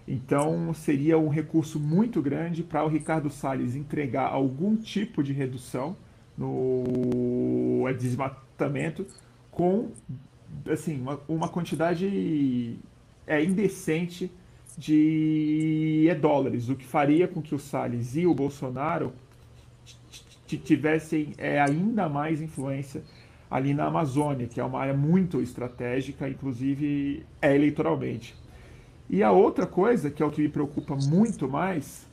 Então, 0.08 0.74
seria 0.74 1.18
um 1.18 1.28
recurso 1.28 1.80
muito 1.80 2.22
grande 2.22 2.64
para 2.64 2.86
o 2.86 2.88
Ricardo 2.88 3.30
Salles 3.30 3.76
entregar 3.76 4.28
algum 4.28 4.76
tipo 4.76 5.22
de 5.22 5.34
redução 5.34 5.98
no 6.38 7.86
desmatamento 7.98 9.06
com 9.52 9.92
assim, 10.70 11.02
uma, 11.02 11.20
uma 11.28 11.50
quantidade 11.50 12.80
é, 13.26 13.44
indecente 13.44 14.32
de 14.78 16.08
dólares, 16.22 16.70
o 16.70 16.76
que 16.76 16.86
faria 16.86 17.28
com 17.28 17.42
que 17.42 17.56
o 17.56 17.60
Salles 17.60 18.16
e 18.16 18.28
o 18.28 18.34
Bolsonaro 18.34 19.12
tivessem 20.46 21.34
é, 21.38 21.60
ainda 21.60 22.08
mais 22.08 22.42
influência 22.42 23.04
ali 23.50 23.74
na 23.74 23.86
Amazônia, 23.86 24.48
que 24.48 24.60
é 24.60 24.64
uma 24.64 24.80
área 24.80 24.94
muito 24.94 25.42
estratégica, 25.42 26.28
inclusive 26.28 27.26
é 27.42 27.56
eleitoralmente. 27.56 28.36
E 29.10 29.24
a 29.24 29.32
outra 29.32 29.66
coisa, 29.66 30.12
que 30.12 30.22
é 30.22 30.26
o 30.26 30.32
que 30.32 30.42
me 30.42 30.50
preocupa 30.50 30.96
muito 30.96 31.48
mais, 31.50 32.06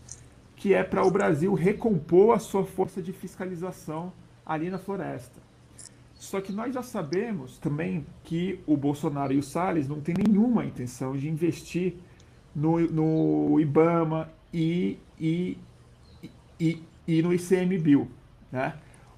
que 0.56 0.72
é 0.72 0.84
para 0.84 1.04
o 1.04 1.10
Brasil 1.10 1.52
recompor 1.54 2.34
a 2.34 2.38
sua 2.38 2.64
força 2.64 3.02
de 3.02 3.12
fiscalização 3.12 4.12
ali 4.46 4.70
na 4.70 4.78
floresta. 4.78 5.42
Só 6.14 6.40
que 6.40 6.52
nós 6.52 6.72
já 6.72 6.82
sabemos 6.82 7.58
também 7.58 8.06
que 8.22 8.60
o 8.66 8.76
Bolsonaro 8.76 9.32
e 9.32 9.38
o 9.38 9.42
Salles 9.42 9.88
não 9.88 10.00
têm 10.00 10.14
nenhuma 10.16 10.64
intenção 10.64 11.16
de 11.16 11.28
investir 11.28 11.96
no, 12.54 12.80
no 12.80 13.60
IBAMA 13.60 14.30
e, 14.52 14.98
e, 15.20 15.58
e, 16.58 16.82
e 17.06 17.22
no 17.22 17.34
ICMBio. 17.34 18.08
Né? 18.50 18.74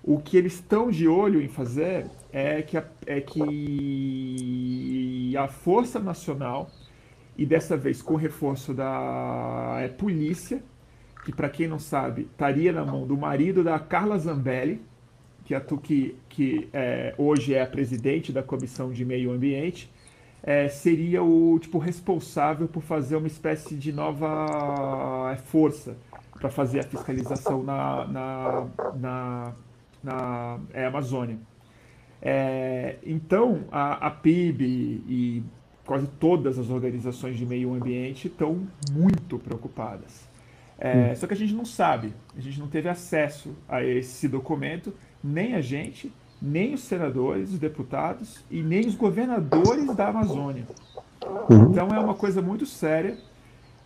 O 0.06 0.18
que 0.20 0.36
eles 0.36 0.54
estão 0.54 0.88
de 0.88 1.08
olho 1.08 1.42
em 1.42 1.48
fazer 1.48 2.06
é 2.32 2.62
que 2.62 2.78
a, 2.78 2.84
é 3.06 3.20
que 3.20 4.56
a 5.36 5.48
Força 5.48 5.98
Nacional, 5.98 6.70
e 7.36 7.44
dessa 7.44 7.76
vez 7.76 8.00
com 8.00 8.14
reforço 8.14 8.72
da 8.72 9.78
é, 9.80 9.88
polícia, 9.88 10.62
que 11.24 11.32
para 11.32 11.48
quem 11.48 11.66
não 11.66 11.80
sabe, 11.80 12.28
estaria 12.30 12.72
na 12.72 12.84
mão 12.84 13.04
do 13.04 13.16
marido 13.16 13.64
da 13.64 13.80
Carla 13.80 14.16
Zambelli, 14.16 14.80
que, 15.44 15.56
a, 15.56 15.60
que, 15.60 16.14
que 16.28 16.68
é, 16.72 17.12
hoje 17.18 17.52
é 17.54 17.62
a 17.62 17.66
presidente 17.66 18.32
da 18.32 18.44
Comissão 18.44 18.92
de 18.92 19.04
Meio 19.04 19.32
Ambiente, 19.32 19.92
é, 20.40 20.68
seria 20.68 21.24
o 21.24 21.58
tipo 21.58 21.78
responsável 21.78 22.68
por 22.68 22.84
fazer 22.84 23.16
uma 23.16 23.26
espécie 23.26 23.74
de 23.74 23.90
nova 23.92 25.32
é, 25.32 25.36
força 25.36 25.96
para 26.38 26.48
fazer 26.48 26.78
a 26.78 26.84
fiscalização 26.84 27.64
na, 27.64 28.06
na, 28.06 28.66
na 28.94 29.52
na 30.06 30.58
é, 30.72 30.86
Amazônia. 30.86 31.36
É, 32.22 32.96
então, 33.04 33.64
a, 33.70 34.06
a 34.06 34.10
PIB 34.10 34.64
e 34.64 35.42
quase 35.84 36.06
todas 36.18 36.58
as 36.58 36.70
organizações 36.70 37.36
de 37.36 37.44
meio 37.44 37.74
ambiente 37.74 38.28
estão 38.28 38.66
muito 38.92 39.38
preocupadas. 39.38 40.26
É, 40.78 41.12
hum. 41.12 41.16
Só 41.16 41.26
que 41.26 41.34
a 41.34 41.36
gente 41.36 41.54
não 41.54 41.64
sabe, 41.64 42.12
a 42.36 42.40
gente 42.40 42.58
não 42.58 42.68
teve 42.68 42.88
acesso 42.88 43.54
a 43.68 43.82
esse 43.82 44.28
documento, 44.28 44.92
nem 45.22 45.54
a 45.54 45.60
gente, 45.60 46.12
nem 46.40 46.74
os 46.74 46.80
senadores, 46.80 47.52
os 47.52 47.58
deputados 47.58 48.44
e 48.50 48.62
nem 48.62 48.86
os 48.86 48.94
governadores 48.94 49.94
da 49.94 50.08
Amazônia. 50.08 50.66
Uhum. 51.50 51.70
Então 51.70 51.88
é 51.88 51.98
uma 51.98 52.14
coisa 52.14 52.42
muito 52.42 52.66
séria. 52.66 53.16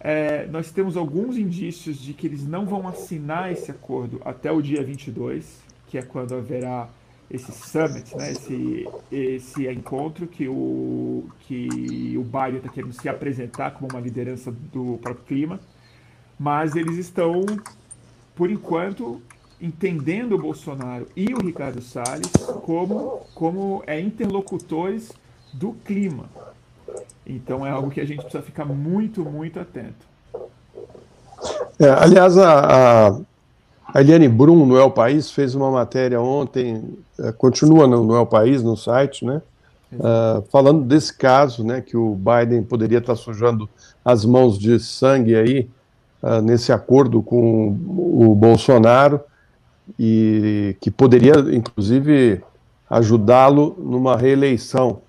É, 0.00 0.46
nós 0.46 0.72
temos 0.72 0.96
alguns 0.96 1.36
indícios 1.36 1.98
de 1.98 2.14
que 2.14 2.26
eles 2.26 2.46
não 2.46 2.64
vão 2.64 2.88
assinar 2.88 3.52
esse 3.52 3.70
acordo 3.70 4.20
até 4.24 4.50
o 4.50 4.60
dia 4.62 4.82
22, 4.82 5.69
que 5.90 5.98
é 5.98 6.02
quando 6.02 6.36
haverá 6.36 6.88
esse 7.28 7.52
summit, 7.52 8.16
né, 8.16 8.32
esse, 8.32 8.88
esse 9.10 9.68
encontro 9.68 10.26
que 10.26 10.48
o, 10.48 11.28
que 11.40 12.16
o 12.16 12.22
Biden 12.22 12.56
está 12.56 12.68
querendo 12.68 12.92
se 12.92 13.08
apresentar 13.08 13.72
como 13.72 13.88
uma 13.90 14.00
liderança 14.00 14.52
do 14.72 14.98
próprio 15.02 15.24
clima, 15.26 15.60
mas 16.38 16.74
eles 16.74 16.96
estão, 16.96 17.44
por 18.34 18.50
enquanto, 18.50 19.20
entendendo 19.60 20.34
o 20.34 20.38
Bolsonaro 20.38 21.06
e 21.14 21.34
o 21.34 21.38
Ricardo 21.38 21.82
Salles 21.82 22.32
como, 22.64 23.26
como 23.34 23.82
é, 23.86 24.00
interlocutores 24.00 25.12
do 25.52 25.72
clima. 25.72 26.28
Então 27.26 27.66
é 27.66 27.70
algo 27.70 27.90
que 27.90 28.00
a 28.00 28.04
gente 28.04 28.22
precisa 28.22 28.42
ficar 28.42 28.64
muito, 28.64 29.24
muito 29.24 29.60
atento. 29.60 30.08
É, 31.78 31.88
aliás, 31.88 32.36
a, 32.36 33.08
a, 33.08 33.20
a 33.92 34.00
Eliane 34.00 34.28
Brum, 34.28 34.66
no 34.66 34.78
El 34.78 34.90
País, 34.90 35.30
fez 35.30 35.54
uma 35.54 35.70
matéria 35.70 36.20
ontem, 36.20 36.82
é, 37.18 37.32
continua 37.32 37.86
no, 37.86 38.04
no 38.04 38.16
El 38.16 38.26
País, 38.26 38.62
no 38.62 38.76
site, 38.76 39.24
né? 39.24 39.42
Uh, 39.92 40.40
falando 40.52 40.84
desse 40.84 41.12
caso, 41.12 41.64
né, 41.64 41.80
que 41.80 41.96
o 41.96 42.14
Biden 42.14 42.62
poderia 42.62 42.98
estar 42.98 43.16
sujando 43.16 43.68
as 44.04 44.24
mãos 44.24 44.56
de 44.56 44.78
sangue 44.78 45.34
aí, 45.34 45.68
uh, 46.22 46.40
nesse 46.40 46.72
acordo 46.72 47.20
com 47.20 47.70
o 47.70 48.32
Bolsonaro, 48.36 49.20
e 49.98 50.76
que 50.80 50.92
poderia, 50.92 51.34
inclusive, 51.52 52.40
ajudá-lo 52.88 53.74
numa 53.78 54.16
reeleição. 54.16 55.02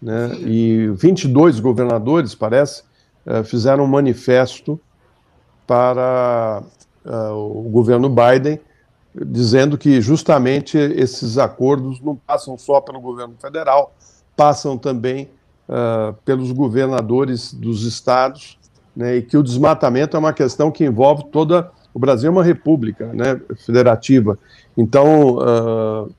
Né? 0.00 0.36
E 0.42 0.88
22 0.94 1.58
governadores, 1.58 2.32
parece, 2.32 2.84
uh, 3.26 3.42
fizeram 3.42 3.82
um 3.82 3.88
manifesto 3.88 4.80
para 5.66 6.62
uh, 7.08 7.32
o 7.34 7.68
governo 7.70 8.08
Biden, 8.08 8.60
dizendo 9.14 9.76
que 9.78 10.00
justamente 10.00 10.76
esses 10.76 11.38
acordos 11.38 12.00
não 12.00 12.14
passam 12.14 12.56
só 12.58 12.80
pelo 12.80 13.00
governo 13.00 13.34
federal, 13.40 13.94
passam 14.36 14.76
também 14.78 15.28
uh, 15.68 16.12
pelos 16.24 16.52
governadores 16.52 17.52
dos 17.52 17.84
estados, 17.84 18.58
né, 18.94 19.16
e 19.16 19.22
que 19.22 19.36
o 19.36 19.42
desmatamento 19.42 20.16
é 20.16 20.20
uma 20.20 20.32
questão 20.32 20.70
que 20.70 20.84
envolve 20.84 21.24
toda. 21.32 21.70
O 21.94 21.98
Brasil 21.98 22.28
é 22.28 22.30
uma 22.30 22.44
república 22.44 23.12
né, 23.12 23.40
federativa, 23.64 24.38
então 24.76 25.38
uh, 25.38 26.12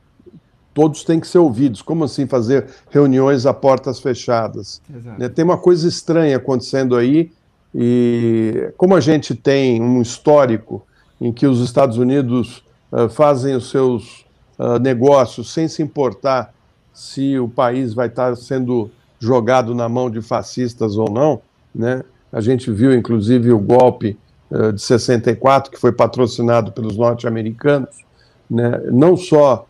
todos 0.73 1.03
têm 1.03 1.19
que 1.19 1.27
ser 1.27 1.37
ouvidos. 1.37 1.81
Como 1.81 2.03
assim 2.03 2.25
fazer 2.25 2.67
reuniões 2.89 3.45
a 3.45 3.53
portas 3.53 3.99
fechadas? 3.99 4.81
Né, 5.17 5.29
tem 5.29 5.45
uma 5.45 5.57
coisa 5.57 5.87
estranha 5.87 6.37
acontecendo 6.37 6.95
aí, 6.95 7.31
e 7.73 8.71
como 8.77 8.95
a 8.95 8.99
gente 8.99 9.35
tem 9.35 9.81
um 9.81 10.01
histórico 10.01 10.85
em 11.21 11.31
que 11.31 11.45
os 11.45 11.61
Estados 11.61 11.97
Unidos 11.97 12.63
uh, 12.91 13.09
fazem 13.09 13.55
os 13.55 13.69
seus 13.69 14.25
uh, 14.57 14.79
negócios 14.79 15.53
sem 15.53 15.67
se 15.67 15.81
importar 15.81 16.53
se 16.93 17.37
o 17.37 17.47
país 17.47 17.93
vai 17.93 18.07
estar 18.07 18.35
sendo 18.35 18.89
jogado 19.19 19.75
na 19.75 19.87
mão 19.89 20.09
de 20.09 20.21
fascistas 20.21 20.97
ou 20.97 21.09
não, 21.09 21.41
né? 21.73 22.03
A 22.31 22.41
gente 22.41 22.71
viu, 22.71 22.93
inclusive, 22.93 23.51
o 23.51 23.59
golpe 23.59 24.17
uh, 24.51 24.71
de 24.71 24.81
64, 24.81 25.71
que 25.71 25.79
foi 25.79 25.91
patrocinado 25.91 26.71
pelos 26.71 26.95
norte-americanos, 26.95 28.03
né? 28.49 28.81
não 28.91 29.15
só 29.15 29.65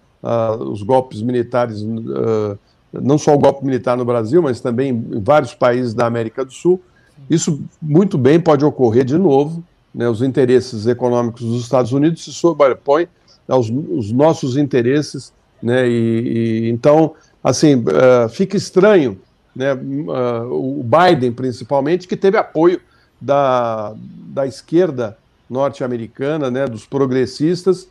os 0.60 0.84
golpes 0.84 1.22
militares, 1.22 1.82
não 2.92 3.18
só 3.18 3.34
o 3.34 3.40
golpe 3.40 3.66
militar 3.66 3.96
no 3.96 4.04
Brasil, 4.04 4.42
mas 4.42 4.60
também 4.60 4.90
em 4.90 5.22
vários 5.22 5.54
países 5.54 5.94
da 5.94 6.06
América 6.06 6.44
do 6.44 6.52
Sul. 6.52 6.82
Isso 7.30 7.62
muito 7.82 8.18
bem 8.18 8.40
pode 8.40 8.64
ocorrer 8.64 9.04
de 9.04 9.18
novo, 9.18 9.64
né, 9.94 10.08
os 10.08 10.22
interesses 10.22 10.86
econômicos 10.86 11.42
dos 11.42 11.64
Estados 11.64 11.92
Unidos 11.92 12.24
se 12.24 12.32
sobrepõem 12.32 13.08
aos, 13.48 13.70
aos 13.70 14.12
nossos 14.12 14.58
interesses, 14.58 15.34
né, 15.62 15.88
e, 15.88 16.68
e 16.68 16.70
então, 16.70 17.16
assim, 17.44 17.76
uh, 17.76 18.30
fica 18.30 18.56
estranho, 18.56 19.20
né, 19.56 19.74
uh, 19.74 20.80
o 20.80 20.84
Biden, 20.84 21.32
principalmente, 21.32 22.08
que 22.08 22.16
teve 22.16 22.38
apoio 22.38 22.80
da, 23.20 23.94
da 23.98 24.46
esquerda 24.46 25.18
norte-americana, 25.50 26.52
né, 26.52 26.68
dos 26.68 26.86
progressistas, 26.86 27.88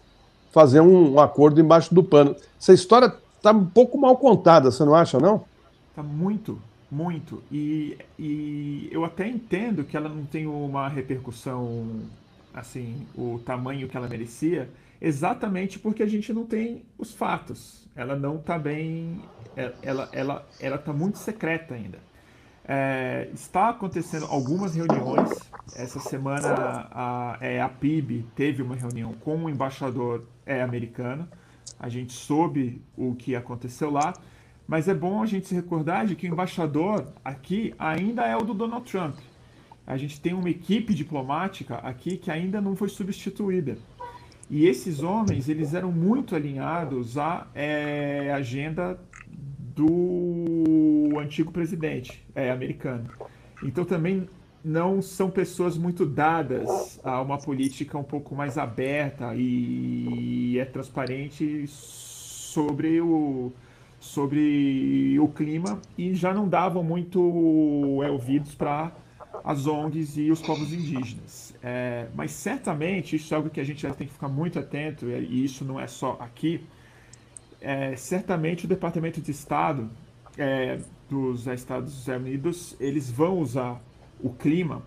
fazer 0.53 0.81
um, 0.81 1.15
um, 1.15 1.21
acordo 1.21 1.61
embaixo 1.61 1.95
do 1.95 2.03
pano. 2.03 2.35
Essa 2.61 2.73
história 2.73 3.13
está 3.37 3.51
um 3.53 3.67
pouco 3.67 3.99
mal 3.99 4.17
contada, 4.17 4.71
você 4.71 4.85
não 4.85 4.95
acha, 4.95 5.19
não? 5.19 5.45
Está 5.91 6.03
muito, 6.03 6.59
muito. 6.91 7.43
E, 7.51 7.99
e 8.19 8.89
eu 8.91 9.05
até 9.05 9.29
entendo 9.29 9.85
que 9.85 9.97
ela 9.97 10.09
não 10.09 10.25
tem 10.25 10.47
uma 10.47 10.89
repercussão, 10.89 12.03
assim, 12.53 13.07
o 13.15 13.39
tamanho 13.45 13.89
que 13.89 13.97
ela 13.97 14.09
merecia, 14.09 14.71
exatamente 15.01 15.79
porque 15.79 16.03
a 16.03 16.07
gente 16.07 16.33
não 16.33 16.45
tem 16.45 16.83
os 16.99 17.13
fatos. 17.13 17.87
Ela 17.95 18.17
não 18.17 18.37
está 18.37 18.59
bem. 18.59 19.21
É, 19.57 19.73
ela 19.83 20.09
ela 20.13 20.49
ela 20.61 20.77
está 20.77 20.93
muito 20.93 21.19
secreta 21.19 21.75
ainda. 21.75 21.99
É, 22.65 23.29
está 23.33 23.71
acontecendo 23.71 24.27
algumas 24.27 24.75
reuniões. 24.75 25.31
Essa 25.75 25.99
semana 26.01 26.87
a, 26.91 27.39
é, 27.41 27.61
a 27.61 27.69
PIB 27.69 28.27
teve 28.37 28.63
uma 28.63 28.77
reunião 28.77 29.15
com 29.15 29.45
o 29.45 29.51
embaixador 29.51 30.25
é, 30.45 30.63
americano. 30.63 31.27
A 31.79 31.89
gente 31.89 32.13
soube 32.13 32.83
o 32.97 33.15
que 33.15 33.35
aconteceu 33.35 33.91
lá. 33.91 34.13
Mas 34.69 34.87
é 34.87 34.93
bom 34.93 35.23
a 35.23 35.27
gente 35.27 35.49
se 35.49 35.55
recordar 35.55 36.07
de 36.07 36.15
que 36.15 36.29
o 36.29 36.33
embaixador 36.33 37.07
aqui 37.25 37.75
ainda 37.79 38.27
é 38.27 38.37
o 38.37 38.43
do 38.43 38.53
Donald 38.53 38.85
Trump. 38.85 39.17
A 39.87 39.97
gente 39.97 40.21
tem 40.21 40.35
uma 40.35 40.51
equipe 40.51 40.93
diplomática 40.93 41.77
aqui 41.77 42.19
que 42.19 42.31
ainda 42.31 42.61
não 42.61 42.77
foi 42.77 42.91
substituída. 42.91 43.79
E 44.51 44.67
esses 44.67 45.03
homens, 45.03 45.49
eles 45.49 45.73
eram 45.73 45.91
muito 45.91 46.37
alinhados 46.37 47.17
à 47.17 47.47
é, 47.55 48.31
agenda 48.35 49.01
do 49.75 51.19
antigo 51.19 51.51
presidente 51.51 52.23
é, 52.35 52.51
americano. 52.51 53.09
Então 53.63 53.87
também 53.87 54.29
não 54.63 55.01
são 55.01 55.31
pessoas 55.31 55.79
muito 55.79 56.05
dadas 56.05 57.01
a 57.03 57.23
uma 57.23 57.39
política 57.39 57.97
um 57.97 58.05
pouco 58.05 58.35
mais 58.35 58.59
aberta 58.59 59.35
e 59.35 60.59
é 60.59 60.67
transparente 60.67 61.67
sobre 61.67 63.01
o, 63.01 63.51
sobre 63.99 65.19
o 65.21 65.29
clima 65.29 65.81
e 65.97 66.15
já 66.15 66.33
não 66.33 66.49
davam 66.49 66.83
muito 66.83 68.01
é, 68.03 68.11
ouvidos 68.11 68.55
para 68.55 68.93
as 69.45 69.67
ONGs 69.67 70.17
e 70.17 70.31
os 70.31 70.41
povos 70.41 70.73
indígenas. 70.73 71.55
É, 71.63 72.09
mas 72.15 72.31
certamente, 72.33 73.17
isso 73.17 73.33
é 73.33 73.37
algo 73.37 73.51
que 73.51 73.61
a 73.61 73.65
gente 73.65 73.87
tem 73.93 74.07
que 74.07 74.13
ficar 74.13 74.29
muito 74.29 74.59
atento, 74.59 75.07
e 75.07 75.45
isso 75.45 75.65
não 75.65 75.81
é 75.81 75.87
só 75.87 76.17
aqui, 76.21 76.65
é, 77.61 77.97
certamente 77.97 78.65
o 78.65 78.69
Departamento 78.69 79.21
de 79.21 79.31
Estado 79.31 79.91
é, 80.37 80.79
dos 81.09 81.47
Estados 81.47 82.07
Unidos, 82.07 82.77
eles 82.79 83.11
vão 83.11 83.39
usar 83.39 83.83
o 84.21 84.31
clima 84.31 84.83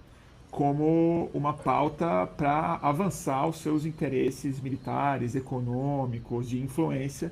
como 0.49 1.29
uma 1.33 1.53
pauta 1.53 2.27
para 2.27 2.75
avançar 2.81 3.47
os 3.47 3.57
seus 3.57 3.85
interesses 3.85 4.59
militares, 4.59 5.33
econômicos, 5.33 6.49
de 6.49 6.61
influência, 6.61 7.31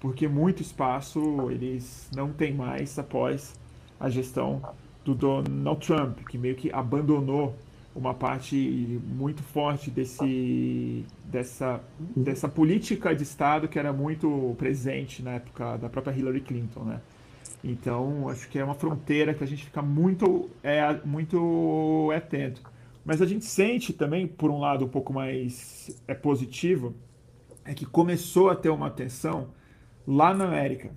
porque 0.00 0.28
muito 0.28 0.62
espaço 0.62 1.50
eles 1.50 2.08
não 2.14 2.32
têm 2.32 2.54
mais 2.54 2.98
após 2.98 3.54
a 3.98 4.08
gestão 4.08 4.62
do 5.04 5.14
Donald 5.14 5.84
Trump, 5.84 6.18
que 6.28 6.38
meio 6.38 6.54
que 6.54 6.70
abandonou 6.72 7.56
uma 7.94 8.14
parte 8.14 9.00
muito 9.04 9.42
forte 9.42 9.90
desse, 9.90 11.04
dessa, 11.24 11.80
dessa 12.14 12.48
política 12.48 13.14
de 13.14 13.24
Estado 13.24 13.66
que 13.66 13.78
era 13.78 13.92
muito 13.92 14.54
presente 14.56 15.22
na 15.22 15.32
época 15.32 15.76
da 15.78 15.88
própria 15.88 16.16
Hillary 16.16 16.40
Clinton, 16.40 16.84
né? 16.84 17.00
Então, 17.64 18.28
acho 18.28 18.48
que 18.48 18.58
é 18.58 18.64
uma 18.64 18.74
fronteira 18.74 19.34
que 19.34 19.42
a 19.42 19.46
gente 19.46 19.64
fica 19.64 19.82
muito, 19.82 20.48
é, 20.62 20.94
muito 21.04 22.12
atento. 22.14 22.62
Mas 23.04 23.20
a 23.20 23.26
gente 23.26 23.44
sente 23.46 23.92
também, 23.92 24.28
por 24.28 24.48
um 24.48 24.60
lado 24.60 24.84
um 24.84 24.88
pouco 24.88 25.12
mais 25.12 25.90
é 26.06 26.14
positivo, 26.14 26.94
é 27.64 27.74
que 27.74 27.84
começou 27.84 28.48
a 28.48 28.54
ter 28.54 28.68
uma 28.68 28.86
atenção 28.86 29.48
lá 30.08 30.32
na 30.32 30.46
América 30.46 30.90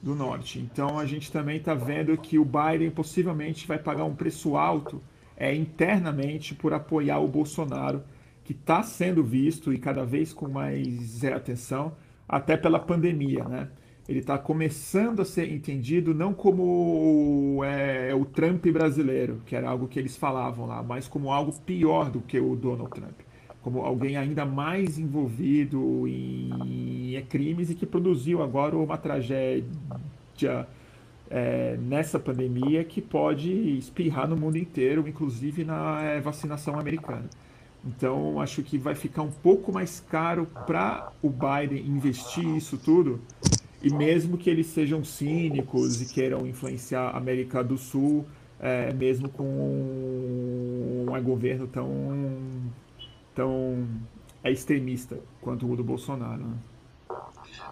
do 0.00 0.14
Norte. 0.14 0.60
Então 0.60 0.96
a 0.96 1.04
gente 1.04 1.32
também 1.32 1.56
está 1.56 1.74
vendo 1.74 2.16
que 2.16 2.38
o 2.38 2.44
Biden 2.44 2.92
possivelmente 2.92 3.66
vai 3.66 3.76
pagar 3.76 4.04
um 4.04 4.14
preço 4.14 4.56
alto 4.56 5.02
é, 5.36 5.52
internamente 5.52 6.54
por 6.54 6.72
apoiar 6.72 7.18
o 7.18 7.26
Bolsonaro, 7.26 8.04
que 8.44 8.52
está 8.52 8.84
sendo 8.84 9.24
visto 9.24 9.72
e 9.72 9.78
cada 9.78 10.04
vez 10.04 10.32
com 10.32 10.48
mais 10.48 11.24
atenção, 11.24 11.96
até 12.28 12.56
pela 12.56 12.78
pandemia, 12.78 13.44
né? 13.44 13.68
Ele 14.08 14.18
está 14.18 14.36
começando 14.36 15.22
a 15.22 15.24
ser 15.24 15.50
entendido 15.52 16.12
não 16.12 16.34
como 16.34 17.62
é, 17.64 18.12
o 18.14 18.24
Trump 18.24 18.66
brasileiro, 18.66 19.40
que 19.46 19.54
era 19.54 19.68
algo 19.68 19.86
que 19.86 19.98
eles 19.98 20.16
falavam 20.16 20.66
lá, 20.66 20.82
mas 20.82 21.06
como 21.06 21.32
algo 21.32 21.52
pior 21.60 22.10
do 22.10 22.20
que 22.20 22.38
o 22.38 22.56
Donald 22.56 22.90
Trump 22.90 23.20
como 23.62 23.80
alguém 23.80 24.16
ainda 24.16 24.44
mais 24.44 24.98
envolvido 24.98 26.06
em 26.08 26.92
crimes 27.28 27.70
e 27.70 27.74
que 27.74 27.86
produziu 27.86 28.42
agora 28.42 28.76
uma 28.76 28.98
tragédia 28.98 30.66
é, 31.30 31.78
nessa 31.80 32.18
pandemia 32.18 32.84
que 32.84 33.00
pode 33.00 33.50
espirrar 33.78 34.28
no 34.28 34.36
mundo 34.36 34.58
inteiro, 34.58 35.08
inclusive 35.08 35.64
na 35.64 36.02
é, 36.02 36.20
vacinação 36.20 36.78
americana. 36.78 37.24
Então, 37.84 38.40
acho 38.40 38.62
que 38.62 38.76
vai 38.76 38.94
ficar 38.94 39.22
um 39.22 39.30
pouco 39.30 39.72
mais 39.72 40.00
caro 40.00 40.46
para 40.66 41.10
o 41.22 41.30
Biden 41.30 41.84
investir 41.86 42.46
isso 42.56 42.76
tudo, 42.76 43.20
e 43.82 43.92
mesmo 43.92 44.36
que 44.36 44.50
eles 44.50 44.66
sejam 44.66 45.02
cínicos 45.02 46.02
e 46.02 46.12
queiram 46.12 46.46
influenciar 46.46 47.08
a 47.08 47.16
América 47.16 47.64
do 47.64 47.78
Sul, 47.78 48.24
é, 48.60 48.92
mesmo 48.92 49.28
com 49.28 49.42
um, 49.42 51.06
um 51.08 51.22
governo 51.22 51.66
tão, 51.66 51.88
tão 53.34 53.86
é 54.44 54.50
extremista 54.50 55.18
quanto 55.40 55.70
o 55.70 55.76
do 55.76 55.84
Bolsonaro. 55.84 56.40
Né? 56.40 57.16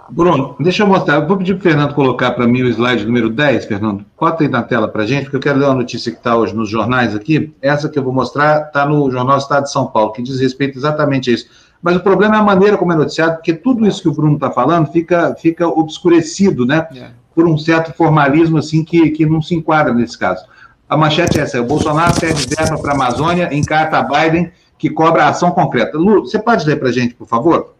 Bruno, 0.08 0.56
deixa 0.58 0.82
eu 0.82 0.86
mostrar. 0.86 1.20
vou 1.20 1.36
pedir 1.36 1.54
para 1.54 1.60
o 1.60 1.62
Fernando 1.62 1.94
colocar 1.94 2.32
para 2.32 2.46
mim 2.46 2.62
o 2.62 2.68
slide 2.68 3.04
número 3.04 3.30
10, 3.30 3.64
Fernando. 3.66 4.04
Bota 4.18 4.42
aí 4.42 4.48
na 4.48 4.62
tela 4.62 4.88
para 4.88 5.02
a 5.02 5.06
gente, 5.06 5.24
porque 5.24 5.36
eu 5.36 5.40
quero 5.40 5.58
ler 5.58 5.66
uma 5.66 5.74
notícia 5.74 6.10
que 6.10 6.18
está 6.18 6.36
hoje 6.36 6.54
nos 6.54 6.68
jornais 6.68 7.14
aqui. 7.14 7.52
Essa 7.62 7.88
que 7.88 7.98
eu 7.98 8.02
vou 8.02 8.12
mostrar 8.12 8.66
está 8.66 8.86
no 8.86 9.10
Jornal 9.10 9.38
Estado 9.38 9.64
de 9.64 9.72
São 9.72 9.86
Paulo, 9.86 10.12
que 10.12 10.22
diz 10.22 10.40
respeito 10.40 10.78
exatamente 10.78 11.30
a 11.30 11.34
isso. 11.34 11.48
Mas 11.82 11.96
o 11.96 12.00
problema 12.00 12.36
é 12.36 12.38
a 12.38 12.42
maneira 12.42 12.76
como 12.76 12.92
é 12.92 12.96
noticiado, 12.96 13.36
porque 13.36 13.54
tudo 13.54 13.86
isso 13.86 14.02
que 14.02 14.08
o 14.08 14.12
Bruno 14.12 14.34
está 14.34 14.50
falando 14.50 14.90
fica, 14.90 15.34
fica 15.36 15.66
obscurecido, 15.66 16.66
né? 16.66 16.86
É. 16.94 17.08
Por 17.34 17.46
um 17.46 17.56
certo 17.56 17.92
formalismo, 17.94 18.58
assim, 18.58 18.84
que, 18.84 19.10
que 19.10 19.24
não 19.24 19.40
se 19.40 19.54
enquadra 19.54 19.94
nesse 19.94 20.18
caso. 20.18 20.44
A 20.88 20.96
manchete 20.96 21.38
é 21.38 21.42
essa: 21.42 21.60
o 21.60 21.64
Bolsonaro 21.64 22.18
pede 22.20 22.46
verba 22.48 22.76
para 22.78 22.90
a 22.90 22.94
Amazônia 22.94 23.48
em 23.52 23.62
carta 23.62 23.98
a 23.98 24.02
Biden, 24.02 24.50
que 24.80 24.88
cobra 24.88 25.28
ação 25.28 25.50
concreta. 25.50 25.98
Lu, 25.98 26.22
você 26.22 26.38
pode 26.38 26.66
ler 26.66 26.76
para 26.76 26.88
a 26.88 26.92
gente, 26.92 27.14
por 27.14 27.28
favor? 27.28 27.74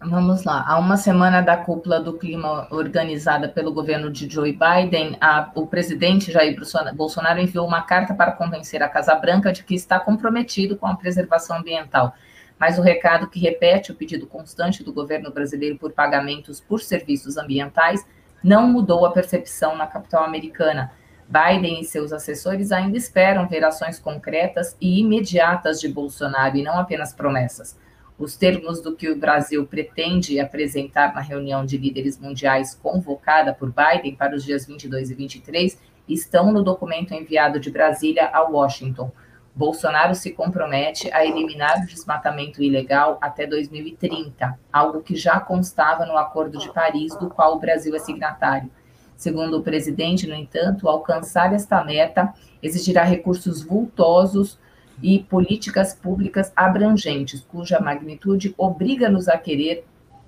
Vamos 0.00 0.44
lá. 0.44 0.64
Há 0.64 0.78
uma 0.78 0.96
semana 0.96 1.40
da 1.40 1.56
cúpula 1.56 1.98
do 1.98 2.12
clima 2.12 2.68
organizada 2.70 3.48
pelo 3.48 3.72
governo 3.72 4.08
de 4.08 4.30
Joe 4.30 4.52
Biden, 4.52 5.16
a, 5.20 5.50
o 5.56 5.66
presidente 5.66 6.30
Jair 6.30 6.56
Bolsonaro 6.94 7.40
enviou 7.40 7.66
uma 7.66 7.82
carta 7.82 8.14
para 8.14 8.30
convencer 8.30 8.84
a 8.84 8.88
Casa 8.88 9.16
Branca 9.16 9.52
de 9.52 9.64
que 9.64 9.74
está 9.74 9.98
comprometido 9.98 10.76
com 10.76 10.86
a 10.86 10.94
preservação 10.94 11.56
ambiental. 11.56 12.14
Mas 12.56 12.78
o 12.78 12.82
recado 12.82 13.26
que 13.26 13.40
repete 13.40 13.90
o 13.90 13.94
pedido 13.96 14.28
constante 14.28 14.84
do 14.84 14.92
governo 14.92 15.32
brasileiro 15.32 15.76
por 15.76 15.90
pagamentos 15.90 16.60
por 16.60 16.80
serviços 16.80 17.36
ambientais 17.36 18.06
não 18.44 18.68
mudou 18.68 19.04
a 19.04 19.10
percepção 19.10 19.76
na 19.76 19.88
capital 19.88 20.22
americana. 20.22 20.92
Biden 21.28 21.80
e 21.80 21.84
seus 21.84 22.12
assessores 22.12 22.70
ainda 22.70 22.96
esperam 22.96 23.48
ver 23.48 23.64
ações 23.64 23.98
concretas 23.98 24.76
e 24.80 25.00
imediatas 25.00 25.80
de 25.80 25.88
Bolsonaro 25.88 26.56
e 26.56 26.62
não 26.62 26.78
apenas 26.78 27.12
promessas. 27.12 27.76
Os 28.18 28.36
termos 28.36 28.80
do 28.80 28.96
que 28.96 29.10
o 29.10 29.16
Brasil 29.16 29.66
pretende 29.66 30.40
apresentar 30.40 31.12
na 31.14 31.20
reunião 31.20 31.66
de 31.66 31.76
líderes 31.76 32.18
mundiais 32.18 32.74
convocada 32.74 33.52
por 33.52 33.70
Biden 33.70 34.14
para 34.14 34.34
os 34.34 34.44
dias 34.44 34.66
22 34.66 35.10
e 35.10 35.14
23 35.14 35.78
estão 36.08 36.52
no 36.52 36.62
documento 36.62 37.12
enviado 37.12 37.60
de 37.60 37.70
Brasília 37.70 38.30
a 38.32 38.42
Washington. 38.42 39.10
Bolsonaro 39.54 40.14
se 40.14 40.32
compromete 40.32 41.12
a 41.12 41.26
eliminar 41.26 41.82
o 41.82 41.86
desmatamento 41.86 42.62
ilegal 42.62 43.18
até 43.20 43.46
2030, 43.46 44.58
algo 44.72 45.02
que 45.02 45.16
já 45.16 45.40
constava 45.40 46.06
no 46.06 46.16
Acordo 46.16 46.58
de 46.58 46.72
Paris, 46.72 47.16
do 47.16 47.28
qual 47.28 47.56
o 47.56 47.58
Brasil 47.58 47.94
é 47.94 47.98
signatário. 47.98 48.70
Segundo 49.16 49.58
o 49.58 49.62
presidente, 49.62 50.26
no 50.26 50.34
entanto, 50.34 50.88
alcançar 50.88 51.54
esta 51.54 51.82
meta 51.82 52.32
exigirá 52.62 53.02
recursos 53.02 53.62
vultosos 53.62 54.58
e 55.02 55.20
políticas 55.20 55.94
públicas 55.94 56.52
abrangentes, 56.54 57.40
cuja 57.40 57.80
magnitude 57.80 58.54
obriga-nos 58.56 59.28
a 59.28 59.36
querer 59.36 59.84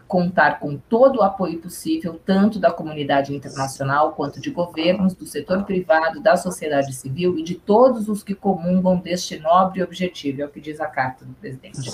contar 0.07 0.59
com 0.59 0.77
todo 0.77 1.19
o 1.19 1.23
apoio 1.23 1.59
possível, 1.61 2.19
tanto 2.25 2.59
da 2.59 2.71
comunidade 2.71 3.35
internacional 3.35 4.13
quanto 4.13 4.41
de 4.41 4.51
governos, 4.51 5.13
do 5.13 5.27
setor 5.27 5.65
privado, 5.65 6.23
da 6.23 6.35
sociedade 6.35 6.95
civil 6.95 7.39
e 7.39 7.43
de 7.43 7.55
todos 7.55 8.09
os 8.09 8.23
que 8.23 8.35
comungam 8.35 8.97
deste 8.97 9.39
nobre 9.39 9.83
objetivo, 9.83 10.41
é 10.41 10.47
o 10.47 10.49
que 10.49 10.61
diz 10.61 10.81
a 10.81 10.87
carta 10.87 11.27
do 11.27 11.35
presidente. 11.35 11.91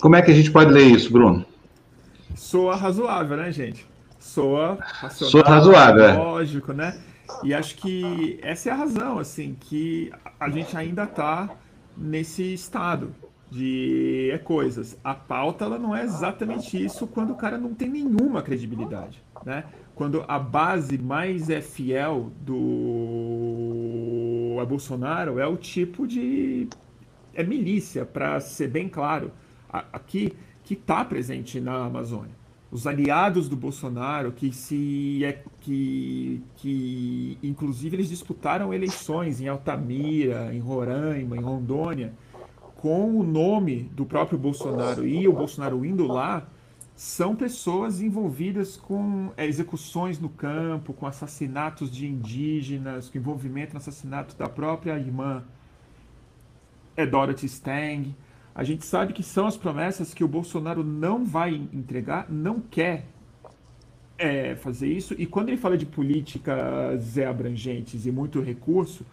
Como 0.00 0.16
é 0.16 0.22
que 0.22 0.30
a 0.30 0.34
gente 0.34 0.50
pode 0.50 0.72
ler 0.72 0.86
isso, 0.86 1.12
Bruno? 1.12 1.44
Soa 2.34 2.74
razoável, 2.74 3.36
né, 3.36 3.52
gente? 3.52 3.86
Soa 4.28 4.78
racional, 4.80 5.30
Soa 5.30 5.42
razoável, 5.42 6.04
é. 6.04 6.12
lógico, 6.12 6.74
né? 6.74 7.00
E 7.42 7.54
acho 7.54 7.76
que 7.76 8.38
essa 8.42 8.68
é 8.68 8.72
a 8.72 8.76
razão, 8.76 9.18
assim, 9.18 9.56
que 9.58 10.12
a 10.38 10.50
gente 10.50 10.76
ainda 10.76 11.04
está 11.04 11.48
nesse 11.96 12.52
estado 12.52 13.14
de 13.50 14.28
é, 14.30 14.36
coisas. 14.36 14.98
A 15.02 15.14
pauta 15.14 15.64
ela 15.64 15.78
não 15.78 15.96
é 15.96 16.04
exatamente 16.04 16.76
isso 16.84 17.06
quando 17.06 17.30
o 17.30 17.36
cara 17.36 17.56
não 17.56 17.72
tem 17.72 17.88
nenhuma 17.88 18.42
credibilidade, 18.42 19.24
né? 19.46 19.64
Quando 19.94 20.22
a 20.28 20.38
base 20.38 20.98
mais 20.98 21.48
é 21.48 21.62
fiel 21.62 22.30
do 22.42 22.58
a 24.60 24.64
Bolsonaro 24.66 25.38
é 25.38 25.46
o 25.46 25.56
tipo 25.56 26.06
de 26.06 26.68
é 27.32 27.42
milícia, 27.42 28.04
para 28.04 28.38
ser 28.40 28.68
bem 28.68 28.90
claro, 28.90 29.32
aqui 29.70 30.36
que 30.64 30.74
está 30.74 31.02
presente 31.02 31.58
na 31.60 31.86
Amazônia 31.86 32.37
os 32.70 32.86
aliados 32.86 33.48
do 33.48 33.56
Bolsonaro, 33.56 34.32
que 34.32 34.52
se 34.52 35.24
é 35.24 35.42
que, 35.60 36.42
que 36.56 37.38
inclusive 37.42 37.96
eles 37.96 38.08
disputaram 38.08 38.74
eleições 38.74 39.40
em 39.40 39.48
Altamira, 39.48 40.54
em 40.54 40.58
Roraima, 40.58 41.36
em 41.36 41.40
Rondônia, 41.40 42.12
com 42.76 43.18
o 43.18 43.22
nome 43.22 43.84
do 43.94 44.04
próprio 44.04 44.38
Bolsonaro 44.38 45.06
e 45.06 45.26
o 45.26 45.32
Bolsonaro 45.32 45.84
indo 45.84 46.06
lá, 46.06 46.46
são 46.94 47.34
pessoas 47.34 48.00
envolvidas 48.00 48.76
com 48.76 49.32
é, 49.36 49.46
execuções 49.46 50.18
no 50.18 50.28
campo, 50.28 50.92
com 50.92 51.06
assassinatos 51.06 51.90
de 51.90 52.06
indígenas, 52.06 53.08
com 53.08 53.18
envolvimento 53.18 53.72
no 53.72 53.78
assassinato 53.78 54.36
da 54.36 54.48
própria 54.48 54.98
irmã 54.98 55.44
é 56.98 57.06
Dorothy 57.06 57.46
Stang. 57.46 58.14
A 58.58 58.64
gente 58.64 58.84
sabe 58.84 59.12
que 59.12 59.22
são 59.22 59.46
as 59.46 59.56
promessas 59.56 60.12
que 60.12 60.24
o 60.24 60.26
Bolsonaro 60.26 60.82
não 60.82 61.24
vai 61.24 61.54
entregar, 61.72 62.28
não 62.28 62.58
quer 62.58 63.06
é, 64.18 64.56
fazer 64.56 64.88
isso. 64.92 65.14
E 65.16 65.26
quando 65.26 65.50
ele 65.50 65.56
fala 65.56 65.78
de 65.78 65.86
políticas 65.86 67.16
abrangentes 67.18 68.04
e 68.04 68.10
muito 68.10 68.40
recurso, 68.40 69.06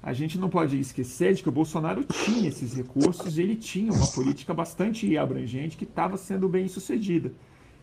a 0.00 0.12
gente 0.12 0.38
não 0.38 0.48
pode 0.48 0.78
esquecer 0.78 1.34
de 1.34 1.42
que 1.42 1.48
o 1.48 1.52
Bolsonaro 1.52 2.04
tinha 2.04 2.48
esses 2.48 2.74
recursos 2.74 3.38
e 3.38 3.42
ele 3.42 3.56
tinha 3.56 3.92
uma 3.92 4.06
política 4.06 4.54
bastante 4.54 5.18
abrangente 5.18 5.76
que 5.76 5.82
estava 5.82 6.16
sendo 6.16 6.48
bem 6.48 6.68
sucedida. 6.68 7.32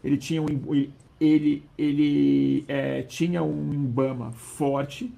Ele 0.02 0.16
tinha 0.16 0.42
um, 0.42 0.48
ele, 1.20 1.66
ele 1.78 2.64
é, 2.66 3.02
tinha 3.02 3.44
um 3.44 3.74
IBAMA 3.74 4.32
forte, 4.32 5.14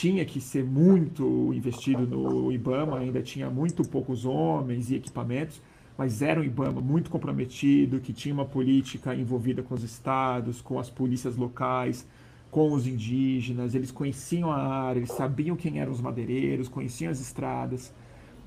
tinha 0.00 0.24
que 0.24 0.40
ser 0.40 0.64
muito 0.64 1.54
investido 1.54 2.04
no 2.04 2.50
IBAMA, 2.50 2.98
ainda 2.98 3.22
tinha 3.22 3.48
muito 3.48 3.88
poucos 3.88 4.24
homens 4.24 4.90
e 4.90 4.96
equipamentos, 4.96 5.62
mas 5.96 6.20
era 6.20 6.40
um 6.40 6.42
IBAMA 6.42 6.80
muito 6.80 7.08
comprometido, 7.08 8.00
que 8.00 8.12
tinha 8.12 8.34
uma 8.34 8.44
política 8.44 9.14
envolvida 9.14 9.62
com 9.62 9.72
os 9.72 9.84
estados, 9.84 10.60
com 10.60 10.80
as 10.80 10.90
polícias 10.90 11.36
locais, 11.36 12.04
com 12.50 12.72
os 12.72 12.88
indígenas, 12.88 13.72
eles 13.72 13.92
conheciam 13.92 14.50
a 14.50 14.56
área, 14.56 14.98
eles 14.98 15.12
sabiam 15.12 15.54
quem 15.54 15.78
eram 15.78 15.92
os 15.92 16.00
madeireiros, 16.00 16.68
conheciam 16.68 17.12
as 17.12 17.20
estradas. 17.20 17.94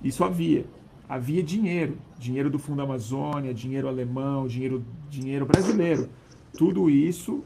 Isso 0.04 0.26
havia. 0.26 0.66
Havia 1.08 1.42
dinheiro, 1.42 1.98
dinheiro 2.20 2.50
do 2.50 2.60
Fundo 2.60 2.82
Amazônia, 2.82 3.54
dinheiro 3.54 3.88
alemão, 3.88 4.48
dinheiro, 4.48 4.84
dinheiro 5.10 5.46
brasileiro. 5.46 6.10
Tudo 6.58 6.90
isso 6.90 7.42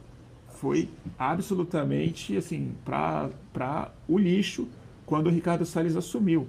foi 0.62 0.88
absolutamente 1.18 2.38
assim 2.38 2.76
para 2.86 3.92
o 4.08 4.16
lixo 4.16 4.68
quando 5.08 5.26
o 5.26 5.30
Ricardo 5.32 5.66
Salles 5.66 5.96
assumiu. 5.96 6.48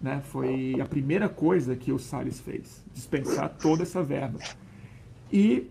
Né? 0.00 0.20
Foi 0.26 0.78
a 0.78 0.84
primeira 0.84 1.26
coisa 1.26 1.74
que 1.74 1.90
o 1.90 1.98
Salles 1.98 2.38
fez, 2.38 2.84
dispensar 2.92 3.48
toda 3.58 3.82
essa 3.82 4.02
verba. 4.02 4.38
E 5.32 5.70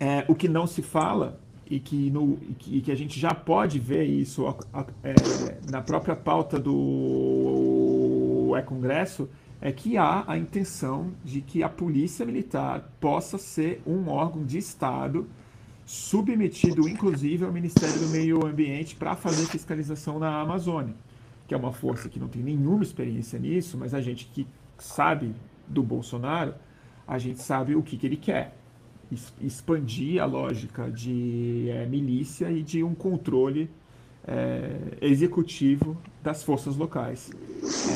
é, 0.00 0.24
o 0.26 0.34
que 0.34 0.48
não 0.48 0.66
se 0.66 0.80
fala 0.80 1.38
e 1.66 1.78
que, 1.78 2.08
no, 2.10 2.38
e 2.48 2.54
que, 2.54 2.80
que, 2.80 2.90
a 2.90 2.94
gente 2.94 3.20
já 3.20 3.34
pode 3.34 3.78
ver 3.78 4.04
isso 4.04 4.46
é, 5.04 5.58
na 5.70 5.82
própria 5.82 6.16
pauta 6.16 6.58
do 6.58 8.54
é 8.56 8.62
Congresso 8.62 9.28
é 9.60 9.70
que 9.70 9.98
há 9.98 10.24
a 10.26 10.38
intenção 10.38 11.12
de 11.22 11.42
que 11.42 11.62
a 11.62 11.68
polícia 11.68 12.24
militar 12.24 12.90
possa 12.98 13.36
ser 13.36 13.82
um 13.86 14.08
órgão 14.08 14.44
de 14.44 14.56
Estado 14.56 15.28
submetido 15.92 16.88
inclusive 16.88 17.44
ao 17.44 17.52
Ministério 17.52 18.00
do 18.00 18.08
Meio 18.08 18.46
Ambiente 18.46 18.96
para 18.96 19.14
fazer 19.14 19.44
fiscalização 19.44 20.18
na 20.18 20.40
Amazônia, 20.40 20.94
que 21.46 21.52
é 21.52 21.56
uma 21.56 21.70
força 21.70 22.08
que 22.08 22.18
não 22.18 22.28
tem 22.28 22.42
nenhuma 22.42 22.82
experiência 22.82 23.38
nisso, 23.38 23.76
mas 23.76 23.92
a 23.92 24.00
gente 24.00 24.24
que 24.32 24.46
sabe 24.78 25.34
do 25.68 25.82
Bolsonaro, 25.82 26.54
a 27.06 27.18
gente 27.18 27.42
sabe 27.42 27.76
o 27.76 27.82
que, 27.82 27.98
que 27.98 28.06
ele 28.06 28.16
quer. 28.16 28.56
Expandir 29.38 30.22
a 30.22 30.24
lógica 30.24 30.90
de 30.90 31.68
é, 31.68 31.84
milícia 31.84 32.50
e 32.50 32.62
de 32.62 32.82
um 32.82 32.94
controle 32.94 33.68
é, 34.26 34.96
executivo 35.02 35.94
das 36.22 36.42
forças 36.42 36.74
locais. 36.74 37.30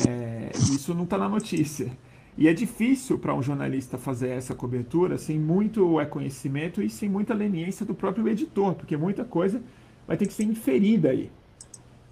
É, 0.07 0.51
isso 0.55 0.93
não 0.93 1.05
está 1.05 1.17
na 1.17 1.27
notícia. 1.27 1.91
E 2.37 2.47
é 2.47 2.53
difícil 2.53 3.17
para 3.17 3.33
um 3.33 3.41
jornalista 3.41 3.97
fazer 3.97 4.29
essa 4.29 4.53
cobertura 4.53 5.17
sem 5.17 5.39
muito 5.39 5.99
é, 5.99 6.05
conhecimento 6.05 6.83
e 6.83 6.89
sem 6.89 7.09
muita 7.09 7.33
leniência 7.33 7.83
do 7.83 7.95
próprio 7.95 8.27
editor, 8.27 8.75
porque 8.75 8.95
muita 8.95 9.25
coisa 9.25 9.61
vai 10.05 10.15
ter 10.15 10.27
que 10.27 10.33
ser 10.33 10.43
inferida 10.43 11.09
aí. 11.09 11.31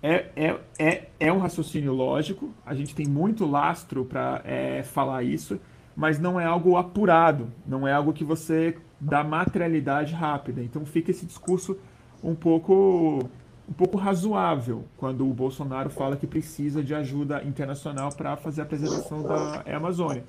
É, 0.01 0.25
é, 0.35 0.59
é, 0.79 1.07
é 1.19 1.33
um 1.33 1.37
raciocínio 1.37 1.93
lógico, 1.93 2.49
a 2.65 2.73
gente 2.73 2.95
tem 2.95 3.05
muito 3.05 3.45
lastro 3.45 4.03
para 4.03 4.41
é, 4.43 4.83
falar 4.83 5.23
isso, 5.23 5.59
mas 5.95 6.19
não 6.19 6.39
é 6.39 6.45
algo 6.45 6.75
apurado, 6.75 7.51
não 7.65 7.87
é 7.87 7.93
algo 7.93 8.11
que 8.11 8.23
você 8.23 8.77
dá 8.99 9.23
materialidade 9.23 10.13
rápida. 10.13 10.61
Então 10.61 10.85
fica 10.85 11.11
esse 11.11 11.25
discurso 11.25 11.77
um 12.23 12.33
pouco 12.33 13.29
um 13.67 13.73
pouco 13.73 13.97
razoável 13.97 14.85
quando 14.97 15.27
o 15.27 15.33
Bolsonaro 15.33 15.89
fala 15.89 16.15
que 16.15 16.27
precisa 16.27 16.83
de 16.83 16.93
ajuda 16.93 17.43
internacional 17.43 18.11
para 18.15 18.37
fazer 18.37 18.61
a 18.61 18.65
preservação 18.65 19.23
da 19.23 19.63
Amazônia. 19.75 20.23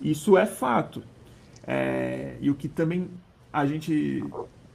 Isso 0.00 0.36
é 0.36 0.46
fato. 0.46 1.02
É, 1.66 2.36
e 2.40 2.48
o 2.48 2.54
que 2.54 2.68
também 2.68 3.10
a 3.52 3.66
gente 3.66 4.22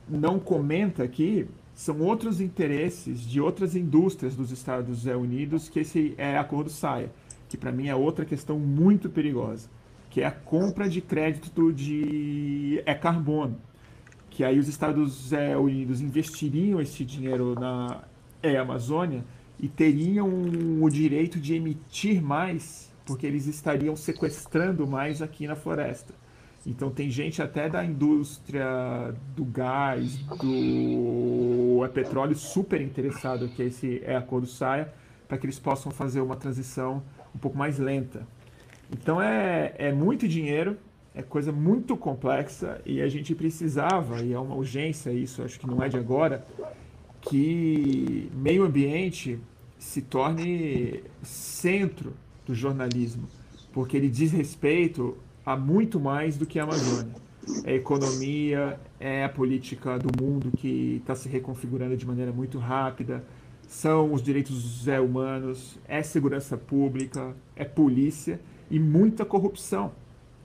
não 0.09 0.39
comenta 0.39 1.03
aqui 1.03 1.47
são 1.73 2.01
outros 2.01 2.41
interesses 2.41 3.21
de 3.21 3.39
outras 3.39 3.75
indústrias 3.75 4.35
dos 4.35 4.51
Estados 4.51 5.05
Unidos 5.05 5.69
que 5.69 5.79
esse 5.79 6.13
é, 6.17 6.37
acordo 6.37 6.69
saia, 6.69 7.09
que 7.47 7.55
para 7.55 7.71
mim 7.71 7.87
é 7.87 7.95
outra 7.95 8.25
questão 8.25 8.59
muito 8.59 9.09
perigosa, 9.09 9.69
que 10.09 10.21
é 10.21 10.25
a 10.25 10.31
compra 10.31 10.89
de 10.89 10.99
crédito 10.99 11.71
de 11.71 12.83
é 12.85 12.93
carbono 12.93 13.57
que 14.41 14.45
aí 14.45 14.57
os 14.57 14.67
Estados 14.67 15.31
é, 15.31 15.55
Unidos 15.55 16.01
investiriam 16.01 16.81
esse 16.81 17.05
dinheiro 17.05 17.53
na 17.53 18.01
é, 18.41 18.57
Amazônia 18.57 19.23
e 19.59 19.67
teriam 19.67 20.27
o 20.81 20.89
direito 20.89 21.39
de 21.39 21.53
emitir 21.53 22.19
mais, 22.23 22.91
porque 23.05 23.27
eles 23.27 23.45
estariam 23.45 23.95
sequestrando 23.95 24.87
mais 24.87 25.21
aqui 25.21 25.45
na 25.45 25.55
floresta. 25.55 26.15
Então 26.65 26.89
tem 26.89 27.07
gente 27.07 27.39
até 27.39 27.69
da 27.69 27.85
indústria 27.85 29.13
do 29.35 29.45
gás, 29.45 30.17
do 30.17 31.85
é 31.85 31.87
petróleo 31.89 32.35
super 32.35 32.81
interessado 32.81 33.47
que 33.47 33.61
esse 33.61 34.01
é 34.03 34.15
acordo 34.15 34.47
saia, 34.47 34.91
para 35.27 35.37
que 35.37 35.45
eles 35.45 35.59
possam 35.59 35.91
fazer 35.91 36.19
uma 36.19 36.35
transição 36.35 37.03
um 37.35 37.37
pouco 37.37 37.55
mais 37.55 37.77
lenta. 37.77 38.25
Então 38.91 39.21
é, 39.21 39.75
é 39.77 39.91
muito 39.91 40.27
dinheiro, 40.27 40.77
é 41.13 41.21
coisa 41.21 41.51
muito 41.51 41.97
complexa 41.97 42.81
e 42.85 43.01
a 43.01 43.07
gente 43.09 43.35
precisava, 43.35 44.21
e 44.21 44.33
é 44.33 44.39
uma 44.39 44.55
urgência 44.55 45.11
isso, 45.11 45.43
acho 45.43 45.59
que 45.59 45.67
não 45.67 45.83
é 45.83 45.89
de 45.89 45.97
agora, 45.97 46.45
que 47.21 48.29
meio 48.33 48.63
ambiente 48.63 49.37
se 49.77 50.01
torne 50.01 51.03
centro 51.21 52.13
do 52.45 52.55
jornalismo, 52.55 53.27
porque 53.73 53.97
ele 53.97 54.09
diz 54.09 54.31
respeito 54.31 55.17
a 55.45 55.55
muito 55.57 55.99
mais 55.99 56.37
do 56.37 56.45
que 56.45 56.59
a 56.59 56.63
Amazônia. 56.63 57.15
É 57.65 57.71
a 57.71 57.75
economia, 57.75 58.79
é 58.99 59.25
a 59.25 59.29
política 59.29 59.97
do 59.97 60.23
mundo 60.23 60.51
que 60.55 60.97
está 61.01 61.15
se 61.15 61.27
reconfigurando 61.27 61.97
de 61.97 62.05
maneira 62.05 62.31
muito 62.31 62.59
rápida, 62.59 63.23
são 63.67 64.13
os 64.13 64.21
direitos 64.21 64.85
humanos, 64.87 65.79
é 65.87 66.03
segurança 66.03 66.55
pública, 66.57 67.35
é 67.55 67.65
polícia 67.65 68.39
e 68.69 68.79
muita 68.79 69.25
corrupção 69.25 69.91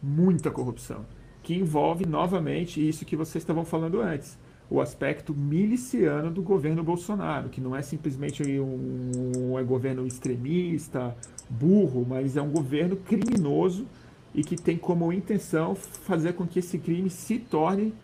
muita 0.06 0.50
corrupção, 0.50 1.04
que 1.42 1.54
envolve 1.54 2.06
novamente 2.06 2.86
isso 2.86 3.04
que 3.04 3.16
vocês 3.16 3.42
estavam 3.42 3.64
falando 3.64 4.00
antes, 4.00 4.38
o 4.70 4.80
aspecto 4.80 5.34
miliciano 5.34 6.30
do 6.30 6.42
governo 6.42 6.82
Bolsonaro, 6.82 7.48
que 7.48 7.60
não 7.60 7.74
é 7.74 7.82
simplesmente 7.82 8.42
um, 8.58 9.32
um 9.36 9.58
é 9.58 9.62
governo 9.62 10.06
extremista, 10.06 11.16
burro, 11.48 12.04
mas 12.08 12.36
é 12.36 12.42
um 12.42 12.50
governo 12.50 12.96
criminoso 12.96 13.86
e 14.34 14.42
que 14.42 14.56
tem 14.56 14.76
como 14.76 15.12
intenção 15.12 15.74
fazer 15.74 16.32
com 16.32 16.46
que 16.46 16.58
esse 16.58 16.78
crime 16.78 17.08
se 17.08 17.38
torne 17.38 17.94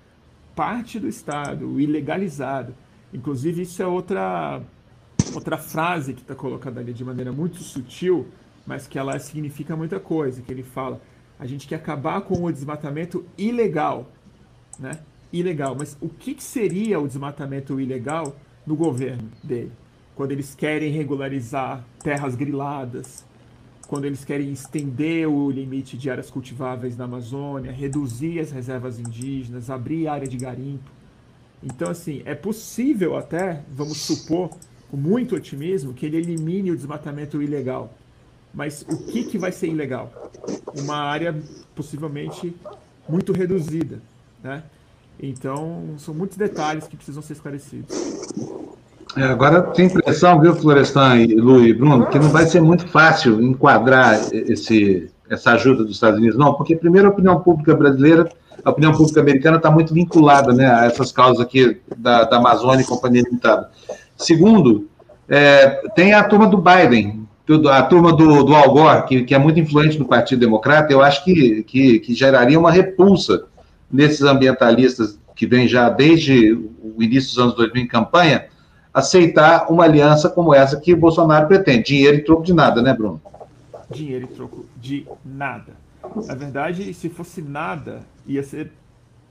parte 0.55 1.01
do 1.01 1.09
Estado, 1.09 1.81
ilegalizado. 1.81 2.74
Inclusive, 3.12 3.62
isso 3.62 3.83
é 3.83 3.87
outra, 3.87 4.62
outra 5.35 5.59
frase 5.59 6.15
que 6.15 6.23
está 6.23 6.35
colocada 6.35 6.81
ali 6.81 6.93
de 6.93 7.05
maneira 7.05 7.33
muito 7.33 7.62
sutil, 7.62 8.27
mas 8.66 8.87
que 8.87 8.99
ela 8.99 9.19
significa 9.19 9.77
muita 9.77 9.99
coisa, 9.99 10.41
que 10.41 10.53
ele 10.53 10.62
fala 10.62 11.01
a 11.43 11.47
gente 11.47 11.66
quer 11.66 11.74
acabar 11.74 12.20
com 12.20 12.44
o 12.44 12.52
desmatamento 12.52 13.27
ilegal, 13.36 14.09
né? 14.78 15.01
Ilegal. 15.32 15.74
Mas 15.77 15.97
o 16.01 16.09
que, 16.09 16.35
que 16.35 16.43
seria 16.43 17.01
o 17.01 17.09
desmatamento 17.09 17.81
ilegal 17.81 18.36
no 18.64 18.77
governo 18.77 19.28
dele? 19.43 19.73
Quando 20.14 20.31
eles 20.31 20.55
querem 20.55 20.93
regularizar 20.93 21.85
terras 21.98 22.36
griladas, 22.36 23.24
quando 23.89 24.05
eles 24.05 24.24
querem 24.24 24.52
estender 24.52 25.27
o 25.28 25.51
limite 25.51 25.98
de 25.98 26.09
áreas 26.09 26.31
cultiváveis 26.31 26.97
na 26.97 27.06
Amazônia, 27.06 27.73
reduzir 27.73 28.39
as 28.39 28.52
reservas 28.52 29.01
indígenas, 29.01 29.69
abrir 29.69 30.06
área 30.06 30.28
de 30.28 30.36
garimpo. 30.36 30.89
Então, 31.60 31.90
assim, 31.90 32.23
é 32.24 32.36
possível 32.36 33.16
até, 33.16 33.64
vamos 33.69 33.98
supor, 33.98 34.51
com 34.89 34.97
muito 34.97 35.35
otimismo, 35.35 35.93
que 35.93 36.06
ele 36.06 36.19
elimine 36.19 36.70
o 36.70 36.77
desmatamento 36.77 37.43
ilegal. 37.43 37.93
Mas 38.55 38.83
o 38.83 38.97
que, 39.07 39.24
que 39.24 39.39
vai 39.39 39.51
ser 39.51 39.69
ilegal? 39.69 40.12
Uma 40.79 40.97
área 40.97 41.35
possivelmente 41.74 42.55
muito 43.09 43.33
reduzida, 43.33 44.01
né? 44.43 44.62
Então, 45.20 45.95
são 45.99 46.15
muitos 46.15 46.37
detalhes 46.37 46.87
que 46.87 46.97
precisam 46.97 47.23
ser 47.23 47.35
esclarecidos. 47.35 48.23
É, 49.16 49.24
agora 49.24 49.62
tem 49.62 49.87
impressão, 49.87 50.41
viu, 50.41 50.55
Florestan 50.55 51.19
e 51.19 51.35
Lu 51.35 51.65
e 51.65 51.73
Bruno, 51.73 52.07
que 52.07 52.19
não 52.19 52.31
vai 52.31 52.47
ser 52.47 52.61
muito 52.61 52.89
fácil 52.89 53.41
enquadrar 53.43 54.19
esse, 54.33 55.11
essa 55.29 55.53
ajuda 55.53 55.85
dos 55.85 55.95
Estados 55.95 56.19
Unidos, 56.19 56.39
não, 56.39 56.55
porque 56.55 56.74
primeiro 56.74 57.09
a 57.09 57.11
opinião 57.11 57.39
pública 57.41 57.74
brasileira, 57.74 58.29
a 58.65 58.70
opinião 58.70 58.93
pública 58.93 59.20
americana 59.20 59.59
está 59.59 59.70
muito 59.70 59.93
vinculada 59.93 60.53
né, 60.53 60.66
a 60.66 60.87
essas 60.87 61.12
causas 61.12 61.41
aqui 61.41 61.79
da, 61.97 62.24
da 62.24 62.39
Amazônia 62.39 62.83
e 62.83 62.87
Companhia 62.87 63.23
Limitada. 63.23 63.70
Segundo, 64.16 64.89
é, 65.29 65.83
tem 65.95 66.15
a 66.15 66.24
turma 66.24 66.47
do 66.47 66.57
Biden, 66.57 67.22
a 67.70 67.82
turma 67.82 68.12
do, 68.12 68.44
do 68.44 68.55
Al 68.55 68.73
Gore, 68.73 69.06
que, 69.06 69.24
que 69.24 69.35
é 69.35 69.39
muito 69.39 69.59
influente 69.59 69.98
no 69.98 70.05
Partido 70.05 70.40
Democrata, 70.40 70.93
eu 70.93 71.02
acho 71.02 71.24
que, 71.24 71.62
que, 71.64 71.98
que 71.98 72.14
geraria 72.14 72.59
uma 72.59 72.70
repulsa 72.70 73.47
nesses 73.90 74.23
ambientalistas 74.23 75.19
que 75.35 75.47
vêm 75.47 75.66
já 75.66 75.89
desde 75.89 76.52
o 76.52 77.02
início 77.02 77.31
dos 77.31 77.39
anos 77.39 77.55
2000 77.55 77.85
em 77.85 77.89
campanha, 77.89 78.47
aceitar 78.94 79.66
uma 79.70 79.85
aliança 79.85 80.28
como 80.28 80.55
essa 80.55 80.78
que 80.78 80.94
Bolsonaro 80.94 81.48
pretende. 81.48 81.85
Dinheiro 81.85 82.19
e 82.19 82.24
troco 82.24 82.44
de 82.44 82.55
nada, 82.55 82.81
né, 82.81 82.94
Bruno? 82.94 83.20
Dinheiro 83.90 84.24
e 84.24 84.35
troco 84.35 84.66
de 84.77 85.06
nada. 85.24 85.73
Na 86.27 86.35
verdade, 86.35 86.93
se 86.94 87.09
fosse 87.09 87.43
nada, 87.43 88.01
ia 88.27 88.43
ser 88.43 88.70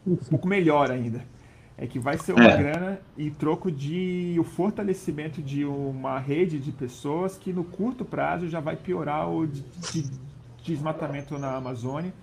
um 0.05 0.15
pouco 0.15 0.47
melhor 0.47 0.91
ainda 0.91 1.21
é 1.77 1.87
que 1.87 1.97
vai 1.97 2.17
ser 2.17 2.33
uma 2.33 2.45
é. 2.45 2.57
grana 2.57 3.01
em 3.17 3.29
troco 3.29 3.71
de 3.71 4.35
o 4.39 4.43
fortalecimento 4.43 5.41
de 5.41 5.65
uma 5.65 6.19
rede 6.19 6.59
de 6.59 6.71
pessoas 6.71 7.37
que 7.37 7.51
no 7.51 7.63
curto 7.63 8.05
prazo 8.05 8.47
já 8.47 8.59
vai 8.59 8.75
piorar 8.75 9.29
o 9.29 9.47
de, 9.47 9.63
de, 9.91 10.11
desmatamento 10.63 11.39
na 11.39 11.55
Amazônia 11.55 12.13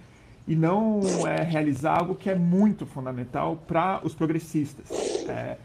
e 0.47 0.55
não 0.55 1.01
é, 1.27 1.43
realizar 1.43 1.99
algo 1.99 2.15
que 2.15 2.31
é 2.31 2.35
muito 2.35 2.87
fundamental 2.87 3.57
para 3.57 4.01
os 4.05 4.15
progressistas, 4.15 4.89
é, 5.29 5.59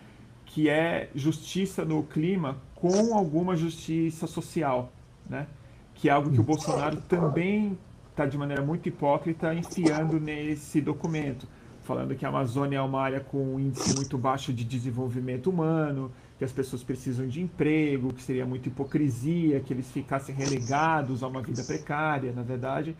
que 0.46 0.68
é 0.68 1.10
justiça 1.14 1.86
no 1.86 2.04
clima 2.04 2.58
com 2.76 3.16
alguma 3.16 3.56
justiça 3.56 4.26
social, 4.28 4.92
né? 5.30 5.46
que 5.94 6.10
é 6.10 6.12
algo 6.12 6.32
que 6.32 6.40
o 6.40 6.44
Bolsonaro 6.44 6.98
também 7.02 7.78
está 8.10 8.26
de 8.26 8.38
maneira 8.38 8.62
muito 8.62 8.90
hipócrita 8.90 9.54
enfiando 9.54 10.20
nesse 10.20 10.82
documento 10.82 11.48
falando 11.84 12.16
que 12.16 12.26
a 12.26 12.30
Amazônia 12.30 12.78
é 12.78 12.82
uma 12.82 13.02
área 13.02 13.20
com 13.20 13.56
um 13.56 13.60
índice 13.60 13.96
muito 13.96 14.18
baixo 14.18 14.54
de 14.54 14.64
desenvolvimento 14.64 15.50
humano, 15.50 16.12
que 16.38 16.44
as 16.44 16.52
pessoas 16.52 16.84
precisam 16.84 17.28
de 17.28 17.42
emprego, 17.42 18.14
que 18.14 18.22
seria 18.22 18.46
muita 18.46 18.70
hipocrisia, 18.70 19.60
que 19.60 19.74
eles 19.74 19.92
ficassem 19.92 20.34
relegados 20.34 21.24
a 21.24 21.28
uma 21.28 21.42
vida 21.42 21.64
precária, 21.64 22.32
na 22.32 22.42
verdade, 22.42 22.96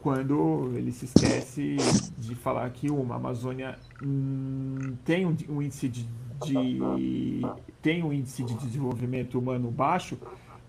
quando 0.00 0.72
ele 0.74 0.90
se 0.90 1.04
esquece 1.04 1.76
de 2.18 2.34
falar 2.34 2.68
que 2.70 2.90
uma 2.90 3.16
Amazônia 3.16 3.78
hum, 4.02 4.96
tem 5.04 5.24
um, 5.26 5.36
um 5.48 5.62
índice 5.62 5.88
de, 5.88 6.08
de, 6.44 7.40
tem 7.80 8.02
um 8.02 8.12
índice 8.12 8.42
de 8.42 8.54
desenvolvimento 8.54 9.38
humano 9.38 9.70
baixo, 9.70 10.18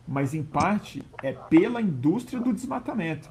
mas 0.07 0.33
em 0.33 0.43
parte 0.43 1.01
é 1.23 1.31
pela 1.33 1.81
indústria 1.81 2.39
do 2.39 2.53
desmatamento 2.53 3.29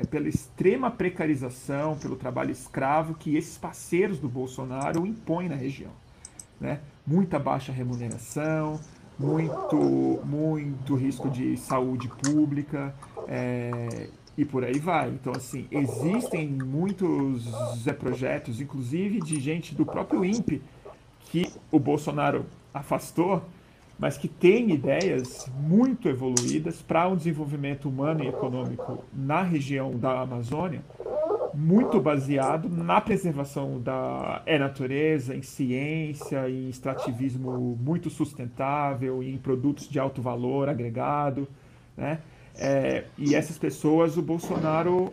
é 0.00 0.04
pela 0.06 0.28
extrema 0.28 0.90
precarização, 0.90 1.96
pelo 1.96 2.16
trabalho 2.16 2.50
escravo 2.50 3.14
que 3.14 3.36
esses 3.36 3.58
parceiros 3.58 4.18
do 4.18 4.28
Bolsonaro 4.28 5.06
impõem 5.06 5.48
na 5.48 5.54
região. 5.54 5.90
Né? 6.58 6.80
Muita 7.06 7.38
baixa 7.38 7.70
remuneração, 7.70 8.80
muito, 9.18 10.20
muito 10.24 10.94
risco 10.94 11.28
de 11.28 11.56
saúde 11.58 12.08
pública 12.08 12.94
é, 13.28 14.08
e 14.38 14.44
por 14.44 14.64
aí 14.64 14.78
vai. 14.78 15.10
Então, 15.10 15.34
assim, 15.36 15.66
existem 15.70 16.48
muitos 16.48 17.46
é, 17.86 17.92
projetos, 17.92 18.58
inclusive 18.58 19.20
de 19.20 19.38
gente 19.38 19.74
do 19.74 19.84
próprio 19.84 20.24
INPE, 20.24 20.62
que 21.20 21.52
o 21.70 21.78
Bolsonaro 21.78 22.46
afastou, 22.72 23.42
mas 24.00 24.16
que 24.16 24.26
tem 24.26 24.70
ideias 24.70 25.46
muito 25.54 26.08
evoluídas 26.08 26.80
para 26.80 27.06
um 27.06 27.14
desenvolvimento 27.14 27.86
humano 27.86 28.24
e 28.24 28.28
econômico 28.28 29.04
na 29.12 29.42
região 29.42 29.90
da 29.90 30.22
Amazônia, 30.22 30.82
muito 31.52 32.00
baseado 32.00 32.66
na 32.70 32.98
preservação 32.98 33.78
da 33.78 34.40
é 34.46 34.58
natureza, 34.58 35.36
em 35.36 35.42
ciência, 35.42 36.48
em 36.48 36.70
extrativismo 36.70 37.78
muito 37.78 38.08
sustentável, 38.08 39.22
em 39.22 39.36
produtos 39.36 39.86
de 39.86 39.98
alto 39.98 40.22
valor 40.22 40.70
agregado, 40.70 41.46
né? 41.94 42.20
É, 42.56 43.04
e 43.18 43.34
essas 43.34 43.58
pessoas 43.58 44.16
o 44.16 44.22
Bolsonaro 44.22 45.12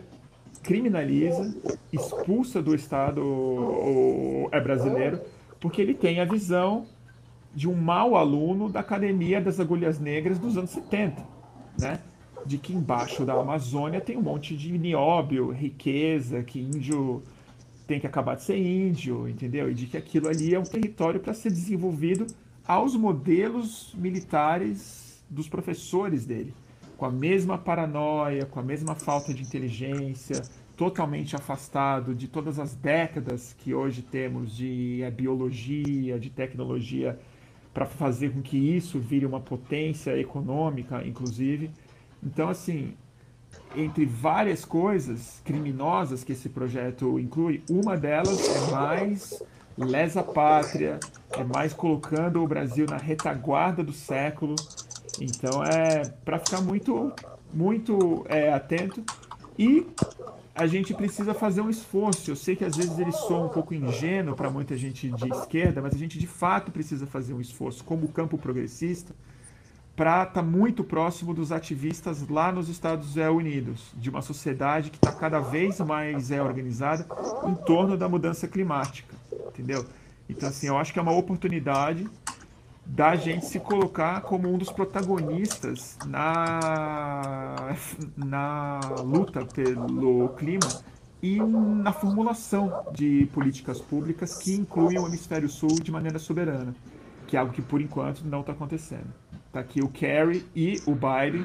criminaliza, 0.62 1.54
expulsa 1.92 2.62
do 2.62 2.74
Estado 2.74 3.22
o, 3.22 4.48
é 4.50 4.60
brasileiro, 4.60 5.20
porque 5.60 5.82
ele 5.82 5.94
tem 5.94 6.20
a 6.20 6.24
visão 6.24 6.86
de 7.58 7.68
um 7.68 7.74
mau 7.74 8.14
aluno 8.14 8.68
da 8.68 8.78
Academia 8.78 9.40
das 9.40 9.58
Agulhas 9.58 9.98
Negras 9.98 10.38
dos 10.38 10.56
anos 10.56 10.70
70, 10.70 11.26
né? 11.76 11.98
De 12.46 12.56
que 12.56 12.72
embaixo 12.72 13.24
da 13.24 13.32
Amazônia 13.32 14.00
tem 14.00 14.16
um 14.16 14.22
monte 14.22 14.56
de 14.56 14.78
nióbio, 14.78 15.50
riqueza, 15.50 16.40
que 16.44 16.60
índio 16.60 17.20
tem 17.84 17.98
que 17.98 18.06
acabar 18.06 18.36
de 18.36 18.44
ser 18.44 18.56
índio, 18.56 19.28
entendeu? 19.28 19.68
E 19.68 19.74
de 19.74 19.86
que 19.86 19.96
aquilo 19.96 20.28
ali 20.28 20.54
é 20.54 20.58
um 20.60 20.62
território 20.62 21.18
para 21.18 21.34
ser 21.34 21.50
desenvolvido 21.50 22.28
aos 22.64 22.94
modelos 22.94 23.92
militares 23.98 25.20
dos 25.28 25.48
professores 25.48 26.24
dele 26.24 26.54
com 26.96 27.06
a 27.06 27.10
mesma 27.10 27.58
paranoia, 27.58 28.46
com 28.46 28.60
a 28.60 28.62
mesma 28.62 28.94
falta 28.94 29.34
de 29.34 29.42
inteligência, 29.42 30.42
totalmente 30.76 31.34
afastado 31.34 32.14
de 32.14 32.28
todas 32.28 32.60
as 32.60 32.74
décadas 32.76 33.52
que 33.52 33.74
hoje 33.74 34.00
temos 34.00 34.56
de 34.56 35.02
é, 35.02 35.10
biologia, 35.10 36.20
de 36.20 36.30
tecnologia, 36.30 37.18
para 37.78 37.86
fazer 37.86 38.32
com 38.32 38.42
que 38.42 38.56
isso 38.56 38.98
vire 38.98 39.24
uma 39.24 39.38
potência 39.38 40.18
econômica, 40.18 41.00
inclusive. 41.06 41.70
Então, 42.20 42.48
assim, 42.48 42.92
entre 43.76 44.04
várias 44.04 44.64
coisas 44.64 45.40
criminosas 45.44 46.24
que 46.24 46.32
esse 46.32 46.48
projeto 46.48 47.20
inclui, 47.20 47.62
uma 47.70 47.96
delas 47.96 48.40
é 48.48 48.70
mais 48.72 49.40
lesa 49.76 50.24
pátria, 50.24 50.98
é 51.30 51.44
mais 51.44 51.72
colocando 51.72 52.42
o 52.42 52.48
Brasil 52.48 52.84
na 52.84 52.96
retaguarda 52.96 53.84
do 53.84 53.92
século, 53.92 54.56
então 55.20 55.62
é 55.62 56.02
para 56.24 56.40
ficar 56.40 56.60
muito, 56.60 57.12
muito 57.54 58.26
é, 58.28 58.52
atento 58.52 59.04
e 59.56 59.86
a 60.58 60.66
gente 60.66 60.92
precisa 60.92 61.32
fazer 61.32 61.60
um 61.60 61.70
esforço. 61.70 62.30
Eu 62.30 62.36
sei 62.36 62.56
que 62.56 62.64
às 62.64 62.76
vezes 62.76 62.98
ele 62.98 63.12
soa 63.12 63.46
um 63.46 63.48
pouco 63.48 63.72
ingênuo 63.72 64.34
para 64.34 64.50
muita 64.50 64.76
gente 64.76 65.08
de 65.08 65.30
esquerda, 65.30 65.80
mas 65.80 65.94
a 65.94 65.98
gente 65.98 66.18
de 66.18 66.26
fato 66.26 66.72
precisa 66.72 67.06
fazer 67.06 67.32
um 67.32 67.40
esforço 67.40 67.84
como 67.84 68.08
campo 68.08 68.36
progressista 68.36 69.14
para 69.94 70.22
estar 70.24 70.34
tá 70.34 70.42
muito 70.42 70.82
próximo 70.82 71.32
dos 71.32 71.52
ativistas 71.52 72.28
lá 72.28 72.50
nos 72.50 72.68
Estados 72.68 73.14
Unidos, 73.16 73.92
de 73.96 74.10
uma 74.10 74.20
sociedade 74.20 74.90
que 74.90 74.96
está 74.96 75.12
cada 75.12 75.38
vez 75.38 75.78
mais 75.80 76.30
é, 76.32 76.42
organizada 76.42 77.06
em 77.46 77.54
torno 77.54 77.96
da 77.96 78.08
mudança 78.08 78.48
climática, 78.48 79.14
entendeu? 79.48 79.86
Então, 80.28 80.48
assim, 80.48 80.66
eu 80.66 80.76
acho 80.76 80.92
que 80.92 80.98
é 80.98 81.02
uma 81.02 81.16
oportunidade 81.16 82.08
da 82.88 83.14
gente 83.14 83.44
se 83.44 83.60
colocar 83.60 84.22
como 84.22 84.48
um 84.48 84.56
dos 84.56 84.72
protagonistas 84.72 85.98
na, 86.06 87.76
na 88.16 88.80
luta 89.02 89.44
pelo 89.44 90.30
clima 90.30 90.66
e 91.22 91.38
na 91.38 91.92
formulação 91.92 92.86
de 92.92 93.28
políticas 93.32 93.78
públicas 93.78 94.38
que 94.38 94.54
incluem 94.54 94.98
o 94.98 95.06
hemisfério 95.06 95.48
sul 95.48 95.78
de 95.80 95.92
maneira 95.92 96.18
soberana, 96.18 96.74
que 97.26 97.36
é 97.36 97.40
algo 97.40 97.52
que 97.52 97.60
por 97.60 97.80
enquanto 97.80 98.22
não 98.22 98.40
está 98.40 98.52
acontecendo. 98.52 99.12
Está 99.46 99.60
aqui 99.60 99.82
o 99.82 99.88
Kerry 99.88 100.46
e 100.56 100.80
o 100.86 100.94
Biden 100.94 101.44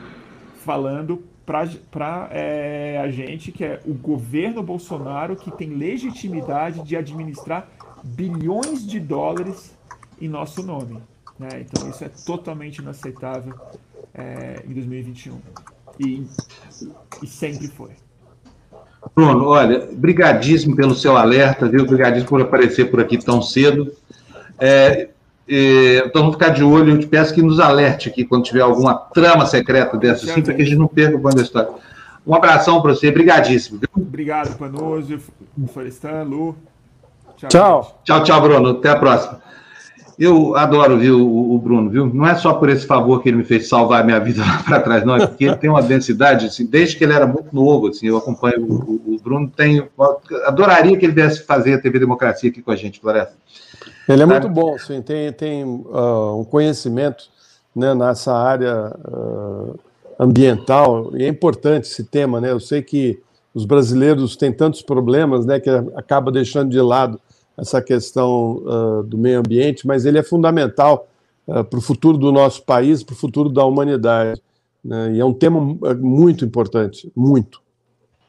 falando 0.63 1.23
para 1.45 2.29
é, 2.31 3.01
a 3.03 3.11
gente 3.11 3.51
que 3.51 3.65
é 3.65 3.81
o 3.85 3.93
governo 3.93 4.63
Bolsonaro 4.63 5.35
que 5.35 5.51
tem 5.51 5.69
legitimidade 5.69 6.81
de 6.83 6.95
administrar 6.95 7.67
bilhões 8.01 8.87
de 8.87 8.97
dólares 8.97 9.77
em 10.21 10.29
nosso 10.29 10.63
nome. 10.63 11.01
Né? 11.39 11.49
Então 11.61 11.89
isso 11.89 12.03
é 12.03 12.09
totalmente 12.25 12.77
inaceitável 12.77 13.53
é, 14.13 14.63
em 14.67 14.73
2021. 14.73 15.37
E, 15.99 16.25
e 17.21 17.27
sempre 17.27 17.67
foi. 17.67 17.91
Bruno, 19.15 19.47
olha, 19.47 19.87
brigadíssimo 19.91 20.75
pelo 20.75 20.95
seu 20.95 21.17
alerta, 21.17 21.67
viu? 21.67 21.85
Brigadíssimo 21.85 22.29
por 22.29 22.41
aparecer 22.41 22.89
por 22.89 22.99
aqui 22.99 23.17
tão 23.17 23.41
cedo. 23.41 23.91
É, 24.59 25.09
é, 25.47 25.97
então 26.05 26.21
vamos 26.21 26.35
ficar 26.35 26.49
de 26.49 26.63
olho, 26.63 26.93
eu 26.93 26.99
te 26.99 27.07
peço 27.07 27.33
que 27.33 27.41
nos 27.41 27.59
alerte 27.59 28.07
aqui 28.07 28.23
quando 28.23 28.45
tiver 28.45 28.61
alguma 28.61 28.95
trama 28.95 29.45
secreta 29.45 29.97
dessa, 29.97 30.29
assim, 30.29 30.41
para 30.41 30.53
que 30.53 30.61
a 30.61 30.65
gente 30.65 30.77
não 30.77 30.87
perca 30.87 31.17
o 31.17 31.19
bando 31.19 31.37
da 31.37 31.41
história. 31.41 31.69
Um 32.25 32.33
abração 32.33 32.81
para 32.81 32.95
você, 32.95 33.11
brigadíssimo. 33.11 33.79
Viu? 33.79 33.89
Obrigado, 33.95 34.57
Panoso, 34.57 35.19
Florestan, 35.67 36.23
Lu. 36.23 36.55
Tchau. 37.35 37.49
Tchau, 37.49 38.01
tchau, 38.05 38.23
tchau, 38.23 38.41
Bruno. 38.41 38.69
Até 38.69 38.89
a 38.89 38.95
próxima. 38.95 39.41
Eu 40.17 40.55
adoro, 40.55 40.97
viu, 40.97 41.19
o, 41.19 41.57
Bruno, 41.57 41.89
viu? 41.89 42.05
Não 42.05 42.27
é 42.27 42.35
só 42.35 42.53
por 42.53 42.69
esse 42.69 42.85
favor 42.85 43.21
que 43.21 43.29
ele 43.29 43.37
me 43.37 43.43
fez 43.43 43.67
salvar 43.67 44.01
a 44.01 44.03
minha 44.03 44.19
vida 44.19 44.41
lá 44.41 44.63
para 44.63 44.79
trás, 44.79 45.03
não, 45.03 45.15
é 45.15 45.25
porque 45.25 45.45
ele 45.45 45.55
tem 45.55 45.69
uma 45.69 45.81
densidade, 45.81 46.45
assim, 46.45 46.65
desde 46.65 46.95
que 46.95 47.03
ele 47.03 47.13
era 47.13 47.25
muito 47.25 47.53
novo, 47.53 47.87
assim, 47.87 48.07
eu 48.07 48.17
acompanho 48.17 48.63
o, 48.63 49.13
o 49.13 49.17
Bruno, 49.23 49.51
tenho, 49.55 49.87
adoraria 50.45 50.97
que 50.97 51.05
ele 51.05 51.13
viesse 51.13 51.43
fazer 51.43 51.73
a 51.73 51.81
TV 51.81 51.99
Democracia 51.99 52.49
aqui 52.49 52.61
com 52.61 52.71
a 52.71 52.75
gente, 52.75 52.99
Floresta. 52.99 53.33
Ele 54.07 54.21
é 54.21 54.25
muito 54.25 54.49
bom, 54.49 54.77
sim, 54.77 55.01
tem, 55.01 55.31
tem 55.31 55.63
uh, 55.63 56.39
um 56.39 56.43
conhecimento 56.43 57.25
né, 57.75 57.95
nessa 57.95 58.33
área 58.33 58.93
uh, 59.07 59.79
ambiental, 60.19 61.11
e 61.15 61.23
é 61.23 61.27
importante 61.27 61.87
esse 61.87 62.03
tema, 62.03 62.39
né? 62.39 62.51
Eu 62.51 62.59
sei 62.59 62.81
que 62.81 63.19
os 63.53 63.65
brasileiros 63.65 64.35
têm 64.35 64.51
tantos 64.51 64.81
problemas, 64.81 65.45
né, 65.45 65.59
que 65.59 65.69
acaba 65.95 66.31
deixando 66.31 66.69
de 66.69 66.81
lado 66.81 67.19
essa 67.57 67.81
questão 67.81 68.63
uh, 68.65 69.03
do 69.03 69.17
meio 69.17 69.39
ambiente, 69.39 69.85
mas 69.85 70.05
ele 70.05 70.17
é 70.17 70.23
fundamental 70.23 71.07
uh, 71.47 71.63
para 71.63 71.79
o 71.79 71.81
futuro 71.81 72.17
do 72.17 72.31
nosso 72.31 72.63
país, 72.63 73.03
para 73.03 73.13
o 73.13 73.17
futuro 73.17 73.49
da 73.49 73.63
humanidade. 73.65 74.41
Né? 74.83 75.13
E 75.13 75.19
é 75.19 75.25
um 75.25 75.33
tema 75.33 75.59
muito 75.99 76.43
importante, 76.43 77.11
muito. 77.15 77.63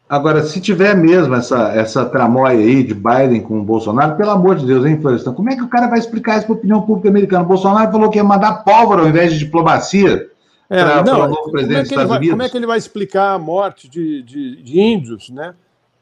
Agora, 0.08 0.42
se 0.42 0.60
tiver 0.60 0.94
mesmo 0.94 1.34
essa, 1.34 1.72
essa 1.72 2.04
tramóia 2.04 2.58
aí 2.58 2.84
de 2.84 2.94
Biden 2.94 3.40
com 3.40 3.58
o 3.58 3.64
Bolsonaro, 3.64 4.16
pelo 4.16 4.30
amor 4.30 4.56
de 4.56 4.66
Deus, 4.66 4.84
hein, 4.84 5.00
Florestan? 5.00 5.32
Como 5.32 5.50
é 5.50 5.56
que 5.56 5.62
o 5.62 5.68
cara 5.68 5.88
vai 5.88 5.98
explicar 5.98 6.36
isso 6.36 6.46
para 6.46 6.54
a 6.54 6.58
opinião 6.58 6.82
pública 6.82 7.08
americana? 7.08 7.42
O 7.42 7.48
Bolsonaro 7.48 7.90
falou 7.90 8.10
que 8.10 8.18
ia 8.18 8.24
mandar 8.24 8.64
pólvora 8.64 9.02
ao 9.02 9.08
invés 9.08 9.32
de 9.32 9.38
diplomacia 9.38 10.28
é, 10.68 10.84
para 10.84 11.24
o 11.24 11.28
novo 11.28 11.50
presidente 11.50 11.78
é 11.78 11.82
dos 11.82 11.90
Estados 11.90 12.08
vai, 12.08 12.18
Unidos. 12.18 12.32
Como 12.34 12.42
é 12.42 12.48
que 12.48 12.56
ele 12.56 12.66
vai 12.66 12.78
explicar 12.78 13.32
a 13.32 13.38
morte 13.38 13.88
de, 13.88 14.22
de, 14.22 14.62
de 14.62 14.80
índios, 14.80 15.30
né? 15.30 15.54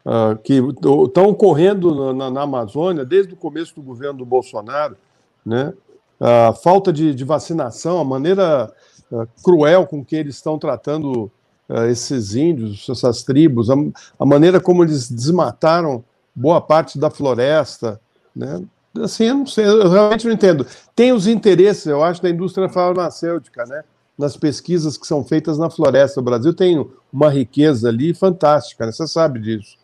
Uh, 0.05 0.37
que 0.39 0.55
estão 0.55 1.29
ocorrendo 1.29 2.15
na, 2.15 2.31
na, 2.31 2.43
Amazônia 2.43 3.05
desde 3.05 3.35
o 3.35 3.37
começo 3.37 3.74
do 3.74 3.83
governo 3.83 4.19
do 4.19 4.24
Bolsonaro, 4.24 4.97
né? 5.45 5.73
A 6.20 6.53
falta 6.53 6.93
de, 6.93 7.15
de 7.15 7.24
vacinação, 7.24 7.99
a 7.99 8.05
maneira 8.05 8.73
uh, 9.11 9.27
cruel 9.43 9.87
com 9.87 10.05
que 10.05 10.15
eles 10.15 10.37
estão 10.37 10.59
tratando 10.59 11.31
uh, 11.69 11.85
esses 11.91 12.35
índios, 12.35 12.87
essas 12.89 13.23
tribos, 13.23 13.70
a, 13.70 13.74
a, 14.19 14.24
maneira 14.24 14.61
como 14.61 14.85
eles 14.85 15.11
desmataram 15.11 16.05
boa 16.35 16.61
parte 16.61 16.99
da 16.99 17.11
floresta, 17.11 18.01
né? 18.35 18.62
Assim, 19.03 19.24
eu 19.24 19.47
sei, 19.47 19.65
eu 19.65 19.89
realmente 19.89 20.27
não 20.27 20.35
entendo. 20.35 20.66
Tem 20.95 21.12
os 21.12 21.27
interesses, 21.27 21.87
eu 21.87 22.05
acho, 22.05 22.23
da 22.23 22.29
indústria 22.29 22.69
farmacêutica, 22.69 23.65
né? 23.65 23.83
nas 24.16 24.37
pesquisas 24.37 24.97
que 24.97 25.07
são 25.07 25.24
feitas 25.24 25.59
na 25.59 25.70
floresta. 25.70 26.20
O 26.20 26.23
Brasil 26.23 26.55
tem 26.55 26.87
uma 27.12 27.31
riqueza 27.31 27.89
ali 27.89 28.15
fantástica, 28.15 28.87
né? 28.87 28.93
você 28.93 29.07
sabe 29.07 29.41
disso. 29.41 29.77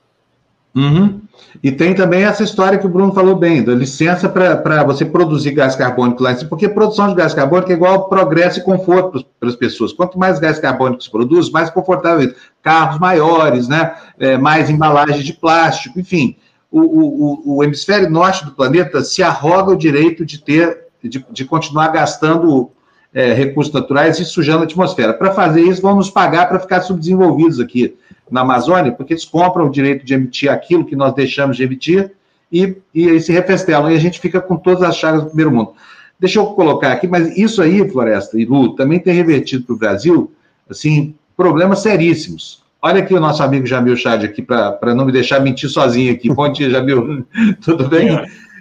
Uhum. 0.75 1.21
E 1.63 1.73
tem 1.73 1.95
também 1.95 2.25
essa 2.25 2.45
história 2.45 2.79
que 2.79 2.87
o 2.87 2.91
Bruno 2.91 3.13
falou 3.13 3.35
bem, 3.35 3.65
da 3.65 3.75
licença 3.75 4.29
para 4.29 4.85
você 4.85 5.05
produzir 5.05 5.53
gás 5.53 5.75
carbônico 5.75 6.23
lá, 6.23 6.35
porque 6.49 6.69
produção 6.69 7.09
de 7.09 7.15
gás 7.15 7.35
carbônico 7.35 7.71
é 7.73 7.75
igual 7.75 8.09
progresso 8.09 8.61
e 8.61 8.63
conforto 8.63 9.25
para 9.41 9.49
as 9.49 9.57
pessoas. 9.57 9.93
Quanto 9.93 10.19
mais 10.19 10.39
gás 10.39 10.59
carbônico 10.59 11.03
se 11.03 11.11
produz, 11.11 11.51
mais 11.51 11.71
confortável. 11.71 12.33
Carros 12.63 13.01
maiores, 13.01 13.67
né? 13.67 13.95
É, 14.19 14.37
mais 14.37 14.71
embalagem 14.71 15.23
de 15.23 15.33
plástico, 15.33 15.99
enfim. 15.99 16.37
O, 16.71 16.81
o, 16.81 17.57
o, 17.57 17.65
hemisfério 17.65 18.11
norte 18.11 18.45
do 18.45 18.51
planeta 18.51 19.03
se 19.03 19.23
arroga 19.23 19.73
o 19.73 19.77
direito 19.77 20.25
de 20.25 20.39
ter, 20.39 20.87
de, 21.03 21.25
de 21.31 21.45
continuar 21.47 21.89
gastando 21.89 22.71
é, 23.13 23.33
recursos 23.33 23.73
naturais 23.73 24.19
e 24.21 24.25
sujando 24.25 24.61
a 24.61 24.65
atmosfera. 24.65 25.15
Para 25.15 25.33
fazer 25.33 25.63
isso, 25.63 25.81
vamos 25.81 26.11
pagar 26.11 26.47
para 26.47 26.61
ficar 26.61 26.83
subdesenvolvidos 26.83 27.59
aqui 27.59 27.97
na 28.31 28.43
Amazônia, 28.43 28.93
porque 28.93 29.13
eles 29.13 29.25
compram 29.25 29.67
o 29.67 29.71
direito 29.71 30.05
de 30.05 30.15
emitir 30.15 30.51
aquilo 30.51 30.85
que 30.85 30.97
nós 30.97 31.15
deixamos 31.15 31.57
de 31.57 31.65
emitir 31.65 32.13
e, 32.53 32.77
e 32.95 33.09
aí 33.09 33.21
se 33.21 33.33
refestelam, 33.33 33.91
e 33.91 33.97
a 33.97 34.01
gente 34.01 34.21
fica 34.21 34.41
com 34.41 34.57
todas 34.57 34.83
as 34.83 34.97
chagas 34.97 35.23
do 35.23 35.29
primeiro 35.29 35.53
mundo. 35.53 35.73
Deixa 36.19 36.39
eu 36.39 36.47
colocar 36.47 36.93
aqui, 36.93 37.07
mas 37.07 37.37
isso 37.37 37.63
aí, 37.63 37.89
Floresta 37.89 38.39
e 38.39 38.45
Lu, 38.45 38.75
também 38.75 38.99
tem 38.99 39.15
revertido 39.15 39.65
para 39.65 39.75
o 39.75 39.79
Brasil, 39.79 40.33
assim, 40.69 41.15
problemas 41.37 41.81
seríssimos. 41.81 42.63
Olha 42.81 43.01
aqui 43.01 43.15
o 43.15 43.21
nosso 43.21 43.43
amigo 43.43 43.67
Jamil 43.67 43.97
Chad 43.97 44.25
aqui, 44.25 44.41
para 44.41 44.95
não 44.95 45.05
me 45.05 45.13
deixar 45.13 45.41
mentir 45.41 45.69
sozinho 45.69 46.13
aqui. 46.13 46.33
Bom 46.33 46.51
dia, 46.51 46.71
Jamil. 46.71 47.27
Tudo 47.65 47.89
bem? 47.89 48.09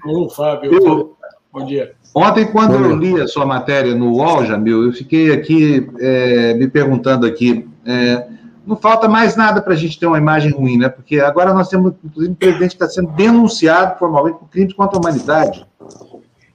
Ô, 0.05 0.29
Fábio. 0.29 0.73
Eu, 0.73 1.17
Bom 1.51 1.65
dia. 1.65 1.93
Ontem, 2.13 2.45
quando 2.45 2.75
eu 2.75 2.95
li 2.95 3.19
a 3.19 3.27
sua 3.27 3.45
matéria 3.45 3.95
no 3.95 4.11
UOL, 4.13 4.45
Jamil, 4.45 4.85
eu 4.85 4.93
fiquei 4.93 5.31
aqui 5.31 5.87
é, 5.99 6.53
me 6.53 6.67
perguntando 6.67 7.25
aqui, 7.25 7.67
é, 7.85 8.27
não 8.67 8.75
falta 8.75 9.07
mais 9.07 9.37
nada 9.37 9.61
para 9.61 9.73
a 9.73 9.77
gente 9.77 9.97
ter 9.97 10.05
uma 10.05 10.17
imagem 10.17 10.51
ruim, 10.51 10.77
né? 10.77 10.89
Porque 10.89 11.21
agora 11.21 11.53
nós 11.53 11.69
temos, 11.69 11.93
inclusive, 12.03 12.33
um 12.33 12.35
presidente 12.35 12.75
que 12.75 12.83
está 12.83 12.89
sendo 12.89 13.11
denunciado 13.13 13.97
formalmente 13.97 14.39
por 14.39 14.49
crimes 14.49 14.73
contra 14.73 14.97
a 14.97 14.99
humanidade. 14.99 15.65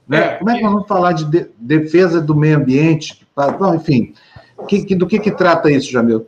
Né? 0.07 0.19
É, 0.19 0.29
Como 0.35 0.49
é 0.51 0.55
que 0.55 0.61
nós 0.61 0.71
vamos 0.73 0.87
falar 0.87 1.13
de, 1.13 1.25
de 1.25 1.49
defesa 1.59 2.21
do 2.21 2.35
meio 2.35 2.57
ambiente? 2.57 3.25
Bom, 3.57 3.73
enfim, 3.73 4.13
que, 4.67 4.85
que, 4.85 4.95
do 4.95 5.07
que, 5.07 5.19
que 5.19 5.31
trata 5.31 5.71
isso, 5.71 5.91
Jamil? 5.91 6.27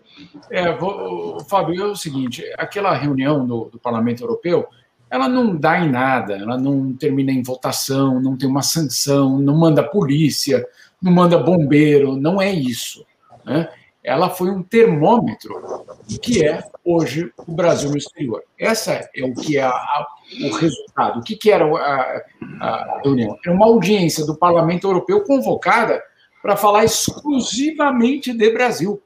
É, 0.49 0.75
vou, 0.75 1.39
Fábio, 1.41 1.79
é 1.79 1.85
o 1.85 1.95
seguinte: 1.95 2.43
aquela 2.57 2.95
reunião 2.95 3.45
do, 3.45 3.65
do 3.65 3.77
Parlamento 3.77 4.23
Europeu, 4.23 4.65
ela 5.07 5.29
não 5.29 5.55
dá 5.55 5.79
em 5.79 5.91
nada, 5.91 6.35
ela 6.35 6.57
não 6.57 6.93
termina 6.93 7.31
em 7.31 7.43
votação, 7.43 8.19
não 8.19 8.35
tem 8.35 8.49
uma 8.49 8.63
sanção, 8.63 9.37
não 9.37 9.55
manda 9.55 9.83
polícia, 9.83 10.65
não 10.99 11.11
manda 11.11 11.37
bombeiro, 11.37 12.15
não 12.15 12.41
é 12.41 12.51
isso. 12.51 13.05
Né? 13.45 13.69
Ela 14.05 14.29
foi 14.29 14.51
um 14.51 14.61
termômetro 14.61 15.59
do 16.07 16.19
que 16.19 16.45
é 16.45 16.63
hoje 16.83 17.33
o 17.47 17.51
Brasil 17.51 17.89
no 17.89 17.97
exterior. 17.97 18.43
Essa 18.57 19.09
é 19.15 19.25
o 19.25 19.33
que 19.33 19.57
é 19.57 19.63
a, 19.63 19.69
a, 19.69 20.07
o 20.43 20.53
resultado. 20.53 21.19
O 21.19 21.23
que, 21.23 21.35
que 21.35 21.51
era 21.51 21.65
a, 21.65 22.21
a 22.61 23.01
reunião? 23.03 23.35
Era 23.43 23.55
uma 23.55 23.65
audiência 23.65 24.23
do 24.23 24.37
Parlamento 24.37 24.87
Europeu 24.87 25.23
convocada 25.23 26.03
para 26.39 26.55
falar 26.55 26.85
exclusivamente 26.85 28.31
de 28.31 28.51
Brasil. 28.51 29.01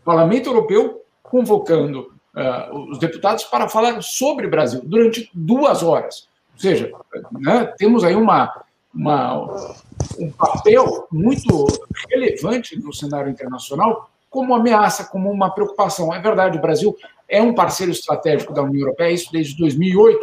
O 0.00 0.04
Parlamento 0.04 0.48
Europeu 0.48 1.02
convocando 1.24 2.12
uh, 2.36 2.78
os 2.88 3.00
deputados 3.00 3.42
para 3.42 3.68
falar 3.68 4.00
sobre 4.00 4.46
Brasil 4.46 4.80
durante 4.84 5.28
duas 5.34 5.82
horas. 5.82 6.28
Ou 6.54 6.60
seja, 6.60 6.92
né, 7.32 7.74
temos 7.76 8.04
aí 8.04 8.14
uma, 8.14 8.62
uma, 8.94 9.74
um 10.20 10.30
papel 10.30 11.08
muito 11.10 11.66
relevante 12.08 12.78
no 12.78 12.94
cenário 12.94 13.28
internacional 13.28 14.08
como 14.30 14.54
ameaça, 14.54 15.04
como 15.04 15.30
uma 15.30 15.50
preocupação. 15.50 16.14
É 16.14 16.20
verdade, 16.20 16.56
o 16.56 16.60
Brasil 16.60 16.96
é 17.28 17.42
um 17.42 17.52
parceiro 17.52 17.90
estratégico 17.90 18.54
da 18.54 18.62
União 18.62 18.82
Europeia, 18.82 19.12
isso 19.12 19.30
desde 19.32 19.56
2008, 19.58 20.18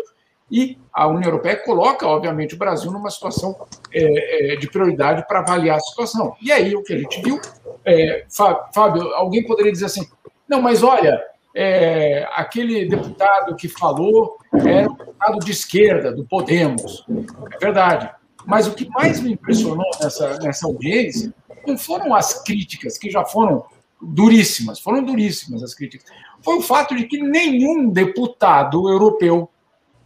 e 0.50 0.78
a 0.94 1.08
União 1.08 1.30
Europeia 1.30 1.58
coloca, 1.58 2.08
obviamente, 2.08 2.56
o 2.56 2.58
Brasil 2.58 2.90
numa 2.90 3.10
situação 3.10 3.56
é, 3.94 4.54
é, 4.54 4.56
de 4.56 4.68
prioridade 4.70 5.26
para 5.28 5.40
avaliar 5.40 5.76
a 5.76 5.82
situação. 5.82 6.36
E 6.42 6.52
aí, 6.52 6.74
o 6.74 6.82
que 6.82 6.94
a 6.94 6.98
gente 6.98 7.22
viu, 7.22 7.40
é, 7.84 8.26
Fábio, 8.74 9.14
alguém 9.14 9.46
poderia 9.46 9.72
dizer 9.72 9.86
assim: 9.86 10.08
não, 10.48 10.62
mas 10.62 10.84
olha, 10.84 11.22
é, 11.54 12.26
aquele 12.32 12.88
deputado 12.88 13.56
que 13.58 13.68
falou 13.68 14.38
era 14.54 14.90
um 14.90 14.96
deputado 14.96 15.40
de 15.40 15.52
esquerda, 15.52 16.14
do 16.14 16.24
Podemos. 16.24 17.06
É 17.52 17.58
verdade. 17.58 18.10
Mas 18.46 18.66
o 18.68 18.74
que 18.74 18.88
mais 18.90 19.20
me 19.20 19.34
impressionou 19.34 19.90
nessa, 20.02 20.38
nessa 20.38 20.66
audiência 20.66 21.34
não 21.66 21.78
foram 21.78 22.16
as 22.16 22.42
críticas 22.44 22.98
que 22.98 23.10
já 23.10 23.26
foram 23.26 23.66
duríssimas, 24.02 24.80
foram 24.80 25.04
duríssimas 25.04 25.64
as 25.64 25.74
críticas, 25.74 26.10
foi 26.42 26.58
o 26.58 26.62
fato 26.62 26.96
de 26.96 27.06
que 27.06 27.22
nenhum 27.22 27.90
deputado 27.90 28.90
europeu 28.90 29.50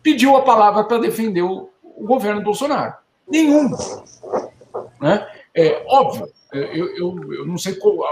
pediu 0.02 0.36
a 0.36 0.42
palavra 0.42 0.84
para 0.86 0.98
defender 0.98 1.42
o, 1.42 1.70
o, 1.84 2.06
governo 2.06 2.42
Bolsonaro. 2.42 2.96
Nenhum. 3.28 3.70
Né? 5.00 5.28
É 5.54 5.84
óbvio, 5.88 6.30
eu, 6.54 6.96
eu, 6.96 7.34
eu 7.34 7.46
não 7.46 7.58
sei 7.58 7.76
como, 7.76 8.04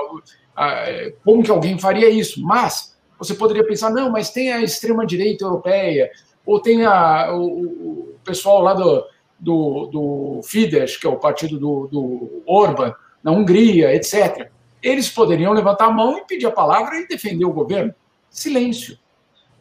como 1.23 1.43
que 1.43 1.51
alguém 1.51 1.79
faria 1.79 2.09
isso, 2.09 2.43
mas 2.43 2.97
você 3.17 3.33
poderia 3.33 3.65
pensar, 3.65 3.89
não, 3.89 4.09
mas 4.09 4.29
tem 4.29 4.51
a 4.51 4.61
extrema-direita 4.61 5.45
europeia, 5.45 6.09
ou 6.45 6.59
tem 6.61 6.85
a, 6.85 7.33
o, 7.33 7.63
o 7.63 8.15
pessoal 8.23 8.61
lá 8.61 8.73
do, 8.73 9.05
do, 9.39 9.85
do 9.87 10.41
Fidesz, 10.43 10.97
que 10.97 11.07
é 11.07 11.09
o 11.09 11.17
partido 11.17 11.57
do, 11.57 11.87
do 11.87 12.43
Orban, 12.45 12.93
na 13.23 13.31
Hungria, 13.31 13.93
etc 13.93 14.49
eles 14.81 15.09
poderiam 15.09 15.53
levantar 15.53 15.85
a 15.85 15.91
mão 15.91 16.17
e 16.17 16.25
pedir 16.25 16.45
a 16.45 16.51
palavra 16.51 16.97
e 16.97 17.07
defender 17.07 17.45
o 17.45 17.53
governo. 17.53 17.93
Silêncio. 18.29 18.97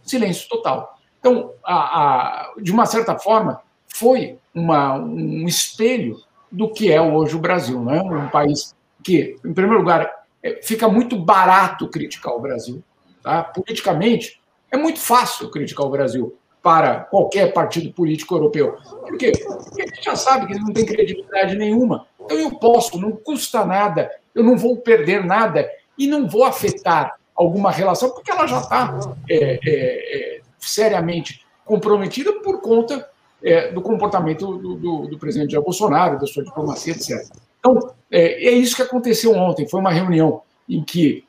Silêncio 0.03 0.49
total. 0.49 0.99
Então, 1.19 1.53
a, 1.65 1.75
a, 1.75 2.55
de 2.61 2.71
uma 2.71 2.87
certa 2.87 3.19
forma, 3.19 3.61
foi 3.89 4.39
uma, 4.55 4.95
um 4.95 5.47
espelho 5.47 6.17
do 6.51 6.71
que 6.73 6.91
é 6.91 7.01
hoje 7.01 7.37
o 7.37 7.41
Brasil, 7.41 7.83
né? 7.83 8.01
um 8.01 8.29
país 8.29 8.75
que, 9.03 9.37
em 9.45 9.53
primeiro 9.53 9.81
lugar, 9.81 10.11
é, 10.43 10.61
fica 10.63 10.89
muito 10.89 11.17
barato 11.17 11.89
criticar 11.89 12.33
o 12.35 12.41
Brasil. 12.41 12.83
Tá? 13.23 13.43
Politicamente, 13.43 14.41
é 14.71 14.77
muito 14.77 15.01
fácil 15.01 15.51
criticar 15.51 15.87
o 15.87 15.91
Brasil 15.91 16.37
para 16.63 17.01
qualquer 17.01 17.53
partido 17.53 17.93
político 17.93 18.35
europeu. 18.35 18.77
Por 19.01 19.17
quê? 19.17 19.33
Porque 19.33 19.83
a 19.83 19.87
gente 19.87 20.05
já 20.05 20.17
sabe 20.17 20.47
que 20.47 20.53
ele 20.53 20.61
não 20.61 20.73
tem 20.73 20.85
credibilidade 20.85 21.57
nenhuma. 21.57 22.07
Então 22.21 22.39
eu 22.39 22.51
posso, 22.59 23.01
não 23.01 23.13
custa 23.13 23.65
nada 23.65 24.11
eu 24.39 24.45
não 24.45 24.57
vou 24.57 24.77
perder 24.77 25.25
nada 25.25 25.69
e 25.99 26.07
não 26.07 26.29
vou 26.29 26.45
afetar 26.45 27.17
alguma 27.35 27.73
relação, 27.73 28.11
porque 28.11 28.31
ela 28.31 28.47
já 28.47 28.61
está 28.61 28.99
é, 29.29 29.35
é, 29.35 29.59
é, 29.67 30.41
seriamente 30.59 31.45
comprometida 31.65 32.33
por 32.41 32.61
conta 32.61 33.09
é, 33.43 33.73
do 33.73 33.83
comportamento 33.83 34.57
do, 34.59 34.75
do, 34.77 35.07
do, 35.09 35.19
presidente 35.19 35.53
Jair 35.53 35.65
Bolsonaro, 35.65 36.21
da 36.21 36.27
sua 36.27 36.45
diplomacia, 36.45 36.93
etc. 36.93 37.29
Então, 37.59 37.95
é, 38.11 38.49
é 38.49 38.51
isso 38.53 38.77
que 38.77 38.83
aconteceu 38.83 39.35
ontem. 39.35 39.69
Foi 39.69 39.81
uma 39.81 39.91
reunião 39.91 40.43
em 40.69 40.83
que 40.85 41.25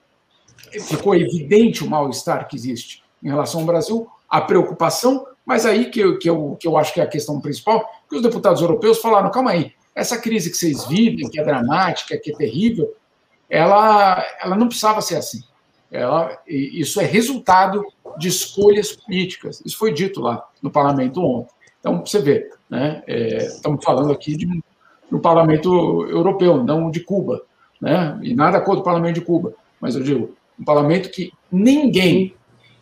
ficou 0.88 1.16
evidente 1.16 1.84
o 1.84 1.90
mal-estar 1.90 2.48
que 2.48 2.56
existe 2.56 3.04
em 3.24 3.28
relação 3.28 3.62
ao 3.62 3.66
Brasil, 3.66 4.08
a 4.30 4.40
preocupação, 4.40 5.26
mas 5.46 5.66
aí 5.66 5.90
que 5.90 6.00
eu, 6.00 6.20
que, 6.20 6.30
eu, 6.30 6.58
que 6.60 6.68
eu 6.68 6.78
acho 6.78 6.94
que 6.94 7.02
é 7.02 7.04
a 7.04 7.08
questão 7.08 7.42
principal, 7.42 7.84
que 8.08 8.16
os 8.16 8.22
deputados 8.22 8.62
europeus 8.62 9.00
falaram, 9.00 9.32
calma 9.32 9.52
aí, 9.52 9.74
essa 9.96 10.18
crise 10.18 10.50
que 10.50 10.58
vocês 10.58 10.86
vivem, 10.86 11.30
que 11.30 11.40
é 11.40 11.44
dramática, 11.44 12.18
que 12.18 12.32
é 12.32 12.36
terrível, 12.36 12.96
ela, 13.50 14.24
ela 14.42 14.56
não 14.56 14.68
precisava 14.68 15.02
ser 15.02 15.16
assim. 15.16 15.42
Ela, 15.92 16.38
isso 16.48 17.02
é 17.02 17.06
resultado 17.06 17.84
de 18.18 18.28
escolhas 18.28 18.92
políticas. 18.92 19.62
Isso 19.66 19.78
foi 19.78 19.92
dito 19.92 20.22
lá 20.22 20.48
no 20.62 20.70
parlamento 20.70 21.22
ontem. 21.22 21.54
Então, 21.80 22.06
você 22.06 22.20
vê, 22.20 22.50
né, 22.70 23.02
é, 23.08 23.38
estamos 23.48 23.84
falando 23.84 24.12
aqui 24.12 24.36
de, 24.36 24.48
no 25.10 25.20
parlamento 25.20 26.06
europeu, 26.08 26.64
não 26.64 26.92
de 26.92 27.00
Cuba. 27.00 27.42
Né, 27.82 28.20
e 28.22 28.36
nada 28.36 28.60
contra 28.60 28.82
o 28.82 28.84
parlamento 28.84 29.16
de 29.16 29.22
Cuba, 29.22 29.54
mas 29.80 29.96
eu 29.96 30.04
digo, 30.04 30.36
um 30.60 30.66
parlamento 30.66 31.10
que 31.10 31.32
ninguém, 31.50 32.36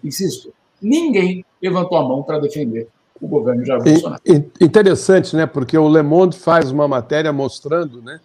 insisto, 0.03 0.52
ninguém 0.81 1.45
levantou 1.61 1.98
a 1.99 2.03
mão 2.03 2.23
para 2.23 2.39
defender 2.39 2.88
o 3.22 3.27
governo 3.27 3.61
de 3.61 3.68
Jair 3.68 3.84
Bolsonaro. 3.84 4.22
Interessante, 4.60 5.35
né? 5.35 5.45
Porque 5.45 5.77
o 5.77 5.88
Le 5.88 6.02
Monde 6.02 6.38
faz 6.38 6.72
uma 6.72 6.88
matéria 6.88 7.31
mostrando, 7.31 8.02
né? 8.02 8.19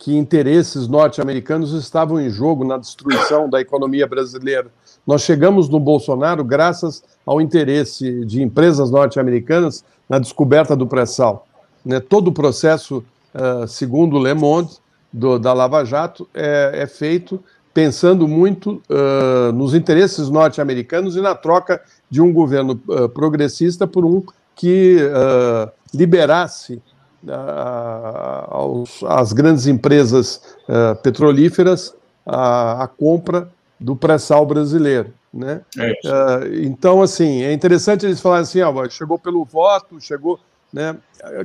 Que 0.00 0.16
interesses 0.16 0.88
norte-americanos 0.88 1.74
estavam 1.74 2.18
em 2.18 2.30
jogo 2.30 2.64
na 2.64 2.78
destruição 2.78 3.50
da 3.50 3.60
economia 3.60 4.06
brasileira. 4.06 4.68
Nós 5.06 5.20
chegamos 5.20 5.68
no 5.68 5.78
Bolsonaro 5.78 6.42
graças 6.42 7.02
ao 7.24 7.38
interesse 7.38 8.24
de 8.24 8.42
empresas 8.42 8.90
norte-americanas 8.90 9.84
na 10.08 10.18
descoberta 10.18 10.74
do 10.74 10.86
pré-sal. 10.86 11.46
Né? 11.84 12.00
Todo 12.00 12.28
o 12.28 12.32
processo, 12.32 13.04
uh, 13.34 13.68
segundo 13.68 14.18
Le 14.18 14.32
Monde, 14.32 14.72
do, 15.12 15.38
da 15.38 15.52
Lava 15.52 15.84
Jato, 15.84 16.26
é, 16.32 16.70
é 16.76 16.86
feito 16.86 17.38
pensando 17.74 18.26
muito 18.26 18.82
uh, 18.88 19.52
nos 19.52 19.74
interesses 19.74 20.30
norte-americanos 20.30 21.14
e 21.14 21.20
na 21.20 21.34
troca 21.34 21.78
de 22.08 22.22
um 22.22 22.32
governo 22.32 22.80
uh, 22.88 23.06
progressista 23.10 23.86
por 23.86 24.06
um 24.06 24.22
que 24.56 24.98
liberasse 25.94 26.82
aos, 28.48 29.02
às 29.04 29.32
grandes 29.32 29.66
empresas 29.66 30.40
uh, 30.68 30.96
petrolíferas 31.02 31.94
a, 32.24 32.84
a, 32.84 32.88
compra 32.88 33.48
do 33.78 33.94
pré-sal 33.94 34.46
brasileiro. 34.46 35.12
Né? 35.32 35.60
É 35.78 35.90
uh, 35.90 36.54
então, 36.62 37.02
assim, 37.02 37.42
é 37.42 37.52
interessante 37.52 38.06
eles 38.06 38.20
falarem 38.20 38.42
assim: 38.42 38.60
ó, 38.62 38.88
chegou 38.88 39.18
pelo 39.18 39.44
voto, 39.44 40.00
chegou. 40.00 40.38
Né? 40.72 40.96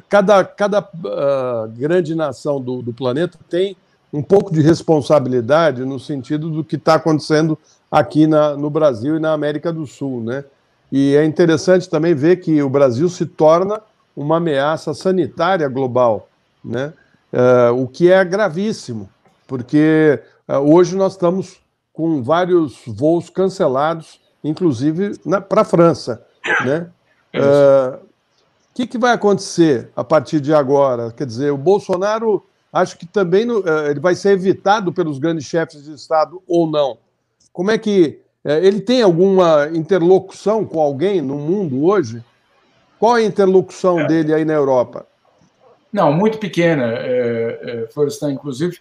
Cada, 0.08 0.44
cada 0.44 0.80
uh, 0.82 1.68
grande 1.76 2.14
nação 2.14 2.62
do, 2.62 2.82
do 2.82 2.94
planeta 2.94 3.38
tem 3.50 3.76
um 4.14 4.22
pouco 4.22 4.54
de 4.54 4.62
responsabilidade 4.62 5.84
no 5.84 6.00
sentido 6.00 6.50
do 6.50 6.64
que 6.64 6.76
está 6.76 6.96
acontecendo 6.96 7.58
aqui 7.92 8.28
na, 8.28 8.56
no 8.56 8.70
Brasil 8.70 9.18
e 9.18 9.20
na 9.20 9.34
América 9.34 9.74
do 9.74 9.86
Sul. 9.86 10.24
Né? 10.24 10.46
E 10.92 11.16
é 11.16 11.26
interessante 11.26 11.90
também 11.90 12.14
ver 12.14 12.38
que 12.38 12.62
o 12.62 12.70
Brasil 12.70 13.10
se 13.10 13.26
torna 13.26 13.82
uma 14.16 14.38
ameaça 14.38 14.94
sanitária 14.94 15.68
global, 15.68 16.30
né? 16.64 16.94
Uh, 17.34 17.84
o 17.84 17.88
que 17.88 18.10
é 18.10 18.24
gravíssimo, 18.24 19.10
porque 19.46 20.22
uh, 20.48 20.54
hoje 20.54 20.96
nós 20.96 21.14
estamos 21.14 21.60
com 21.92 22.24
vários 22.24 22.82
voos 22.88 23.30
cancelados, 23.30 24.22
inclusive 24.42 25.20
para 25.50 25.62
a 25.62 25.66
França. 25.66 26.26
Né? 26.64 26.88
O 27.34 27.38
uh, 27.40 28.00
que, 28.74 28.88
que 28.88 28.98
vai 28.98 29.12
acontecer 29.12 29.90
a 29.96 30.04
partir 30.04 30.40
de 30.40 30.54
agora? 30.54 31.12
Quer 31.12 31.26
dizer, 31.26 31.52
o 31.52 31.58
Bolsonaro, 31.58 32.46
acho 32.72 32.98
que 32.98 33.06
também 33.06 33.44
no, 33.44 33.64
ele 33.90 34.00
vai 34.00 34.16
ser 34.16 34.30
evitado 34.30 34.94
pelos 34.94 35.20
grandes 35.20 35.46
chefes 35.46 35.84
de 35.84 35.94
Estado 35.94 36.42
ou 36.48 36.68
não. 36.68 36.98
Como 37.52 37.72
é 37.72 37.78
que. 37.78 38.22
ele 38.44 38.80
tem 38.80 39.02
alguma 39.02 39.70
interlocução 39.74 40.64
com 40.64 40.80
alguém 40.80 41.22
no 41.22 41.36
mundo 41.36 41.84
hoje? 41.86 42.24
Qual 43.00 43.14
a 43.14 43.24
interlocução 43.24 44.00
é. 44.00 44.08
dele 44.08 44.34
aí 44.34 44.46
na 44.46 44.54
Europa? 44.54 45.06
Não, 45.92 46.12
muito 46.12 46.38
pequena, 46.38 46.94
é, 46.98 47.60
é, 47.62 47.88
Florestan. 47.94 48.32
Inclusive, 48.32 48.78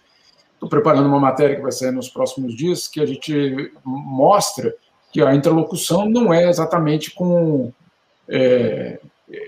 estou 0.53 0.67
preparando 0.67 1.07
uma 1.07 1.19
matéria 1.19 1.55
que 1.55 1.61
vai 1.61 1.71
sair 1.71 1.91
nos 1.91 2.09
próximos 2.09 2.55
dias, 2.55 2.87
que 2.87 2.99
a 2.99 3.05
gente 3.05 3.71
mostra 3.83 4.75
que 5.11 5.21
a 5.21 5.33
interlocução 5.33 6.09
não 6.09 6.33
é 6.33 6.49
exatamente 6.49 7.11
com 7.11 7.71
é, 8.27 8.99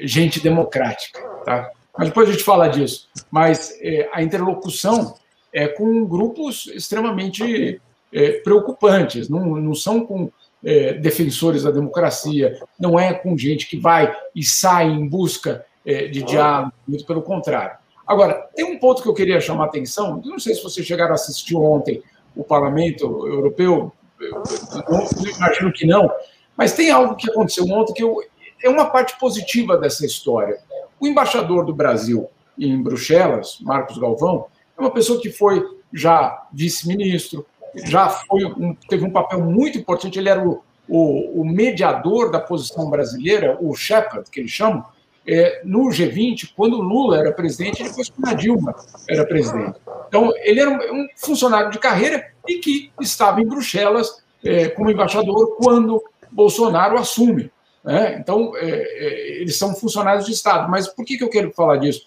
gente 0.01 0.39
democrática, 0.39 1.19
tá? 1.43 1.69
Mas 1.97 2.09
depois 2.09 2.29
a 2.29 2.31
gente 2.31 2.43
fala 2.43 2.67
disso. 2.67 3.09
Mas 3.29 3.77
é, 3.81 4.09
a 4.13 4.21
interlocução 4.21 5.15
é 5.51 5.67
com 5.67 6.05
grupos 6.05 6.67
extremamente 6.67 7.81
é, 8.13 8.31
preocupantes, 8.43 9.27
não, 9.27 9.57
não 9.57 9.75
são 9.75 10.05
com 10.05 10.31
é, 10.67 10.91
defensores 10.95 11.63
da 11.63 11.71
democracia, 11.71 12.59
não 12.77 12.99
é 12.99 13.13
com 13.13 13.37
gente 13.37 13.69
que 13.69 13.77
vai 13.77 14.13
e 14.35 14.43
sai 14.43 14.85
em 14.89 15.07
busca 15.07 15.65
é, 15.85 16.07
de 16.07 16.21
diálogo, 16.23 16.73
muito 16.85 17.05
pelo 17.05 17.21
contrário. 17.21 17.77
Agora, 18.05 18.49
tem 18.53 18.65
um 18.65 18.77
ponto 18.77 19.01
que 19.01 19.07
eu 19.07 19.13
queria 19.13 19.39
chamar 19.39 19.63
a 19.63 19.67
atenção, 19.67 20.21
não 20.25 20.37
sei 20.37 20.53
se 20.53 20.61
vocês 20.61 20.85
chegaram 20.85 21.11
a 21.11 21.15
assistir 21.15 21.55
ontem 21.55 22.03
o 22.35 22.43
Parlamento 22.43 23.05
Europeu, 23.25 23.93
eu, 24.19 24.43
eu 24.89 25.35
imagino 25.37 25.71
que 25.71 25.87
não, 25.87 26.11
mas 26.57 26.73
tem 26.73 26.91
algo 26.91 27.15
que 27.15 27.31
aconteceu 27.31 27.63
ontem 27.69 27.93
que 27.93 28.03
eu, 28.03 28.17
é 28.61 28.69
uma 28.69 28.89
parte 28.89 29.17
positiva 29.17 29.77
dessa 29.77 30.05
história. 30.05 30.57
O 30.99 31.07
embaixador 31.07 31.65
do 31.65 31.73
Brasil 31.73 32.27
em 32.59 32.81
Bruxelas, 32.83 33.57
Marcos 33.61 33.97
Galvão, 33.97 34.47
é 34.77 34.81
uma 34.81 34.91
pessoa 34.91 35.21
que 35.21 35.29
foi 35.29 35.63
já 35.93 36.45
vice-ministro, 36.51 37.45
já 37.85 38.09
foi 38.09 38.45
um, 38.45 38.75
teve 38.89 39.05
um 39.05 39.11
papel 39.11 39.41
muito 39.41 39.77
importante. 39.77 40.19
Ele 40.19 40.29
era 40.29 40.45
o, 40.45 40.63
o, 40.87 41.41
o 41.41 41.45
mediador 41.45 42.31
da 42.31 42.39
posição 42.39 42.89
brasileira, 42.89 43.57
o 43.59 43.75
Shepard, 43.75 44.29
que 44.29 44.39
eles 44.39 44.51
chamam, 44.51 44.85
é, 45.27 45.61
no 45.65 45.89
G20, 45.89 46.53
quando 46.55 46.79
Lula 46.79 47.19
era 47.19 47.31
presidente, 47.33 47.83
depois 47.83 48.09
quando 48.09 48.29
a 48.29 48.33
Dilma 48.33 48.75
era 49.09 49.25
presidente. 49.25 49.75
Então, 50.07 50.31
ele 50.37 50.61
era 50.61 50.69
um, 50.69 51.01
um 51.01 51.07
funcionário 51.17 51.69
de 51.69 51.79
carreira 51.79 52.25
e 52.47 52.59
que 52.59 52.91
estava 53.01 53.41
em 53.41 53.47
Bruxelas 53.47 54.23
é, 54.43 54.69
como 54.69 54.89
embaixador 54.89 55.57
quando 55.57 56.01
Bolsonaro 56.31 56.97
assume. 56.97 57.51
Né? 57.83 58.17
Então, 58.19 58.53
é, 58.55 58.69
é 58.69 59.41
eles 59.41 59.57
são 59.57 59.75
funcionários 59.75 60.25
de 60.25 60.31
Estado. 60.31 60.69
Mas 60.69 60.87
por 60.87 61.03
que, 61.03 61.17
que 61.17 61.23
eu 61.23 61.29
quero 61.29 61.51
falar 61.51 61.77
disso? 61.77 62.05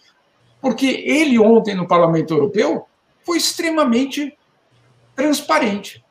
Porque 0.60 0.86
ele, 0.86 1.38
ontem, 1.38 1.74
no 1.74 1.86
Parlamento 1.86 2.32
Europeu, 2.32 2.86
foi 3.24 3.36
extremamente 3.36 4.36
transparente. 5.20 6.02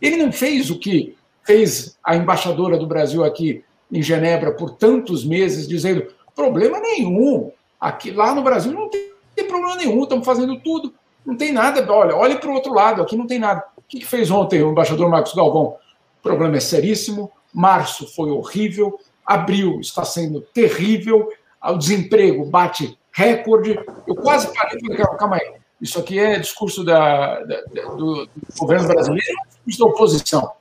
Ele 0.00 0.16
não 0.16 0.32
fez 0.32 0.70
o 0.70 0.78
que 0.78 1.16
fez 1.44 1.98
a 2.02 2.16
embaixadora 2.16 2.78
do 2.78 2.86
Brasil 2.86 3.22
aqui 3.22 3.62
em 3.92 4.02
Genebra 4.02 4.52
por 4.52 4.70
tantos 4.70 5.24
meses, 5.24 5.68
dizendo 5.68 6.06
problema 6.34 6.80
nenhum. 6.80 7.52
Aqui 7.78 8.10
lá 8.10 8.34
no 8.34 8.42
Brasil 8.42 8.72
não 8.72 8.88
tem, 8.88 9.08
problema 9.46 9.76
nenhum, 9.76 10.02
estamos 10.02 10.26
fazendo 10.26 10.58
tudo, 10.60 10.92
não 11.24 11.36
tem 11.36 11.52
nada. 11.52 11.86
Olha, 11.92 12.16
olhe 12.16 12.36
para 12.36 12.50
o 12.50 12.54
outro 12.54 12.72
lado, 12.72 13.02
aqui 13.02 13.16
não 13.16 13.26
tem 13.26 13.38
nada. 13.38 13.64
O 13.76 13.82
que 13.82 14.04
fez 14.04 14.30
ontem 14.30 14.62
o 14.62 14.70
embaixador 14.70 15.08
Marcos 15.08 15.34
Galvão? 15.34 15.76
O 16.18 16.22
problema 16.22 16.56
é 16.56 16.60
seríssimo. 16.60 17.30
Março 17.52 18.06
foi 18.14 18.30
horrível, 18.30 18.98
abril 19.24 19.80
está 19.80 20.04
sendo 20.04 20.42
terrível, 20.52 21.28
o 21.62 21.76
desemprego 21.76 22.44
bate 22.44 22.98
recorde. 23.10 23.78
Eu 24.06 24.14
quase 24.14 24.52
parei 24.54 24.76
e 24.76 24.96
falei, 24.96 25.18
calma 25.18 25.36
aí, 25.36 25.54
isso 25.80 25.98
aqui 25.98 26.18
é 26.18 26.38
discurso 26.38 26.84
da, 26.84 27.40
da, 27.44 27.60
do, 27.94 28.26
do, 28.26 28.30
governo 28.58 28.88
brasileiro, 28.88 29.38
discurso 29.64 29.78
da 29.78 29.86
oposição. 29.86 30.52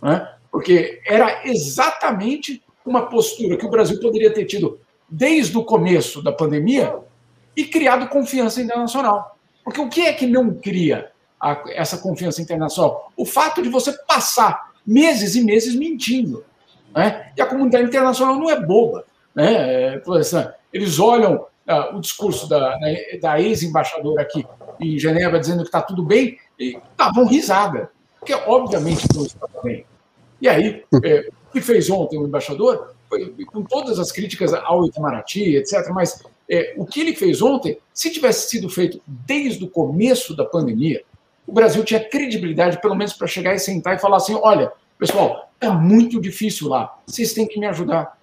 Né? 0.00 0.32
Porque 0.50 1.00
era 1.04 1.46
exatamente 1.46 2.62
uma 2.84 3.06
postura 3.06 3.56
que 3.56 3.66
o 3.66 3.70
Brasil 3.70 4.00
poderia 4.00 4.32
ter 4.32 4.44
tido 4.44 4.78
desde 5.08 5.56
o 5.56 5.64
começo 5.64 6.22
da 6.22 6.32
pandemia 6.32 6.96
e 7.56 7.64
criado 7.64 8.08
confiança 8.08 8.60
internacional. 8.60 9.36
Porque 9.64 9.80
o 9.80 9.88
que 9.88 10.02
é 10.02 10.12
que 10.12 10.26
não 10.26 10.54
cria 10.54 11.10
a, 11.40 11.64
essa 11.70 11.98
confiança 11.98 12.40
internacional? 12.40 13.12
O 13.16 13.26
fato 13.26 13.62
de 13.62 13.68
você 13.68 13.92
passar 14.06 14.72
meses 14.86 15.34
e 15.34 15.42
meses 15.42 15.74
mentindo. 15.74 16.44
Né? 16.94 17.32
E 17.36 17.42
a 17.42 17.46
comunidade 17.46 17.84
internacional 17.84 18.36
não 18.36 18.48
é 18.48 18.60
boba. 18.60 19.04
Né? 19.34 19.94
É, 19.94 20.02
eles 20.72 20.98
olham 21.00 21.46
uh, 21.68 21.96
o 21.96 22.00
discurso 22.00 22.48
da, 22.48 22.76
da 23.20 23.40
ex-embaixadora 23.40 24.22
aqui 24.22 24.46
em 24.80 24.98
Genebra 24.98 25.38
dizendo 25.40 25.62
que 25.62 25.68
está 25.68 25.82
tudo 25.82 26.02
bem, 26.02 26.38
e 26.58 26.78
estavam 26.90 27.26
risada, 27.26 27.90
porque 28.18 28.34
obviamente 28.34 29.06
não 29.14 29.24
está 29.24 29.46
bem. 29.62 29.84
E 30.40 30.48
aí, 30.48 30.84
é, 31.04 31.28
o 31.48 31.52
que 31.52 31.60
fez 31.60 31.88
ontem 31.88 32.18
o 32.18 32.26
embaixador, 32.26 32.94
foi, 33.08 33.34
com 33.46 33.62
todas 33.62 33.98
as 33.98 34.12
críticas 34.12 34.52
ao 34.52 34.86
Itamaraty, 34.86 35.56
etc., 35.56 35.88
mas 35.90 36.22
é, 36.48 36.74
o 36.76 36.84
que 36.84 37.00
ele 37.00 37.14
fez 37.14 37.40
ontem, 37.40 37.78
se 37.92 38.10
tivesse 38.10 38.48
sido 38.48 38.68
feito 38.68 39.00
desde 39.06 39.64
o 39.64 39.70
começo 39.70 40.36
da 40.36 40.44
pandemia, 40.44 41.02
o 41.46 41.52
Brasil 41.52 41.84
tinha 41.84 42.00
credibilidade, 42.00 42.80
pelo 42.80 42.94
menos 42.94 43.12
para 43.12 43.26
chegar 43.26 43.54
e 43.54 43.58
sentar 43.58 43.96
e 43.96 44.00
falar 44.00 44.16
assim: 44.16 44.34
olha, 44.34 44.72
pessoal, 44.98 45.50
está 45.54 45.72
muito 45.72 46.20
difícil 46.20 46.68
lá, 46.68 46.98
vocês 47.06 47.32
têm 47.32 47.46
que 47.46 47.58
me 47.58 47.66
ajudar. 47.66 48.15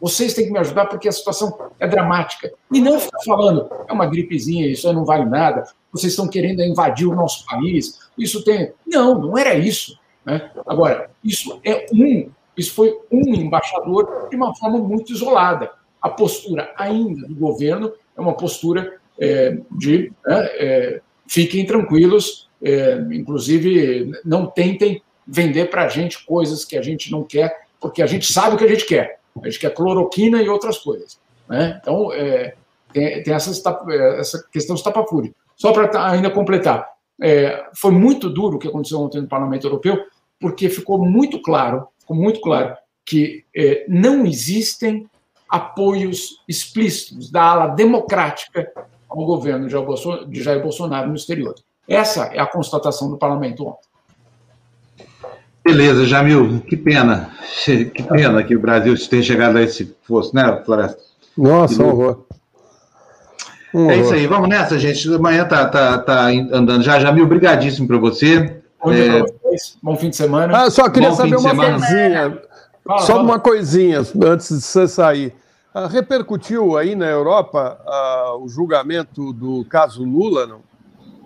Vocês 0.00 0.34
têm 0.34 0.46
que 0.46 0.52
me 0.52 0.58
ajudar 0.58 0.86
porque 0.86 1.08
a 1.08 1.12
situação 1.12 1.56
é 1.78 1.88
dramática. 1.88 2.52
E 2.72 2.80
não 2.80 2.98
ficar 2.98 3.18
falando, 3.24 3.68
é 3.88 3.92
uma 3.92 4.06
gripezinha, 4.06 4.66
isso 4.66 4.88
aí 4.88 4.94
não 4.94 5.04
vale 5.04 5.24
nada, 5.24 5.64
vocês 5.92 6.12
estão 6.12 6.28
querendo 6.28 6.62
invadir 6.62 7.06
o 7.06 7.14
nosso 7.14 7.46
país, 7.46 7.98
isso 8.18 8.44
tem. 8.44 8.72
Não, 8.86 9.18
não 9.18 9.38
era 9.38 9.54
isso. 9.54 9.98
Né? 10.24 10.50
Agora, 10.66 11.10
isso 11.24 11.60
é 11.64 11.86
um, 11.92 12.30
isso 12.56 12.74
foi 12.74 12.98
um 13.10 13.34
embaixador 13.34 14.28
de 14.30 14.36
uma 14.36 14.54
forma 14.54 14.78
muito 14.78 15.12
isolada. 15.12 15.70
A 16.00 16.08
postura 16.08 16.72
ainda 16.76 17.26
do 17.26 17.34
governo 17.34 17.92
é 18.16 18.20
uma 18.20 18.34
postura 18.34 18.98
é, 19.18 19.58
de 19.72 20.12
né, 20.26 20.46
é, 20.58 21.00
fiquem 21.26 21.64
tranquilos, 21.64 22.48
é, 22.62 22.98
inclusive 23.12 24.12
não 24.24 24.46
tentem 24.46 25.02
vender 25.26 25.70
para 25.70 25.84
a 25.84 25.88
gente 25.88 26.24
coisas 26.24 26.64
que 26.64 26.76
a 26.76 26.82
gente 26.82 27.10
não 27.10 27.24
quer, 27.24 27.66
porque 27.80 28.02
a 28.02 28.06
gente 28.06 28.32
sabe 28.32 28.54
o 28.54 28.58
que 28.58 28.64
a 28.64 28.68
gente 28.68 28.86
quer. 28.86 29.20
A 29.42 29.48
gente 29.48 29.60
quer 29.60 29.74
cloroquina 29.74 30.42
e 30.42 30.48
outras 30.48 30.78
coisas. 30.78 31.18
Né? 31.48 31.78
Então, 31.80 32.12
é, 32.12 32.54
tem, 32.92 33.22
tem 33.22 33.34
essa, 33.34 33.50
essa 34.18 34.46
questão 34.50 34.74
estapafúria. 34.74 35.32
Só 35.56 35.72
para 35.72 36.10
ainda 36.10 36.30
completar, 36.30 36.86
é, 37.20 37.66
foi 37.74 37.92
muito 37.92 38.28
duro 38.28 38.56
o 38.56 38.58
que 38.58 38.68
aconteceu 38.68 39.00
ontem 39.00 39.20
no 39.20 39.28
Parlamento 39.28 39.66
Europeu, 39.66 40.04
porque 40.38 40.68
ficou 40.68 40.98
muito 40.98 41.40
claro, 41.40 41.88
ficou 41.98 42.16
muito 42.16 42.40
claro 42.40 42.76
que 43.04 43.44
é, 43.56 43.86
não 43.88 44.26
existem 44.26 45.08
apoios 45.48 46.42
explícitos 46.48 47.30
da 47.30 47.42
ala 47.42 47.68
democrática 47.68 48.70
ao 49.08 49.24
governo 49.24 49.66
de 49.66 50.42
Jair 50.42 50.60
Bolsonaro 50.60 51.08
no 51.08 51.14
exterior. 51.14 51.54
Essa 51.88 52.26
é 52.34 52.40
a 52.40 52.46
constatação 52.46 53.08
do 53.08 53.16
parlamento 53.16 53.64
ontem. 53.66 53.85
Beleza, 55.66 56.06
Jamil, 56.06 56.60
que 56.60 56.76
pena. 56.76 57.30
Que 57.66 58.02
pena 58.02 58.42
que 58.44 58.54
o 58.54 58.60
Brasil 58.60 58.94
tenha 59.08 59.22
chegado 59.22 59.56
a 59.56 59.62
esse 59.62 59.96
fosso, 60.02 60.34
né, 60.34 60.62
Floresta? 60.64 60.98
Nossa, 61.36 61.82
horror. 61.82 62.24
Um 63.74 63.90
é 63.90 63.96
isso 63.96 64.12
aí, 64.12 64.26
vamos 64.26 64.48
nessa, 64.48 64.78
gente. 64.78 65.12
Amanhã 65.12 65.44
tá, 65.44 65.66
tá, 65.66 65.98
tá 65.98 66.26
andando 66.26 66.82
já. 66.82 67.00
Jamil, 67.00 67.24
obrigadíssimo 67.24 67.88
para 67.88 67.96
você. 67.96 68.60
É... 68.84 69.24
Bom 69.82 69.96
fim 69.96 70.10
de 70.10 70.16
semana. 70.16 70.64
Ah, 70.64 70.70
só 70.70 70.88
queria 70.88 71.08
Bom 71.08 71.16
saber 71.16 71.36
uma 71.36 71.54
coisinha. 71.54 72.42
Fala, 72.84 73.00
só 73.00 73.06
fala. 73.06 73.22
uma 73.22 73.40
coisinha 73.40 74.00
antes 74.22 74.48
de 74.48 74.60
você 74.62 74.86
sair. 74.86 75.34
Ah, 75.74 75.88
repercutiu 75.88 76.76
aí 76.76 76.94
na 76.94 77.06
Europa 77.06 77.80
ah, 77.86 78.36
o 78.38 78.48
julgamento 78.48 79.32
do 79.32 79.64
caso 79.64 80.04
Lula, 80.04 80.46
não? 80.46 80.60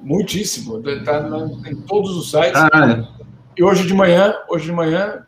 Muitíssimo. 0.02 0.80
Está 0.88 1.28
em 1.66 1.76
todos 1.82 2.16
os 2.16 2.30
sites. 2.30 2.54
Ah, 2.54 3.04
é. 3.16 3.19
E 3.60 3.62
hoje 3.62 3.86
de 3.86 3.92
manhã, 3.92 4.34
hoje 4.48 4.64
de 4.64 4.72
manhã, 4.72 5.22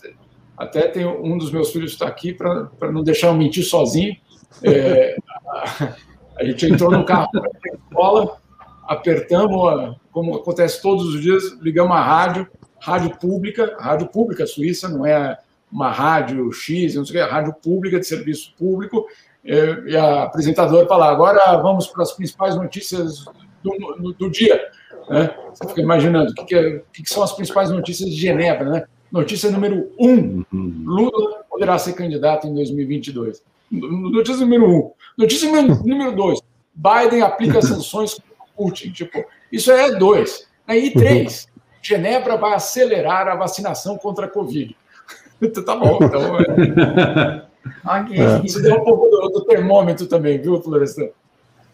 até 0.56 0.88
tem 0.88 1.04
um 1.04 1.36
dos 1.36 1.52
meus 1.52 1.70
filhos 1.70 1.92
está 1.92 2.08
aqui 2.08 2.32
para 2.32 2.90
não 2.90 3.02
deixar 3.02 3.26
eu 3.26 3.34
mentir 3.34 3.62
sozinho. 3.62 4.16
É, 4.62 5.14
a, 5.46 5.94
a, 6.40 6.44
gente 6.46 6.64
entrou 6.64 6.90
no 6.90 7.04
carro 7.04 7.28
para 7.30 7.74
escola, 7.74 8.38
apertamos, 8.88 9.98
como 10.10 10.34
acontece 10.34 10.80
todos 10.80 11.14
os 11.14 11.20
dias, 11.20 11.42
ligamos 11.60 11.94
a 11.94 12.00
rádio, 12.00 12.48
rádio 12.80 13.14
pública, 13.18 13.76
rádio 13.78 14.06
pública 14.06 14.46
suíça, 14.46 14.88
não 14.88 15.04
é 15.04 15.36
uma 15.70 15.90
rádio 15.90 16.50
X, 16.54 16.94
não 16.94 17.04
sei 17.04 17.20
o 17.20 17.26
que, 17.26 17.30
rádio 17.30 17.52
pública 17.62 18.00
de 18.00 18.06
serviço 18.06 18.54
público, 18.58 19.04
é, 19.44 19.78
e 19.88 19.94
a 19.94 20.22
apresentadora 20.22 20.88
fala, 20.88 21.10
agora 21.10 21.54
vamos 21.58 21.86
para 21.86 22.02
as 22.02 22.12
principais 22.12 22.56
notícias 22.56 23.26
do, 23.62 24.14
do 24.18 24.30
dia. 24.30 24.58
Né? 25.08 25.34
Você 25.52 25.68
fica 25.68 25.80
imaginando 25.80 26.30
o 26.30 26.34
que, 26.34 26.44
que, 26.44 26.54
é, 26.54 26.82
que, 26.92 27.02
que, 27.02 27.12
são 27.12 27.22
as 27.22 27.32
principais 27.32 27.70
notícias 27.70 28.10
de 28.10 28.16
Genebra. 28.16 28.68
Né? 28.68 28.84
Notícia 29.10 29.50
número 29.50 29.92
um. 29.98 30.44
Lula 30.52 31.44
poderá 31.50 31.78
ser 31.78 31.92
candidato 31.92 32.46
em 32.46 32.54
2022. 32.54 33.42
Notícia 33.70 34.40
número 34.40 34.68
um. 34.68 34.90
Notícia 35.16 35.50
número 35.84 36.14
dois: 36.14 36.40
Biden 36.74 37.22
aplica 37.22 37.60
sanções 37.62 38.14
contra 38.14 38.54
Putin. 38.56 38.90
Tipo, 38.90 39.24
isso 39.50 39.70
é 39.70 39.92
dois. 39.92 40.46
Né? 40.66 40.78
E 40.78 40.90
três: 40.90 41.48
Genebra 41.82 42.36
vai 42.36 42.54
acelerar 42.54 43.28
a 43.28 43.34
vacinação 43.34 43.98
contra 43.98 44.26
a 44.26 44.28
Covid. 44.28 44.76
Tá 45.66 45.74
bom. 45.74 45.98
Então, 46.00 46.38
é... 46.38 47.42
okay. 48.00 48.18
Isso 48.44 48.62
deu 48.62 48.76
um 48.76 48.84
pouco 48.84 49.08
do, 49.08 49.28
do 49.28 49.44
termômetro 49.44 50.06
também, 50.06 50.40
viu, 50.40 50.62
Florestan? 50.62 51.08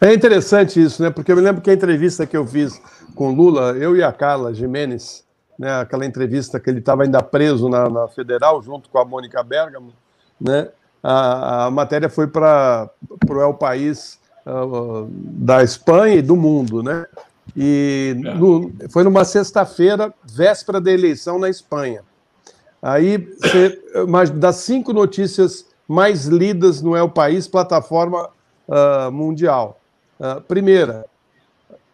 É 0.01 0.13
interessante 0.13 0.81
isso, 0.81 1.03
né? 1.03 1.09
Porque 1.09 1.31
eu 1.31 1.35
me 1.35 1.41
lembro 1.41 1.61
que 1.61 1.69
a 1.69 1.73
entrevista 1.73 2.25
que 2.25 2.37
eu 2.37 2.47
fiz 2.47 2.81
com 3.15 3.33
Lula, 3.33 3.71
eu 3.73 3.97
e 3.97 4.03
a 4.03 4.13
Carla 4.13 4.53
Jimenez, 4.53 5.25
né, 5.57 5.81
aquela 5.81 6.05
entrevista 6.05 6.57
que 6.57 6.69
ele 6.69 6.79
estava 6.79 7.03
ainda 7.03 7.21
preso 7.21 7.67
na, 7.67 7.89
na, 7.89 8.07
Federal, 8.07 8.61
junto 8.61 8.89
com 8.89 8.97
a 8.97 9.03
Mônica 9.03 9.43
Bergamo, 9.43 9.91
né, 10.39 10.69
a, 11.03 11.65
a 11.65 11.71
matéria 11.71 12.09
foi 12.09 12.27
para 12.27 12.89
o 13.29 13.41
El 13.41 13.53
País 13.55 14.17
uh, 14.45 15.05
da 15.11 15.61
Espanha 15.63 16.15
e 16.15 16.21
do 16.21 16.37
mundo, 16.37 16.81
né? 16.81 17.05
E 17.57 18.15
é. 18.25 18.33
no, 18.35 18.71
foi 18.89 19.03
numa 19.03 19.25
sexta-feira, 19.25 20.13
véspera 20.23 20.79
da 20.79 20.91
eleição 20.91 21.37
na 21.37 21.49
Espanha. 21.49 22.03
Aí, 22.81 23.17
você, 23.17 24.05
mas 24.07 24.29
das 24.29 24.57
cinco 24.57 24.93
notícias 24.93 25.65
mais 25.85 26.25
lidas 26.25 26.81
no 26.81 26.95
El 26.95 27.09
País, 27.09 27.47
plataforma 27.47 28.29
uh, 28.67 29.11
mundial. 29.11 29.78
Uh, 30.19 30.41
primeira, 30.41 31.05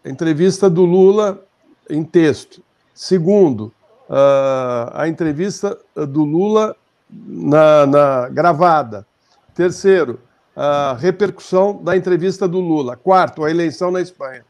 entrevista 0.03 0.69
do 0.69 0.83
Lula 0.83 1.43
em 1.89 2.03
texto. 2.03 2.61
Segundo, 2.93 3.71
uh, 4.09 4.91
a 4.93 5.07
entrevista 5.07 5.77
do 5.95 6.23
Lula 6.23 6.75
na, 7.09 7.85
na, 7.85 8.29
gravada. 8.29 9.05
Terceiro, 9.53 10.19
a 10.55 10.95
repercussão 10.99 11.83
da 11.83 11.95
entrevista 11.95 12.47
do 12.47 12.59
Lula. 12.59 12.95
Quarto, 12.95 13.43
a 13.43 13.51
eleição 13.51 13.91
na 13.91 14.01
Espanha. 14.01 14.43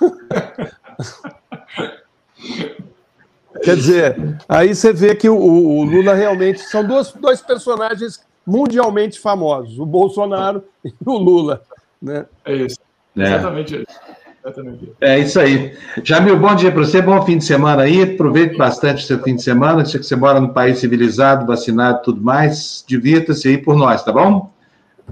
Quer 3.62 3.76
dizer, 3.76 4.38
aí 4.48 4.74
você 4.74 4.92
vê 4.92 5.14
que 5.14 5.28
o, 5.28 5.36
o 5.36 5.84
Lula 5.84 6.14
realmente 6.14 6.60
são 6.60 6.82
dois, 6.84 7.12
dois 7.12 7.42
personagens 7.42 8.24
mundialmente 8.46 9.20
famosos, 9.20 9.78
o 9.78 9.84
Bolsonaro 9.84 10.64
e 10.84 10.92
o 11.04 11.18
Lula. 11.18 11.62
Né? 12.00 12.24
É 12.44 12.54
isso. 12.54 12.78
É. 13.16 13.22
Exatamente 13.22 13.76
isso. 13.76 14.00
É 15.00 15.18
isso 15.18 15.38
aí. 15.38 15.76
Jamil, 16.02 16.38
bom 16.38 16.54
dia 16.54 16.72
para 16.72 16.82
você, 16.82 17.02
bom 17.02 17.20
fim 17.22 17.36
de 17.36 17.44
semana 17.44 17.82
aí. 17.82 18.02
Aproveite 18.02 18.56
bastante 18.56 19.04
o 19.04 19.06
seu 19.06 19.22
fim 19.22 19.36
de 19.36 19.42
semana. 19.42 19.84
Sei 19.84 20.00
que 20.00 20.06
você 20.06 20.16
mora 20.16 20.40
num 20.40 20.48
país 20.48 20.78
civilizado, 20.78 21.46
vacinado 21.46 21.98
e 21.98 22.02
tudo 22.04 22.22
mais. 22.22 22.82
Divirta-se 22.86 23.48
aí 23.48 23.58
por 23.58 23.76
nós, 23.76 24.02
tá 24.02 24.10
bom? 24.10 24.50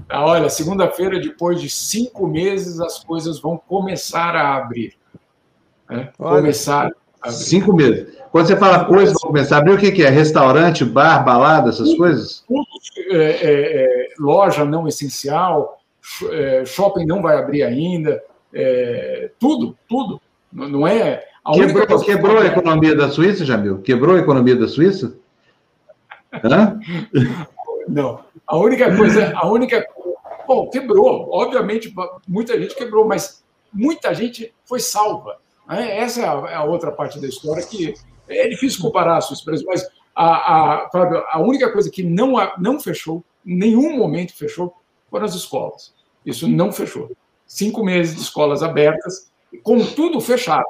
Ah, 0.07 0.25
olha, 0.25 0.49
segunda-feira, 0.49 1.19
depois 1.19 1.61
de 1.61 1.69
cinco 1.69 2.27
meses, 2.27 2.79
as 2.79 3.03
coisas 3.03 3.39
vão 3.39 3.55
começar 3.55 4.35
a 4.35 4.55
abrir. 4.55 4.93
Né? 5.87 6.09
Começar 6.17 6.91
a 7.21 7.27
abrir. 7.27 7.37
Cinco 7.37 7.73
meses. 7.73 8.17
Quando 8.31 8.47
você 8.47 8.55
fala 8.55 8.85
coisas 8.85 9.13
vão 9.21 9.31
começar 9.31 9.57
a 9.57 9.59
abrir, 9.59 9.73
o 9.73 9.77
que, 9.77 9.91
que 9.91 10.03
é? 10.03 10.09
Restaurante, 10.09 10.83
bar, 10.83 11.23
balada, 11.23 11.69
essas 11.69 11.89
tudo, 11.89 11.97
coisas? 11.97 12.43
Tudo, 12.47 12.65
é, 13.11 13.31
é, 13.31 13.83
é, 13.83 14.07
loja 14.17 14.65
não 14.65 14.87
essencial, 14.87 15.78
shopping 16.65 17.05
não 17.05 17.21
vai 17.21 17.37
abrir 17.37 17.63
ainda, 17.63 18.21
é, 18.53 19.31
tudo, 19.39 19.77
tudo. 19.87 20.21
Não 20.51 20.87
é. 20.87 21.23
A 21.43 21.53
quebrou 21.53 22.01
quebrou 22.01 22.37
a 22.39 22.45
economia 22.45 22.95
da 22.95 23.09
Suíça, 23.09 23.45
Jamil? 23.45 23.81
Quebrou 23.81 24.15
a 24.15 24.19
economia 24.19 24.55
da 24.55 24.67
Suíça? 24.67 25.17
Hã? 26.43 26.79
Não. 27.87 28.23
A 28.45 28.57
única 28.57 28.95
coisa, 28.95 29.33
a 29.35 29.47
única. 29.47 29.85
Bom, 30.47 30.69
quebrou. 30.69 31.29
Obviamente, 31.31 31.93
muita 32.27 32.59
gente 32.59 32.75
quebrou, 32.75 33.07
mas 33.07 33.43
muita 33.73 34.13
gente 34.13 34.53
foi 34.65 34.79
salva. 34.79 35.37
Né? 35.67 35.97
Essa 35.99 36.21
é 36.21 36.25
a, 36.25 36.51
é 36.51 36.55
a, 36.55 36.63
outra 36.63 36.91
parte 36.91 37.19
da 37.19 37.27
história 37.27 37.63
que 37.63 37.93
é 38.27 38.47
difícil 38.47 38.81
comparar 38.81 39.17
a 39.17 39.21
Suíça, 39.21 39.43
mas 39.65 39.87
a, 40.15 40.25
a, 40.25 40.89
a 41.31 41.39
única 41.39 41.71
coisa 41.71 41.89
que 41.89 42.03
não, 42.03 42.33
não 42.59 42.79
fechou, 42.79 43.23
nenhum 43.43 43.97
momento 43.97 44.35
fechou, 44.35 44.75
foram 45.09 45.25
as 45.25 45.35
escolas. 45.35 45.93
Isso 46.25 46.47
não 46.47 46.71
fechou 46.71 47.09
cinco 47.49 47.83
meses 47.83 48.15
de 48.15 48.21
escolas 48.21 48.61
abertas, 48.61 49.31
com 49.63 49.83
tudo 49.83 50.21
fechado. 50.21 50.63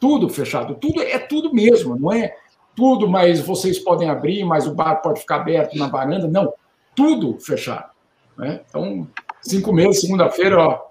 Tudo 0.00 0.28
fechado. 0.28 0.74
Tudo 0.74 1.02
é 1.02 1.18
tudo 1.18 1.54
mesmo, 1.54 1.94
não 1.94 2.10
é 2.10 2.34
tudo, 2.74 3.06
mas 3.06 3.38
vocês 3.40 3.78
podem 3.78 4.08
abrir, 4.08 4.42
mas 4.42 4.66
o 4.66 4.74
bar 4.74 4.96
pode 4.96 5.20
ficar 5.20 5.36
aberto 5.36 5.76
na 5.76 5.86
varanda. 5.86 6.26
Não, 6.26 6.52
tudo 6.96 7.38
fechado. 7.38 7.90
Né? 8.36 8.62
Então, 8.68 9.06
cinco 9.42 9.72
meses, 9.72 10.00
segunda-feira, 10.00 10.58
ó. 10.58 10.86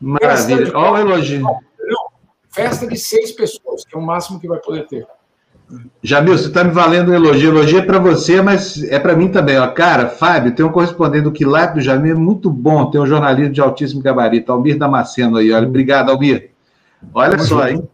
Maravilha. 0.00 0.76
Olha 0.76 1.06
o 1.06 1.08
elogio. 1.08 1.40
Não, 1.40 2.08
festa 2.50 2.86
de 2.86 2.98
seis 2.98 3.32
pessoas, 3.32 3.84
que 3.84 3.96
é 3.96 3.98
o 3.98 4.02
máximo 4.02 4.38
que 4.38 4.46
vai 4.46 4.60
poder 4.60 4.86
ter. 4.86 5.06
Jamil, 6.02 6.38
você 6.38 6.46
está 6.46 6.62
me 6.62 6.70
valendo 6.70 7.10
um 7.10 7.14
elogio. 7.14 7.50
Elogio 7.50 7.80
é 7.80 7.82
para 7.82 7.98
você, 7.98 8.40
mas 8.40 8.82
é 8.84 8.98
para 8.98 9.16
mim 9.16 9.28
também. 9.28 9.58
Ó. 9.58 9.66
Cara, 9.68 10.08
Fábio, 10.08 10.54
tem 10.54 10.64
um 10.64 10.70
correspondente 10.70 11.24
do 11.24 11.32
Quilate 11.32 11.74
do 11.74 11.80
Jamil, 11.80 12.14
é 12.14 12.18
muito 12.18 12.48
bom. 12.48 12.88
Tem 12.90 13.00
um 13.00 13.06
jornalismo 13.06 13.52
de 13.52 13.60
altíssimo 13.60 14.00
gabarito. 14.00 14.52
Almir 14.52 14.78
Damasceno 14.78 15.36
aí, 15.36 15.52
olha. 15.52 15.66
Obrigado, 15.66 16.10
Almir. 16.10 16.50
Olha 17.12 17.38
só, 17.38 17.68
hein? 17.68 17.86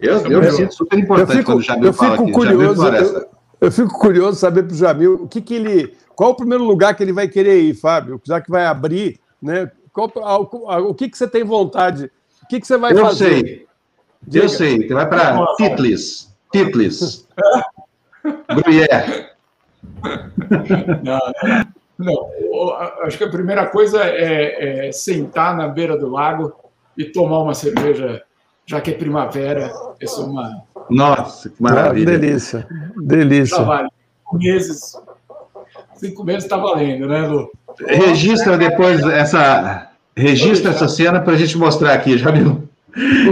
Eu, 0.00 0.18
eu 0.26 0.40
me 0.40 0.50
sinto 0.52 0.74
super 0.74 0.98
importante 0.98 1.38
fico, 1.38 1.52
quando 1.52 1.58
o 1.58 1.62
Jamil 1.62 1.84
eu 1.86 1.92
fala 1.92 2.12
fico 2.12 2.22
aqui. 2.22 2.32
Curioso, 2.32 2.88
eu, 2.88 3.26
eu, 3.60 3.72
fico 3.72 3.98
curioso 3.98 4.38
saber 4.38 4.62
para 4.62 4.72
o 4.72 4.76
Jamil 4.76 5.14
o 5.24 5.28
que, 5.28 5.40
que 5.40 5.54
ele. 5.54 5.94
Qual 6.14 6.30
o 6.30 6.36
primeiro 6.36 6.64
lugar 6.64 6.94
que 6.94 7.02
ele 7.02 7.12
vai 7.12 7.28
querer 7.28 7.60
ir, 7.60 7.74
Fábio? 7.74 8.20
Já 8.24 8.40
que 8.40 8.50
vai 8.50 8.64
abrir, 8.64 9.20
né? 9.42 9.70
Qual, 9.92 10.10
o 10.88 10.94
que, 10.94 11.08
que 11.08 11.18
você 11.18 11.26
tem 11.26 11.44
vontade? 11.44 12.10
O 12.44 12.46
que, 12.48 12.60
que 12.60 12.66
você 12.66 12.76
vai 12.76 12.92
eu 12.92 12.98
fazer? 12.98 13.30
Sei. 13.30 13.66
Eu 14.32 14.48
sei. 14.48 14.86
Você 14.86 14.94
vai 14.94 15.08
para 15.08 15.54
Titlis. 15.56 16.27
Titlis. 16.52 17.26
Gruyère. 18.48 19.30
Não, 21.02 21.18
não, 21.98 22.30
não, 22.50 22.72
acho 23.02 23.18
que 23.18 23.24
a 23.24 23.30
primeira 23.30 23.66
coisa 23.66 24.02
é, 24.04 24.88
é, 24.88 24.92
sentar 24.92 25.56
na 25.56 25.68
beira 25.68 25.96
do 25.96 26.08
lago 26.08 26.52
e 26.96 27.04
tomar 27.04 27.40
uma 27.40 27.54
cerveja, 27.54 28.22
já 28.66 28.80
que 28.80 28.90
é 28.90 28.94
primavera. 28.94 29.72
Essa 30.00 30.20
é 30.20 30.24
uma. 30.24 30.62
Nossa, 30.90 31.48
que 31.48 31.62
maravilha. 31.62 32.14
Ah, 32.14 32.18
delícia, 32.18 32.66
delícia. 32.96 33.64
Tá 33.64 33.88
cinco 33.88 34.38
meses. 34.38 34.96
Cinco 35.94 36.24
meses 36.24 36.44
está 36.44 36.56
valendo, 36.56 37.08
né, 37.08 37.26
Lu? 37.26 37.50
Registra 37.86 38.56
depois 38.56 39.02
essa. 39.02 39.90
Registra 40.16 40.72
essa 40.72 40.88
cena 40.88 41.20
para 41.20 41.34
a 41.34 41.36
gente 41.36 41.56
mostrar 41.56 41.94
aqui, 41.94 42.16
viu? 42.16 42.68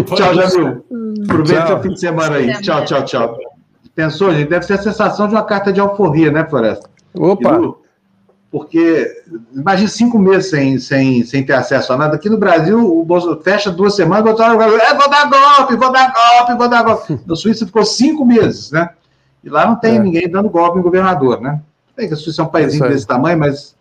Tchau, 0.05 0.35
Jamil. 0.35 0.85
Aproveita 1.29 1.75
o 1.75 1.83
fim 1.83 1.91
de 1.91 2.01
semana 2.01 2.37
aí. 2.37 2.61
Tchau, 2.61 2.85
tchau, 2.85 3.05
tchau. 3.05 3.39
Pensou, 3.95 4.33
gente? 4.33 4.49
Deve 4.49 4.65
ser 4.65 4.75
a 4.75 4.83
sensação 4.83 5.29
de 5.29 5.35
uma 5.35 5.45
carta 5.45 5.73
de 5.73 5.81
alforria, 5.81 6.31
né, 6.31 6.45
Floresta? 6.45 6.89
Opa! 7.15 7.77
porque, 8.57 9.23
imagine 9.53 9.87
cinco 9.87 10.19
meses 10.19 10.49
sem, 10.49 10.79
sem, 10.79 11.23
sem 11.25 11.45
ter 11.45 11.53
acesso 11.53 11.93
a 11.93 11.97
nada. 11.99 12.17
Aqui 12.17 12.31
no 12.31 12.39
Brasil, 12.39 12.79
o 12.79 13.05
Bolsonaro 13.05 13.43
fecha 13.43 13.71
duas 13.71 13.95
semanas, 13.95 14.23
o 14.25 14.29
Bolsonaro 14.29 14.81
é, 14.81 14.95
vou 14.95 15.11
dar 15.11 15.29
golpe, 15.29 15.77
vou 15.77 15.93
dar 15.93 16.11
golpe, 16.11 16.55
vou 16.55 16.69
dar 16.69 16.83
golpe. 16.83 17.21
Na 17.27 17.37
Suíça 17.37 17.67
ficou 17.67 17.85
cinco 17.85 18.25
meses, 18.25 18.71
né? 18.71 18.89
E 19.45 19.51
lá 19.51 19.67
não 19.67 19.77
tem 19.77 19.97
é. 19.97 19.99
ninguém 19.99 20.27
dando 20.27 20.49
golpe 20.49 20.79
em 20.79 20.83
governador, 20.83 21.39
né? 21.39 21.61
Tem 21.95 22.09
que 22.09 22.15
a 22.15 22.17
Suíça 22.17 22.41
é 22.41 22.45
um 22.47 22.49
país 22.49 22.79
desse 22.79 23.07
tamanho, 23.07 23.39
mas 23.39 23.77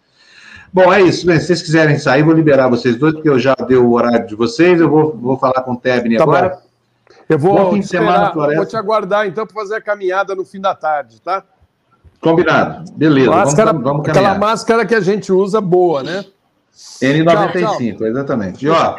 Bom, 0.74 0.92
é 0.92 1.02
isso. 1.02 1.26
Bem, 1.26 1.40
se 1.40 1.48
vocês 1.48 1.62
quiserem 1.62 1.98
sair, 1.98 2.24
vou 2.24 2.34
liberar 2.34 2.68
vocês 2.68 2.98
dois, 2.98 3.14
porque 3.14 3.30
eu 3.30 3.40
já 3.40 3.56
dei 3.56 3.78
o 3.78 3.94
horário 3.94 4.28
de 4.28 4.36
vocês. 4.36 4.78
Eu 4.82 4.90
vou, 4.90 5.16
vou 5.16 5.38
falar 5.38 5.62
com 5.62 5.72
o 5.72 5.78
Tebni 5.78 6.18
tá 6.18 6.24
agora. 6.24 6.50
Bom. 6.50 6.65
Eu 7.28 7.40
vou, 7.40 7.78
de 7.78 7.88
semana, 7.88 8.32
vou 8.34 8.66
te 8.66 8.78
aguardar, 8.78 9.26
então, 9.28 9.46
para 9.48 9.56
fazer 9.56 9.76
a 9.76 9.82
caminhada 9.82 10.36
no 10.36 10.46
fim 10.46 10.62
da 10.62 10.76
tarde, 10.76 11.20
tá? 11.22 11.44
Combinado. 12.22 12.92
Beleza. 12.94 13.32
Máscara, 13.32 13.72
vamos, 13.72 13.84
vamos 13.84 14.10
aquela 14.10 14.36
máscara 14.36 14.86
que 14.86 14.96
a 14.96 15.02
gente 15.02 15.32
usa 15.32 15.60
boa, 15.60 16.04
né? 16.04 16.26
N95, 17.02 17.52
tchau, 17.54 17.78
tchau. 17.98 18.08
exatamente. 18.08 18.66
E 18.66 18.70
ó, 18.70 18.98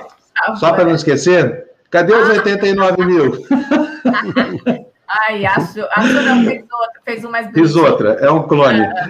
só 0.57 0.73
para 0.73 0.85
não 0.85 0.95
esquecer, 0.95 1.67
cadê 1.91 2.15
os 2.15 2.29
89 2.29 3.05
mil? 3.05 3.33
Ai, 5.09 5.47
acho, 5.47 5.85
acho 5.93 6.13
não, 6.15 6.45
fez 6.45 6.65
outra, 6.71 7.01
fez 7.05 7.21
uma 7.23 7.31
mais 7.31 7.51
Fiz 7.53 7.77
outra, 7.77 8.15
é 8.15 8.31
um 8.31 8.43
clone. 8.43 8.81
É. 8.81 9.05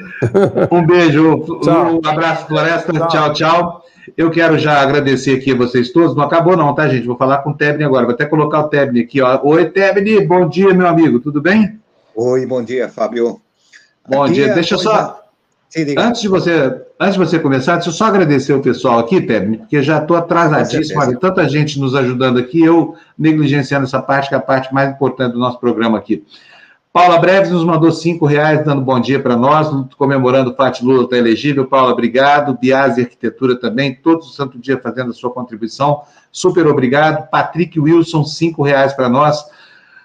Um 0.71 0.85
beijo, 0.85 1.61
tchau. 1.63 2.01
um 2.03 2.07
abraço, 2.07 2.47
Floresta, 2.47 2.93
tchau. 2.93 3.09
tchau, 3.09 3.33
tchau. 3.33 3.85
Eu 4.17 4.31
quero 4.31 4.59
já 4.59 4.81
agradecer 4.81 5.39
aqui 5.39 5.53
a 5.53 5.57
vocês 5.57 5.91
todos. 5.91 6.15
Não 6.15 6.25
acabou, 6.25 6.57
não, 6.57 6.75
tá, 6.75 6.89
gente? 6.89 7.07
Vou 7.07 7.17
falar 7.17 7.39
com 7.39 7.51
o 7.51 7.55
Tebni 7.55 7.85
agora. 7.85 8.05
Vou 8.05 8.15
até 8.15 8.27
colocar 8.27 8.61
o 8.61 8.69
Tebni 8.69 9.01
aqui, 9.01 9.23
ó. 9.23 9.41
Oi, 9.43 9.71
Tebni, 9.71 10.25
bom 10.27 10.49
dia, 10.49 10.75
meu 10.75 10.87
amigo, 10.87 11.19
tudo 11.21 11.41
bem? 11.41 11.79
Oi, 12.15 12.47
bom 12.47 12.63
dia, 12.63 12.89
Fábio. 12.89 13.41
Bom 14.09 14.25
aqui 14.25 14.35
dia, 14.35 14.55
deixa 14.55 14.75
eu 14.75 14.79
só. 14.79 15.21
antes, 15.99 16.21
de 16.21 16.29
você, 16.29 16.81
antes 17.01 17.15
de 17.15 17.19
você 17.19 17.39
começar, 17.39 17.75
deixa 17.75 17.91
eu 17.91 17.95
só 17.95 18.07
agradecer 18.07 18.53
o 18.53 18.63
pessoal 18.63 18.99
aqui, 18.99 19.21
Tebni, 19.21 19.59
porque 19.59 19.83
já 19.83 19.99
estou 19.99 20.17
atrasadíssimo. 20.17 21.01
Olha, 21.01 21.19
tanta 21.19 21.49
gente 21.49 21.81
nos 21.81 21.95
ajudando 21.95 22.39
aqui, 22.39 22.63
eu 22.63 22.95
negligenciando 23.19 23.85
essa 23.85 24.01
parte, 24.01 24.29
que 24.29 24.35
é 24.35 24.39
a 24.39 24.41
parte 24.41 24.73
mais 24.73 24.91
importante 24.91 25.33
do 25.33 25.39
nosso 25.39 25.59
programa 25.59 25.99
aqui. 25.99 26.25
Paula 26.97 27.19
Breves 27.19 27.51
nos 27.51 27.63
mandou 27.63 27.93
cinco 27.93 28.25
reais, 28.25 28.65
dando 28.65 28.81
bom 28.81 28.99
dia 28.99 29.21
para 29.21 29.37
nós, 29.37 29.69
comemorando 29.99 30.53
o 30.53 30.55
Fati 30.55 30.83
Lula 30.83 31.05
está 31.05 31.19
elegível. 31.19 31.67
Paula, 31.67 31.93
obrigado. 31.93 32.57
Biase 32.59 33.03
Arquitetura 33.03 33.55
também, 33.55 33.95
todo 33.95 34.25
santo 34.25 34.59
dia 34.59 34.81
fazendo 34.83 35.11
a 35.11 35.13
sua 35.13 35.31
contribuição. 35.31 36.01
Super 36.33 36.67
obrigado. 36.67 37.29
Patrick 37.29 37.79
Wilson, 37.79 38.25
cinco 38.25 38.63
reais 38.63 38.95
para 38.95 39.11
nós. 39.11 39.45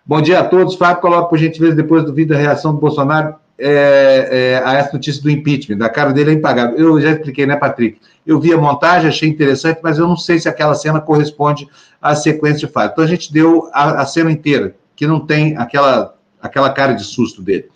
Bom 0.06 0.22
dia 0.22 0.42
a 0.42 0.44
todos. 0.44 0.76
Fábio, 0.76 1.02
coloca 1.02 1.30
por 1.30 1.38
gentileza, 1.38 1.78
depois 1.78 2.04
do 2.04 2.14
vídeo, 2.14 2.36
a 2.36 2.40
reação 2.40 2.74
do 2.74 2.82
Bolsonaro 2.82 3.36
é, 3.58 4.60
é, 4.60 4.62
a 4.66 4.74
essa 4.74 4.92
notícia 4.92 5.24
do 5.24 5.32
impeachment. 5.32 5.78
Da 5.78 5.88
cara 5.88 6.12
dele 6.12 6.32
é 6.32 6.34
impagável. 6.34 6.78
Eu 6.78 7.00
já 7.00 7.12
expliquei, 7.12 7.46
né, 7.46 7.56
Patrick? 7.56 8.02
Eu 8.28 8.38
vi 8.38 8.52
a 8.52 8.58
montagem, 8.58 9.08
achei 9.08 9.30
interessante, 9.30 9.80
mas 9.82 9.98
eu 9.98 10.10
não 10.10 10.18
sei 10.18 10.40
se 10.40 10.50
aquela 10.50 10.76
cena 10.76 11.00
corresponde 11.00 11.70
à 12.02 12.16
sequência 12.16 12.68
de 12.68 12.74
fato. 12.74 12.92
Então 12.92 13.06
a 13.06 13.08
gente 13.08 13.32
deu 13.32 13.70
a, 13.72 14.02
a 14.02 14.06
cena 14.06 14.30
inteira 14.30 14.76
que 14.94 15.08
não 15.08 15.22
tem 15.22 15.56
aquela, 15.56 16.16
aquela 16.42 16.70
cara 16.72 16.94
de 16.94 17.04
susto 17.04 17.42
dele. 17.42 17.70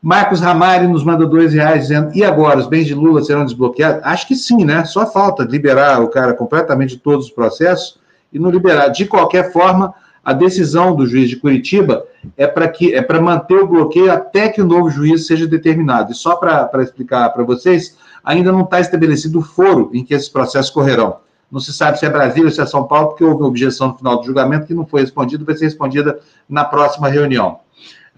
Marcos 0.00 0.40
Ramari 0.40 0.86
nos 0.86 1.02
manda 1.02 1.26
dois 1.26 1.52
reais 1.52 1.82
dizendo: 1.82 2.10
e 2.14 2.24
agora, 2.24 2.58
os 2.58 2.68
bens 2.68 2.86
de 2.86 2.94
Lula 2.94 3.22
serão 3.22 3.44
desbloqueados? 3.44 4.00
Acho 4.04 4.28
que 4.28 4.36
sim, 4.36 4.64
né? 4.64 4.84
Só 4.84 5.06
falta 5.06 5.42
liberar 5.42 6.00
o 6.00 6.08
cara 6.08 6.34
completamente 6.34 6.90
de 6.90 6.98
todos 6.98 7.26
os 7.26 7.32
processos 7.32 7.98
e 8.32 8.38
não 8.38 8.50
liberar. 8.50 8.88
De 8.88 9.06
qualquer 9.06 9.52
forma, 9.52 9.92
a 10.24 10.32
decisão 10.32 10.94
do 10.94 11.06
juiz 11.06 11.28
de 11.28 11.36
Curitiba 11.36 12.04
é 12.36 12.46
para 12.46 12.68
que 12.68 12.94
é 12.94 13.02
para 13.02 13.20
manter 13.20 13.56
o 13.56 13.66
bloqueio 13.66 14.12
até 14.12 14.48
que 14.48 14.62
o 14.62 14.66
novo 14.66 14.88
juiz 14.88 15.26
seja 15.26 15.46
determinado. 15.46 16.12
E 16.12 16.14
só 16.14 16.36
para 16.36 16.82
explicar 16.82 17.30
para 17.30 17.42
vocês, 17.42 17.96
ainda 18.22 18.52
não 18.52 18.62
está 18.62 18.78
estabelecido 18.78 19.40
o 19.40 19.42
foro 19.42 19.90
em 19.92 20.04
que 20.04 20.14
esses 20.14 20.28
processos 20.28 20.70
correrão. 20.70 21.16
Não 21.50 21.58
se 21.58 21.72
sabe 21.72 21.98
se 21.98 22.04
é 22.04 22.10
Brasília 22.10 22.44
ou 22.44 22.50
se 22.50 22.60
é 22.60 22.66
São 22.66 22.84
Paulo, 22.84 23.08
porque 23.08 23.24
houve 23.24 23.42
objeção 23.42 23.88
no 23.88 23.96
final 23.96 24.18
do 24.18 24.26
julgamento 24.26 24.66
que 24.66 24.74
não 24.74 24.86
foi 24.86 25.00
respondida, 25.00 25.44
vai 25.44 25.56
ser 25.56 25.64
respondida 25.64 26.20
na 26.46 26.64
próxima 26.64 27.08
reunião. 27.08 27.60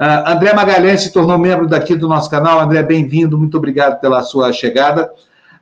Uh, 0.01 0.31
André 0.31 0.55
Magalhães 0.55 1.02
se 1.02 1.12
tornou 1.12 1.36
membro 1.36 1.66
daqui 1.66 1.94
do 1.94 2.09
nosso 2.09 2.31
canal. 2.31 2.59
André, 2.59 2.82
bem-vindo, 2.82 3.36
muito 3.36 3.59
obrigado 3.59 4.01
pela 4.01 4.22
sua 4.22 4.51
chegada. 4.51 5.12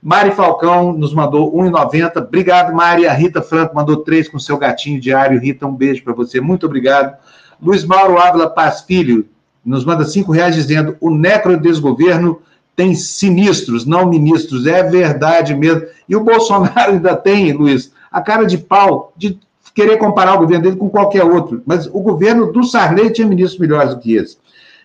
Mari 0.00 0.30
Falcão 0.30 0.92
nos 0.92 1.12
mandou 1.12 1.52
1,90. 1.52 2.18
Obrigado, 2.18 2.72
Mari. 2.72 3.04
A 3.04 3.12
Rita 3.12 3.42
Franco 3.42 3.74
mandou 3.74 3.96
3 3.96 4.28
com 4.28 4.38
seu 4.38 4.56
gatinho 4.56 5.00
diário. 5.00 5.40
Rita, 5.40 5.66
um 5.66 5.74
beijo 5.74 6.04
para 6.04 6.12
você. 6.12 6.40
Muito 6.40 6.66
obrigado. 6.66 7.16
Luiz 7.60 7.84
Mauro 7.84 8.16
Ávila 8.16 8.48
Paz 8.48 8.82
Filho 8.82 9.26
nos 9.64 9.84
manda 9.84 10.04
5 10.04 10.30
reais 10.30 10.54
dizendo: 10.54 10.96
o 11.00 11.10
necrodesgoverno 11.10 12.40
tem 12.76 12.94
sinistros, 12.94 13.84
não 13.84 14.08
ministros. 14.08 14.68
É 14.68 14.84
verdade 14.84 15.52
mesmo. 15.52 15.82
E 16.08 16.14
o 16.14 16.22
Bolsonaro 16.22 16.92
ainda 16.94 17.16
tem, 17.16 17.52
Luiz, 17.52 17.92
a 18.08 18.22
cara 18.22 18.44
de 18.44 18.56
pau 18.56 19.12
de 19.16 19.36
querer 19.78 19.96
comparar 19.96 20.34
o 20.34 20.38
governo 20.38 20.64
dele 20.64 20.76
com 20.76 20.90
qualquer 20.90 21.22
outro. 21.22 21.62
Mas 21.64 21.86
o 21.86 22.00
governo 22.00 22.50
do 22.50 22.64
Sarney 22.64 23.10
tinha 23.10 23.28
ministros 23.28 23.60
melhores 23.60 23.94
do 23.94 24.00
que 24.00 24.16
esse. 24.16 24.36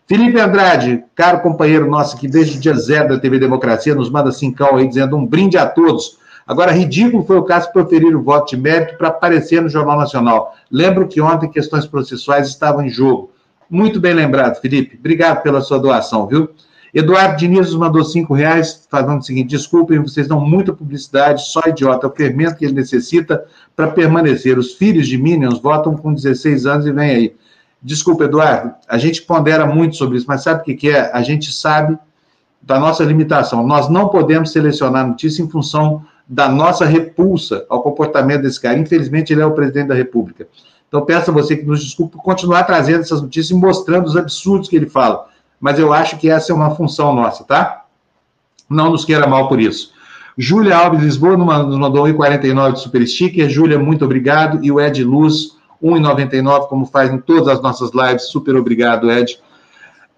Felipe 0.05 0.39
Andrade, 0.39 1.03
caro 1.15 1.39
companheiro 1.39 1.89
nosso 1.89 2.15
aqui 2.15 2.27
desde 2.27 2.59
o 2.59 2.61
dia 2.61 2.75
zero 2.75 3.09
da 3.09 3.17
TV 3.17 3.39
Democracia, 3.39 3.95
nos 3.95 4.11
manda 4.11 4.31
cincão 4.31 4.75
aí 4.75 4.87
dizendo 4.87 5.17
um 5.17 5.25
brinde 5.25 5.57
a 5.57 5.65
todos. 5.65 6.19
Agora, 6.45 6.71
ridículo 6.71 7.25
foi 7.25 7.37
o 7.37 7.43
caso 7.43 7.67
de 7.67 7.73
proferir 7.73 8.15
o 8.15 8.21
voto 8.21 8.55
de 8.55 8.61
mérito 8.61 8.95
para 8.95 9.07
aparecer 9.07 9.63
no 9.63 9.69
Jornal 9.69 9.97
Nacional. 9.97 10.53
Lembro 10.69 11.07
que 11.07 11.19
ontem 11.19 11.49
questões 11.49 11.87
processuais 11.87 12.47
estavam 12.47 12.85
em 12.85 12.89
jogo. 12.89 13.31
Muito 13.67 13.99
bem 13.99 14.13
lembrado, 14.13 14.61
Felipe. 14.61 14.95
Obrigado 14.99 15.41
pela 15.41 15.61
sua 15.61 15.79
doação, 15.79 16.27
viu? 16.27 16.49
Eduardo 16.93 17.37
Diniz 17.37 17.73
mandou 17.73 18.03
cinco 18.03 18.35
reais, 18.35 18.85
falando 18.87 19.21
o 19.21 19.23
seguinte: 19.23 19.49
desculpem, 19.49 19.99
vocês 19.99 20.27
dão 20.27 20.39
muita 20.39 20.71
publicidade, 20.71 21.47
só 21.47 21.61
idiota, 21.65 22.05
é 22.05 22.09
o 22.09 22.13
fermento 22.13 22.55
que 22.55 22.65
ele 22.65 22.73
necessita 22.73 23.43
para 23.75 23.87
permanecer. 23.87 24.59
Os 24.59 24.75
filhos 24.75 25.07
de 25.07 25.17
Minions 25.17 25.59
votam 25.59 25.95
com 25.95 26.13
16 26.13 26.67
anos 26.67 26.85
e 26.85 26.91
vem 26.91 27.09
aí. 27.09 27.35
Desculpa, 27.81 28.25
Eduardo, 28.25 28.75
a 28.87 28.97
gente 28.97 29.23
pondera 29.23 29.65
muito 29.65 29.95
sobre 29.95 30.17
isso, 30.17 30.27
mas 30.27 30.43
sabe 30.43 30.61
o 30.61 30.63
que, 30.63 30.75
que 30.75 30.89
é? 30.89 31.11
A 31.11 31.23
gente 31.23 31.51
sabe 31.51 31.97
da 32.61 32.79
nossa 32.79 33.03
limitação. 33.03 33.65
Nós 33.65 33.89
não 33.89 34.07
podemos 34.07 34.51
selecionar 34.51 35.05
notícia 35.05 35.41
em 35.41 35.49
função 35.49 36.05
da 36.27 36.47
nossa 36.47 36.85
repulsa 36.85 37.65
ao 37.69 37.81
comportamento 37.81 38.43
desse 38.43 38.61
cara. 38.61 38.77
Infelizmente, 38.77 39.33
ele 39.33 39.41
é 39.41 39.45
o 39.45 39.51
presidente 39.51 39.87
da 39.87 39.95
República. 39.95 40.47
Então, 40.87 41.03
peço 41.03 41.31
a 41.31 41.33
você 41.33 41.57
que 41.57 41.65
nos 41.65 41.83
desculpe 41.83 42.13
por 42.13 42.23
continuar 42.23 42.63
trazendo 42.63 43.01
essas 43.01 43.21
notícias 43.21 43.49
e 43.49 43.59
mostrando 43.59 44.05
os 44.05 44.15
absurdos 44.15 44.69
que 44.69 44.75
ele 44.75 44.85
fala 44.85 45.32
mas 45.63 45.79
eu 45.79 45.93
acho 45.93 46.17
que 46.17 46.29
essa 46.29 46.51
é 46.51 46.55
uma 46.55 46.75
função 46.75 47.15
nossa, 47.15 47.45
tá? 47.45 47.85
Não 48.69 48.89
nos 48.89 49.05
queira 49.05 49.25
mal 49.25 49.47
por 49.47 49.61
isso. 49.61 49.93
Júlia 50.37 50.75
Alves 50.75 51.01
Lisboa 51.01 51.37
nos 51.37 51.77
mandou 51.77 52.03
1,49 52.03 52.73
de 52.73 52.79
super 52.81 53.07
sticker. 53.07 53.49
Júlia, 53.49 53.79
muito 53.79 54.03
obrigado. 54.03 54.59
E 54.61 54.69
o 54.69 54.81
Ed 54.81 55.01
Luz, 55.05 55.55
1,99, 55.81 56.67
como 56.67 56.85
faz 56.85 57.13
em 57.13 57.17
todas 57.17 57.47
as 57.47 57.61
nossas 57.61 57.91
lives. 57.93 58.23
Super 58.23 58.57
obrigado, 58.57 59.09
Ed. 59.09 59.39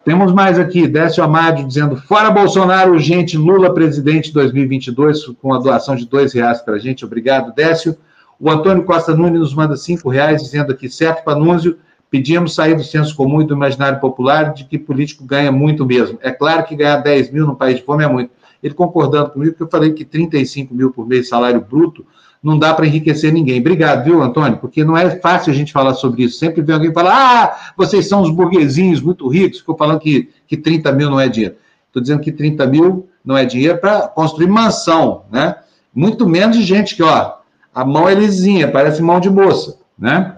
Temos 0.03 0.33
mais 0.33 0.57
aqui, 0.57 0.87
Décio 0.87 1.23
Amado 1.23 1.63
dizendo, 1.63 1.95
fora 1.95 2.31
Bolsonaro, 2.31 2.93
urgente, 2.93 3.37
Lula 3.37 3.71
presidente 3.71 4.33
2022, 4.33 5.27
com 5.39 5.53
a 5.53 5.59
doação 5.59 5.95
de 5.95 6.07
dois 6.07 6.33
reais 6.33 6.59
para 6.59 6.73
a 6.73 6.79
gente. 6.79 7.05
Obrigado, 7.05 7.53
Décio. 7.53 7.95
O 8.39 8.49
Antônio 8.49 8.83
Costa 8.83 9.15
Nunes 9.15 9.39
nos 9.39 9.53
manda 9.53 9.77
cinco 9.77 10.09
reais, 10.09 10.41
dizendo 10.41 10.71
aqui, 10.71 10.89
certo, 10.89 11.23
Panúncio, 11.23 11.77
Pedíamos 12.15 12.55
sair 12.55 12.75
do 12.75 12.83
senso 12.83 13.13
comum 13.13 13.41
e 13.41 13.45
do 13.45 13.53
imaginário 13.53 13.99
popular 13.99 14.53
de 14.53 14.63
que 14.63 14.79
político 14.79 15.25
ganha 15.25 15.51
muito 15.51 15.85
mesmo. 15.85 16.17
É 16.21 16.31
claro 16.31 16.63
que 16.63 16.73
ganhar 16.73 16.95
10 16.95 17.29
mil 17.29 17.45
no 17.45 17.57
país 17.57 17.75
de 17.75 17.83
fome 17.83 18.05
é 18.05 18.07
muito. 18.07 18.31
Ele 18.63 18.73
concordando 18.73 19.31
comigo, 19.31 19.51
porque 19.51 19.63
eu 19.63 19.67
falei 19.67 19.91
que 19.91 20.05
35 20.05 20.73
mil 20.73 20.91
por 20.91 21.05
mês 21.05 21.27
salário 21.27 21.59
bruto 21.59 22.05
não 22.41 22.57
dá 22.57 22.73
para 22.73 22.87
enriquecer 22.87 23.33
ninguém. 23.33 23.59
Obrigado, 23.59 24.05
viu, 24.05 24.23
Antônio? 24.23 24.57
Porque 24.59 24.81
não 24.85 24.95
é 24.95 25.09
fácil 25.19 25.51
a 25.51 25.53
gente 25.53 25.73
falar 25.73 25.93
sobre 25.93 26.23
isso. 26.23 26.39
Sempre 26.39 26.61
vem 26.61 26.73
alguém 26.73 26.93
falar, 26.93 27.13
ah, 27.13 27.73
vocês 27.75 28.07
são 28.07 28.21
os 28.21 28.31
burguesinhos 28.31 29.01
muito 29.01 29.27
ricos. 29.27 29.59
Ficou 29.59 29.75
falando 29.75 29.99
que, 29.99 30.29
que 30.47 30.55
30 30.55 30.93
mil 30.93 31.09
não 31.09 31.19
é 31.19 31.27
dinheiro. 31.27 31.55
Estou 31.87 32.01
dizendo 32.01 32.21
que 32.21 32.31
30 32.31 32.65
mil 32.65 33.09
não 33.25 33.37
é 33.37 33.43
dinheiro 33.43 33.77
para 33.77 34.07
construir 34.07 34.47
mansão, 34.47 35.23
né? 35.29 35.57
Muito 35.93 36.25
menos 36.25 36.55
de 36.55 36.63
gente 36.63 36.95
que, 36.95 37.03
ó, 37.03 37.33
a 37.73 37.83
mão 37.83 38.07
é 38.07 38.15
lisinha, 38.15 38.71
parece 38.71 39.01
mão 39.01 39.19
de 39.19 39.29
moça, 39.29 39.79
né? 39.99 40.37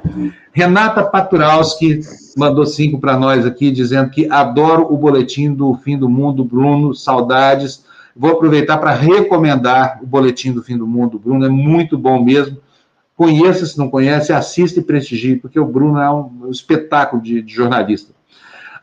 Renata 0.58 1.04
Paturalski 1.04 2.00
mandou 2.36 2.66
cinco 2.66 3.00
para 3.00 3.16
nós 3.16 3.46
aqui, 3.46 3.70
dizendo 3.70 4.10
que 4.10 4.28
adoro 4.28 4.92
o 4.92 4.98
boletim 4.98 5.54
do 5.54 5.76
Fim 5.76 5.96
do 5.96 6.10
Mundo, 6.10 6.44
Bruno, 6.44 6.96
saudades. 6.96 7.86
Vou 8.16 8.32
aproveitar 8.32 8.80
para 8.80 8.90
recomendar 8.90 10.00
o 10.02 10.08
boletim 10.08 10.52
do 10.52 10.64
Fim 10.64 10.76
do 10.76 10.88
Mundo, 10.88 11.20
Bruno, 11.20 11.46
é 11.46 11.50
muito 11.50 11.96
bom 11.96 12.24
mesmo. 12.24 12.58
Conheça, 13.16 13.68
se 13.68 13.78
não 13.78 13.88
conhece, 13.88 14.34
assista 14.34 14.80
e 14.80 14.84
prestigie, 14.84 15.36
porque 15.36 15.60
o 15.60 15.66
Bruno 15.66 16.00
é 16.00 16.10
um, 16.10 16.50
espetáculo 16.50 17.22
de, 17.22 17.40
de, 17.44 17.54
jornalista. 17.54 18.12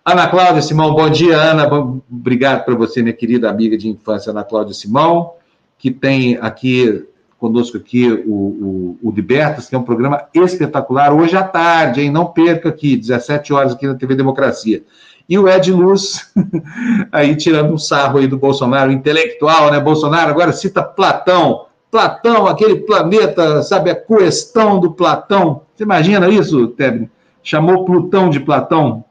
Ana 0.05 0.29
Cláudia 0.29 0.63
Simão, 0.63 0.95
bom 0.95 1.11
dia, 1.11 1.37
Ana. 1.37 1.67
Obrigado 2.09 2.65
para 2.65 2.77
você, 2.77 3.03
minha 3.03 3.13
querida 3.13 3.51
amiga 3.51 3.77
de 3.77 3.89
infância, 3.89 4.31
Ana 4.31 4.45
Cláudia 4.45 4.75
Simão, 4.75 5.33
que 5.77 5.91
tem 5.91 6.39
aqui 6.41 7.05
conosco 7.45 7.77
aqui 7.77 8.11
o, 8.11 8.33
o, 8.33 8.99
o 9.03 9.11
Libertas, 9.11 9.69
que 9.69 9.75
é 9.75 9.79
um 9.79 9.83
programa 9.83 10.25
espetacular, 10.33 11.13
hoje 11.13 11.37
à 11.37 11.43
tarde, 11.43 12.01
hein? 12.01 12.11
Não 12.11 12.25
perca 12.25 12.71
aqui, 12.71 12.97
17 12.97 13.53
horas 13.53 13.73
aqui 13.73 13.87
na 13.87 13.95
TV 13.95 14.15
Democracia. 14.15 14.83
E 15.29 15.39
o 15.39 15.47
Ed 15.47 15.71
Luz, 15.71 16.33
aí 17.13 17.37
tirando 17.37 17.75
um 17.75 17.77
sarro 17.77 18.19
aí 18.19 18.27
do 18.27 18.39
Bolsonaro, 18.39 18.91
intelectual, 18.91 19.71
né? 19.71 19.79
Bolsonaro 19.79 20.31
agora 20.31 20.53
cita 20.53 20.83
Platão. 20.83 21.67
Platão, 21.91 22.47
aquele 22.47 22.77
planeta, 22.77 23.63
sabe, 23.63 23.91
a 23.91 23.95
questão 23.95 24.81
do 24.81 24.93
Platão. 24.93 25.61
Você 25.77 25.85
imagina 25.85 26.31
isso, 26.31 26.69
Tebre? 26.69 27.11
Chamou 27.43 27.85
Plutão 27.85 28.31
de 28.31 28.41
Platão. 28.41 29.05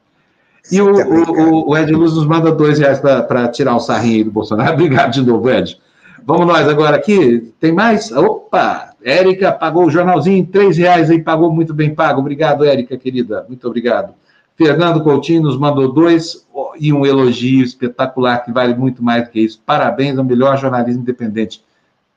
E 0.72 0.81
o, 0.81 0.91
o, 0.91 1.69
o, 1.69 1.77
Ed 1.77 1.91
Luz 1.93 2.15
nos 2.15 2.26
manda 2.26 2.51
dois 2.51 2.80
reais 2.80 2.99
para 2.99 3.47
tirar 3.49 3.76
um 3.76 3.80
sarrinho 3.80 4.18
aí 4.18 4.23
do 4.23 4.31
Bolsonaro. 4.31 4.73
Obrigado 4.73 5.11
de 5.11 5.22
novo, 5.22 5.51
Ed. 5.51 5.77
Vamos 6.25 6.47
nós 6.47 6.67
agora 6.67 6.95
aqui. 6.95 7.53
Tem 7.59 7.71
mais? 7.71 8.11
Opa! 8.11 8.93
Érica 9.03 9.51
pagou 9.51 9.85
o 9.85 9.91
jornalzinho, 9.91 10.45
três 10.45 10.77
reais 10.77 11.09
aí, 11.09 11.21
pagou 11.21 11.51
muito 11.51 11.73
bem 11.73 11.93
pago. 11.93 12.21
Obrigado, 12.21 12.63
Érica, 12.63 12.97
querida. 12.97 13.45
Muito 13.47 13.67
obrigado. 13.67 14.13
Fernando 14.55 15.03
Coutinho 15.03 15.41
nos 15.41 15.57
mandou 15.57 15.91
dois 15.91 16.45
e 16.79 16.93
um 16.93 17.05
elogio 17.05 17.63
espetacular 17.63 18.45
que 18.45 18.51
vale 18.51 18.73
muito 18.75 19.03
mais 19.03 19.25
do 19.25 19.31
que 19.31 19.41
isso. 19.41 19.61
Parabéns 19.65 20.17
ao 20.17 20.23
melhor 20.23 20.57
jornalismo 20.57 21.01
independente. 21.01 21.63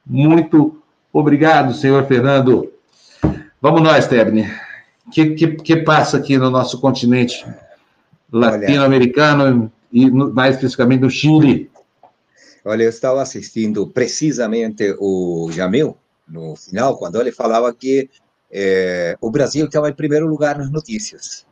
Muito 0.06 0.78
obrigado, 1.12 1.74
senhor 1.74 2.04
Fernando. 2.04 2.70
Vamos 3.60 3.82
nós, 3.82 4.06
Tebni. 4.06 4.46
O 5.06 5.10
que, 5.10 5.30
que, 5.30 5.46
que, 5.48 5.76
passa 5.76 6.18
aqui 6.18 6.36
no 6.36 6.50
nosso 6.50 6.80
continente 6.80 7.44
latino-americano 8.30 9.72
e 9.92 10.10
mais 10.10 10.56
especificamente 10.56 11.00
no 11.00 11.10
Chile? 11.10 11.70
Olha, 12.68 12.82
eu 12.82 12.90
estava 12.90 13.22
assistindo 13.22 13.86
precisamente 13.86 14.92
o 14.98 15.48
Jamil, 15.52 15.96
no 16.26 16.56
final, 16.56 16.98
quando 16.98 17.20
ele 17.20 17.30
falava 17.30 17.72
que 17.72 18.10
é, 18.50 19.16
o 19.20 19.30
Brasil 19.30 19.66
estava 19.66 19.88
em 19.88 19.94
primeiro 19.94 20.26
lugar 20.26 20.58
nas 20.58 20.68
notícias. 20.68 21.46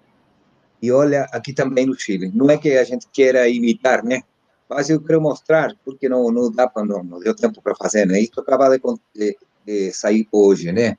E 0.83 0.91
olha, 0.91 1.23
aqui 1.31 1.53
também 1.53 1.87
no 1.87 1.97
Chile. 1.97 2.33
Não 2.35 2.51
é 2.51 2.59
que 2.59 2.77
a 2.77 2.83
gente 2.83 3.07
queira 3.13 3.49
imitar, 3.49 4.03
né? 4.03 4.23
Mas 4.69 4.91
eu 4.91 5.01
quero 5.01 5.21
mostrar, 5.21 5.77
porque 5.85 6.09
não, 6.09 6.33
não 6.33 6.51
dá 6.51 6.67
para, 6.67 6.85
não, 6.85 7.05
não 7.05 7.21
deu 7.21 7.33
tempo 7.33 7.63
para 7.63 7.77
fazer, 7.77 8.05
né? 8.09 8.19
Isso 8.19 8.41
acaba 8.41 8.77
de, 8.77 9.37
de, 9.65 9.93
sair 9.93 10.27
hoje, 10.33 10.73
né? 10.73 10.97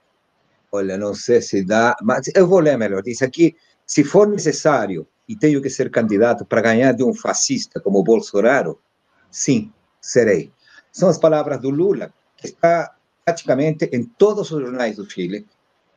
Olha, 0.71 0.97
não 0.97 1.13
sei 1.13 1.41
se 1.41 1.61
dá, 1.61 1.93
mas 2.01 2.31
eu 2.33 2.47
vou 2.47 2.59
ler 2.59 2.77
melhor. 2.77 3.03
Diz 3.03 3.21
aqui, 3.21 3.53
se 3.85 4.01
for 4.01 4.29
necessário 4.29 5.05
e 5.27 5.35
tenho 5.35 5.61
que 5.61 5.69
ser 5.69 5.91
candidato 5.91 6.45
para 6.45 6.61
ganhar 6.61 6.93
de 6.93 7.03
um 7.03 7.13
fascista 7.13 7.81
como 7.81 8.01
Bolsonaro, 8.01 8.79
sim, 9.29 9.73
serei. 10.05 10.51
São 10.91 11.09
as 11.09 11.17
palavras 11.17 11.59
do 11.59 11.69
Lula, 11.69 12.13
que 12.37 12.47
está 12.47 12.95
praticamente 13.25 13.89
em 13.91 14.03
todos 14.03 14.51
os 14.51 14.61
jornais 14.61 14.97
do 14.97 15.09
Chile. 15.09 15.45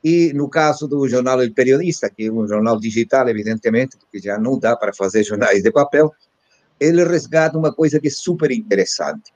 E 0.03 0.33
no 0.33 0.49
caso 0.49 0.89
do 0.89 1.07
jornal 1.09 1.43
El 1.43 1.53
Periodista, 1.53 2.09
que 2.09 2.27
é 2.27 2.33
um 2.33 2.47
jornal 2.47 2.81
digital, 2.81 3.29
evidentemente, 3.29 3.97
porque 3.99 4.19
já 4.19 4.39
não 4.39 4.59
dá 4.59 4.77
para 4.77 4.93
fazer 4.93 5.25
jornais 5.25 5.63
de 5.63 5.71
papel, 5.71 6.13
ele 6.81 7.05
resgata 7.05 7.59
uma 7.59 7.73
coisa 7.73 8.01
que 8.01 8.09
é 8.09 8.11
super 8.11 8.51
interessante. 8.51 9.33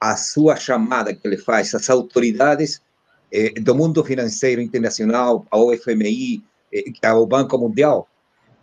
A 0.00 0.16
sua 0.16 0.56
chamada 0.56 1.14
que 1.14 1.26
ele 1.26 1.38
faz 1.38 1.74
às 1.74 1.88
autoridades 1.88 2.82
eh, 3.32 3.52
do 3.60 3.74
mundo 3.74 4.04
financeiro 4.04 4.60
internacional, 4.60 5.46
ao 5.50 5.74
FMI, 5.76 6.44
eh, 6.72 6.84
ao 7.06 7.26
Banco 7.26 7.56
Mundial, 7.56 8.08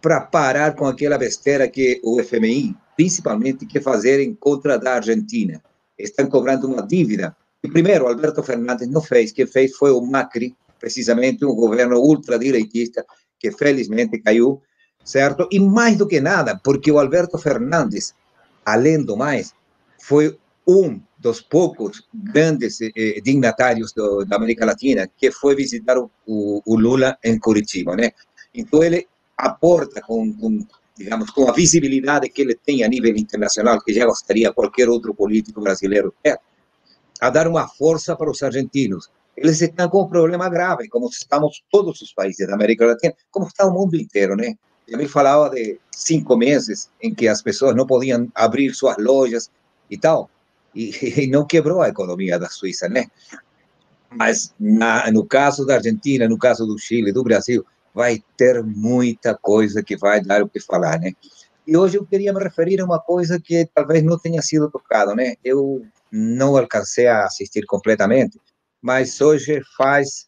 para 0.05 0.21
parar 0.21 0.75
com 0.75 0.85
aquela 0.85 1.17
besteira 1.17 1.67
que 1.67 1.99
o 2.03 2.21
FMI, 2.21 2.77
principalmente, 2.95 3.65
quer 3.65 3.81
fazer 3.81 4.35
contra 4.39 4.77
da 4.77 4.97
Argentina. 4.97 5.59
Estão 5.97 6.27
cobrando 6.27 6.67
uma 6.67 6.85
dívida. 6.85 7.35
E 7.63 7.67
primeiro, 7.67 8.05
Alberto 8.05 8.43
Fernandes 8.43 8.87
não 8.87 9.01
fez, 9.01 9.31
quem 9.31 9.47
fez 9.47 9.75
foi 9.75 9.89
o 9.89 9.99
Macri, 9.99 10.55
precisamente 10.79 11.43
um 11.43 11.55
governo 11.55 11.97
ultradireitista, 11.97 13.03
que 13.39 13.51
felizmente 13.51 14.19
caiu, 14.19 14.61
certo? 15.03 15.49
E 15.51 15.59
mais 15.59 15.97
do 15.97 16.07
que 16.07 16.21
nada, 16.21 16.61
porque 16.63 16.91
o 16.91 16.99
Alberto 16.99 17.39
Fernandes, 17.39 18.13
além 18.63 19.03
do 19.03 19.17
mais, 19.17 19.55
foi 19.99 20.37
um 20.67 21.01
dos 21.17 21.41
poucos 21.41 22.07
grandes 22.13 22.79
eh, 22.79 23.19
dignatários 23.23 23.91
do, 23.91 24.23
da 24.23 24.35
América 24.35 24.67
Latina 24.67 25.09
que 25.17 25.31
foi 25.31 25.55
visitar 25.55 25.97
o, 25.97 26.11
o, 26.27 26.61
o 26.63 26.75
Lula 26.75 27.17
em 27.23 27.39
Curitiba, 27.39 27.95
né? 27.95 28.11
Então 28.53 28.83
ele 28.83 29.07
aporta 29.37 30.01
com, 30.01 30.33
com, 30.33 30.65
digamos, 30.97 31.29
com 31.29 31.49
a 31.49 31.53
visibilidade 31.53 32.29
que 32.29 32.41
ele 32.41 32.55
tem 32.55 32.83
a 32.83 32.87
nível 32.87 33.15
internacional, 33.15 33.81
que 33.81 33.93
já 33.93 34.05
gostaria 34.05 34.53
qualquer 34.53 34.89
outro 34.89 35.13
político 35.13 35.61
brasileiro 35.61 36.13
ter, 36.23 36.39
a 37.19 37.29
dar 37.29 37.47
uma 37.47 37.67
força 37.67 38.15
para 38.15 38.29
os 38.29 38.41
argentinos. 38.43 39.09
Eles 39.35 39.61
estão 39.61 39.89
com 39.89 40.03
um 40.03 40.07
problema 40.07 40.47
grave, 40.49 40.87
como 40.87 41.07
estamos 41.07 41.63
todos 41.69 42.01
os 42.01 42.13
países 42.13 42.47
da 42.47 42.53
América 42.53 42.85
Latina, 42.85 43.13
como 43.29 43.47
está 43.47 43.65
o 43.65 43.71
mundo 43.71 43.95
inteiro, 43.95 44.35
né? 44.35 44.55
Já 44.87 44.97
me 44.97 45.07
falava 45.07 45.49
de 45.49 45.79
cinco 45.91 46.37
meses 46.37 46.89
em 47.01 47.13
que 47.13 47.27
as 47.27 47.41
pessoas 47.41 47.75
não 47.75 47.85
podiam 47.85 48.29
abrir 48.33 48.73
suas 48.73 48.97
lojas 48.97 49.49
e 49.89 49.97
tal, 49.97 50.29
e, 50.73 51.23
e 51.23 51.27
não 51.31 51.45
quebrou 51.45 51.81
a 51.81 51.89
economia 51.89 52.39
da 52.39 52.49
Suíça, 52.49 52.87
né? 52.87 53.07
Mas 54.09 54.53
na, 54.59 55.11
no 55.11 55.25
caso 55.25 55.65
da 55.65 55.75
Argentina, 55.75 56.29
no 56.29 56.37
caso 56.37 56.65
do 56.65 56.77
Chile, 56.77 57.11
do 57.11 57.23
Brasil, 57.23 57.65
vai 57.95 58.21
ter 58.35 58.61
muita 58.61 59.33
coisa 59.33 59.81
que 59.81 59.95
vai 59.95 60.21
dar 60.21 60.43
o 60.43 60.49
que 60.49 60.59
falar, 60.59 60.99
né? 60.99 61.13
E 61.65 61.77
hoje 61.77 61.97
eu 61.97 62.05
queria 62.05 62.33
me 62.33 62.43
referir 62.43 62.81
a 62.81 62.85
uma 62.85 62.99
coisa 62.99 63.39
que 63.39 63.67
talvez 63.73 64.03
não 64.03 64.19
tenha 64.19 64.41
sido 64.41 64.69
tocada, 64.69 65.15
né? 65.15 65.35
Eu 65.43 65.83
não 66.11 66.57
alcancei 66.57 67.07
a 67.07 67.23
assistir 67.23 67.65
completamente, 67.65 68.39
mas 68.81 69.19
hoje 69.21 69.61
faz 69.77 70.27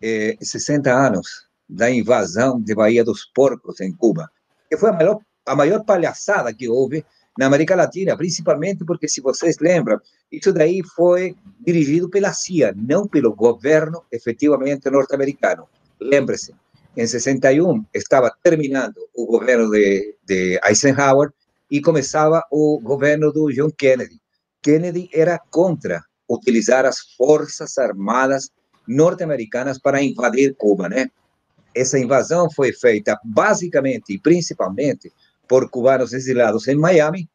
eh, 0.00 0.36
60 0.40 0.90
anos 0.90 1.48
da 1.68 1.90
invasão 1.90 2.60
de 2.60 2.74
Bahia 2.74 3.04
dos 3.04 3.26
Porcos 3.34 3.80
em 3.80 3.92
Cuba, 3.92 4.30
que 4.68 4.76
foi 4.76 4.90
a 4.90 4.92
maior, 4.92 5.18
a 5.46 5.56
maior 5.56 5.84
palhaçada 5.84 6.54
que 6.54 6.68
houve 6.68 7.04
na 7.36 7.46
América 7.46 7.74
Latina, 7.74 8.16
principalmente 8.16 8.84
porque, 8.84 9.08
se 9.08 9.20
vocês 9.20 9.58
lembram, 9.60 10.00
isso 10.30 10.52
daí 10.52 10.80
foi 10.94 11.36
dirigido 11.60 12.08
pela 12.08 12.32
CIA, 12.32 12.72
não 12.76 13.06
pelo 13.06 13.34
governo 13.34 14.04
efetivamente 14.10 14.90
norte-americano. 14.90 15.68
Lembre-se, 16.00 16.54
em 16.96 17.06
61 17.06 17.84
estava 17.94 18.34
terminando 18.42 18.96
o 19.14 19.26
governo 19.26 19.70
de, 19.70 20.16
de 20.24 20.60
Eisenhower 20.64 21.32
e 21.70 21.80
começava 21.80 22.42
o 22.50 22.80
governo 22.80 23.32
do 23.32 23.52
John 23.52 23.70
Kennedy. 23.70 24.20
Kennedy 24.60 25.08
era 25.12 25.38
contra 25.50 26.02
utilizar 26.28 26.84
as 26.84 27.00
forças 27.16 27.78
armadas 27.78 28.50
norte-americanas 28.86 29.78
para 29.78 30.02
invadir 30.02 30.54
Cuba, 30.56 30.88
né? 30.88 31.10
Essa 31.74 31.98
invasão 31.98 32.50
foi 32.50 32.72
feita 32.72 33.18
basicamente 33.24 34.12
e 34.12 34.18
principalmente 34.18 35.12
por 35.48 35.70
cubanos 35.70 36.12
exilados 36.12 36.66
em 36.66 36.74
Miami, 36.74 37.28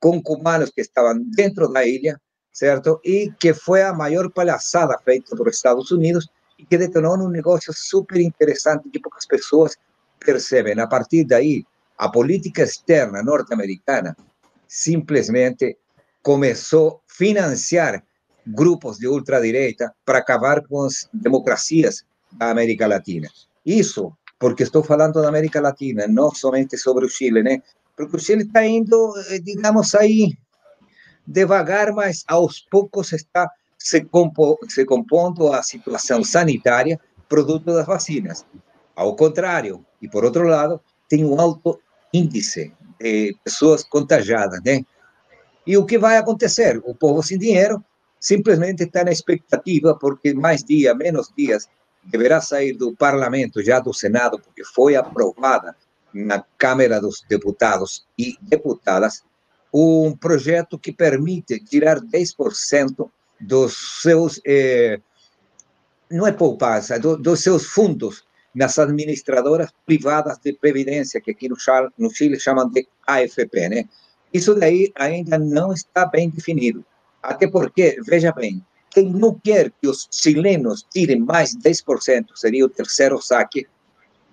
com 0.00 0.20
cubanos 0.20 0.70
que 0.70 0.80
estavam 0.80 1.22
dentro 1.34 1.68
da 1.68 1.84
ilha, 1.84 2.20
certo? 2.52 3.00
E 3.04 3.32
que 3.38 3.54
foi 3.54 3.82
a 3.82 3.92
maior 3.92 4.30
palhaçada 4.30 4.98
feita 5.04 5.36
por 5.36 5.48
Estados 5.48 5.90
Unidos 5.90 6.28
e 6.58 6.64
que 6.64 6.78
detonou 6.78 7.16
um 7.18 7.28
negócio 7.28 7.72
super 7.72 8.20
interessante 8.20 8.88
que 8.90 9.00
poucas 9.00 9.26
pessoas 9.26 9.76
percebem. 10.18 10.78
A 10.80 10.86
partir 10.86 11.24
daí, 11.24 11.64
a 11.98 12.08
política 12.08 12.62
externa 12.62 13.22
norte-americana 13.22 14.16
simplesmente 14.66 15.76
começou 16.22 16.88
a 16.88 17.14
financiar 17.14 18.02
grupos 18.46 18.98
de 18.98 19.08
ultradireita 19.08 19.94
para 20.04 20.18
acabar 20.18 20.62
com 20.66 20.84
as 20.84 21.08
democracias 21.12 22.04
da 22.32 22.50
América 22.50 22.86
Latina. 22.86 23.28
Isso 23.64 24.12
porque 24.38 24.62
estou 24.62 24.82
falando 24.82 25.20
da 25.22 25.28
América 25.28 25.60
Latina, 25.60 26.06
não 26.06 26.30
somente 26.30 26.76
sobre 26.76 27.06
o 27.06 27.08
Chile, 27.08 27.42
né? 27.42 27.62
Porque 27.96 28.16
o 28.16 28.20
Chile 28.20 28.42
está 28.42 28.64
indo, 28.64 29.14
eh, 29.30 29.38
digamos 29.38 29.94
aí, 29.94 30.36
devagar, 31.26 31.92
mas 31.92 32.22
aos 32.28 32.60
poucos 32.60 33.12
está 33.12 33.50
se, 33.86 34.04
compo, 34.04 34.58
se 34.68 34.84
compondo 34.84 35.52
a 35.52 35.62
situação 35.62 36.24
sanitária 36.24 37.00
produto 37.28 37.66
das 37.66 37.86
vacinas. 37.86 38.44
Ao 38.96 39.14
contrário, 39.14 39.84
e 40.02 40.08
por 40.08 40.24
outro 40.24 40.42
lado, 40.42 40.80
tem 41.08 41.24
um 41.24 41.40
alto 41.40 41.78
índice 42.12 42.74
de 42.98 43.36
pessoas 43.44 43.84
contagiadas, 43.84 44.60
né? 44.64 44.84
E 45.64 45.76
o 45.76 45.86
que 45.86 45.98
vai 45.98 46.16
acontecer? 46.16 46.82
O 46.84 46.96
povo 46.96 47.22
sem 47.22 47.38
dinheiro 47.38 47.84
simplesmente 48.18 48.82
está 48.82 49.04
na 49.04 49.12
expectativa, 49.12 49.96
porque 49.96 50.34
mais 50.34 50.64
dia, 50.64 50.92
menos 50.92 51.32
dias, 51.36 51.68
deverá 52.02 52.40
sair 52.40 52.72
do 52.72 52.96
parlamento, 52.96 53.62
já 53.62 53.78
do 53.78 53.94
Senado, 53.94 54.40
porque 54.40 54.64
foi 54.64 54.96
aprovada 54.96 55.76
na 56.12 56.44
Câmara 56.58 57.00
dos 57.00 57.24
Deputados 57.28 58.04
e 58.18 58.36
Deputadas, 58.40 59.22
um 59.72 60.16
projeto 60.16 60.76
que 60.76 60.90
permite 60.90 61.60
tirar 61.60 62.00
10% 62.00 63.08
dos 63.40 64.02
seus, 64.02 64.40
eh, 64.46 65.00
não 66.10 66.26
é 66.26 66.32
poupança, 66.32 66.98
do, 66.98 67.16
dos 67.16 67.40
seus 67.40 67.66
fundos 67.66 68.24
nas 68.54 68.78
administradoras 68.78 69.70
privadas 69.84 70.38
de 70.38 70.54
previdência, 70.54 71.20
que 71.20 71.30
aqui 71.30 71.48
no, 71.48 71.56
no 71.98 72.10
Chile 72.10 72.40
chamam 72.40 72.68
de 72.70 72.88
AFP, 73.06 73.68
né? 73.68 73.84
Isso 74.32 74.54
daí 74.54 74.90
ainda 74.94 75.38
não 75.38 75.72
está 75.72 76.06
bem 76.06 76.30
definido. 76.30 76.84
Até 77.22 77.46
porque, 77.46 77.98
veja 78.02 78.32
bem, 78.32 78.64
quem 78.90 79.10
não 79.10 79.38
quer 79.38 79.70
que 79.80 79.86
os 79.86 80.08
chilenos 80.10 80.86
tirem 80.90 81.20
mais 81.20 81.54
10%, 81.54 82.28
seria 82.34 82.64
o 82.64 82.68
terceiro 82.68 83.20
saque, 83.20 83.66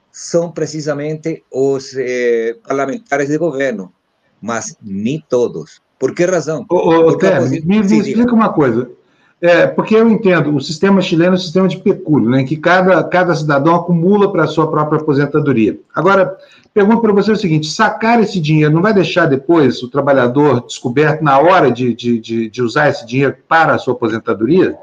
são 0.10 0.54
precisamente 0.54 1.44
os 1.52 1.94
eh, 1.98 2.56
parlamentares 2.66 3.28
de 3.28 3.38
governo, 3.38 3.94
mas 4.42 4.78
nem 4.82 5.22
todos. 5.28 5.82
Por 6.04 6.14
que 6.14 6.26
razão? 6.26 6.66
Ô, 6.70 6.76
ô, 6.76 7.18
Té, 7.18 7.40
me, 7.40 7.62
me 7.62 7.80
explica 7.80 8.36
uma 8.36 8.52
coisa. 8.52 8.92
É, 9.40 9.68
porque 9.68 9.96
eu 9.96 10.10
entendo, 10.10 10.54
o 10.54 10.60
sistema 10.60 11.02
chileno 11.02 11.32
é 11.32 11.36
um 11.36 11.40
sistema 11.40 11.66
de 11.66 11.78
pecúlio, 11.78 12.30
né, 12.30 12.42
em 12.42 12.46
que 12.46 12.58
cada, 12.58 13.02
cada 13.06 13.34
cidadão 13.34 13.76
acumula 13.76 14.30
para 14.30 14.44
a 14.44 14.48
sua 14.48 14.70
própria 14.70 15.00
aposentadoria. 15.00 15.80
Agora, 15.96 16.38
pergunto 16.74 17.00
para 17.02 17.14
você 17.14 17.32
o 17.32 17.38
seguinte: 17.38 17.72
sacar 17.72 18.22
esse 18.22 18.42
dinheiro 18.42 18.74
não 18.74 18.82
vai 18.82 18.94
deixar 18.94 19.28
depois 19.28 19.82
o 19.82 19.90
trabalhador 19.90 20.66
descoberto 20.66 21.24
na 21.24 21.40
hora 21.40 21.72
de, 21.72 21.94
de, 21.94 22.20
de, 22.20 22.50
de 22.50 22.62
usar 22.62 22.90
esse 22.90 23.06
dinheiro 23.06 23.38
para 23.48 23.74
a 23.74 23.78
sua 23.78 23.94
aposentadoria? 23.94 24.78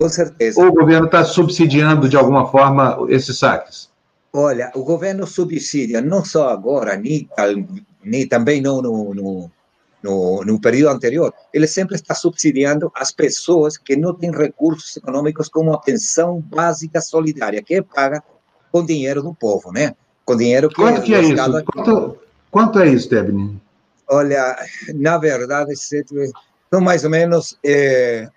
Com 0.00 0.08
certeza. 0.08 0.60
Ou 0.60 0.66
o 0.66 0.72
governo 0.72 1.06
está 1.06 1.22
subsidiando 1.22 2.08
de 2.08 2.16
alguma 2.16 2.48
forma 2.48 3.06
esses 3.08 3.38
saques? 3.38 3.88
Olha, 4.32 4.72
o 4.74 4.82
governo 4.82 5.28
subsidia 5.28 6.00
não 6.00 6.24
só 6.24 6.48
agora, 6.48 6.96
nem, 6.96 7.28
nem 8.04 8.26
também 8.26 8.60
não 8.60 8.82
no, 8.82 9.14
no, 9.14 9.50
no, 10.02 10.42
no 10.44 10.60
período 10.60 10.94
anterior, 10.94 11.32
ele 11.52 11.66
sempre 11.66 11.94
está 11.94 12.14
subsidiando 12.14 12.90
as 12.94 13.12
pessoas 13.12 13.76
que 13.76 13.96
não 13.96 14.14
têm 14.14 14.30
recursos 14.30 14.96
econômicos 14.96 15.48
como 15.48 15.72
a 15.72 15.78
pensão 15.78 16.40
básica 16.40 17.00
solidária, 17.00 17.62
que 17.62 17.74
é 17.74 17.82
paga 17.82 18.22
com 18.72 18.84
dinheiro 18.84 19.22
do 19.22 19.34
povo, 19.34 19.72
né? 19.72 19.94
Com 20.24 20.36
dinheiro 20.36 20.68
que 20.68 20.76
quanto 20.76 21.02
que 21.02 21.14
é 21.14 21.20
isso? 21.22 21.34
Quanto, 21.74 22.18
quanto, 22.50 22.78
é 22.78 22.88
isso, 22.88 23.10
Debni? 23.10 23.60
Olha, 24.08 24.56
na 24.94 25.18
verdade, 25.18 25.74
são 25.76 26.80
mais 26.80 27.04
ou 27.04 27.10
menos 27.10 27.58
é, 27.64 28.28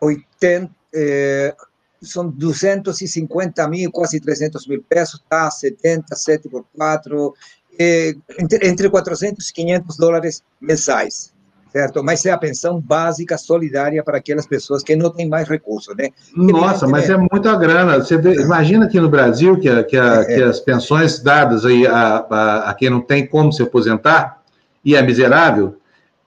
80, 0.00 0.70
é, 0.94 1.54
são 2.00 2.28
250 2.28 3.68
mil, 3.68 3.90
quase 3.90 4.20
300 4.20 4.66
mil 4.66 4.82
pesos, 4.82 5.22
tá? 5.28 5.50
70, 5.50 6.14
7 6.14 6.48
por 6.48 6.64
4, 6.76 7.34
é, 7.78 8.14
entre, 8.38 8.68
entre 8.68 8.90
400 8.90 9.48
e 9.48 9.52
500 9.52 9.96
dólares 9.96 10.42
mensais, 10.60 11.32
certo? 11.72 12.02
Mas 12.04 12.24
é 12.26 12.30
a 12.30 12.38
pensão 12.38 12.80
básica 12.80 13.38
solidária 13.38 14.02
para 14.02 14.18
aquelas 14.18 14.46
pessoas 14.46 14.82
que 14.82 14.94
não 14.94 15.10
têm 15.10 15.28
mais 15.28 15.48
recursos, 15.48 15.94
né? 15.96 16.10
Nossa, 16.36 16.86
mas 16.86 17.08
é 17.08 17.16
muita 17.16 17.56
grana. 17.56 17.98
Você 17.98 18.14
imagina 18.14 18.86
aqui 18.86 19.00
no 19.00 19.08
Brasil 19.08 19.58
que, 19.58 19.68
a, 19.68 19.82
que, 19.82 19.96
a, 19.96 20.20
é, 20.20 20.24
que 20.24 20.42
as 20.42 20.60
pensões 20.60 21.20
dadas 21.20 21.64
aí 21.64 21.86
a, 21.86 22.26
a, 22.28 22.70
a, 22.70 22.74
quem 22.74 22.90
não 22.90 23.00
tem 23.00 23.26
como 23.26 23.52
se 23.52 23.62
aposentar 23.62 24.42
e 24.84 24.94
é 24.94 25.02
miserável, 25.02 25.76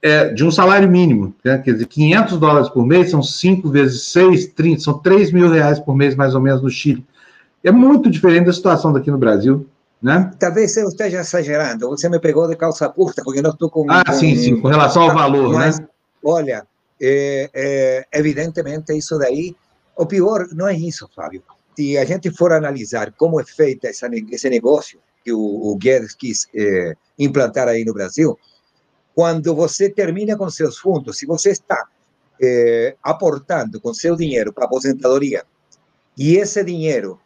é 0.01 0.29
de 0.29 0.45
um 0.45 0.51
salário 0.51 0.87
mínimo, 0.87 1.33
né? 1.43 1.57
quer 1.57 1.73
dizer, 1.73 1.87
500 1.87 2.37
dólares 2.37 2.69
por 2.69 2.85
mês 2.85 3.09
são 3.09 3.23
5 3.23 3.69
vezes 3.69 4.03
6, 4.03 4.47
30, 4.47 4.81
são 4.81 4.99
3 4.99 5.31
mil 5.31 5.49
reais 5.49 5.79
por 5.79 5.95
mês, 5.95 6.15
mais 6.15 6.35
ou 6.35 6.41
menos, 6.41 6.61
no 6.61 6.69
Chile. 6.69 7.03
É 7.63 7.71
muito 7.71 8.09
diferente 8.09 8.45
da 8.45 8.53
situação 8.53 8.93
daqui 8.93 9.09
no 9.09 9.17
Brasil. 9.17 9.67
Né? 10.01 10.31
Talvez 10.37 10.75
eu 10.77 10.87
esteja 10.87 11.21
exagerando, 11.21 11.89
você 11.89 12.07
me 12.09 12.19
pegou 12.19 12.47
de 12.47 12.55
calça 12.55 12.87
curta, 12.89 13.23
porque 13.23 13.41
não 13.41 13.51
estou 13.51 13.69
com. 13.69 13.89
Ah, 13.89 14.03
com, 14.05 14.13
sim, 14.13 14.35
sim, 14.35 14.59
com 14.59 14.67
relação 14.67 15.03
ao 15.03 15.13
valor, 15.13 15.53
mas, 15.53 15.79
né? 15.79 15.87
Olha, 16.23 16.67
é, 17.01 17.49
é, 17.53 18.05
evidentemente 18.13 18.95
isso 18.95 19.17
daí, 19.17 19.55
o 19.95 20.05
pior 20.05 20.47
não 20.51 20.67
é 20.67 20.73
isso, 20.73 21.09
Fábio. 21.15 21.43
Se 21.75 21.97
a 21.97 22.05
gente 22.05 22.31
for 22.31 22.53
analisar 22.53 23.13
como 23.13 23.39
é 23.39 23.43
feita 23.43 23.87
essa, 23.87 24.09
esse 24.31 24.49
negócio, 24.49 24.99
que 25.23 25.33
o, 25.33 25.39
o 25.39 25.75
Guedes 25.75 26.13
quis 26.13 26.47
é, 26.55 26.95
implantar 27.17 27.67
aí 27.67 27.83
no 27.83 27.93
Brasil, 27.93 28.37
quando 29.13 29.55
você 29.55 29.89
termina 29.89 30.37
com 30.37 30.49
seus 30.49 30.77
fundos, 30.77 31.17
se 31.17 31.25
você 31.25 31.49
está 31.49 31.87
é, 32.41 32.95
aportando 33.01 33.79
com 33.81 33.93
seu 33.93 34.15
dinheiro 34.15 34.53
para 34.53 34.65
aposentadoria 34.65 35.43
e 36.17 36.35
esse 36.35 36.63
dinheiro 36.63 37.19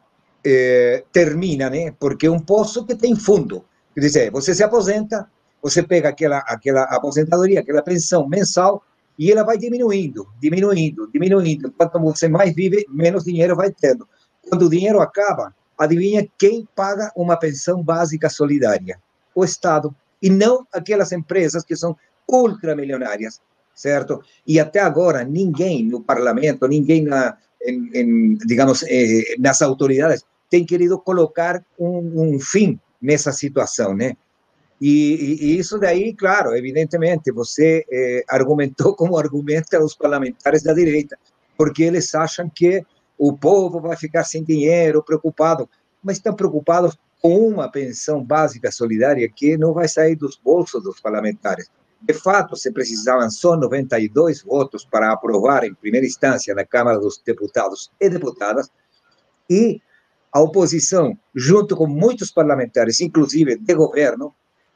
é, 0.46 1.04
termina, 1.12 1.70
né? 1.70 1.94
Porque 2.00 2.28
é 2.28 2.32
um 2.32 2.40
poço 2.40 2.86
que 2.86 2.96
tem 2.96 3.16
fundo. 3.16 3.66
Quer 3.94 4.02
dizer, 4.02 4.32
você 4.32 4.54
se 4.54 4.64
aposenta, 4.64 5.30
você 5.62 5.84
pega 5.84 6.10
aquela, 6.10 6.40
aquela 6.40 6.84
aposentadoria, 6.84 7.60
aquela 7.60 7.82
pensão 7.82 8.28
mensal 8.28 8.84
e 9.18 9.32
ela 9.32 9.44
vai 9.44 9.58
diminuindo, 9.58 10.28
diminuindo, 10.42 11.10
diminuindo. 11.12 11.72
Quanto 11.74 12.00
você 12.00 12.30
mais 12.30 12.56
vive, 12.56 12.86
menos 12.90 13.26
dinheiro 13.26 13.56
vai 13.56 13.72
tendo. 13.72 14.08
Quando 14.48 14.66
o 14.66 14.70
dinheiro 14.70 15.02
acaba, 15.02 15.54
adivinha 15.78 16.26
quem 16.38 16.68
paga 16.74 17.12
uma 17.16 17.38
pensão 17.38 17.84
básica 17.84 18.30
solidária? 18.30 18.98
O 19.36 19.44
Estado. 19.44 19.94
E 20.22 20.30
não 20.30 20.66
aquelas 20.72 21.12
empresas 21.12 21.66
que 21.66 21.76
são 21.76 21.98
ultramilionárias, 22.28 23.42
certo? 23.76 24.22
E 24.48 24.60
até 24.60 24.80
agora, 24.80 25.24
ninguém 25.24 25.84
no 25.84 26.02
parlamento, 26.02 26.68
ninguém 26.68 27.04
na, 27.04 27.38
em, 27.64 27.90
em, 27.94 28.38
digamos, 28.46 28.84
eh, 28.84 29.36
nas 29.38 29.62
autoridades 29.62 30.24
tem 30.50 30.66
querido 30.66 31.00
colocar 31.00 31.64
um, 31.78 32.40
fim 32.40 32.80
nessa 33.02 33.32
situação? 33.32 33.98
E, 34.00 34.16
e, 34.82 35.58
isso 35.58 35.78
daí, 35.78 36.14
claro, 36.14 36.56
evidentemente, 36.56 37.32
você 37.32 37.86
eh, 37.92 38.24
argumentou 38.28 38.96
como 38.96 39.18
argumenta 39.18 39.84
os 39.84 39.96
parlamentares 39.96 40.64
da 40.64 40.74
direita, 40.74 41.18
porque 41.58 41.84
eles 41.84 42.16
acham 42.16 42.50
que 42.50 42.84
o 43.18 43.38
povo 43.38 43.82
vai 43.82 43.98
ficar 43.98 44.24
sem 44.24 44.44
dinheiro, 44.44 45.04
preocupado, 45.04 45.70
mas 46.02 46.18
estão 46.18 46.34
preocupados 46.34 46.98
com 47.22 47.50
uma 47.50 47.70
pensão 47.70 48.24
básica 48.24 48.72
solidária 48.72 49.30
que 49.30 49.58
não 49.58 49.74
vai 49.74 49.88
sair 49.88 50.16
dos 50.16 50.38
bolsos 50.38 50.82
dos 50.82 51.02
parlamentares. 51.02 51.70
De 52.02 52.14
fato, 52.14 52.56
se 52.56 52.72
precisavam 52.72 53.30
só 53.30 53.58
92 53.58 54.42
votos 54.44 54.86
para 54.86 55.12
aprovar 55.12 55.64
em 55.64 55.74
primeira 55.74 56.08
instância 56.08 56.56
na 56.56 56.66
Câmara 56.66 56.98
dos 56.98 57.22
Deputados 57.26 57.92
e 58.00 58.10
Deputadas, 58.10 58.72
e 59.50 59.82
a 60.32 60.40
oposição, 60.40 61.18
junto 61.36 61.76
com 61.76 61.88
muitos 61.88 62.32
parlamentares, 62.32 63.02
inclusive 63.02 63.58
de 63.58 63.74
governo, 63.74 64.34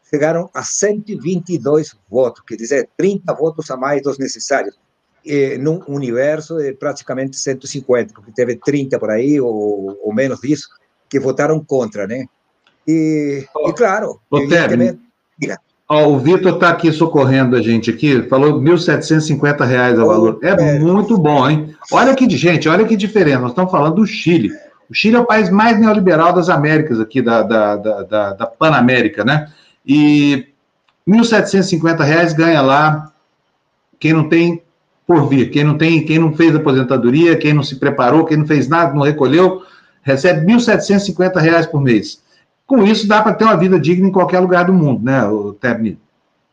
chegaram 0.09 0.49
a 0.53 0.63
122 0.63 1.95
votos, 2.09 2.43
quer 2.45 2.55
dizer, 2.55 2.89
30 2.97 3.33
votos 3.33 3.69
a 3.71 3.77
mais 3.77 4.01
dos 4.01 4.17
necessários, 4.17 4.77
eh, 5.25 5.57
num 5.57 5.81
universo 5.87 6.57
de 6.57 6.73
praticamente 6.73 7.37
150, 7.37 8.13
porque 8.13 8.31
teve 8.31 8.57
30 8.57 8.99
por 8.99 9.09
aí, 9.09 9.39
ou, 9.39 9.97
ou 10.03 10.13
menos 10.13 10.41
disso, 10.41 10.69
que 11.09 11.19
votaram 11.19 11.63
contra, 11.63 12.05
né? 12.05 12.25
E, 12.87 13.45
oh, 13.55 13.69
e 13.69 13.73
claro, 13.73 14.19
evidentemente... 14.33 14.99
Diga. 15.37 15.57
O 15.89 16.17
Vitor 16.17 16.53
está 16.53 16.69
aqui 16.69 16.91
socorrendo 16.91 17.55
a 17.55 17.61
gente 17.61 17.89
aqui, 17.89 18.23
falou 18.23 18.61
1.750 18.61 19.65
reais 19.65 19.99
o 19.99 20.07
valor. 20.07 20.39
É, 20.41 20.49
é 20.49 20.79
muito 20.79 21.17
bom, 21.17 21.49
hein? 21.49 21.75
Olha 21.91 22.15
que, 22.15 22.29
gente, 22.29 22.69
olha 22.69 22.85
que 22.85 22.95
diferença. 22.95 23.39
Nós 23.39 23.51
estamos 23.51 23.71
falando 23.71 23.95
do 23.95 24.07
Chile. 24.07 24.49
O 24.89 24.93
Chile 24.93 25.17
é 25.17 25.19
o 25.19 25.25
país 25.25 25.49
mais 25.49 25.79
neoliberal 25.79 26.33
das 26.33 26.49
Américas 26.49 26.99
aqui, 26.99 27.21
da, 27.21 27.43
da, 27.43 27.75
da, 27.75 28.33
da, 28.33 28.47
Panamérica, 28.47 29.25
né? 29.25 29.51
E 29.85 30.47
R$ 31.05 31.17
1.750 31.17 32.33
ganha 32.33 32.61
lá 32.61 33.11
quem 33.99 34.13
não 34.13 34.29
tem 34.29 34.63
por 35.05 35.27
vir, 35.27 35.51
quem 35.51 35.65
não 35.65 35.77
tem, 35.77 36.05
quem 36.05 36.17
não 36.17 36.33
fez 36.33 36.55
aposentadoria, 36.55 37.37
quem 37.37 37.53
não 37.53 37.61
se 37.63 37.75
preparou, 37.75 38.25
quem 38.25 38.37
não 38.37 38.47
fez 38.47 38.69
nada, 38.69 38.93
não 38.93 39.01
recolheu, 39.01 39.61
recebe 40.01 40.49
R$ 40.49 40.57
1.750 40.57 41.67
por 41.69 41.81
mês. 41.81 42.22
Com 42.65 42.83
isso, 42.83 43.07
dá 43.07 43.21
para 43.21 43.33
ter 43.33 43.43
uma 43.43 43.57
vida 43.57 43.79
digna 43.79 44.07
em 44.07 44.11
qualquer 44.11 44.39
lugar 44.39 44.65
do 44.65 44.73
mundo, 44.73 45.03
né, 45.03 45.25
o 45.25 45.53
Tebni? 45.53 45.99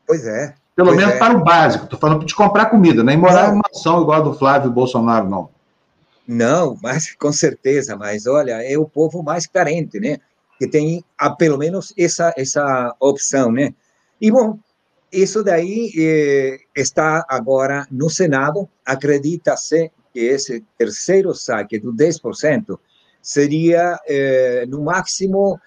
Pois 0.07 0.27
é. 0.27 0.55
Pelo 0.75 0.89
pois 0.89 0.99
menos 0.99 1.15
é. 1.15 1.19
para 1.19 1.37
o 1.37 1.45
básico. 1.45 1.85
Estou 1.85 1.99
falando 1.99 2.25
de 2.25 2.35
comprar 2.35 2.67
comida, 2.67 3.05
nem 3.05 3.17
morar 3.17 3.51
em 3.51 3.55
uma 3.55 3.65
ação 3.73 4.03
igual 4.03 4.21
a 4.21 4.25
do 4.25 4.35
Flávio 4.35 4.71
Bolsonaro, 4.71 5.29
não. 5.29 5.49
Não, 6.27 6.79
mas 6.83 7.13
com 7.19 7.33
certeza, 7.33 7.97
mas 7.97 8.27
olha, 8.27 8.63
é 8.63 8.79
o 8.79 8.89
povo 8.89 9.23
mais 9.23 9.47
carente, 9.47 9.99
né? 10.01 10.19
Que 10.59 10.67
tem 10.67 11.05
a, 11.19 11.31
pelo 11.31 11.59
menos 11.59 11.93
essa, 11.99 12.33
essa 12.37 12.95
opção, 13.01 13.51
né? 13.51 13.75
E, 14.21 14.31
bom, 14.31 14.59
isso 15.13 15.43
daí 15.43 15.93
eh, 15.97 16.59
está 16.77 17.25
agora 17.29 17.87
no 17.91 18.09
Senado. 18.09 18.69
Acredita-se 18.85 19.91
que 20.13 20.21
esse 20.21 20.65
terceiro 20.79 21.35
saque 21.35 21.79
do 21.79 21.93
10% 21.93 22.79
seria, 23.23 23.99
eh, 24.07 24.65
no 24.69 24.83
máximo, 24.83 25.59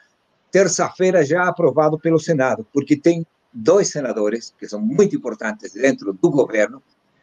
terça-feira 0.54 1.26
já 1.26 1.48
aprovado 1.48 1.98
pelo 1.98 2.20
Senado, 2.20 2.64
porque 2.72 2.96
tem 2.96 3.26
dois 3.52 3.90
senadores 3.90 4.54
que 4.60 4.70
são 4.70 4.80
muito 4.80 5.16
importantes 5.16 5.74
dentro 5.74 6.14
do 6.14 6.30
governo, 6.30 6.82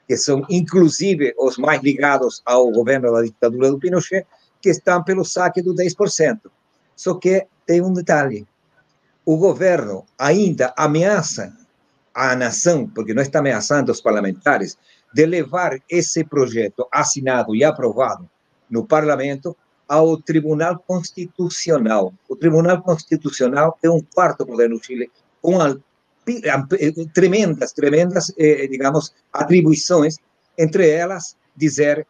que 0.09 0.17
são 0.17 0.45
inclusive 0.51 1.33
os 1.39 1.57
mais 1.57 1.81
ligados 1.81 2.43
ao 2.45 2.73
governo 2.73 3.13
da 3.13 3.23
ditadura 3.23 3.71
do 3.71 3.79
Pinochet, 3.79 4.27
que 4.61 4.69
estão 4.69 5.05
pelo 5.05 5.25
saque 5.25 5.63
do 5.63 5.73
10%. 5.73 6.41
Só 6.97 7.15
que 7.15 7.47
tem 7.65 7.81
um 7.81 7.93
detalhe: 7.93 8.45
o 9.25 9.37
governo 9.37 10.05
ainda 10.19 10.75
ameaça 10.77 11.57
a 12.13 12.35
nação, 12.35 12.89
porque 12.89 13.15
não 13.15 13.23
está 13.23 13.39
ameaçando 13.39 13.93
os 13.93 14.01
parlamentares, 14.01 14.77
de 15.15 15.25
levar 15.25 15.79
esse 15.89 16.25
projeto 16.25 16.85
assinado 16.91 17.55
e 17.55 17.63
aprovado 17.63 18.29
no 18.69 18.85
parlamento 18.85 19.57
ao 19.91 20.17
Tribunal 20.17 20.79
Constitucional. 20.87 22.15
O 22.29 22.37
Tribunal 22.37 22.81
Constitucional 22.81 23.77
é 23.83 23.91
um 23.91 24.01
quarto 24.15 24.47
poder 24.47 24.71
no 24.71 24.81
Chile, 24.81 25.11
com 25.43 25.59
tremendas, 27.13 27.73
tremendas, 27.73 28.33
eh, 28.39 28.69
digamos, 28.69 29.13
atribuições, 29.33 30.15
entre 30.57 30.89
elas 30.89 31.37
dizer 31.57 32.07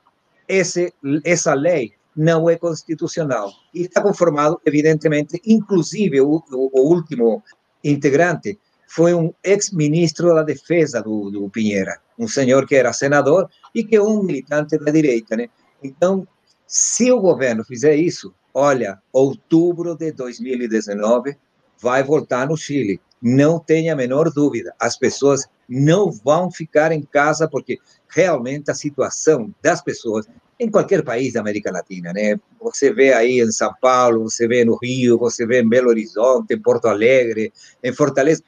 esse, 0.47 0.93
essa 1.25 1.55
lei 1.55 1.95
não 2.15 2.51
é 2.51 2.57
constitucional. 2.57 3.51
E 3.73 3.83
está 3.83 4.03
conformado, 4.03 4.61
evidentemente, 4.67 5.41
inclusive 5.47 6.21
o, 6.21 6.43
o, 6.53 6.81
o 6.81 6.95
último 6.95 7.43
integrante 7.83 8.59
foi 8.87 9.15
um 9.15 9.33
ex-ministro 9.43 10.35
da 10.35 10.43
Defesa 10.43 11.01
do, 11.01 11.31
do 11.31 11.49
Pinheira, 11.49 11.99
um 12.19 12.29
senhor 12.29 12.67
que 12.67 12.75
era 12.75 12.93
senador 12.93 13.49
e 13.75 13.83
que 13.85 13.97
é 13.97 14.03
um 14.03 14.23
militante 14.23 14.77
da 14.77 14.93
direita, 14.93 15.35
né? 15.35 15.49
Então, 15.83 16.27
se 16.73 17.11
o 17.11 17.19
governo 17.19 17.65
fizer 17.65 17.97
isso, 17.97 18.33
olha, 18.55 19.03
outubro 19.13 19.97
de 19.97 20.13
2019 20.13 21.37
vai 21.77 22.01
voltar 22.01 22.47
no 22.47 22.57
Chile. 22.57 23.01
Não 23.21 23.59
tenha 23.59 23.93
a 23.93 23.97
menor 23.97 24.31
dúvida. 24.31 24.73
As 24.79 24.97
pessoas 24.97 25.49
não 25.69 26.13
vão 26.13 26.49
ficar 26.49 26.93
em 26.93 27.03
casa 27.03 27.49
porque 27.49 27.79
realmente 28.09 28.71
a 28.71 28.75
situação 28.75 29.53
das 29.61 29.83
pessoas 29.83 30.29
em 30.61 30.71
qualquer 30.71 31.03
país 31.03 31.33
da 31.33 31.41
América 31.41 31.73
Latina, 31.73 32.13
né? 32.13 32.39
Você 32.63 32.93
vê 32.93 33.13
aí 33.15 33.41
em 33.41 33.51
São 33.51 33.75
Paulo, 33.81 34.31
você 34.31 34.47
vê 34.47 34.65
no 34.65 34.79
Rio, 34.81 35.19
você 35.19 35.45
vê 35.45 35.63
em 35.63 35.69
Belo 35.69 35.89
Horizonte, 35.89 36.55
em 36.55 36.63
Porto 36.63 36.87
Alegre, 36.87 37.53
em 37.83 37.93
Fortaleza, 37.93 38.45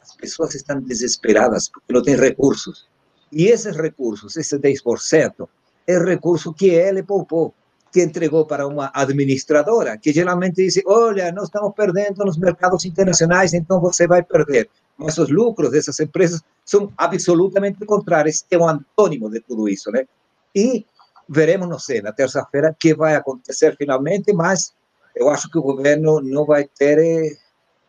as 0.00 0.16
pessoas 0.16 0.54
estão 0.54 0.80
desesperadas 0.80 1.68
porque 1.68 1.92
não 1.92 2.02
têm 2.02 2.16
recursos. 2.16 2.88
E 3.30 3.48
esses 3.48 3.76
recursos, 3.76 4.34
esse 4.34 4.58
10%, 4.58 5.46
é 5.86 5.98
recurso 5.98 6.54
que 6.54 6.70
ele 6.70 7.02
poupou 7.02 7.52
que 7.92 8.02
entregou 8.02 8.44
para 8.44 8.66
uma 8.66 8.90
administradora, 8.94 9.96
que 9.96 10.12
geralmente 10.12 10.56
diz: 10.56 10.80
Olha, 10.86 11.32
nós 11.32 11.44
estamos 11.44 11.72
perdendo 11.74 12.24
nos 12.24 12.36
mercados 12.36 12.84
internacionais, 12.84 13.54
então 13.54 13.80
você 13.80 14.06
vai 14.06 14.22
perder. 14.22 14.68
Mas 14.98 15.18
os 15.18 15.30
lucros 15.30 15.70
dessas 15.70 15.98
empresas 16.00 16.42
são 16.64 16.92
absolutamente 16.96 17.84
contrários. 17.84 18.44
É 18.50 18.58
um 18.58 18.68
antônimo 18.68 19.30
de 19.30 19.40
tudo 19.40 19.68
isso, 19.68 19.90
né? 19.90 20.06
E 20.54 20.86
veremos, 21.28 21.68
não 21.68 21.78
sei, 21.78 22.00
na 22.00 22.12
terça-feira, 22.12 22.70
o 22.70 22.74
que 22.74 22.94
vai 22.94 23.14
acontecer 23.14 23.76
finalmente, 23.76 24.32
mas 24.32 24.72
eu 25.14 25.28
acho 25.28 25.50
que 25.50 25.58
o 25.58 25.62
governo 25.62 26.20
não 26.20 26.44
vai 26.44 26.64
ter, 26.64 26.98
eh, 26.98 27.36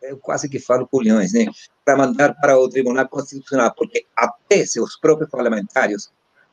eu 0.02 0.18
quase 0.18 0.48
que 0.48 0.58
falo 0.58 0.86
culhões, 0.86 1.32
né? 1.32 1.46
Para 1.84 1.96
mandar 1.96 2.34
para 2.34 2.58
o 2.58 2.68
Tribunal 2.68 3.08
Constitucional, 3.08 3.74
porque 3.76 4.06
até 4.16 4.66
seus 4.66 4.96
próprios 4.96 5.30
parlamentares 5.30 6.10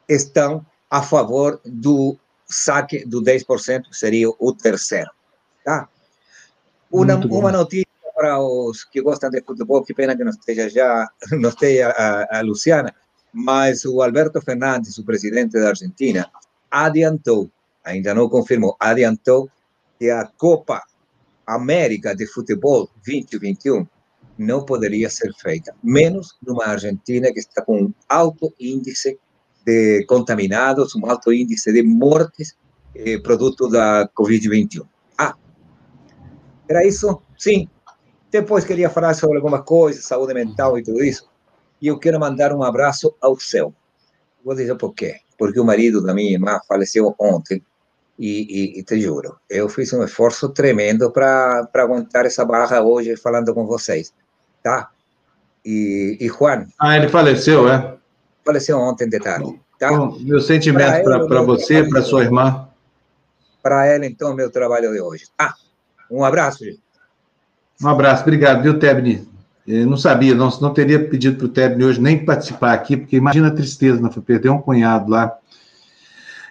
estão 0.08 0.66
a 0.90 1.02
favor 1.02 1.60
do 1.66 2.18
saque 2.46 3.06
do 3.06 3.22
10%, 3.22 3.90
que 3.90 3.98
seria 3.98 4.30
o 4.30 4.54
terceiro. 4.54 5.10
Tá? 5.64 5.90
Uma, 6.92 7.16
uma 7.16 7.52
notícia 7.52 7.86
para 8.16 8.40
os 8.40 8.84
que 8.84 9.02
gostam 9.02 9.30
de 9.30 9.42
futebol, 9.42 9.84
que 9.84 9.94
pena 9.94 10.16
que 10.16 10.24
não 10.24 10.32
esteja 10.32 10.70
já, 10.70 11.10
não 11.32 11.50
esteja 11.50 11.90
a, 11.90 12.40
a 12.40 12.42
Luciana, 12.42 12.94
mas 13.34 13.84
o 13.84 14.02
Alberto 14.02 14.42
Fernandes, 14.42 14.98
o 14.98 15.04
presidente 15.04 15.60
da 15.60 15.70
Argentina, 15.70 16.30
adiantou, 16.72 17.50
ainda 17.84 18.14
não 18.14 18.30
confirmou, 18.30 18.78
adiantou 18.80 19.50
que 20.00 20.10
a 20.10 20.26
Copa 20.26 20.82
América 21.46 22.16
de 22.16 22.26
Futebol 22.26 22.90
2021 23.06 23.86
não 24.38 24.66
poderia 24.66 25.10
ser 25.10 25.34
feita, 25.34 25.76
menos 25.84 26.36
numa 26.46 26.66
Argentina 26.66 27.32
que 27.32 27.40
está 27.40 27.62
com 27.62 27.84
um 27.84 27.94
alto 28.08 28.54
índice 28.60 29.20
de 29.66 30.06
contaminados, 30.06 30.96
um 30.96 31.10
alto 31.10 31.34
índice 31.34 31.74
de 31.74 31.82
mortes 31.82 32.56
eh, 32.96 33.18
produto 33.18 33.68
da 33.68 34.08
Covid-21. 34.16 34.86
Ah, 35.18 35.36
era 36.70 36.86
isso? 36.86 37.22
Sim. 37.38 37.68
Depois 38.32 38.64
queria 38.64 38.90
falar 38.90 39.14
sobre 39.14 39.38
alguma 39.38 39.64
coisa, 39.64 40.02
saúde 40.02 40.34
mental 40.34 40.78
e 40.78 40.84
tudo 40.84 41.04
isso. 41.04 41.28
E 41.82 41.88
eu 41.88 41.98
quero 41.98 42.20
mandar 42.20 42.54
um 42.54 42.64
abraço 42.64 43.16
ao 43.20 43.40
céu. 43.40 43.74
Vou 44.44 44.56
dizer 44.56 44.76
por 44.76 44.94
quê. 44.94 45.18
Porque 45.38 45.60
o 45.60 45.66
marido 45.66 46.02
da 46.02 46.14
minha 46.14 46.32
irmã 46.32 46.60
faleceu 46.68 47.16
ontem. 47.20 47.62
E, 48.18 48.76
e, 48.78 48.80
e 48.80 48.84
te 48.84 48.98
juro, 49.02 49.38
eu 49.50 49.68
fiz 49.68 49.92
um 49.92 50.02
esforço 50.02 50.48
tremendo 50.48 51.12
para 51.12 51.68
aguentar 51.74 52.26
essa 52.26 52.46
barra 52.46 52.82
hoje 52.82 53.18
falando 53.18 53.54
com 53.54 53.66
vocês. 53.66 54.14
Tá? 54.64 54.90
E, 55.66 56.18
e 56.22 56.30
Juan. 56.30 56.66
Ah, 56.80 56.96
ele 56.96 57.10
faleceu, 57.10 57.68
é? 57.68 57.98
Faleceu 58.46 58.78
ontem 58.78 59.10
de 59.10 59.20
tarde. 59.20 59.60
Tá? 59.80 59.90
Bom, 59.90 60.18
meu 60.22 60.40
sentimento 60.40 61.04
para 61.28 61.42
você, 61.42 61.84
para 61.84 62.02
sua 62.02 62.24
irmã. 62.24 62.68
Para 63.62 63.86
ela, 63.88 64.06
então, 64.06 64.36
meu 64.36 64.52
trabalho 64.52 64.94
de 64.94 65.02
hoje. 65.02 65.26
Ah, 65.38 65.54
um 66.10 66.24
abraço, 66.24 66.64
gente. 66.64 66.80
Um 67.82 67.88
abraço, 67.88 68.22
obrigado, 68.22 68.62
viu, 68.62 68.80
Tebni? 68.80 69.28
Eu 69.68 69.88
não 69.88 69.98
sabia, 69.98 70.36
não, 70.36 70.50
não 70.62 70.72
teria 70.72 71.10
pedido 71.10 71.38
para 71.38 71.46
o 71.48 71.50
Tebni 71.50 71.84
hoje 71.84 72.00
nem 72.00 72.24
participar 72.24 72.74
aqui, 72.74 72.96
porque 72.96 73.18
imagina 73.18 73.48
a 73.48 73.52
tristeza, 73.52 74.00
não 74.00 74.12
foi 74.12 74.22
perder 74.22 74.50
um 74.50 74.62
cunhado 74.62 75.10
lá. 75.10 75.36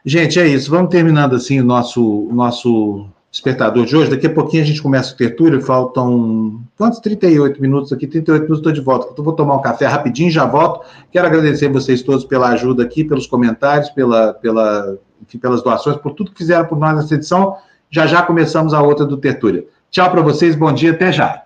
Gente, 0.05 0.39
é 0.39 0.47
isso. 0.47 0.71
Vamos 0.71 0.91
terminando 0.91 1.35
assim 1.37 1.61
o 1.61 1.65
nosso, 1.65 2.29
o 2.29 2.35
nosso 2.35 3.09
despertador 3.35 3.85
de 3.85 3.97
hoje. 3.97 4.11
Daqui 4.11 4.29
a 4.29 4.31
pouquinho 4.33 4.63
a 4.63 4.67
gente 4.67 4.81
começa 4.81 5.13
o 5.13 5.17
tertúlio. 5.17 5.61
Faltam 5.61 6.63
quantos? 6.79 7.01
38 7.01 7.61
minutos 7.61 7.93
aqui. 7.93 8.07
38 8.07 8.43
minutos 8.43 8.61
estou 8.61 8.73
de 8.73 8.81
volta. 8.81 9.09
Então, 9.13 9.25
vou 9.25 9.35
tomar 9.35 9.57
um 9.57 9.61
café 9.61 9.87
rapidinho, 9.87 10.31
já 10.31 10.47
volto. 10.47 10.87
Quero 11.11 11.27
agradecer 11.27 11.69
vocês 11.69 12.01
todos 12.01 12.25
pela 12.25 12.51
ajuda 12.51 12.85
aqui, 12.85 13.03
pelos 13.03 13.27
comentários, 13.27 13.91
pela, 13.91 14.35
pela, 14.35 14.97
enfim, 15.21 15.39
pelas 15.39 15.63
doações, 15.63 15.97
por 15.97 16.13
tudo 16.13 16.31
que 16.31 16.39
fizeram 16.39 16.65
por 16.65 16.79
nós 16.79 16.95
nessa 16.95 17.15
edição. 17.17 17.57
Já 17.91 18.07
já 18.07 18.23
começamos 18.23 18.73
a 18.73 18.81
outra 18.81 19.05
do 19.05 19.17
Tertúlia. 19.17 19.67
Tchau 19.91 20.11
para 20.11 20.23
vocês, 20.23 20.55
bom 20.55 20.73
dia, 20.73 20.93
até 20.93 21.11
já. 21.11 21.43